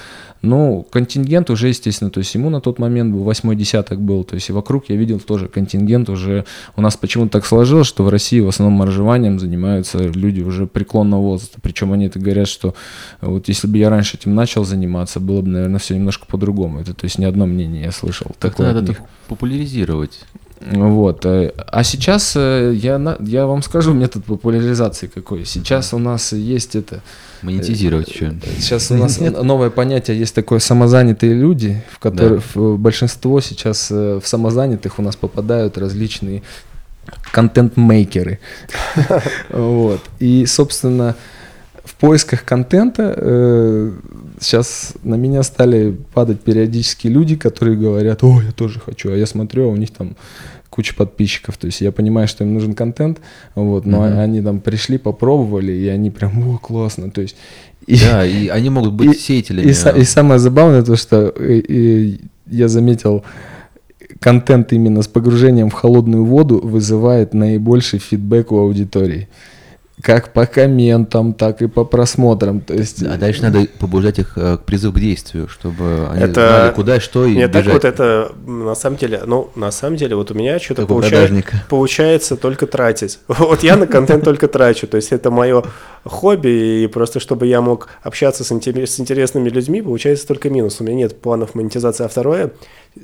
Ну, 0.45 0.85
контингент 0.89 1.49
уже, 1.49 1.69
естественно, 1.69 2.11
то 2.11 2.19
есть 2.19 2.33
ему 2.35 2.49
на 2.49 2.61
тот 2.61 2.79
момент 2.79 3.13
был 3.13 3.23
восьмой 3.23 3.55
десяток 3.55 3.99
был, 3.99 4.23
то 4.23 4.35
есть 4.35 4.49
и 4.49 4.53
вокруг 4.53 4.89
я 4.89 4.95
видел 4.95 5.19
тоже 5.19 5.47
контингент 5.47 6.09
уже, 6.09 6.45
у 6.75 6.81
нас 6.81 6.95
почему-то 6.95 7.31
так 7.31 7.45
сложилось, 7.45 7.87
что 7.87 8.03
в 8.03 8.09
России 8.09 8.39
в 8.39 8.47
основном 8.47 8.77
моржеванием 8.77 9.39
занимаются 9.39 9.97
люди 9.97 10.41
уже 10.41 10.67
преклонного 10.67 11.21
возраста, 11.21 11.57
причем 11.61 11.91
они 11.93 12.05
это 12.05 12.19
говорят, 12.19 12.47
что 12.47 12.75
вот 13.21 13.47
если 13.47 13.67
бы 13.67 13.77
я 13.77 13.89
раньше 13.89 14.17
этим 14.17 14.35
начал 14.35 14.63
заниматься, 14.63 15.19
было 15.19 15.41
бы, 15.41 15.49
наверное, 15.49 15.79
все 15.79 15.95
немножко 15.95 16.25
по-другому, 16.27 16.79
это 16.79 16.93
то 16.93 17.05
есть 17.05 17.17
ни 17.17 17.25
одно 17.25 17.45
мнение 17.45 17.83
я 17.83 17.91
слышал. 17.91 18.31
Так 18.39 18.59
надо 18.59 18.85
так 18.85 19.01
популяризировать. 19.27 20.19
Вот. 20.61 21.25
Э, 21.25 21.51
а 21.67 21.83
сейчас 21.83 22.33
э, 22.35 22.73
я, 22.75 23.17
я 23.19 23.45
вам 23.45 23.61
скажу 23.61 23.93
метод 23.93 24.25
популяризации 24.25 25.07
какой. 25.07 25.45
Сейчас 25.45 25.93
у 25.93 25.99
нас 25.99 26.33
есть 26.33 26.75
это... 26.75 27.01
Монетизировать 27.41 28.09
еще. 28.09 28.33
Сейчас 28.57 28.89
у 28.91 28.95
нас 28.95 29.19
новое 29.19 29.69
понятие 29.69 30.17
есть 30.17 30.33
такое 30.33 30.59
самозанятые 30.59 31.33
люди, 31.33 31.83
в 31.91 31.99
которых 31.99 32.43
да. 32.55 32.61
большинство 32.61 33.41
сейчас 33.41 33.89
э, 33.91 34.19
в 34.23 34.27
самозанятых 34.27 34.97
у 34.99 35.01
нас 35.01 35.15
попадают 35.15 35.77
различные 35.77 36.41
контент-мейкеры. 37.31 38.39
Вот. 39.49 40.01
И, 40.19 40.45
собственно, 40.45 41.15
в 41.95 41.97
поисках 41.97 42.43
контента 42.43 43.13
э, 43.15 43.91
сейчас 44.41 44.95
на 45.03 45.15
меня 45.15 45.43
стали 45.43 45.95
падать 46.13 46.41
периодически 46.41 47.07
люди, 47.07 47.37
которые 47.37 47.77
говорят, 47.77 48.21
о, 48.21 48.41
я 48.41 48.51
тоже 48.51 48.81
хочу, 48.81 49.13
а 49.13 49.15
я 49.15 49.25
смотрю, 49.25 49.65
а 49.65 49.71
у 49.71 49.77
них 49.77 49.91
там 49.91 50.17
куча 50.69 50.93
подписчиков, 50.93 51.55
то 51.55 51.67
есть 51.67 51.79
я 51.79 51.93
понимаю, 51.93 52.27
что 52.27 52.43
им 52.43 52.53
нужен 52.53 52.73
контент, 52.73 53.19
вот, 53.55 53.85
но 53.85 54.05
mm-hmm. 54.05 54.23
они 54.23 54.41
там 54.41 54.59
пришли, 54.59 54.97
попробовали, 54.97 55.71
и 55.71 55.87
они 55.87 56.11
прям, 56.11 56.37
о, 56.49 56.57
классно, 56.57 57.11
то 57.11 57.21
есть... 57.21 57.37
И, 57.87 57.97
да, 57.97 58.25
и 58.25 58.49
они 58.49 58.69
могут 58.69 58.91
быть 58.91 59.15
и, 59.15 59.19
сеятелями. 59.19 59.67
И, 59.67 59.69
и, 59.69 60.01
и 60.01 60.03
самое 60.03 60.39
забавное 60.39 60.83
то, 60.83 60.97
что 60.97 61.29
и, 61.29 61.59
и 61.59 62.21
я 62.47 62.67
заметил, 62.67 63.23
контент 64.19 64.73
именно 64.73 65.01
с 65.01 65.07
погружением 65.07 65.69
в 65.69 65.73
холодную 65.73 66.25
воду 66.25 66.59
вызывает 66.61 67.33
наибольший 67.33 67.99
фидбэк 67.99 68.51
у 68.51 68.57
аудитории 68.57 69.29
как 70.05 70.33
по 70.33 70.45
комментам, 70.45 71.33
так 71.33 71.63
и 71.63 71.67
по 71.67 71.83
просмотрам. 71.83 72.61
То 72.61 72.75
есть... 72.75 73.01
А 73.01 73.17
дальше 73.17 73.41
надо 73.41 73.65
побуждать 73.79 74.19
их 74.19 74.33
э, 74.37 74.57
к 74.57 74.61
призыву 74.61 74.93
к 74.93 74.99
действию, 74.99 75.47
чтобы 75.47 76.07
они 76.11 76.25
Это- 76.25 76.33
знали, 76.33 76.73
куда, 76.75 76.99
что 76.99 77.25
и 77.25 77.35
Нет, 77.35 77.51
так 77.51 77.63
бежать. 77.63 77.73
вот 77.73 77.85
это, 77.85 78.31
на 78.45 78.75
самом 78.75 78.97
деле, 78.97 79.23
ну, 79.25 79.49
на 79.55 79.71
самом 79.71 79.97
деле, 79.97 80.15
вот 80.15 80.29
у 80.29 80.35
меня 80.35 80.59
что-то 80.59 80.85
получается, 80.85 81.43
получается 81.69 82.35
только 82.37 82.67
тратить. 82.67 83.17
Вот 83.27 83.63
я 83.63 83.75
на 83.77 83.87
контент 83.87 84.23
только 84.23 84.47
трачу, 84.47 84.85
то 84.85 84.97
есть 84.97 85.11
это 85.11 85.31
мое 85.31 85.63
хобби, 86.03 86.83
и 86.83 86.87
просто 86.87 87.19
чтобы 87.19 87.47
я 87.47 87.61
мог 87.61 87.89
общаться 88.03 88.43
с, 88.43 88.51
интерес- 88.51 88.91
с 88.91 88.99
интересными 88.99 89.49
людьми, 89.49 89.81
получается 89.81 90.27
только 90.27 90.51
минус. 90.51 90.79
У 90.79 90.83
меня 90.83 90.95
нет 90.97 91.19
планов 91.19 91.55
монетизации, 91.55 92.03
а 92.05 92.07
второе, 92.07 92.51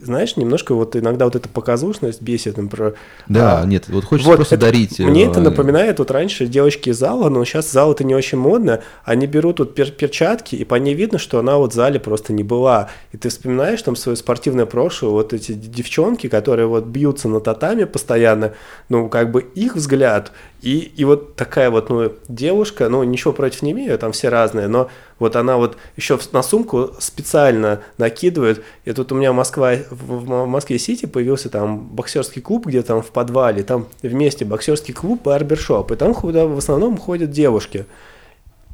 знаешь, 0.03 0.37
немножко 0.37 0.75
вот 0.75 0.95
иногда 0.95 1.25
вот 1.25 1.35
эта 1.35 1.49
показушность 1.49 2.21
бесит. 2.21 2.57
Например, 2.57 2.93
Да, 3.27 3.61
а, 3.61 3.65
нет, 3.65 3.85
вот 3.89 4.05
хочется 4.05 4.29
вот 4.29 4.35
просто 4.35 4.55
это- 4.55 4.65
дарить. 4.67 4.99
Мне 4.99 5.25
э, 5.25 5.29
это 5.31 5.39
напоминает, 5.41 5.97
вот 5.97 6.11
раньше 6.11 6.45
девочки 6.45 6.90
из 6.91 6.97
зала, 6.97 7.29
но 7.29 7.43
сейчас 7.45 7.71
зал 7.71 7.91
это 7.91 8.03
не 8.03 8.15
очень 8.15 8.37
модно, 8.37 8.81
они 9.03 9.27
берут 9.27 9.59
вот 9.59 9.77
пер- 9.77 9.91
перчатки, 9.91 10.55
и 10.55 10.63
по 10.63 10.75
ней 10.75 10.93
видно, 10.93 11.17
что 11.17 11.39
она 11.39 11.57
вот 11.57 11.71
в 11.71 11.75
зале 11.75 11.99
просто 11.99 12.33
не 12.33 12.43
была. 12.43 12.89
И 13.11 13.17
ты 13.17 13.29
вспоминаешь 13.29 13.81
там 13.81 13.95
свое 13.95 14.15
спортивное 14.15 14.65
прошлое, 14.65 15.11
вот 15.11 15.33
эти 15.33 15.53
девчонки, 15.53 16.27
которые 16.29 16.67
вот 16.67 16.85
бьются 16.85 17.27
на 17.27 17.39
татами 17.39 17.85
постоянно, 17.85 18.53
ну, 18.89 19.09
как 19.09 19.31
бы 19.31 19.41
их 19.41 19.75
взгляд, 19.75 20.31
и, 20.61 20.91
и 20.95 21.05
вот 21.05 21.35
такая 21.35 21.71
вот, 21.71 21.89
ну, 21.89 22.11
девушка, 22.27 22.87
ну, 22.87 23.03
ничего 23.03 23.33
против 23.33 23.63
не 23.63 23.71
имею, 23.71 23.97
там 23.97 24.11
все 24.11 24.29
разные, 24.29 24.67
но 24.67 24.89
вот 25.17 25.35
она 25.35 25.57
вот 25.57 25.75
еще 25.95 26.19
на 26.33 26.43
сумку 26.43 26.91
специально 26.99 27.81
накидывает. 27.97 28.63
И 28.85 28.93
тут 28.93 29.11
у 29.11 29.15
меня 29.15 29.33
Москва, 29.33 29.73
в, 29.89 30.45
Москве-Сити 30.45 31.07
появился 31.07 31.49
там 31.49 31.79
боксерский 31.79 32.43
клуб, 32.43 32.67
где 32.67 32.83
там 32.83 33.01
в 33.01 33.09
подвале, 33.09 33.63
там 33.63 33.87
вместе 34.03 34.45
боксерский 34.45 34.93
клуб, 34.93 35.23
барбершоп, 35.23 35.91
и 35.91 35.95
там 35.95 36.13
куда 36.13 36.45
в 36.45 36.57
основном 36.57 36.97
ходят 36.97 37.31
девушки. 37.31 37.85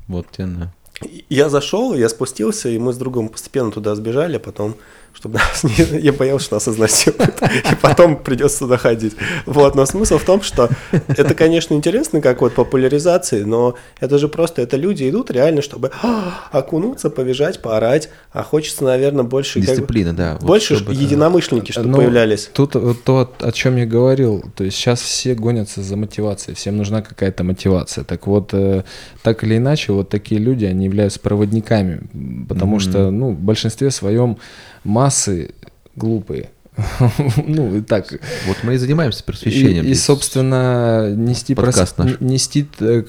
Вот 0.08 0.28
тебе 0.32 0.48
на. 0.48 0.74
И 1.04 1.26
Я 1.30 1.48
зашел, 1.50 1.94
я 1.94 2.10
спустился, 2.10 2.70
и 2.70 2.80
мы 2.80 2.92
с 2.92 2.98
другом 2.98 3.30
постепенно 3.30 3.72
туда 3.72 3.96
сбежали, 3.96 4.40
потом, 4.40 4.76
чтобы 5.14 5.40
нас 5.40 5.64
не... 5.94 6.00
Я 6.00 6.14
боялся, 6.14 6.46
что 6.46 6.56
нас 6.56 6.68
изнасилуют, 6.68 7.42
и 7.42 7.76
потом 7.82 8.18
придется 8.18 8.60
туда 8.60 8.78
ходить. 8.78 9.16
Вот, 9.46 9.76
но 9.76 9.86
смысл 9.86 10.18
в 10.18 10.24
том, 10.24 10.42
что 10.42 10.70
это, 11.08 11.34
конечно, 11.34 11.74
интересно, 11.74 12.22
как 12.22 12.42
вот 12.42 12.54
популяризации, 12.54 13.44
но 13.44 13.76
это 14.00 14.18
же 14.20 14.28
просто, 14.28 14.62
это 14.62 14.78
люди 14.78 15.10
идут 15.10 15.32
реально, 15.32 15.62
чтобы 15.62 15.92
«А, 16.04 16.48
окунуться, 16.52 17.10
побежать, 17.10 17.62
поорать, 17.62 18.10
а 18.32 18.44
хочется, 18.44 18.84
наверное, 18.84 19.24
больше... 19.24 19.60
как 19.60 19.70
бы, 19.70 19.76
Дисциплина, 19.76 20.14
да. 20.14 20.34
вот 20.40 20.44
больше 20.44 20.76
чтобы- 20.76 20.94
единомышленники, 20.94 21.72
чтобы 21.72 21.90
Ну, 21.90 21.98
появлялись. 21.98 22.50
Тут 22.54 22.76
то, 23.04 23.34
о 23.40 23.52
чем 23.52 23.78
я 23.78 23.86
говорил, 23.86 24.44
то 24.56 24.64
есть 24.64 24.78
сейчас 24.78 25.02
все 25.02 25.34
гонятся 25.36 25.82
за 25.82 25.98
мотивацией, 25.98 26.56
всем 26.56 26.78
нужна 26.78 27.02
какая-то 27.02 27.44
мотивация. 27.44 28.04
Так 28.04 28.28
вот, 28.28 28.50
э, 28.54 28.84
так 29.24 29.44
или 29.44 29.58
иначе, 29.58 29.94
вот 29.94 30.10
такие 30.10 30.40
люди, 30.40 30.66
они 30.66 30.86
являются 30.86 31.20
проводниками, 31.20 32.02
потому 32.48 32.74
Мгм. 32.76 32.80
что, 32.80 33.12
ну, 33.12 33.32
в 33.32 33.40
большинстве 33.40 33.90
своем 33.92 34.38
массы 34.84 35.52
глупые. 35.96 36.50
Ну, 37.48 37.78
и 37.78 37.82
так. 37.82 38.12
Вот 38.46 38.58
мы 38.64 38.76
и 38.76 38.78
занимаемся 38.78 39.24
просвещением. 39.24 39.86
и, 39.86 39.94
собственно, 39.96 41.12
нести, 41.16 41.54
прос- 41.54 42.18
нести 42.20 42.68
э, 42.80 43.04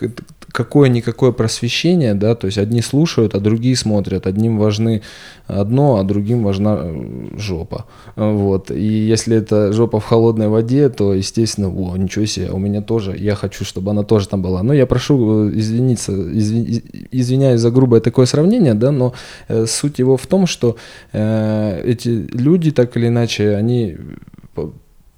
какое-никакое 0.53 1.33
просвещение, 1.33 2.15
да, 2.15 2.35
то 2.35 2.47
есть 2.47 2.59
одни 2.59 2.83
слушают, 2.83 3.35
а 3.35 3.41
другие 3.41 3.77
смотрят, 3.77 4.27
одним 4.27 4.59
важны 4.59 5.03
одно, 5.47 5.97
а 5.97 6.05
другим 6.05 6.43
важна 6.43 6.79
э, 6.81 7.27
жопа, 7.37 7.85
вот, 8.17 8.71
и 8.71 8.83
если 8.83 9.37
это 9.37 9.73
жопа 9.73 10.01
в 10.01 10.05
холодной 10.05 10.49
воде, 10.49 10.89
то, 10.89 11.15
естественно, 11.15 11.69
о, 11.69 11.97
ничего 11.97 12.27
себе, 12.27 12.51
у 12.51 12.59
меня 12.59 12.81
тоже, 12.83 13.17
я 13.17 13.35
хочу, 13.35 13.65
чтобы 13.65 13.91
она 13.91 14.03
тоже 14.03 14.29
там 14.29 14.43
была, 14.43 14.63
но 14.63 14.73
я 14.75 14.87
прошу 14.87 15.49
э, 15.49 15.59
извиниться, 15.59 16.13
изви- 16.13 16.65
из- 16.65 16.83
извиняюсь 17.11 17.61
за 17.61 17.71
грубое 17.71 18.01
такое 18.01 18.27
сравнение, 18.27 18.75
да, 18.75 18.91
но 18.91 19.13
э, 19.49 19.67
суть 19.67 19.99
его 19.99 20.17
в 20.17 20.27
том, 20.27 20.47
что 20.47 20.77
э, 21.13 21.83
эти 21.85 22.09
люди, 22.09 22.71
так 22.71 22.97
или 22.97 23.09
иначе, 23.09 23.55
они 23.55 23.97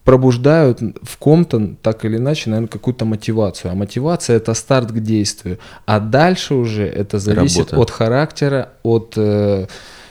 пробуждают 0.05 0.81
в 1.03 1.17
ком-то 1.19 1.75
так 1.83 2.05
или 2.05 2.17
иначе, 2.17 2.51
наверное, 2.51 2.69
какую-то 2.69 3.05
мотивацию. 3.05 3.71
А 3.71 3.75
мотивация 3.75 4.37
это 4.37 4.55
старт 4.55 4.91
к 4.93 4.99
действию. 5.01 5.59
А 5.87 6.01
дальше 6.01 6.55
уже 6.55 6.87
это 6.87 7.19
зависит 7.19 7.73
Работа. 7.73 7.81
от 7.81 7.91
характера, 7.91 8.69
от 8.83 9.15
э, 9.17 9.67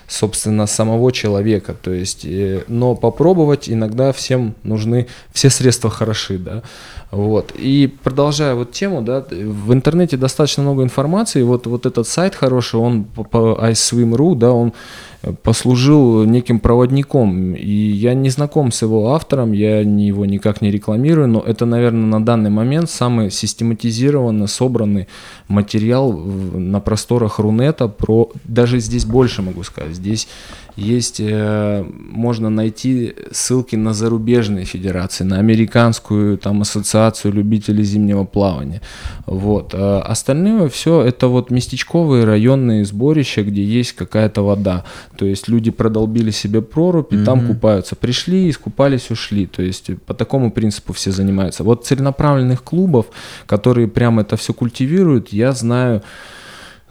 собственно 0.07 0.68
самого 0.68 1.11
человека. 1.11 1.76
То 1.82 1.91
есть, 1.91 2.26
э, 2.26 2.64
но 2.68 2.95
попробовать 2.95 3.70
иногда 3.70 4.11
всем 4.11 4.56
нужны 4.64 5.07
все 5.32 5.49
средства 5.49 5.90
хороши, 5.90 6.38
да. 6.38 6.64
Вот. 7.11 7.53
И 7.56 7.88
продолжая 8.03 8.53
вот 8.56 8.72
тему, 8.72 9.02
да, 9.02 9.26
в 9.30 9.74
интернете 9.74 10.18
достаточно 10.18 10.64
много 10.64 10.84
информации. 10.84 11.41
Вот, 11.41 11.66
вот 11.68 11.86
этот 11.86 12.07
сайт 12.07 12.36
хороший, 12.36 12.80
он 12.80 13.03
по, 13.03 13.24
по 13.24 13.60
iSwim.ru, 13.61 14.36
да, 14.36 14.52
он 14.52 14.74
послужил 15.43 16.23
неким 16.23 16.59
проводником. 16.59 17.53
И 17.53 17.69
я 17.69 18.13
не 18.13 18.29
знаком 18.29 18.71
с 18.71 18.81
его 18.81 19.13
автором, 19.13 19.51
я 19.51 19.81
его 19.81 20.25
никак 20.25 20.61
не 20.61 20.71
рекламирую, 20.71 21.27
но 21.27 21.39
это, 21.39 21.65
наверное, 21.65 22.05
на 22.05 22.23
данный 22.23 22.49
момент 22.49 22.89
самый 22.89 23.29
систематизированно 23.29 24.47
собранный 24.47 25.07
материал 25.47 26.13
на 26.13 26.79
просторах 26.79 27.39
Рунета 27.39 27.87
про... 27.87 28.31
Даже 28.45 28.79
здесь 28.79 29.05
больше 29.05 29.41
могу 29.41 29.63
сказать. 29.63 29.95
Здесь 29.95 30.27
есть, 30.79 31.19
э, 31.19 31.83
можно 31.83 32.49
найти 32.49 33.13
ссылки 33.31 33.75
на 33.75 33.93
зарубежные 33.93 34.65
федерации, 34.65 35.25
на 35.25 35.39
американскую 35.39 36.37
там 36.37 36.61
ассоциацию 36.61 37.33
любителей 37.33 37.83
зимнего 37.83 38.23
плавания. 38.23 38.81
Вот. 39.25 39.73
А 39.73 40.01
остальное 40.01 40.69
все 40.69 41.01
это 41.01 41.27
вот 41.27 41.51
местечковые 41.51 42.23
районные 42.23 42.85
сборища, 42.85 43.43
где 43.43 43.63
есть 43.63 43.93
какая-то 43.93 44.41
вода. 44.41 44.85
То 45.18 45.26
есть 45.26 45.48
люди 45.48 45.72
продолбили 45.72 46.31
себе 46.31 46.61
прорубь 46.61 47.14
и 47.14 47.23
там 47.23 47.40
Мгм. 47.40 47.48
купаются. 47.48 47.95
Пришли, 47.95 48.49
искупались, 48.49 49.11
ушли. 49.11 49.45
То 49.48 49.61
есть 49.61 49.91
по 50.06 50.14
такому 50.14 50.52
принципу 50.52 50.94
все 50.94 51.11
занимаются. 51.11 51.64
Вот 51.64 51.86
целенаправленных 51.86 52.64
клубов, 52.64 53.07
которые 53.45 53.88
прямо 53.88 54.22
это 54.22 54.38
все 54.38 54.53
культивируют, 54.53 55.30
я 55.30 55.52
знаю 55.52 56.02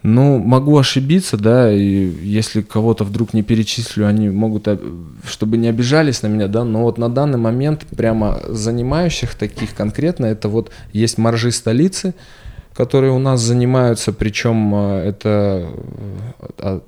ну, 0.03 0.39
могу 0.39 0.79
ошибиться, 0.79 1.37
да, 1.37 1.73
и 1.73 2.09
если 2.23 2.63
кого-то 2.63 3.05
вдруг 3.05 3.35
не 3.35 3.43
перечислю, 3.43 4.07
они 4.07 4.29
могут, 4.29 4.69
э, 4.69 4.79
чтобы 5.25 5.57
не 5.57 5.69
обижались 5.69 6.23
на 6.23 6.29
меня, 6.29 6.47
да, 6.47 6.65
но 6.65 6.83
вот 6.83 6.99
на 6.99 7.09
данный 7.09 7.39
момент 7.39 7.85
прямо 7.97 8.41
занимающих 8.49 9.35
таких 9.35 9.75
конкретно, 9.75 10.27
это 10.27 10.49
вот 10.49 10.71
есть 10.93 11.19
моржи 11.19 11.51
столицы, 11.51 12.15
которые 12.75 13.13
у 13.13 13.19
нас 13.19 13.41
занимаются, 13.41 14.13
причем 14.13 14.73
э, 14.75 15.09
это 15.09 15.67
э, 16.39 16.47
а, 16.59 16.83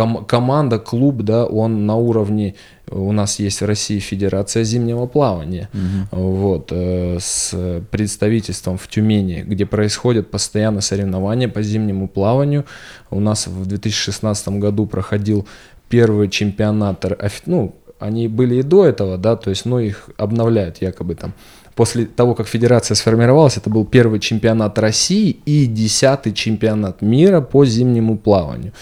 ком- 0.00 0.24
команда, 0.24 0.78
клуб, 0.78 1.22
да, 1.22 1.44
он 1.44 1.86
на 1.86 1.96
уровне, 1.96 2.54
у 2.90 3.12
нас 3.12 3.38
есть 3.40 3.60
в 3.60 3.66
России 3.66 3.98
Федерация 3.98 4.64
зимнего 4.64 5.06
плавания, 5.06 5.68
Мгм. 5.72 6.08
вот, 6.10 6.72
э, 6.72 7.18
с 7.20 7.54
представительством 7.90 8.76
в 8.78 8.86
Тюмени, 8.88 9.44
где 9.46 9.66
происходят 9.66 10.30
постоянно 10.30 10.80
соревнования 10.80 11.48
по 11.48 11.62
зимнему 11.62 12.08
плаванию. 12.08 12.64
У 13.10 13.20
нас 13.20 13.46
в 13.46 13.66
2016 13.66 14.58
году 14.60 14.86
проходил 14.86 15.46
первый 15.88 16.28
чемпионат, 16.28 17.04
ну, 17.46 17.74
они 17.98 18.28
были 18.28 18.54
и 18.56 18.62
до 18.62 18.86
этого, 18.86 19.18
да, 19.18 19.36
то 19.36 19.50
есть, 19.50 19.66
но 19.66 19.80
их 19.80 20.08
обновляют 20.16 20.80
якобы 20.82 21.14
там. 21.14 21.32
После 21.74 22.04
того, 22.04 22.34
как 22.34 22.46
федерация 22.48 22.94
сформировалась, 22.94 23.56
это 23.56 23.70
был 23.70 23.84
первый 23.84 24.20
чемпионат 24.20 24.78
России 24.78 25.30
и 25.46 25.66
десятый 25.66 26.32
чемпионат 26.32 27.00
мира 27.02 27.40
по 27.40 27.64
зимнему 27.64 28.18
плаванию. 28.18 28.72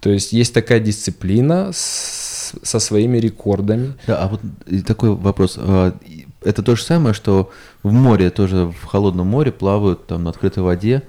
То 0.00 0.10
есть 0.10 0.32
есть 0.32 0.54
такая 0.54 0.80
дисциплина 0.80 1.70
с- 1.72 2.54
со 2.62 2.78
своими 2.78 3.18
рекордами. 3.18 3.94
Да, 4.06 4.18
а 4.22 4.28
вот 4.28 4.40
такой 4.86 5.10
вопрос. 5.14 5.56
а, 5.58 5.92
Это 6.44 6.62
то 6.62 6.76
же 6.76 6.82
самое, 6.84 7.12
что 7.14 7.50
в 7.82 7.90
море, 7.92 8.30
тоже 8.30 8.66
в 8.80 8.84
холодном 8.84 9.26
море 9.26 9.50
плавают 9.50 10.06
там 10.06 10.22
на 10.24 10.30
открытой 10.30 10.62
воде, 10.62 11.02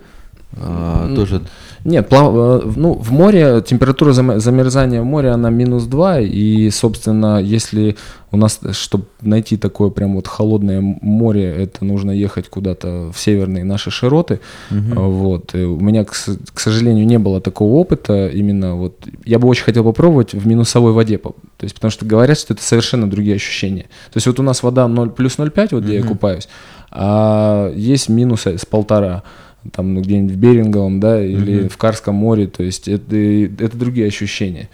а, 0.60 1.08
Ну, 1.08 1.16
тоже 1.16 1.42
Нет, 1.86 2.10
плав- 2.10 2.34
э, 2.66 2.72
ну, 2.76 2.94
в 2.94 3.12
море 3.12 3.62
температура 3.66 4.12
зам- 4.12 4.40
замерзания 4.40 5.02
в 5.02 5.06
море, 5.06 5.30
она 5.30 5.50
минус 5.50 5.86
2, 5.86 6.20
и, 6.20 6.70
собственно, 6.70 7.40
если 7.42 7.96
у 8.32 8.38
нас, 8.38 8.60
чтобы 8.74 9.06
найти 9.22 9.56
такое 9.56 9.90
прям 9.90 10.16
вот 10.16 10.28
холодное 10.28 10.82
море, 10.82 11.44
это 11.46 11.86
нужно 11.86 12.12
ехать 12.12 12.50
куда-то 12.50 13.12
в 13.14 13.20
северные 13.20 13.64
наши 13.64 13.90
широты. 13.90 14.40
А, 14.70 15.00
вот, 15.00 15.56
и 15.56 15.64
у 15.64 15.80
меня, 15.80 16.04
к, 16.04 16.12
к 16.54 16.60
сожалению, 16.60 17.06
не 17.06 17.20
было 17.20 17.40
такого 17.40 17.76
опыта, 17.76 18.28
именно 18.28 18.76
вот, 18.76 19.08
я 19.24 19.40
бы 19.40 19.48
очень 19.48 19.64
хотел 19.64 19.84
попробовать 19.86 20.34
в 20.34 20.46
минусовой 20.46 20.92
воде, 20.92 21.18
то 21.20 21.34
есть, 21.62 21.76
потому 21.76 21.92
что 21.92 22.06
говорят, 22.06 22.38
что 22.38 22.54
это 22.54 22.64
совершенно 22.64 23.10
другие 23.10 23.36
ощущения, 23.36 23.84
то 24.12 24.18
есть, 24.18 24.28
вот 24.28 24.40
у 24.40 24.44
нас 24.44 24.62
вода 24.64 24.88
0, 24.90 25.12
плюс 25.12 25.38
0,5, 25.38 25.70
вот 25.72 25.84
где 25.84 25.96
я 25.96 26.04
купаюсь, 26.04 26.50
а 26.92 27.72
есть 27.76 28.10
минусы 28.10 28.58
с 28.58 28.66
полтора, 28.66 29.24
там 29.74 29.94
ну, 29.94 30.02
где-нибудь 30.02 30.36
в 30.36 30.38
Беринговом, 30.38 31.00
да, 31.00 31.24
или 31.24 31.62
Мгм. 31.62 31.70
в 31.70 31.78
Карском 31.78 32.16
море, 32.16 32.48
то 32.48 32.64
есть 32.64 32.88
это, 32.88 33.16
это 33.16 33.78
другие 33.78 34.08
ощущения. 34.08 34.70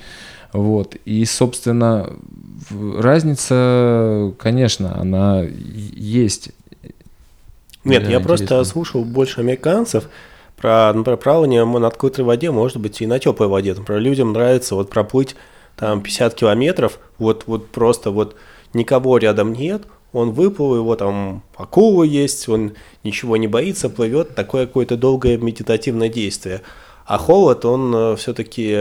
Вот. 0.51 0.95
И, 1.05 1.25
собственно, 1.25 2.13
разница, 2.97 4.33
конечно, 4.37 4.99
она 4.99 5.43
есть. 5.43 6.51
Нет, 7.83 8.03
Да, 8.03 8.11
я 8.11 8.19
просто 8.19 8.63
слушал 8.63 9.03
больше 9.03 9.41
американцев 9.41 10.09
про, 10.55 10.93
например, 10.93 11.17
плавание 11.17 11.65
на 11.65 11.87
открытой 11.87 12.23
воде, 12.23 12.51
может 12.51 12.77
быть, 12.77 13.01
и 13.01 13.07
на 13.07 13.19
теплой 13.19 13.47
воде. 13.47 13.73
Например, 13.73 14.01
людям 14.01 14.31
нравится 14.31 14.75
вот 14.75 14.89
проплыть 14.89 15.35
там 15.75 16.01
50 16.01 16.35
километров, 16.35 16.99
вот, 17.17 17.43
вот 17.47 17.67
просто 17.69 18.11
вот 18.11 18.35
никого 18.73 19.17
рядом 19.17 19.53
нет, 19.53 19.83
он 20.13 20.31
выплыл, 20.31 20.75
его 20.75 20.95
там 20.95 21.41
акула 21.57 22.03
есть, 22.03 22.47
он 22.47 22.73
ничего 23.03 23.35
не 23.35 23.47
боится, 23.47 23.89
плывет, 23.89 24.35
такое 24.35 24.67
какое-то 24.67 24.95
долгое 24.95 25.37
медитативное 25.37 26.09
действие. 26.09 26.61
А 27.05 27.17
холод, 27.17 27.65
он 27.65 28.15
все-таки, 28.15 28.77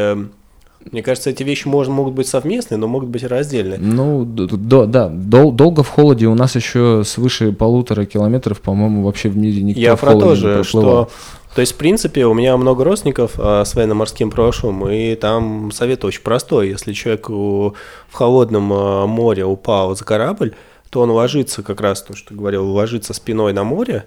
мне 0.91 1.03
кажется, 1.03 1.31
эти 1.31 1.43
вещи 1.43 1.67
можно, 1.67 1.95
могут 1.95 2.15
быть 2.15 2.29
совместные, 2.29 2.79
но 2.79 2.87
могут 2.87 3.09
быть 3.09 3.23
и 3.23 3.27
раздельные. 3.27 3.79
Ну, 3.79 4.25
д- 4.25 4.47
д- 4.47 4.87
да, 4.87 5.09
дол- 5.09 5.53
долго 5.53 5.83
в 5.83 5.89
холоде 5.89 6.27
у 6.27 6.35
нас 6.35 6.55
еще 6.55 7.03
свыше 7.05 7.53
полутора 7.53 8.05
километров, 8.05 8.61
по-моему, 8.61 9.03
вообще 9.03 9.29
в 9.29 9.37
мире 9.37 9.63
никто 9.63 9.81
Я 9.81 9.97
в 9.97 10.01
про 10.01 10.15
то 10.15 10.35
же, 10.35 10.63
что... 10.65 11.09
То 11.55 11.61
есть, 11.61 11.73
в 11.73 11.77
принципе, 11.77 12.25
у 12.25 12.33
меня 12.33 12.57
много 12.57 12.83
родственников 12.83 13.33
а, 13.37 13.65
с 13.65 13.75
военно-морским 13.75 14.31
прошлым, 14.31 14.89
и 14.89 15.15
там 15.17 15.71
совет 15.71 16.03
очень 16.05 16.23
простой. 16.23 16.69
Если 16.71 16.95
человек 16.95 17.29
в 17.29 17.75
холодном 18.13 18.73
а, 18.73 19.07
море 19.07 19.45
упал 19.45 19.95
за 19.95 20.05
корабль, 20.05 20.55
то 20.93 21.01
он 21.01 21.11
ложится 21.11 21.63
как 21.63 21.81
раз, 21.81 22.03
то, 22.03 22.15
что 22.15 22.35
говорил, 22.35 22.71
ложится 22.71 23.15
спиной 23.15 23.55
на 23.55 23.65
море, 23.65 24.05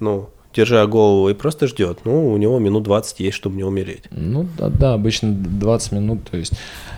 ну, 0.00 0.28
держа 0.54 0.86
голову, 0.86 1.30
и 1.30 1.34
просто 1.34 1.66
ждет. 1.66 2.00
Ну, 2.04 2.30
у 2.30 2.36
него 2.36 2.58
минут 2.58 2.82
20 2.82 3.20
есть, 3.20 3.36
чтобы 3.38 3.56
не 3.56 3.64
умереть. 3.64 4.02
Ну 4.10 4.46
да, 4.58 4.68
да, 4.68 4.92
обычно 4.92 5.32
20 5.32 5.92
минут, 5.92 6.28
то 6.30 6.36
есть. 6.36 6.52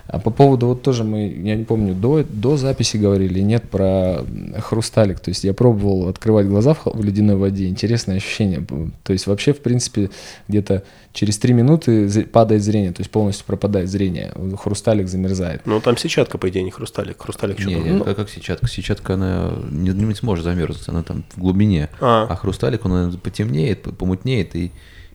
А 0.09 0.19
по 0.19 0.31
поводу 0.31 0.69
вот 0.69 0.81
тоже 0.81 1.05
мы, 1.05 1.29
я 1.29 1.55
не 1.55 1.65
помню, 1.65 1.95
до, 1.95 2.25
до 2.25 2.57
записи 2.57 2.97
говорили, 2.97 3.41
нет 3.41 3.69
про 3.69 4.25
хрусталик. 4.59 5.21
То 5.21 5.29
есть 5.29 5.45
я 5.45 5.53
пробовал 5.53 6.09
открывать 6.09 6.47
глаза 6.47 6.73
в, 6.73 6.87
в 6.87 7.05
ледяной 7.05 7.37
воде, 7.37 7.69
интересное 7.69 8.17
ощущение. 8.17 8.65
То 9.03 9.13
есть 9.13 9.27
вообще, 9.27 9.53
в 9.53 9.61
принципе, 9.61 10.09
где-то 10.49 10.83
через 11.13 11.37
3 11.37 11.53
минуты 11.53 12.25
падает 12.25 12.63
зрение, 12.63 12.93
то 12.93 13.01
есть 13.01 13.11
полностью 13.11 13.45
пропадает 13.45 13.91
зрение, 13.91 14.33
хрусталик 14.59 15.09
замерзает. 15.09 15.61
Ну, 15.67 15.79
там 15.79 15.99
сетчатка, 15.99 16.39
по 16.39 16.49
идее, 16.49 16.63
не 16.63 16.71
хрусталик. 16.71 17.21
Хрусталик 17.21 17.61
что 17.61 17.69
Не, 17.69 17.75
не, 17.75 18.01
как, 18.03 18.17
как 18.17 18.31
сетчатка. 18.31 18.67
Сетчатка, 18.67 19.15
она 19.15 19.53
не, 19.71 19.91
не 19.91 20.15
сможет 20.15 20.45
замерзнуть, 20.45 20.89
она 20.89 21.03
там 21.03 21.25
в 21.35 21.39
глубине. 21.39 21.91
А. 22.01 22.27
А, 22.31 22.35
хрусталик, 22.35 22.87
он 22.87 22.93
наверное, 22.93 23.19
потемнеет, 23.19 23.83
по- 23.83 23.93
помутнеет 23.93 24.57
и, 24.57 24.73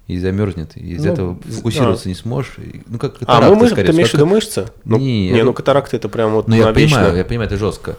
и 0.08 0.18
замерзнет. 0.20 0.72
И 0.76 0.94
из 0.96 1.06
Ну, 1.06 1.12
этого 1.14 1.38
з- 1.48 1.56
фокусироваться 1.58 2.10
не 2.10 2.16
сможешь. 2.16 2.56
И, 2.58 2.82
Ну, 2.88 2.98
как 3.00 3.16
А, 3.16 3.20
катаракта, 3.20 3.50
ну, 3.50 3.56
мышцы, 3.56 3.72
скорее 3.76 3.88
ты 3.88 3.94
имеешь 3.96 4.10
в 4.10 4.14
виду 4.16 4.26
мышцы? 4.26 4.66
Ну, 4.84 4.98
Не, 4.98 5.30
не, 5.32 5.38
я- 5.38 5.44
ну, 5.46 5.54
катаракта 5.54 5.96
это 5.96 6.10
прям 6.10 6.34
вот 6.34 6.48
Ну, 6.50 6.56
я 6.56 6.66
навечно. 6.66 6.98
понимаю, 6.98 7.18
я 7.18 7.24
понимаю, 7.26 7.48
это 7.50 7.58
жестко. 7.58 7.96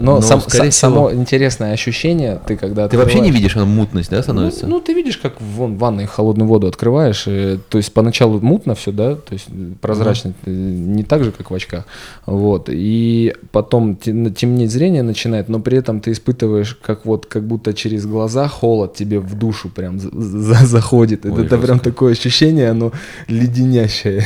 Но, 0.00 0.20
сам- 0.20 0.40
скорее 0.40 0.70
всего, 0.70 0.90
само 0.90 1.12
интересное 1.12 1.72
ощущение, 1.72 2.40
ты 2.44 2.56
когда 2.56 2.88
Ты 2.88 2.98
вообще 2.98 3.20
не 3.20 3.30
видишь, 3.30 3.54
она 3.56 3.64
мутность, 3.66 4.10
да, 4.10 4.20
становится? 4.20 4.66
Ну, 4.66 4.76
ну, 4.76 4.80
ты 4.80 4.92
видишь, 4.94 5.16
как 5.16 5.40
вон 5.40 5.76
в 5.76 5.78
ванной 5.78 6.06
холодную 6.06 6.48
воду 6.48 6.66
открываешь, 6.66 7.22
э, 7.28 7.58
то 7.68 7.78
есть 7.78 7.92
поначалу 7.92 8.40
мутно 8.40 8.74
все, 8.74 8.90
да, 8.90 9.14
то 9.14 9.32
есть 9.32 9.46
прозрачно, 9.80 10.32
э, 10.44 10.50
не 10.50 11.04
так 11.04 11.22
же, 11.22 11.30
как 11.30 11.52
в 11.52 11.54
очках, 11.54 11.84
вот, 12.26 12.68
и 12.68 13.32
потом 13.52 13.94
темнеть 13.94 14.72
зрение 14.72 15.04
начинает, 15.04 15.48
но 15.48 15.60
при 15.60 15.78
этом 15.78 16.00
ты 16.00 16.10
испытываешь, 16.10 16.76
как 16.82 17.06
вот, 17.06 17.26
как 17.26 17.46
будто 17.46 17.72
через 17.72 18.06
глаза 18.06 18.48
холод 18.48 18.94
тебе 18.94 19.20
в 19.20 19.34
душу 19.38 19.68
прям 19.68 20.00
за- 20.00 20.10
за- 20.12 20.66
заходит, 20.66 21.24
Ой, 21.26 21.30
это, 21.44 21.56
это 21.56 21.66
прям 21.66 21.78
такое 21.80 22.12
ощущение, 22.12 22.70
оно 22.70 22.92
леденящее, 23.28 24.24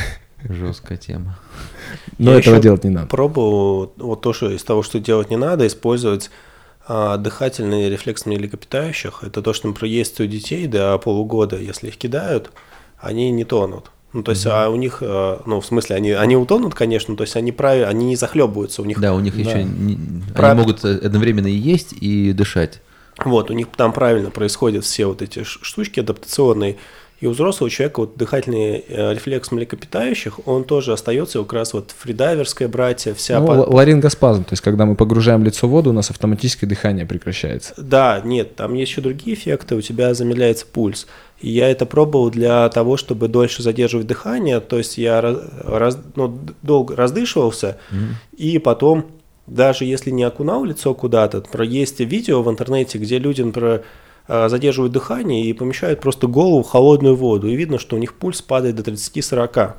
Жесткая 0.48 0.96
тема. 0.98 1.38
но 2.18 2.32
Я 2.32 2.38
этого 2.38 2.58
делать 2.58 2.84
не 2.84 2.90
надо. 2.90 3.06
Пробовал 3.08 3.92
вот 3.96 4.20
то, 4.22 4.32
что 4.32 4.50
из 4.50 4.62
того, 4.62 4.82
что 4.82 4.98
делать 4.98 5.30
не 5.30 5.36
надо, 5.36 5.66
использовать 5.66 6.30
а, 6.86 7.18
дыхательный 7.18 7.90
рефлекс 7.90 8.26
млекопитающих. 8.26 9.22
Это 9.22 9.42
то, 9.42 9.52
что, 9.52 9.74
есть 9.86 10.20
у 10.20 10.26
детей 10.26 10.66
до 10.66 10.96
полугода, 10.98 11.56
если 11.56 11.88
их 11.88 11.96
кидают, 11.96 12.50
они 12.98 13.30
не 13.30 13.44
тонут. 13.44 13.90
Ну, 14.12 14.24
то 14.24 14.32
есть, 14.32 14.44
а 14.46 14.68
у 14.70 14.76
них, 14.76 14.98
а, 15.02 15.40
ну, 15.46 15.60
в 15.60 15.66
смысле, 15.66 15.96
они, 15.96 16.10
они 16.12 16.36
утонут, 16.36 16.74
конечно, 16.74 17.16
то 17.16 17.22
есть 17.22 17.36
они 17.36 17.52
правильно, 17.52 17.88
они 17.88 18.06
не 18.06 18.16
захлебываются, 18.16 18.82
у 18.82 18.84
них 18.84 18.98
Да, 18.98 19.14
у 19.14 19.20
них 19.20 19.34
Да. 19.34 19.40
еще 19.40 19.62
не- 19.62 19.98
они 20.34 20.54
могут 20.54 20.84
одновременно 20.84 21.46
и 21.46 21.52
есть, 21.56 21.92
и 21.92 22.32
дышать. 22.32 22.80
Вот, 23.24 23.50
у 23.50 23.54
них 23.54 23.68
там 23.76 23.92
правильно 23.92 24.30
происходят 24.30 24.84
все 24.84 25.06
вот 25.06 25.20
эти 25.22 25.44
штучки 25.44 26.00
адаптационные. 26.00 26.78
И 27.20 27.26
у 27.26 27.32
взрослого 27.32 27.68
человека 27.70 28.00
вот 28.00 28.16
дыхательный 28.16 28.82
э, 28.88 29.12
рефлекс 29.12 29.50
млекопитающих, 29.50 30.40
он 30.48 30.64
тоже 30.64 30.94
остается 30.94 31.38
как 31.40 31.52
раз 31.52 31.74
вот 31.74 31.94
фридайверское 31.96 32.66
братья, 32.66 33.12
вся... 33.12 33.40
Ну, 33.40 33.46
по- 33.46 33.52
л- 33.52 33.74
ларингоспазм, 33.74 34.44
то 34.44 34.54
есть 34.54 34.62
когда 34.62 34.86
мы 34.86 34.94
погружаем 34.94 35.44
лицо 35.44 35.66
в 35.68 35.70
воду, 35.70 35.90
у 35.90 35.92
нас 35.92 36.10
автоматически 36.10 36.64
дыхание 36.64 37.04
прекращается. 37.04 37.74
Да, 37.76 38.22
нет, 38.24 38.56
там 38.56 38.72
есть 38.72 38.90
еще 38.92 39.02
другие 39.02 39.36
эффекты, 39.36 39.74
у 39.76 39.82
тебя 39.82 40.14
замедляется 40.14 40.64
пульс. 40.64 41.06
И 41.40 41.50
я 41.50 41.68
это 41.70 41.84
пробовал 41.84 42.30
для 42.30 42.66
того, 42.70 42.96
чтобы 42.96 43.28
дольше 43.28 43.62
задерживать 43.62 44.06
дихание, 44.06 44.60
то 44.60 44.78
есть 44.78 44.96
я 44.96 45.20
раз, 45.20 45.36
раз- 45.62 45.98
ну, 46.16 46.38
долго 46.62 46.96
раздышивался, 46.96 47.76
и 48.36 48.58
потом, 48.58 49.06
даже 49.46 49.84
если 49.84 50.10
не 50.10 50.22
окунал 50.22 50.64
лицо 50.64 50.94
куда-то, 50.94 51.42
есть 51.64 52.00
видео 52.00 52.42
в 52.42 52.50
интернете, 52.50 52.96
где 52.96 53.18
люди, 53.18 53.42
например, 53.42 53.82
задерживают 54.48 54.92
дыхание 54.92 55.44
и 55.44 55.52
помещают 55.52 56.00
просто 56.00 56.26
голову 56.28 56.62
в 56.62 56.68
холодную 56.68 57.16
воду, 57.16 57.48
и 57.48 57.56
видно, 57.56 57.78
что 57.78 57.96
у 57.96 57.98
них 57.98 58.14
пульс 58.14 58.42
падает 58.42 58.76
до 58.76 58.82
30-40, 58.82 59.72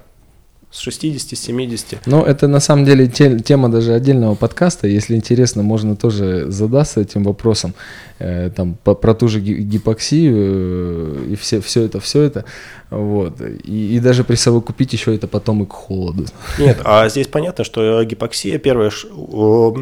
с 0.72 0.88
60-70. 0.88 1.98
Ну, 2.06 2.24
это 2.24 2.48
на 2.48 2.62
самом 2.62 2.86
деле 2.86 3.08
те- 3.08 3.38
тема 3.40 3.70
даже 3.70 3.94
отдельного 3.94 4.36
подкаста. 4.36 4.88
Если 4.88 5.16
интересно, 5.16 5.64
можно 5.64 5.96
тоже 5.98 6.50
задаться 6.50 7.02
этим 7.02 7.24
вопросом. 7.24 7.74
Э, 8.20 8.50
там 8.56 8.78
по- 8.84 8.96
про 8.96 9.14
ту 9.14 9.28
же 9.28 9.42
ги- 9.42 9.62
гипоксию 9.62 10.34
э, 10.38 11.32
и 11.32 11.36
все, 11.36 11.60
все 11.60 11.84
это, 11.84 12.00
все 12.00 12.22
это. 12.22 12.46
Вот. 12.90 13.42
И, 13.42 13.96
и 13.96 14.00
даже 14.00 14.24
присовокупить 14.24 14.94
еще 14.94 15.14
это 15.14 15.28
потом 15.28 15.64
и 15.64 15.66
к 15.66 15.74
холоду. 15.74 16.26
Нет, 16.58 16.80
а 16.86 17.10
здесь 17.10 17.28
понятно, 17.28 17.66
что 17.66 18.02
гипоксия, 18.06 18.58
первая 18.58 18.92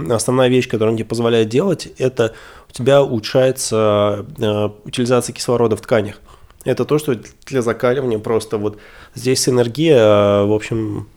основная 0.10 0.50
вещь, 0.50 0.68
которая 0.68 0.96
тебе 0.96 1.06
позволяет 1.06 1.50
делать, 1.50 1.88
это 2.00 2.34
у 2.70 2.74
тебя 2.74 3.02
улучшается 3.02 4.26
э, 4.38 4.70
утилизация 4.86 5.34
кислорода 5.34 5.76
в 5.76 5.82
тканях. 5.82 6.16
Это 6.66 6.86
то, 6.86 6.98
что 7.00 7.16
для 7.46 7.62
закаливания 7.62 8.20
просто 8.20 8.58
вот 8.58 8.78
здесь 9.16 9.48
энергия, 9.50 9.98
э, 9.98 10.46
в 10.46 10.54
общем, 10.54 11.08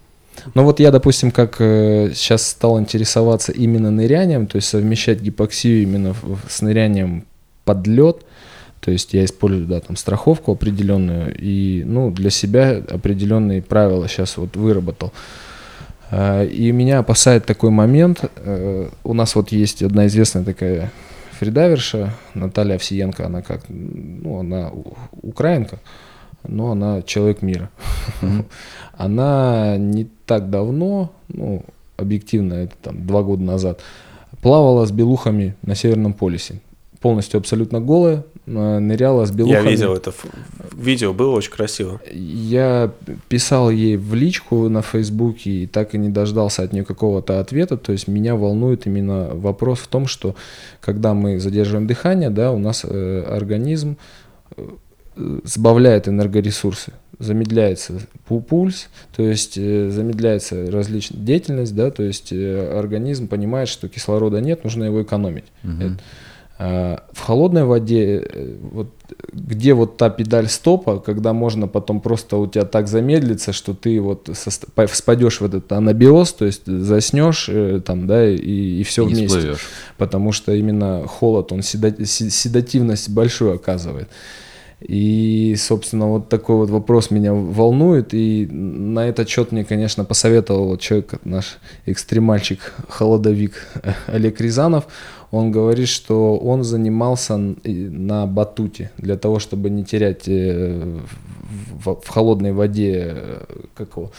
Ну 0.54 0.64
вот 0.64 0.80
я, 0.80 0.90
допустим, 0.90 1.30
как 1.30 1.56
сейчас 1.58 2.46
стал 2.46 2.80
интересоваться 2.80 3.52
именно 3.52 3.90
нырянием, 3.90 4.46
то 4.46 4.56
есть 4.56 4.68
совмещать 4.68 5.20
гипоксию 5.20 5.82
именно 5.82 6.14
с 6.48 6.62
нырянием 6.62 7.24
под 7.64 7.86
лед, 7.86 8.24
то 8.80 8.90
есть 8.90 9.14
я 9.14 9.24
использую, 9.24 9.66
да, 9.66 9.80
там 9.80 9.96
страховку 9.96 10.52
определенную 10.52 11.32
и, 11.38 11.84
ну, 11.86 12.10
для 12.10 12.30
себя 12.30 12.82
определенные 12.90 13.62
правила 13.62 14.08
сейчас 14.08 14.36
вот 14.36 14.56
выработал. 14.56 15.12
Э, 16.10 16.46
И 16.46 16.72
меня 16.72 16.98
опасает 16.98 17.46
такой 17.46 17.70
момент. 17.70 18.24
э, 18.36 18.88
У 19.04 19.14
нас 19.14 19.36
вот 19.36 19.52
есть 19.52 19.82
одна 19.82 20.06
известная 20.08 20.42
такая 20.44 20.90
фридайверша, 21.42 22.14
Наталья 22.34 22.76
Овсиенко, 22.76 23.26
она 23.26 23.42
как, 23.42 23.62
ну, 23.68 24.38
она 24.38 24.70
украинка, 25.22 25.80
но 26.44 26.70
она 26.70 27.02
человек 27.02 27.42
мира. 27.42 27.68
Она 28.92 29.76
не 29.76 30.06
так 30.24 30.50
давно, 30.50 31.10
ну, 31.26 31.64
объективно, 31.96 32.54
это 32.54 32.74
там 32.80 33.04
два 33.04 33.24
года 33.24 33.42
назад, 33.42 33.80
плавала 34.40 34.86
с 34.86 34.92
белухами 34.92 35.56
на 35.62 35.74
Северном 35.74 36.12
полюсе. 36.12 36.60
Полностью 37.02 37.38
абсолютно 37.38 37.80
голая, 37.80 38.24
э, 38.46 38.78
ныряла 38.78 39.24
с 39.26 39.30
я 39.30 39.36
белухами. 39.36 39.70
видел 39.70 39.94
это 39.94 40.12
видео, 40.76 41.12
было 41.12 41.32
очень 41.36 41.50
красиво. 41.50 42.00
Я 42.12 42.92
писал 43.28 43.70
ей 43.70 43.96
в 43.96 44.14
личку 44.14 44.68
на 44.68 44.82
Фейсбуке 44.82 45.50
и 45.50 45.66
так 45.66 45.94
и 45.94 45.98
не 45.98 46.08
дождался 46.10 46.62
от 46.62 46.72
нее 46.72 46.84
какого-то 46.84 47.40
ответа. 47.40 47.76
То 47.76 47.92
есть 47.92 48.06
меня 48.08 48.36
волнует 48.36 48.86
именно 48.86 49.30
вопрос 49.34 49.80
в 49.80 49.88
том, 49.88 50.06
что 50.06 50.34
когда 50.80 51.12
мы 51.12 51.40
задерживаем 51.40 51.86
дыхание, 51.86 52.30
да, 52.30 52.52
у 52.52 52.58
нас 52.58 52.84
э, 52.88 53.24
организм 53.28 53.96
э, 54.56 54.62
сбавляет 55.44 56.08
энергоресурсы, 56.08 56.92
замедляется 57.18 57.94
пу- 58.28 58.42
пульс, 58.42 58.88
то 59.14 59.22
есть 59.22 59.54
замедляется 59.56 60.70
различная 60.70 61.20
деятельность, 61.20 61.74
да, 61.74 61.90
то 61.90 62.02
есть 62.02 62.32
организм 62.32 63.28
понимает, 63.28 63.68
что 63.68 63.88
кислорода 63.88 64.40
нет, 64.40 64.64
нужно 64.64 64.84
его 64.84 65.02
экономить. 65.02 65.44
Это- 65.64 65.98
а, 65.98 65.98
В 67.12 67.20
холодной 67.20 67.64
воде, 67.64 68.22
э, 68.24 68.56
вот, 68.72 68.88
где 69.32 69.74
вот 69.74 69.96
та 69.96 70.10
педаль 70.10 70.48
стопа, 70.48 71.00
когда 71.00 71.32
можно 71.32 71.66
потом 71.66 72.00
просто 72.00 72.36
у 72.36 72.46
тебя 72.46 72.64
так 72.64 72.88
замедлиться, 72.88 73.52
что 73.52 73.74
ты 73.74 74.00
вот 74.00 74.28
спадешь 74.92 75.40
в 75.40 75.44
этот 75.44 75.72
анабиоз, 75.72 76.32
то 76.34 76.44
есть 76.44 76.66
заснешь 76.66 77.48
э, 77.48 77.80
там, 77.84 78.06
да, 78.06 78.28
и, 78.28 78.82
все 78.84 79.02
И 79.02 79.06
вместе. 79.06 79.26
всплывешь. 79.26 79.66
Потому 79.98 80.32
что 80.32 80.52
именно 80.52 81.06
холод, 81.06 81.52
он 81.52 81.60
седа- 81.60 82.04
се- 82.04 82.30
седативность 82.30 83.08
большую 83.10 83.54
оказывает. 83.54 84.08
И, 84.80 85.54
собственно, 85.58 86.08
вот 86.08 86.28
такой 86.28 86.56
вот 86.56 86.70
вопрос 86.70 87.10
меня 87.12 87.32
волнует. 87.32 88.14
И 88.14 88.46
на 88.46 89.06
этот 89.08 89.28
счет 89.28 89.52
мне, 89.52 89.64
конечно, 89.64 90.04
посоветовал 90.04 90.76
человек, 90.76 91.14
наш 91.24 91.58
экстремальщик, 91.86 92.74
холодовик 92.88 93.66
Олег 94.08 94.40
Рязанов. 94.40 94.88
Он 95.32 95.50
говорит, 95.50 95.88
что 95.88 96.36
он 96.36 96.62
занимался 96.62 97.38
на 97.38 98.26
батуте 98.26 98.90
для 98.98 99.16
того, 99.16 99.38
чтобы 99.38 99.70
не 99.70 99.82
терять 99.82 100.24
э, 100.28 100.98
в, 101.82 102.06
холодной 102.06 102.52
воде 102.52 103.14
э, 103.16 103.44
как 103.74 103.96
его, 103.96 104.12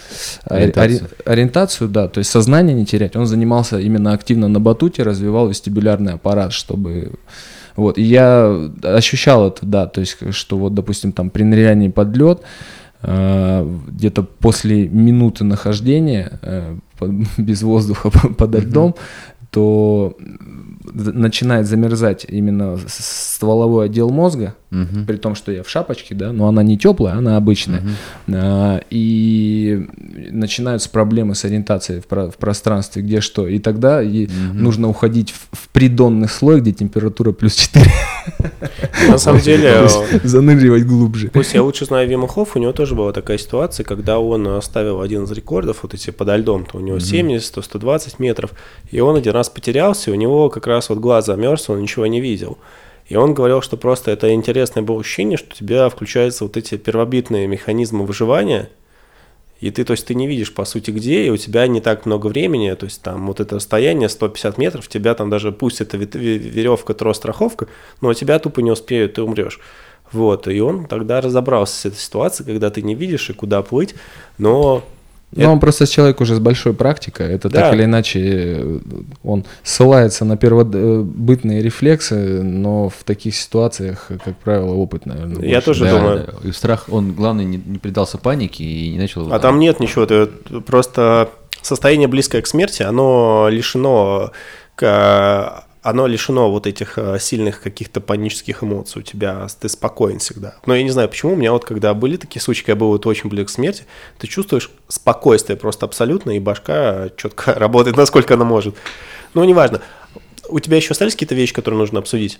ориентацию. 0.45 1.09
ориентацию, 1.23 1.89
да, 1.89 2.07
то 2.07 2.17
есть 2.17 2.31
сознание 2.31 2.75
не 2.75 2.87
терять. 2.87 3.15
Он 3.15 3.27
занимался 3.27 3.79
именно 3.79 4.13
активно 4.13 4.47
на 4.47 4.59
батуте, 4.59 5.03
развивал 5.03 5.49
вестибулярный 5.49 6.13
аппарат, 6.13 6.51
чтобы 6.51 7.11
вот, 7.75 7.99
и 7.99 8.01
я 8.01 8.71
ощущал 8.81 9.47
это, 9.47 9.67
да, 9.67 9.85
то 9.85 10.01
есть, 10.01 10.17
что 10.31 10.57
вот, 10.57 10.73
допустим, 10.73 11.11
там 11.11 11.29
при 11.29 11.43
нырянии 11.43 11.89
под 11.89 12.17
лед, 12.17 12.41
э, 13.03 13.79
где-то 13.87 14.23
после 14.23 14.87
минуты 14.87 15.43
нахождения 15.43 16.39
без 17.37 17.61
воздуха 17.61 18.09
под 18.37 18.55
льдом, 18.55 18.95
то 19.51 20.17
начинает 20.91 21.67
замерзать 21.67 22.25
именно 22.27 22.77
стволовой 22.87 23.85
отдел 23.85 24.09
мозга, 24.09 24.55
угу. 24.71 25.05
при 25.07 25.17
том, 25.17 25.35
что 25.35 25.51
я 25.51 25.63
в 25.63 25.69
шапочке, 25.69 26.15
да, 26.15 26.31
но 26.31 26.47
она 26.47 26.63
не 26.63 26.77
теплая, 26.77 27.15
она 27.15 27.37
обычная, 27.37 27.79
угу. 27.79 27.89
а, 28.33 28.81
и 28.89 29.87
начинаются 30.31 30.89
проблемы 30.89 31.35
с 31.35 31.45
ориентацией 31.45 32.01
в, 32.01 32.07
про- 32.07 32.29
в 32.29 32.37
пространстве, 32.37 33.01
где 33.01 33.21
что, 33.21 33.47
и 33.47 33.59
тогда 33.59 34.01
и 34.01 34.25
угу. 34.25 34.33
нужно 34.53 34.89
уходить 34.89 35.31
в, 35.31 35.55
в 35.55 35.69
придонный 35.69 36.27
слой, 36.27 36.61
где 36.61 36.71
температура 36.71 37.31
плюс 37.31 37.55
4. 37.55 37.85
На 39.09 39.17
самом 39.17 39.41
деле... 39.41 39.87
Заныривать 40.23 40.85
глубже. 40.85 41.29
Пусть 41.29 41.53
я 41.53 41.63
лучше 41.63 41.85
знаю 41.85 42.07
Вима 42.07 42.27
Хофф, 42.27 42.55
у 42.55 42.59
него 42.59 42.71
тоже 42.71 42.95
была 42.95 43.11
такая 43.11 43.37
ситуация, 43.37 43.83
когда 43.83 44.19
он 44.19 44.47
оставил 44.47 45.01
один 45.01 45.23
из 45.23 45.31
рекордов, 45.31 45.79
вот 45.83 45.93
эти 45.93 46.09
подо 46.09 46.35
льдом, 46.35 46.65
то 46.65 46.77
у 46.77 46.81
него 46.81 46.99
70, 46.99 47.63
120 47.63 48.19
метров, 48.19 48.51
и 48.91 48.99
он 48.99 49.15
один 49.15 49.33
раз 49.33 49.49
потерялся, 49.49 50.11
и 50.11 50.13
у 50.13 50.17
него 50.17 50.49
как 50.49 50.67
раз 50.67 50.72
вот 50.89 50.99
глаз 50.99 51.25
замерз, 51.25 51.69
он 51.69 51.81
ничего 51.81 52.05
не 52.07 52.21
видел. 52.21 52.57
И 53.07 53.15
он 53.15 53.33
говорил, 53.33 53.61
что 53.61 53.77
просто 53.77 54.11
это 54.11 54.33
интересное 54.33 54.81
было 54.81 54.99
ощущение, 54.99 55.37
что 55.37 55.49
у 55.51 55.55
тебя 55.55 55.89
включаются 55.89 56.45
вот 56.45 56.57
эти 56.57 56.77
первобитные 56.77 57.47
механизмы 57.47 58.05
выживания, 58.05 58.69
и 59.59 59.71
ты, 59.71 59.85
то 59.85 59.91
есть, 59.91 60.05
ты 60.05 60.13
не 60.13 60.27
видишь, 60.27 60.53
по 60.53 60.65
сути, 60.65 60.91
где, 60.91 61.25
и 61.25 61.29
у 61.29 61.37
тебя 61.37 61.67
не 61.67 61.79
так 61.79 62.05
много 62.05 62.27
времени, 62.27 62.73
то 62.73 62.85
есть, 62.85 63.01
там, 63.01 63.27
вот 63.27 63.39
это 63.39 63.55
расстояние 63.55 64.09
150 64.09 64.57
метров, 64.57 64.89
тебя 64.89 65.15
там 65.15 65.29
даже, 65.29 65.53
пусть 65.53 65.79
это 65.79 65.95
веревка, 65.95 66.93
трос, 66.93 67.15
страховка, 67.15 67.67
но 68.01 68.13
тебя 68.13 68.39
тупо 68.39 68.59
не 68.59 68.71
успеют, 68.71 69.13
ты 69.13 69.21
умрешь. 69.21 69.61
Вот, 70.11 70.49
и 70.49 70.59
он 70.59 70.85
тогда 70.85 71.21
разобрался 71.21 71.75
с 71.75 71.85
этой 71.85 71.97
ситуацией, 71.97 72.47
когда 72.47 72.69
ты 72.69 72.81
не 72.81 72.93
видишь 72.93 73.29
и 73.29 73.33
куда 73.33 73.61
плыть, 73.61 73.95
но 74.37 74.83
ну, 75.35 75.41
это... 75.41 75.49
он 75.49 75.59
просто 75.59 75.87
человек 75.87 76.21
уже 76.21 76.35
с 76.35 76.39
большой 76.39 76.73
практикой. 76.73 77.27
Это 77.27 77.49
да. 77.49 77.61
так 77.61 77.73
или 77.73 77.85
иначе, 77.85 78.19
э, 78.23 78.79
он 79.23 79.45
ссылается 79.63 80.25
на 80.25 80.37
первобытные 80.37 81.61
рефлексы, 81.61 82.43
но 82.43 82.89
в 82.89 83.03
таких 83.03 83.35
ситуациях, 83.35 84.11
как 84.23 84.37
правило, 84.37 84.73
опыт, 84.73 85.05
наверное. 85.05 85.43
Я 85.45 85.61
тоже 85.61 85.85
да, 85.85 85.97
думаю. 85.97 86.27
Да. 86.27 86.49
И 86.49 86.51
страх, 86.51 86.85
он, 86.89 87.13
главное, 87.13 87.45
не, 87.45 87.57
не 87.57 87.79
предался 87.79 88.17
панике 88.17 88.63
и 88.63 88.91
не 88.91 88.99
начал... 88.99 89.31
А 89.33 89.39
там 89.39 89.59
нет 89.59 89.79
ничего, 89.79 90.05
ты 90.05 90.27
просто 90.65 91.29
состояние 91.61 92.07
близкое 92.07 92.41
к 92.41 92.47
смерти, 92.47 92.83
оно 92.83 93.47
лишено 93.49 94.31
к 94.75 95.62
оно 95.83 96.07
лишено 96.07 96.49
вот 96.49 96.65
этих 96.65 96.97
э, 96.97 97.19
сильных 97.19 97.61
каких-то 97.61 97.99
панических 97.99 98.63
эмоций 98.63 99.01
у 99.01 99.03
тебя, 99.03 99.45
ты 99.59 99.67
спокоен 99.67 100.19
всегда. 100.19 100.55
Но 100.65 100.73
я 100.73 100.81
не 100.81 100.89
знаю, 100.89 101.09
почему, 101.09 101.33
у 101.33 101.35
меня 101.35 101.51
вот 101.51 101.65
когда 101.65 101.93
были 101.93 102.15
такие 102.15 102.41
случаи, 102.41 102.63
я 102.67 102.75
был 102.75 102.87
вот 102.87 103.05
очень 103.05 103.29
близок 103.29 103.49
к 103.49 103.51
смерти, 103.51 103.83
ты 104.17 104.27
чувствуешь 104.27 104.71
спокойствие 104.87 105.57
просто 105.57 105.85
абсолютно, 105.85 106.31
и 106.31 106.39
башка 106.39 107.09
четко 107.17 107.53
работает, 107.59 107.97
насколько 107.97 108.33
она 108.33 108.45
может. 108.45 108.75
Но 109.33 109.43
неважно. 109.43 109.81
У 110.49 110.59
тебя 110.59 110.77
еще 110.77 110.91
остались 110.91 111.13
какие-то 111.13 111.35
вещи, 111.35 111.53
которые 111.53 111.79
нужно 111.79 111.99
обсудить? 111.99 112.39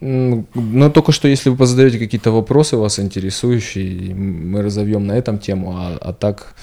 Ну, 0.00 0.46
только 0.94 1.12
что, 1.12 1.28
если 1.28 1.50
вы 1.50 1.56
позадаете 1.56 1.98
какие-то 1.98 2.30
вопросы 2.30 2.76
вас 2.76 2.98
интересующие, 3.00 4.14
мы 4.14 4.62
разовьем 4.62 5.06
на 5.06 5.12
этом 5.12 5.38
тему, 5.38 5.76
а, 5.76 5.98
а 6.00 6.12
так 6.12 6.54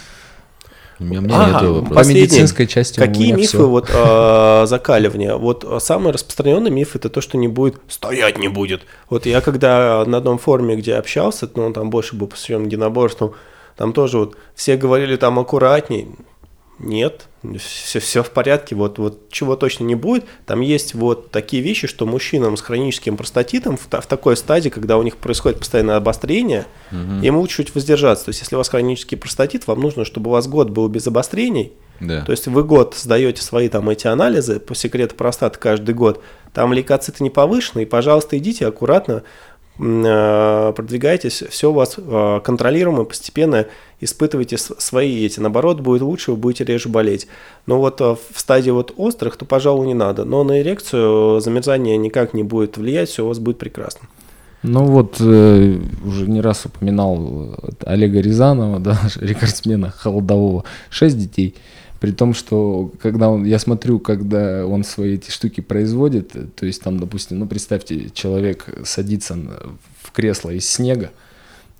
у 1.00 1.04
меня, 1.04 1.20
меня 1.20 1.36
а, 1.36 1.62
нет 1.62 1.70
вопроса. 1.70 2.04
По 2.04 2.08
медицинской 2.08 2.68
части 2.68 3.00
Какие 3.00 3.32
мифы 3.34 3.58
все. 3.58 3.68
вот 3.68 3.90
э, 3.94 4.66
закаливания? 4.66 5.36
Вот 5.36 5.66
самый 5.80 6.12
распространенный 6.12 6.72
миф 6.72 6.96
это 6.96 7.10
то, 7.10 7.22
что 7.22 7.38
не 7.38 7.48
будет, 7.48 7.80
стоять 7.88 8.40
не 8.40 8.48
будет. 8.48 8.82
Вот 9.10 9.26
я 9.26 9.42
когда 9.42 10.04
на 10.06 10.18
одном 10.18 10.40
форуме, 10.40 10.76
где 10.76 10.96
общался, 10.96 11.50
ну 11.56 11.72
там 11.72 11.90
больше 11.90 12.16
был 12.16 12.28
посвящен 12.28 12.66
единоборству, 12.66 13.36
там 13.76 13.94
тоже 13.94 14.18
вот 14.18 14.38
все 14.56 14.76
говорили 14.76 15.16
там 15.18 15.38
аккуратней. 15.38 16.08
Нет, 16.80 17.28
все, 17.58 18.00
все 18.00 18.22
в 18.22 18.30
порядке, 18.30 18.76
вот, 18.76 19.00
вот 19.00 19.30
чего 19.32 19.56
точно 19.56 19.84
не 19.84 19.96
будет. 19.96 20.26
Там 20.46 20.62
есть 20.62 20.94
вот 20.94 21.32
такие 21.32 21.64
вещи, 21.64 21.88
что 21.88 22.06
мужчинам 22.06 22.56
с 22.56 22.62
хроническим 22.62 23.18
простатитом 23.18 23.78
в, 23.78 23.88
в 23.88 24.06
такой 24.06 24.38
стадии, 24.38 24.70
когда 24.70 24.98
у 24.98 25.04
них 25.04 25.18
происходит 25.18 25.58
постоянное 25.58 25.96
обострение, 25.96 26.66
угу. 26.92 27.24
им 27.24 27.38
лучше 27.38 27.64
чуть 27.64 27.74
воздержаться. 27.74 28.26
То 28.26 28.30
есть, 28.30 28.42
если 28.42 28.56
у 28.56 28.60
вас 28.60 28.70
хронический 28.70 29.16
простатит, 29.16 29.66
вам 29.66 29.80
нужно, 29.80 30.06
чтобы 30.06 30.30
у 30.30 30.34
вас 30.34 30.48
год 30.48 30.70
был 30.70 30.88
без 30.88 31.08
обострений. 31.08 31.74
Да. 32.00 32.22
То 32.22 32.32
есть 32.32 32.46
вы 32.46 32.64
год 32.64 32.94
сдаете 32.96 33.42
свои 33.42 33.70
там 33.70 33.90
эти 33.90 34.06
анализы 34.06 34.60
по 34.60 34.76
секрету 34.76 35.16
простаты 35.16 35.58
каждый 35.58 35.96
год, 35.96 36.22
там 36.54 36.72
лейкоциты 36.72 37.24
не 37.24 37.32
повышены, 37.32 37.82
и, 37.82 37.86
пожалуйста, 37.86 38.38
идите 38.38 38.68
аккуратно, 38.68 39.24
Э, 39.80 40.74
продвигаетесь, 40.76 41.44
все 41.50 41.70
у 41.70 41.74
вас 41.74 41.96
э, 41.98 42.42
контролируемо, 42.44 43.04
постепенно 43.04 43.68
испытывайте 44.00 44.58
свои 44.58 45.26
эти. 45.26 45.40
Наоборот, 45.40 45.82
будет 45.82 46.02
лучше, 46.02 46.32
вы 46.32 46.38
будете 46.38 46.64
реже 46.64 46.90
болеть. 46.90 47.28
Но 47.66 47.80
вот 47.80 48.02
э, 48.02 48.16
в 48.32 48.40
стадии 48.40 48.72
вот 48.72 48.94
острых, 48.98 49.38
то, 49.38 49.46
пожалуй, 49.46 49.88
не 49.88 49.94
надо. 49.94 50.26
Но 50.26 50.44
на 50.44 50.62
эрекцию 50.62 51.40
замерзание 51.42 51.98
никак 51.98 52.34
не 52.34 52.44
будет 52.44 52.78
влиять, 52.78 53.10
все 53.10 53.26
у 53.26 53.28
вас 53.28 53.40
будет 53.40 53.58
прекрасно. 53.58 54.08
Ну 54.64 54.86
вот, 54.86 55.18
э, 55.20 55.80
уже 56.04 56.28
не 56.28 56.42
раз 56.42 56.66
упоминал 56.66 57.56
Олега 57.86 58.20
Рязанова, 58.20 58.80
да, 58.80 59.00
рекордсмена 59.16 59.92
холодового, 59.92 60.64
шесть 60.90 61.18
детей. 61.18 61.56
При 62.00 62.12
том, 62.12 62.36
что 62.36 62.92
когда 63.02 63.30
он, 63.30 63.44
я 63.44 63.58
смотрю, 63.58 64.00
когда 64.00 64.68
он 64.68 64.84
свои 64.84 65.16
эти 65.16 65.32
штуки 65.32 65.62
производит, 65.62 66.34
то 66.56 66.66
есть 66.68 66.84
там, 66.84 67.00
допустим, 67.00 67.40
ну 67.40 67.48
представьте, 67.48 68.12
человек 68.14 68.68
садится 68.86 69.36
в 70.04 70.12
кресло 70.12 70.52
из 70.52 70.70
снега, 70.70 71.10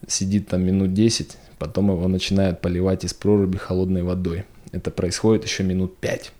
сидит 0.08 0.48
там 0.48 0.64
минут 0.64 0.94
10, 0.96 1.38
потом 1.60 1.92
его 1.92 2.08
начинают 2.08 2.62
поливать 2.62 3.04
из 3.04 3.14
проруби 3.14 3.58
холодной 3.58 4.04
водой. 4.04 4.46
Это 4.72 4.92
происходит 4.92 5.46
еще 5.46 5.64
минут 5.64 5.98
5. 5.98 6.32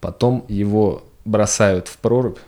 Потом 0.00 0.44
его 0.48 1.04
бросают 1.24 1.88
в 1.88 1.96
прорубь, 1.98 2.38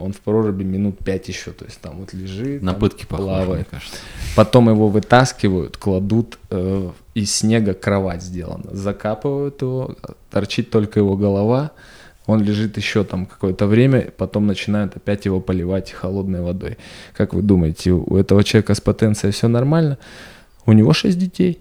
он 0.00 0.12
в 0.12 0.20
проруби 0.20 0.64
минут 0.64 0.98
5 0.98 1.28
еще, 1.28 1.50
то 1.52 1.64
есть 1.64 1.80
там 1.80 1.98
вот 1.98 2.12
лежит, 2.12 2.62
на 2.62 2.74
пытки 2.74 3.04
плавает. 3.06 3.68
Похож, 3.68 3.90
Потом 4.36 4.68
его 4.68 4.88
вытаскивают, 4.88 5.76
кладут 5.76 6.38
э, 6.50 6.90
из 7.14 7.34
снега 7.34 7.74
кровать 7.74 8.22
сделана, 8.22 8.74
закапывают 8.74 9.60
его, 9.62 9.94
торчит 10.30 10.70
только 10.70 11.00
его 11.00 11.16
голова, 11.16 11.72
он 12.26 12.42
лежит 12.42 12.76
еще 12.76 13.04
там 13.04 13.26
какое-то 13.26 13.66
время, 13.66 14.12
потом 14.16 14.46
начинают 14.46 14.96
опять 14.96 15.24
его 15.24 15.40
поливать 15.40 15.90
холодной 15.90 16.42
водой. 16.42 16.78
Как 17.16 17.34
вы 17.34 17.42
думаете, 17.42 17.92
у 17.92 18.16
этого 18.16 18.44
человека 18.44 18.74
с 18.74 18.80
потенцией 18.80 19.32
все 19.32 19.48
нормально? 19.48 19.98
У 20.70 20.72
него 20.72 20.92
шесть 20.92 21.18
детей. 21.18 21.58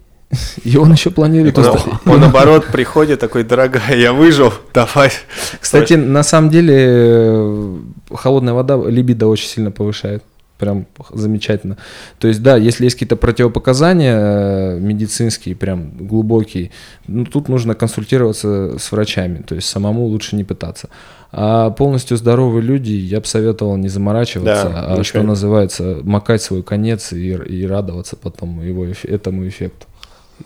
И 0.64 0.77
он 0.77 0.91
еще 0.91 1.10
планирует 1.10 1.57
он, 1.57 1.65
он 2.06 2.19
наоборот 2.19 2.68
приходит 2.68 3.19
такой, 3.19 3.44
дорогая, 3.44 3.95
я 3.98 4.14
выжил, 4.14 4.53
давай. 4.72 5.11
Кстати, 5.60 5.94
на 5.94 6.22
самом 6.22 6.52
деле 6.52 6.76
э, 6.77 7.77
холодная 8.14 8.53
вода 8.53 8.77
либидо 8.77 9.26
очень 9.26 9.48
сильно 9.48 9.72
повышает. 9.72 10.23
Прям 10.60 10.86
замечательно. 11.11 11.77
То 12.19 12.27
есть, 12.27 12.44
да, 12.44 12.57
если 12.57 12.84
есть 12.84 12.95
какие-то 12.95 13.15
противопоказания 13.15 14.15
э, 14.18 14.80
медицинские, 14.80 15.56
прям 15.56 15.91
глубокие, 15.98 16.72
ну, 17.07 17.26
тут 17.26 17.48
нужно 17.48 17.76
консультироваться 17.76 18.77
с 18.77 18.91
врачами. 18.91 19.41
То 19.41 19.56
есть, 19.56 19.68
самому 19.68 20.06
лучше 20.06 20.36
не 20.36 20.44
пытаться. 20.44 20.90
А 21.31 21.69
полностью 21.69 22.18
здоровые 22.18 22.61
люди, 22.61 22.91
я 22.91 23.19
бы 23.22 23.26
советовал 23.26 23.77
не 23.77 23.88
заморачиваться, 23.88 24.69
да, 24.69 24.95
а 24.95 25.03
что 25.03 25.23
называется, 25.23 25.99
макать 26.03 26.41
свой 26.41 26.61
конец 26.61 27.14
и, 27.14 27.30
и 27.30 27.65
радоваться 27.65 28.15
потом 28.15 28.61
его, 28.61 28.86
этому 29.03 29.48
эффекту. 29.48 29.86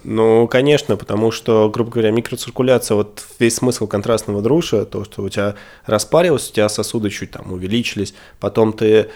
Ну, 0.04 0.48
конечно, 0.48 0.98
потому 0.98 1.32
что, 1.32 1.70
грубо 1.70 1.92
говоря, 1.92 2.12
микроциркуляция, 2.12 2.96
вот 2.96 3.24
весь 3.40 3.56
смысл 3.56 3.88
контрастного 3.88 4.42
друша, 4.42 4.86
то, 4.86 5.04
что 5.06 5.22
у 5.24 5.30
тебя 5.30 5.56
распарилось, 5.86 6.50
у 6.50 6.54
тебя 6.54 6.68
сосуды 6.68 7.10
чуть 7.10 7.32
там 7.32 7.52
увеличились, 7.52 8.14
потом 8.40 8.74
ты 8.74 9.10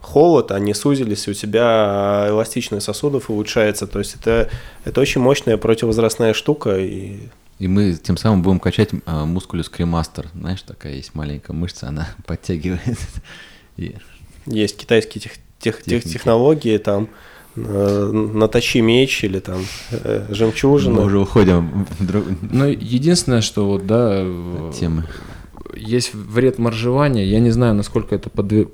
холод, 0.00 0.50
они 0.52 0.74
сузились, 0.74 1.28
у 1.28 1.32
тебя 1.32 2.26
эластичность 2.28 2.86
сосудов 2.86 3.30
улучшается, 3.30 3.86
то 3.86 3.98
есть 3.98 4.16
это, 4.20 4.48
это 4.84 5.00
очень 5.00 5.20
мощная 5.20 5.56
противовозрастная 5.56 6.34
штука. 6.34 6.78
И... 6.78 7.18
и 7.58 7.68
мы 7.68 7.94
тем 7.94 8.16
самым 8.16 8.42
будем 8.42 8.60
качать 8.60 8.90
э, 8.92 9.24
мускулюс 9.24 9.68
кремастер, 9.68 10.28
знаешь, 10.34 10.62
такая 10.62 10.94
есть 10.94 11.14
маленькая 11.14 11.52
мышца, 11.52 11.88
она 11.88 12.08
подтягивает. 12.26 12.98
Есть 14.46 14.76
китайский 14.76 15.20
тех, 15.20 15.32
тех, 15.58 15.82
тех 15.82 16.04
технологии, 16.04 16.76
там, 16.78 17.08
э, 17.56 18.10
наточи 18.12 18.78
меч 18.78 19.24
или 19.24 19.38
там 19.40 19.62
э, 19.90 20.26
жемчужина. 20.30 21.00
Мы 21.00 21.04
уже 21.06 21.18
уходим 21.18 21.86
в 21.98 22.06
друг- 22.06 22.26
Ну, 22.50 22.66
единственное, 22.66 23.40
что 23.40 23.66
вот, 23.66 23.86
да, 23.86 24.22
от 24.22 24.74
темы. 24.74 25.06
есть 25.74 26.14
вред 26.14 26.58
моржевания. 26.58 27.24
Я 27.24 27.40
не 27.40 27.50
знаю, 27.50 27.74
насколько 27.74 28.14
это 28.14 28.28
подве- 28.28 28.68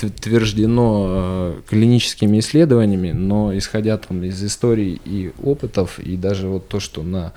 подтверждено 0.00 1.06
э, 1.08 1.60
клиническими 1.68 2.38
исследованиями, 2.40 3.12
но 3.12 3.56
исходя 3.56 3.98
там 3.98 4.22
из 4.24 4.42
историй 4.42 5.00
и 5.04 5.32
опытов, 5.42 5.98
и 5.98 6.16
даже 6.16 6.48
вот 6.48 6.68
то, 6.68 6.80
что 6.80 7.02
на 7.02 7.32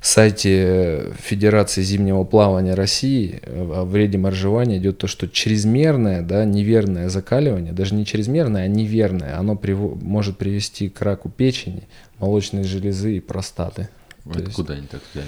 сайте 0.00 1.12
Федерации 1.20 1.82
зимнего 1.82 2.22
плавания 2.24 2.74
России 2.74 3.40
э, 3.42 3.72
о 3.74 3.84
вреде 3.84 4.18
моржевания 4.18 4.78
идет 4.78 4.98
то, 4.98 5.06
что 5.06 5.28
чрезмерное, 5.28 6.22
да, 6.22 6.44
неверное 6.44 7.08
закаливание, 7.08 7.72
даже 7.72 7.94
не 7.94 8.04
чрезмерное, 8.06 8.64
а 8.64 8.68
неверное, 8.68 9.38
оно 9.38 9.54
приво- 9.54 9.98
может 10.00 10.38
привести 10.38 10.88
к 10.88 11.00
раку 11.02 11.28
печени, 11.28 11.82
молочной 12.18 12.64
железы 12.64 13.16
и 13.16 13.20
простаты. 13.20 13.88
То 14.24 14.38
есть- 14.38 14.50
Откуда 14.50 14.74
они 14.74 14.86
так 14.86 15.00
взяли? 15.12 15.26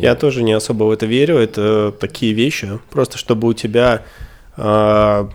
Я 0.00 0.14
тоже 0.14 0.42
не 0.42 0.52
особо 0.52 0.84
в 0.84 0.90
это 0.90 1.06
верю. 1.06 1.38
Это 1.38 1.92
такие 1.98 2.34
вещи. 2.34 2.78
Просто 2.90 3.18
чтобы 3.18 3.48
у 3.48 3.52
тебя, 3.54 4.02
а, 4.56 5.28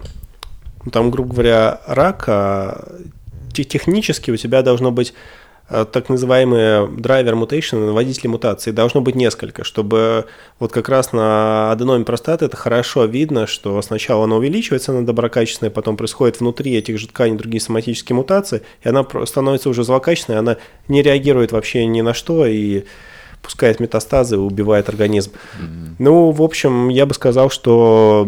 там, 0.91 1.11
грубо 1.11 1.33
говоря, 1.33 1.81
рак, 1.87 2.25
а, 2.27 2.99
те- 3.53 3.63
технически 3.63 4.31
у 4.31 4.37
тебя 4.37 4.61
должно 4.61 4.91
быть 4.91 5.13
а, 5.69 5.83
так 5.83 6.07
называемые 6.07 6.87
драйвер 6.87 7.33
mutation, 7.35 7.91
водители 7.91 8.27
мутации, 8.27 8.71
должно 8.71 9.01
быть 9.01 9.15
несколько, 9.15 9.65
чтобы 9.65 10.25
вот 10.59 10.71
как 10.71 10.87
раз 10.87 11.11
на 11.11 11.71
аденоме 11.71 12.05
простаты 12.05 12.45
это 12.45 12.55
хорошо 12.55 13.03
видно, 13.03 13.47
что 13.47 13.81
сначала 13.81 14.23
она 14.23 14.37
увеличивается, 14.37 14.93
она 14.93 15.01
доброкачественная, 15.01 15.71
потом 15.71 15.97
происходит 15.97 16.39
внутри 16.39 16.73
этих 16.75 16.97
же 16.97 17.07
тканей 17.09 17.37
другие 17.37 17.59
соматические 17.59 18.15
мутации, 18.15 18.61
и 18.81 18.87
она 18.87 19.05
становится 19.25 19.69
уже 19.69 19.83
злокачественной, 19.83 20.39
она 20.39 20.57
не 20.87 21.01
реагирует 21.01 21.51
вообще 21.51 21.85
ни 21.85 21.99
на 21.99 22.13
что, 22.13 22.45
и 22.45 22.85
пускает 23.41 23.79
метастазы 23.79 24.35
и 24.35 24.39
убивает 24.39 24.89
организм. 24.89 25.31
Ну, 25.99 26.31
в 26.31 26.41
общем, 26.41 26.89
я 26.89 27.05
бы 27.05 27.13
сказал, 27.13 27.49
что 27.49 28.27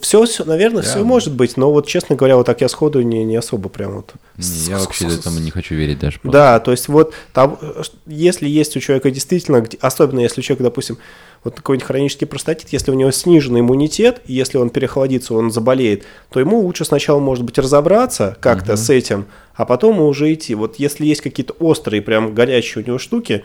все, 0.00 0.24
все, 0.24 0.44
наверное, 0.44 0.82
Да. 0.82 0.88
все 0.88 1.04
может 1.04 1.34
быть, 1.34 1.56
но 1.56 1.70
вот, 1.72 1.86
честно 1.86 2.16
говоря, 2.16 2.36
вот 2.36 2.46
так 2.46 2.60
я 2.60 2.68
сходу 2.68 3.02
не, 3.02 3.24
не 3.24 3.36
особо 3.36 3.68
прям 3.68 3.96
вот. 3.96 4.12
Не, 4.36 4.70
я 4.70 4.78
вообще 4.78 5.06
этому 5.06 5.38
не 5.40 5.50
хочу 5.50 5.74
верить 5.74 5.98
даже. 5.98 6.18
просто. 6.20 6.38
Да, 6.38 6.60
то 6.60 6.70
есть 6.70 6.88
вот 6.88 7.12
там, 7.32 7.58
э, 7.60 7.82
если 8.06 8.48
есть 8.48 8.76
у 8.76 8.80
человека 8.80 9.10
действительно, 9.10 9.64
особенно 9.80 10.20
если 10.20 10.40
у 10.40 10.44
человека, 10.44 10.64
допустим, 10.64 10.98
вот 11.44 11.56
какой-нибудь 11.56 11.86
хронический 11.86 12.24
простатит, 12.26 12.68
если 12.70 12.90
у 12.90 12.94
него 12.94 13.10
сниженный 13.10 13.60
иммунитет, 13.60 14.20
и 14.26 14.32
если 14.32 14.58
он 14.58 14.70
перехладится, 14.70 15.34
он 15.34 15.50
заболеет, 15.52 16.04
то 16.30 16.40
ему 16.40 16.60
лучше 16.60 16.84
сначала, 16.84 17.20
может 17.20 17.44
быть, 17.44 17.58
разобраться 17.58 18.36
как-то 18.40 18.76
с 18.76 18.90
этим, 18.90 19.26
а 19.54 19.64
потом 19.64 20.00
уже 20.00 20.32
идти. 20.32 20.54
Вот 20.54 20.76
если 20.76 21.06
есть 21.06 21.20
какие-то 21.20 21.52
острые, 21.60 22.02
прям 22.02 22.34
горячие 22.34 22.82
у 22.82 22.86
него 22.86 22.98
штуки, 22.98 23.44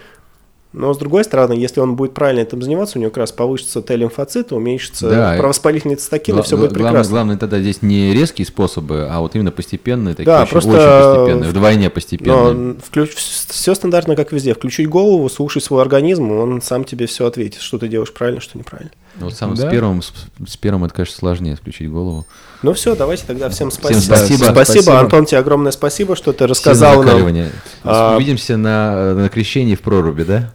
но 0.74 0.94
с 0.94 0.98
другой 0.98 1.24
стороны, 1.24 1.54
если 1.54 1.80
он 1.80 1.96
будет 1.96 2.14
правильно 2.14 2.42
этим 2.42 2.62
заниматься, 2.62 2.98
у 2.98 3.02
него 3.02 3.10
как 3.12 3.18
раз 3.20 3.32
повысится 3.32 3.82
Т-лимфоциты, 3.82 4.56
уменьшится 4.56 5.10
Да, 5.10 5.36
и- 5.36 5.40
провоспалительные 5.40 5.98
цитокины, 5.98 6.36
Гла- 6.38 6.44
все 6.44 6.56
будет 6.58 6.72
главное, 6.72 6.90
прекрасно. 6.92 7.12
главное 7.12 7.38
тогда 7.38 7.60
здесь 7.60 7.82
не 7.82 8.14
резкие 8.14 8.46
способы, 8.46 9.08
а 9.10 9.20
вот 9.20 9.36
именно 9.36 9.52
постепенные, 9.52 10.16
такие 10.16 10.26
Да, 10.26 10.44
очень, 10.44 10.52
просто, 10.52 10.70
очень 10.72 11.16
постепенные, 11.26 11.50
вдвойне 11.50 11.90
постепенные. 11.90 12.76
Но 12.96 13.06
все 13.50 13.76
стандартно, 13.76 14.16
как 14.16 14.32
везде. 14.32 14.54
Включить 14.54 14.88
голову, 14.88 15.28
слушай 15.30 15.62
свой 15.62 15.82
организм, 15.82 16.32
он 16.32 16.62
сам 16.62 16.84
тебе 16.84 17.06
все 17.08 17.26
ответит, 17.26 17.62
что 17.62 17.78
ты 17.78 17.88
делаешь 17.88 18.14
правильно, 18.14 18.40
что 18.42 18.58
неправильно. 18.58 18.92
Ну, 19.20 19.26
Вот 19.26 19.34
сам 19.36 19.56
Да. 19.56 19.68
с 19.68 19.70
первым, 19.70 20.02
с, 20.02 20.14
с 20.48 20.56
первым 20.56 20.86
это, 20.86 20.94
конечно, 20.94 21.16
сложнее 21.18 21.58
включить 21.58 21.90
голову. 21.92 22.26
Ну 22.64 22.72
все, 22.74 22.96
давайте 22.96 23.24
тогда 23.28 23.50
всем 23.50 23.70
спасибо. 23.72 24.00
спасибо. 24.00 24.38
спасибо. 24.38 24.54
Спасибо. 24.64 25.00
Антон, 25.00 25.26
тебе 25.26 25.40
огромное 25.40 25.72
спасибо, 25.74 26.16
что 26.16 26.32
ты 26.32 26.48
рассказал 26.48 27.04
нам. 27.04 27.36
А- 27.84 28.16
Увидимся 28.16 28.56
на, 28.56 29.14
на 29.16 29.30
крещении 29.30 29.76
в 29.76 29.82
проруби, 29.82 30.24
да? 30.24 30.52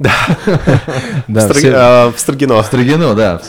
Да, 1.28 1.41
в, 1.41 1.51
Стр- 1.51 1.59
всем- 1.59 1.73
а, 1.77 2.12
в 2.12 2.19
Строгино. 2.20 2.62
Строгино, 2.62 3.15
да. 3.15 3.43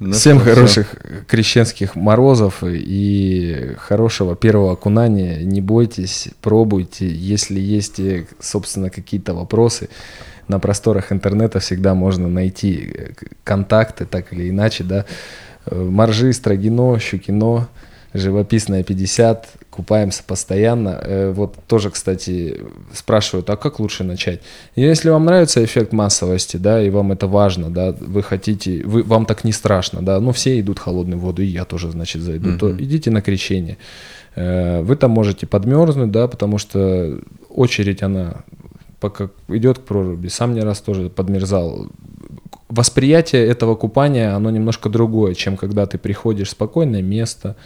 Ну 0.00 0.12
Всем 0.12 0.40
всё. 0.40 0.54
хороших 0.54 0.94
крещенских 1.28 1.94
морозов 1.94 2.62
и 2.64 3.74
хорошего 3.78 4.34
первого 4.34 4.72
окунания. 4.72 5.38
Не 5.44 5.60
бойтесь, 5.60 6.28
пробуйте. 6.42 7.06
Если 7.06 7.60
есть, 7.60 8.00
э, 8.00 8.26
собственно, 8.40 8.90
какие-то 8.90 9.34
вопросы, 9.34 9.88
на 10.48 10.58
просторах 10.58 11.12
интернета 11.12 11.60
всегда 11.60 11.94
можно 11.94 12.28
найти 12.28 12.92
э, 12.92 13.08
контакты, 13.44 14.04
так 14.04 14.32
или 14.32 14.50
иначе, 14.50 14.82
да. 14.84 15.04
Э, 15.66 15.76
Моржи, 15.80 16.32
Строгино, 16.32 16.98
Щукино, 16.98 17.68
Живописная 18.14 18.84
50, 18.84 19.48
купаемся 19.70 20.22
постоянно. 20.24 21.00
Э, 21.02 21.32
Вот 21.32 21.56
тоже, 21.66 21.90
кстати, 21.90 22.60
спрашивают, 22.92 23.50
а 23.50 23.56
как 23.56 23.80
лучше 23.80 24.04
начать? 24.04 24.40
Если 24.76 25.10
вам 25.10 25.24
нравится 25.24 25.64
эффект 25.64 25.92
массовости, 25.92 26.56
да, 26.56 26.80
и 26.80 26.90
вам 26.90 27.10
это 27.10 27.26
важно, 27.26 27.70
да, 27.70 27.92
вы 28.00 28.22
хотите, 28.22 28.82
вы, 28.84 29.02
вам 29.02 29.26
так 29.26 29.42
не 29.44 29.52
страшно, 29.52 30.00
да, 30.00 30.20
ну 30.20 30.30
все 30.30 30.60
идут 30.60 30.78
в 30.78 30.82
холодную 30.82 31.18
воду, 31.18 31.42
и 31.42 31.46
я 31.46 31.64
тоже, 31.64 31.90
значит, 31.90 32.22
зайду, 32.22 32.56
то 32.58 32.70
идите 32.70 33.10
на 33.10 33.20
крещение. 33.20 33.76
Э, 34.36 34.82
Вы 34.82 34.94
там 34.96 35.10
можете 35.10 35.46
подмерзнуть, 35.46 36.10
да, 36.12 36.28
потому 36.28 36.58
что 36.58 37.18
очередь, 37.48 38.02
она 38.02 38.44
пока 39.00 39.28
идет 39.48 39.78
к 39.78 39.82
проруби, 39.82 40.28
сам 40.28 40.54
не 40.54 40.60
раз 40.60 40.80
тоже 40.80 41.10
подмерзал. 41.10 41.88
Восприятие 42.68 43.46
этого 43.46 43.74
купания, 43.76 44.34
оно 44.34 44.50
немножко 44.50 44.88
другое, 44.88 45.34
чем 45.34 45.56
когда 45.56 45.86
ты 45.86 45.98
приходишь 45.98 46.48
в 46.48 46.50
спокойное 46.52 47.02
место, 47.02 47.56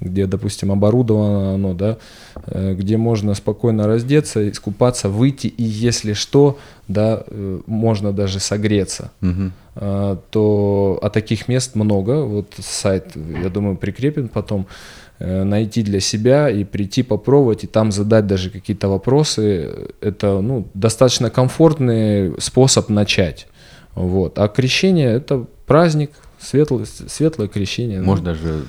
где, 0.00 0.26
допустим, 0.26 0.72
оборудовано 0.72 1.54
оно, 1.54 1.74
да, 1.74 1.98
э, 2.46 2.74
где 2.74 2.96
можно 2.96 3.34
спокойно 3.34 3.86
раздеться, 3.86 4.48
искупаться, 4.48 5.08
выйти, 5.08 5.46
и 5.46 5.62
если 5.62 6.12
что, 6.12 6.58
да, 6.88 7.24
э, 7.26 7.60
можно 7.66 8.12
даже 8.12 8.40
согреться 8.40 9.10
а, 9.78 10.18
то 10.30 10.98
а 11.02 11.10
таких 11.10 11.48
мест 11.48 11.74
много. 11.74 12.24
Вот 12.24 12.54
сайт, 12.58 13.12
я 13.14 13.50
думаю, 13.50 13.76
прикрепим 13.76 14.28
потом. 14.28 14.66
Э, 15.18 15.44
Найти 15.44 15.82
для 15.82 16.00
себя 16.00 16.50
и 16.50 16.64
прийти 16.64 17.02
попробовать, 17.02 17.64
и 17.64 17.66
там 17.66 17.90
задать 17.90 18.26
даже 18.26 18.50
какие-то 18.50 18.88
вопросы. 18.88 19.72
Это 20.02 20.40
ну, 20.42 20.68
достаточно 20.74 21.30
комфортный 21.30 22.38
способ 22.38 22.90
начать. 22.90 23.46
Вот. 23.94 24.38
А 24.38 24.48
крещение 24.48 25.14
это 25.14 25.46
праздник, 25.66 26.10
светлое, 26.38 26.84
светлое 26.84 27.48
крещение. 27.48 28.00
Ну, 28.00 28.06
Можно 28.06 28.24
даже 28.26 28.64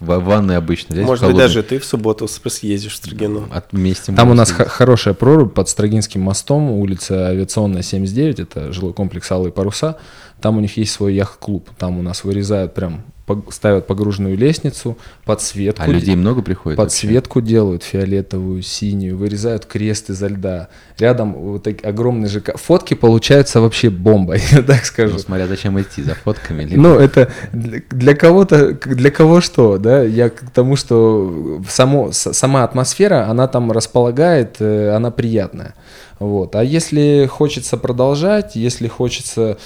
в 0.00 0.18
ванной 0.18 0.56
обычно 0.56 0.94
взять. 0.94 1.06
Может 1.06 1.26
быть, 1.26 1.36
даже 1.36 1.62
ты 1.62 1.78
в 1.78 1.84
субботу 1.84 2.26
с- 2.28 2.40
съездишь 2.48 2.92
в 2.94 2.96
Строгино. 2.96 3.48
От 3.52 3.66
вместе 3.72 4.12
Там 4.12 4.30
у 4.30 4.34
нас 4.34 4.48
съездить. 4.48 4.66
х- 4.68 4.72
хорошая 4.72 5.14
прорубь 5.14 5.52
под 5.54 5.68
Строгинским 5.68 6.20
мостом, 6.20 6.70
улица 6.70 7.28
Авиационная, 7.28 7.82
79, 7.82 8.40
это 8.40 8.72
жилой 8.72 8.92
комплекс 8.92 9.30
«Алые 9.30 9.52
паруса». 9.52 9.96
Там 10.40 10.56
у 10.58 10.60
них 10.60 10.76
есть 10.76 10.92
свой 10.92 11.14
яхт-клуб. 11.14 11.68
Там 11.78 11.98
у 11.98 12.02
нас 12.02 12.24
вырезают 12.24 12.74
прям, 12.74 13.04
ставят 13.50 13.86
погруженную 13.86 14.36
лестницу, 14.36 14.98
подсветку. 15.24 15.82
А 15.82 15.86
людей 15.86 16.14
много 16.14 16.42
приходит? 16.42 16.78
вообще? 16.78 17.06
Подсветку 17.06 17.40
делают 17.40 17.82
фиолетовую, 17.82 18.62
синюю, 18.62 19.16
вырезают 19.16 19.64
крест 19.66 20.10
изо 20.10 20.26
льда. 20.28 20.68
Рядом 20.98 21.32
вот 21.32 21.62
так 21.62 21.84
огромный 21.84 22.28
ЖК. 22.28 22.56
Фотки 22.58 22.94
получаются 22.94 23.60
вообще 23.60 23.90
бомбой, 23.90 24.40
я 24.52 24.62
так 24.62 24.84
скажу. 24.84 25.14
Ну, 25.14 25.18
смотря 25.18 25.46
зачем 25.46 25.80
идти, 25.80 26.02
за 26.02 26.14
фотками? 26.14 26.64
либо- 26.64 26.82
Ну, 26.82 26.98
это 26.98 27.30
для, 27.52 28.14
кого-то, 28.14 28.72
для 28.74 29.10
кого 29.10 29.40
что, 29.40 29.78
да? 29.78 30.02
Я 30.02 30.30
к 30.30 30.50
тому, 30.50 30.76
что 30.76 31.62
само, 31.68 32.12
сама 32.12 32.64
атмосфера, 32.64 33.28
она 33.28 33.48
там 33.48 33.72
располагает, 33.72 34.56
э, 34.60 34.90
она 34.90 35.10
приятная. 35.10 35.74
Вот. 36.20 36.54
А 36.54 36.62
если 36.62 37.26
хочется 37.30 37.76
продолжать, 37.76 38.54
если 38.54 38.86
хочется 38.86 39.58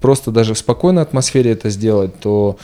просто 0.00 0.30
даже 0.30 0.54
в 0.54 0.58
спокойной 0.58 1.02
атмосфере 1.02 1.50
это 1.52 1.68
сделать, 1.70 2.18
то 2.20 2.58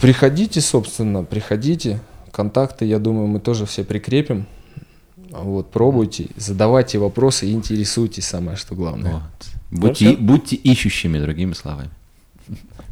приходите, 0.00 0.60
собственно, 0.60 1.24
приходите. 1.24 2.00
Контакты, 2.30 2.86
я 2.86 2.98
думаю, 2.98 3.26
мы 3.26 3.40
тоже 3.40 3.66
все 3.66 3.84
прикрепим. 3.84 4.46
Вот, 5.30 5.70
пробуйте, 5.70 6.28
задавайте 6.36 6.98
вопросы 6.98 7.50
интересуйтесь, 7.50 8.26
самое 8.26 8.56
что 8.56 8.74
главное. 8.74 9.12
Вот. 9.12 9.80
Будьте, 9.80 10.16
будьте 10.16 10.56
ищущими, 10.56 11.18
другими 11.18 11.54
словами. 11.54 11.90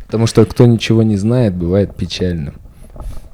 Потому 0.06 0.26
что 0.26 0.44
кто 0.46 0.66
ничего 0.66 1.02
не 1.02 1.16
знает, 1.16 1.54
бывает 1.54 1.94
печальным. 1.94 2.54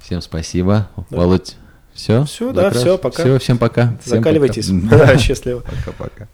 Всем 0.03 0.21
спасибо. 0.21 0.89
Володь, 1.11 1.57
все? 1.95 2.25
Всё, 2.25 2.53
да, 2.53 2.71
всё, 2.71 2.99
пока. 2.99 3.23
Все, 3.23 3.39
всем 3.39 3.59
пока. 3.59 3.97
Всем 4.05 4.19
Закаливайтесь. 4.19 4.71
пока. 4.91 5.17
Счастливо. 5.19 5.61
Пока-пока. 5.61 6.29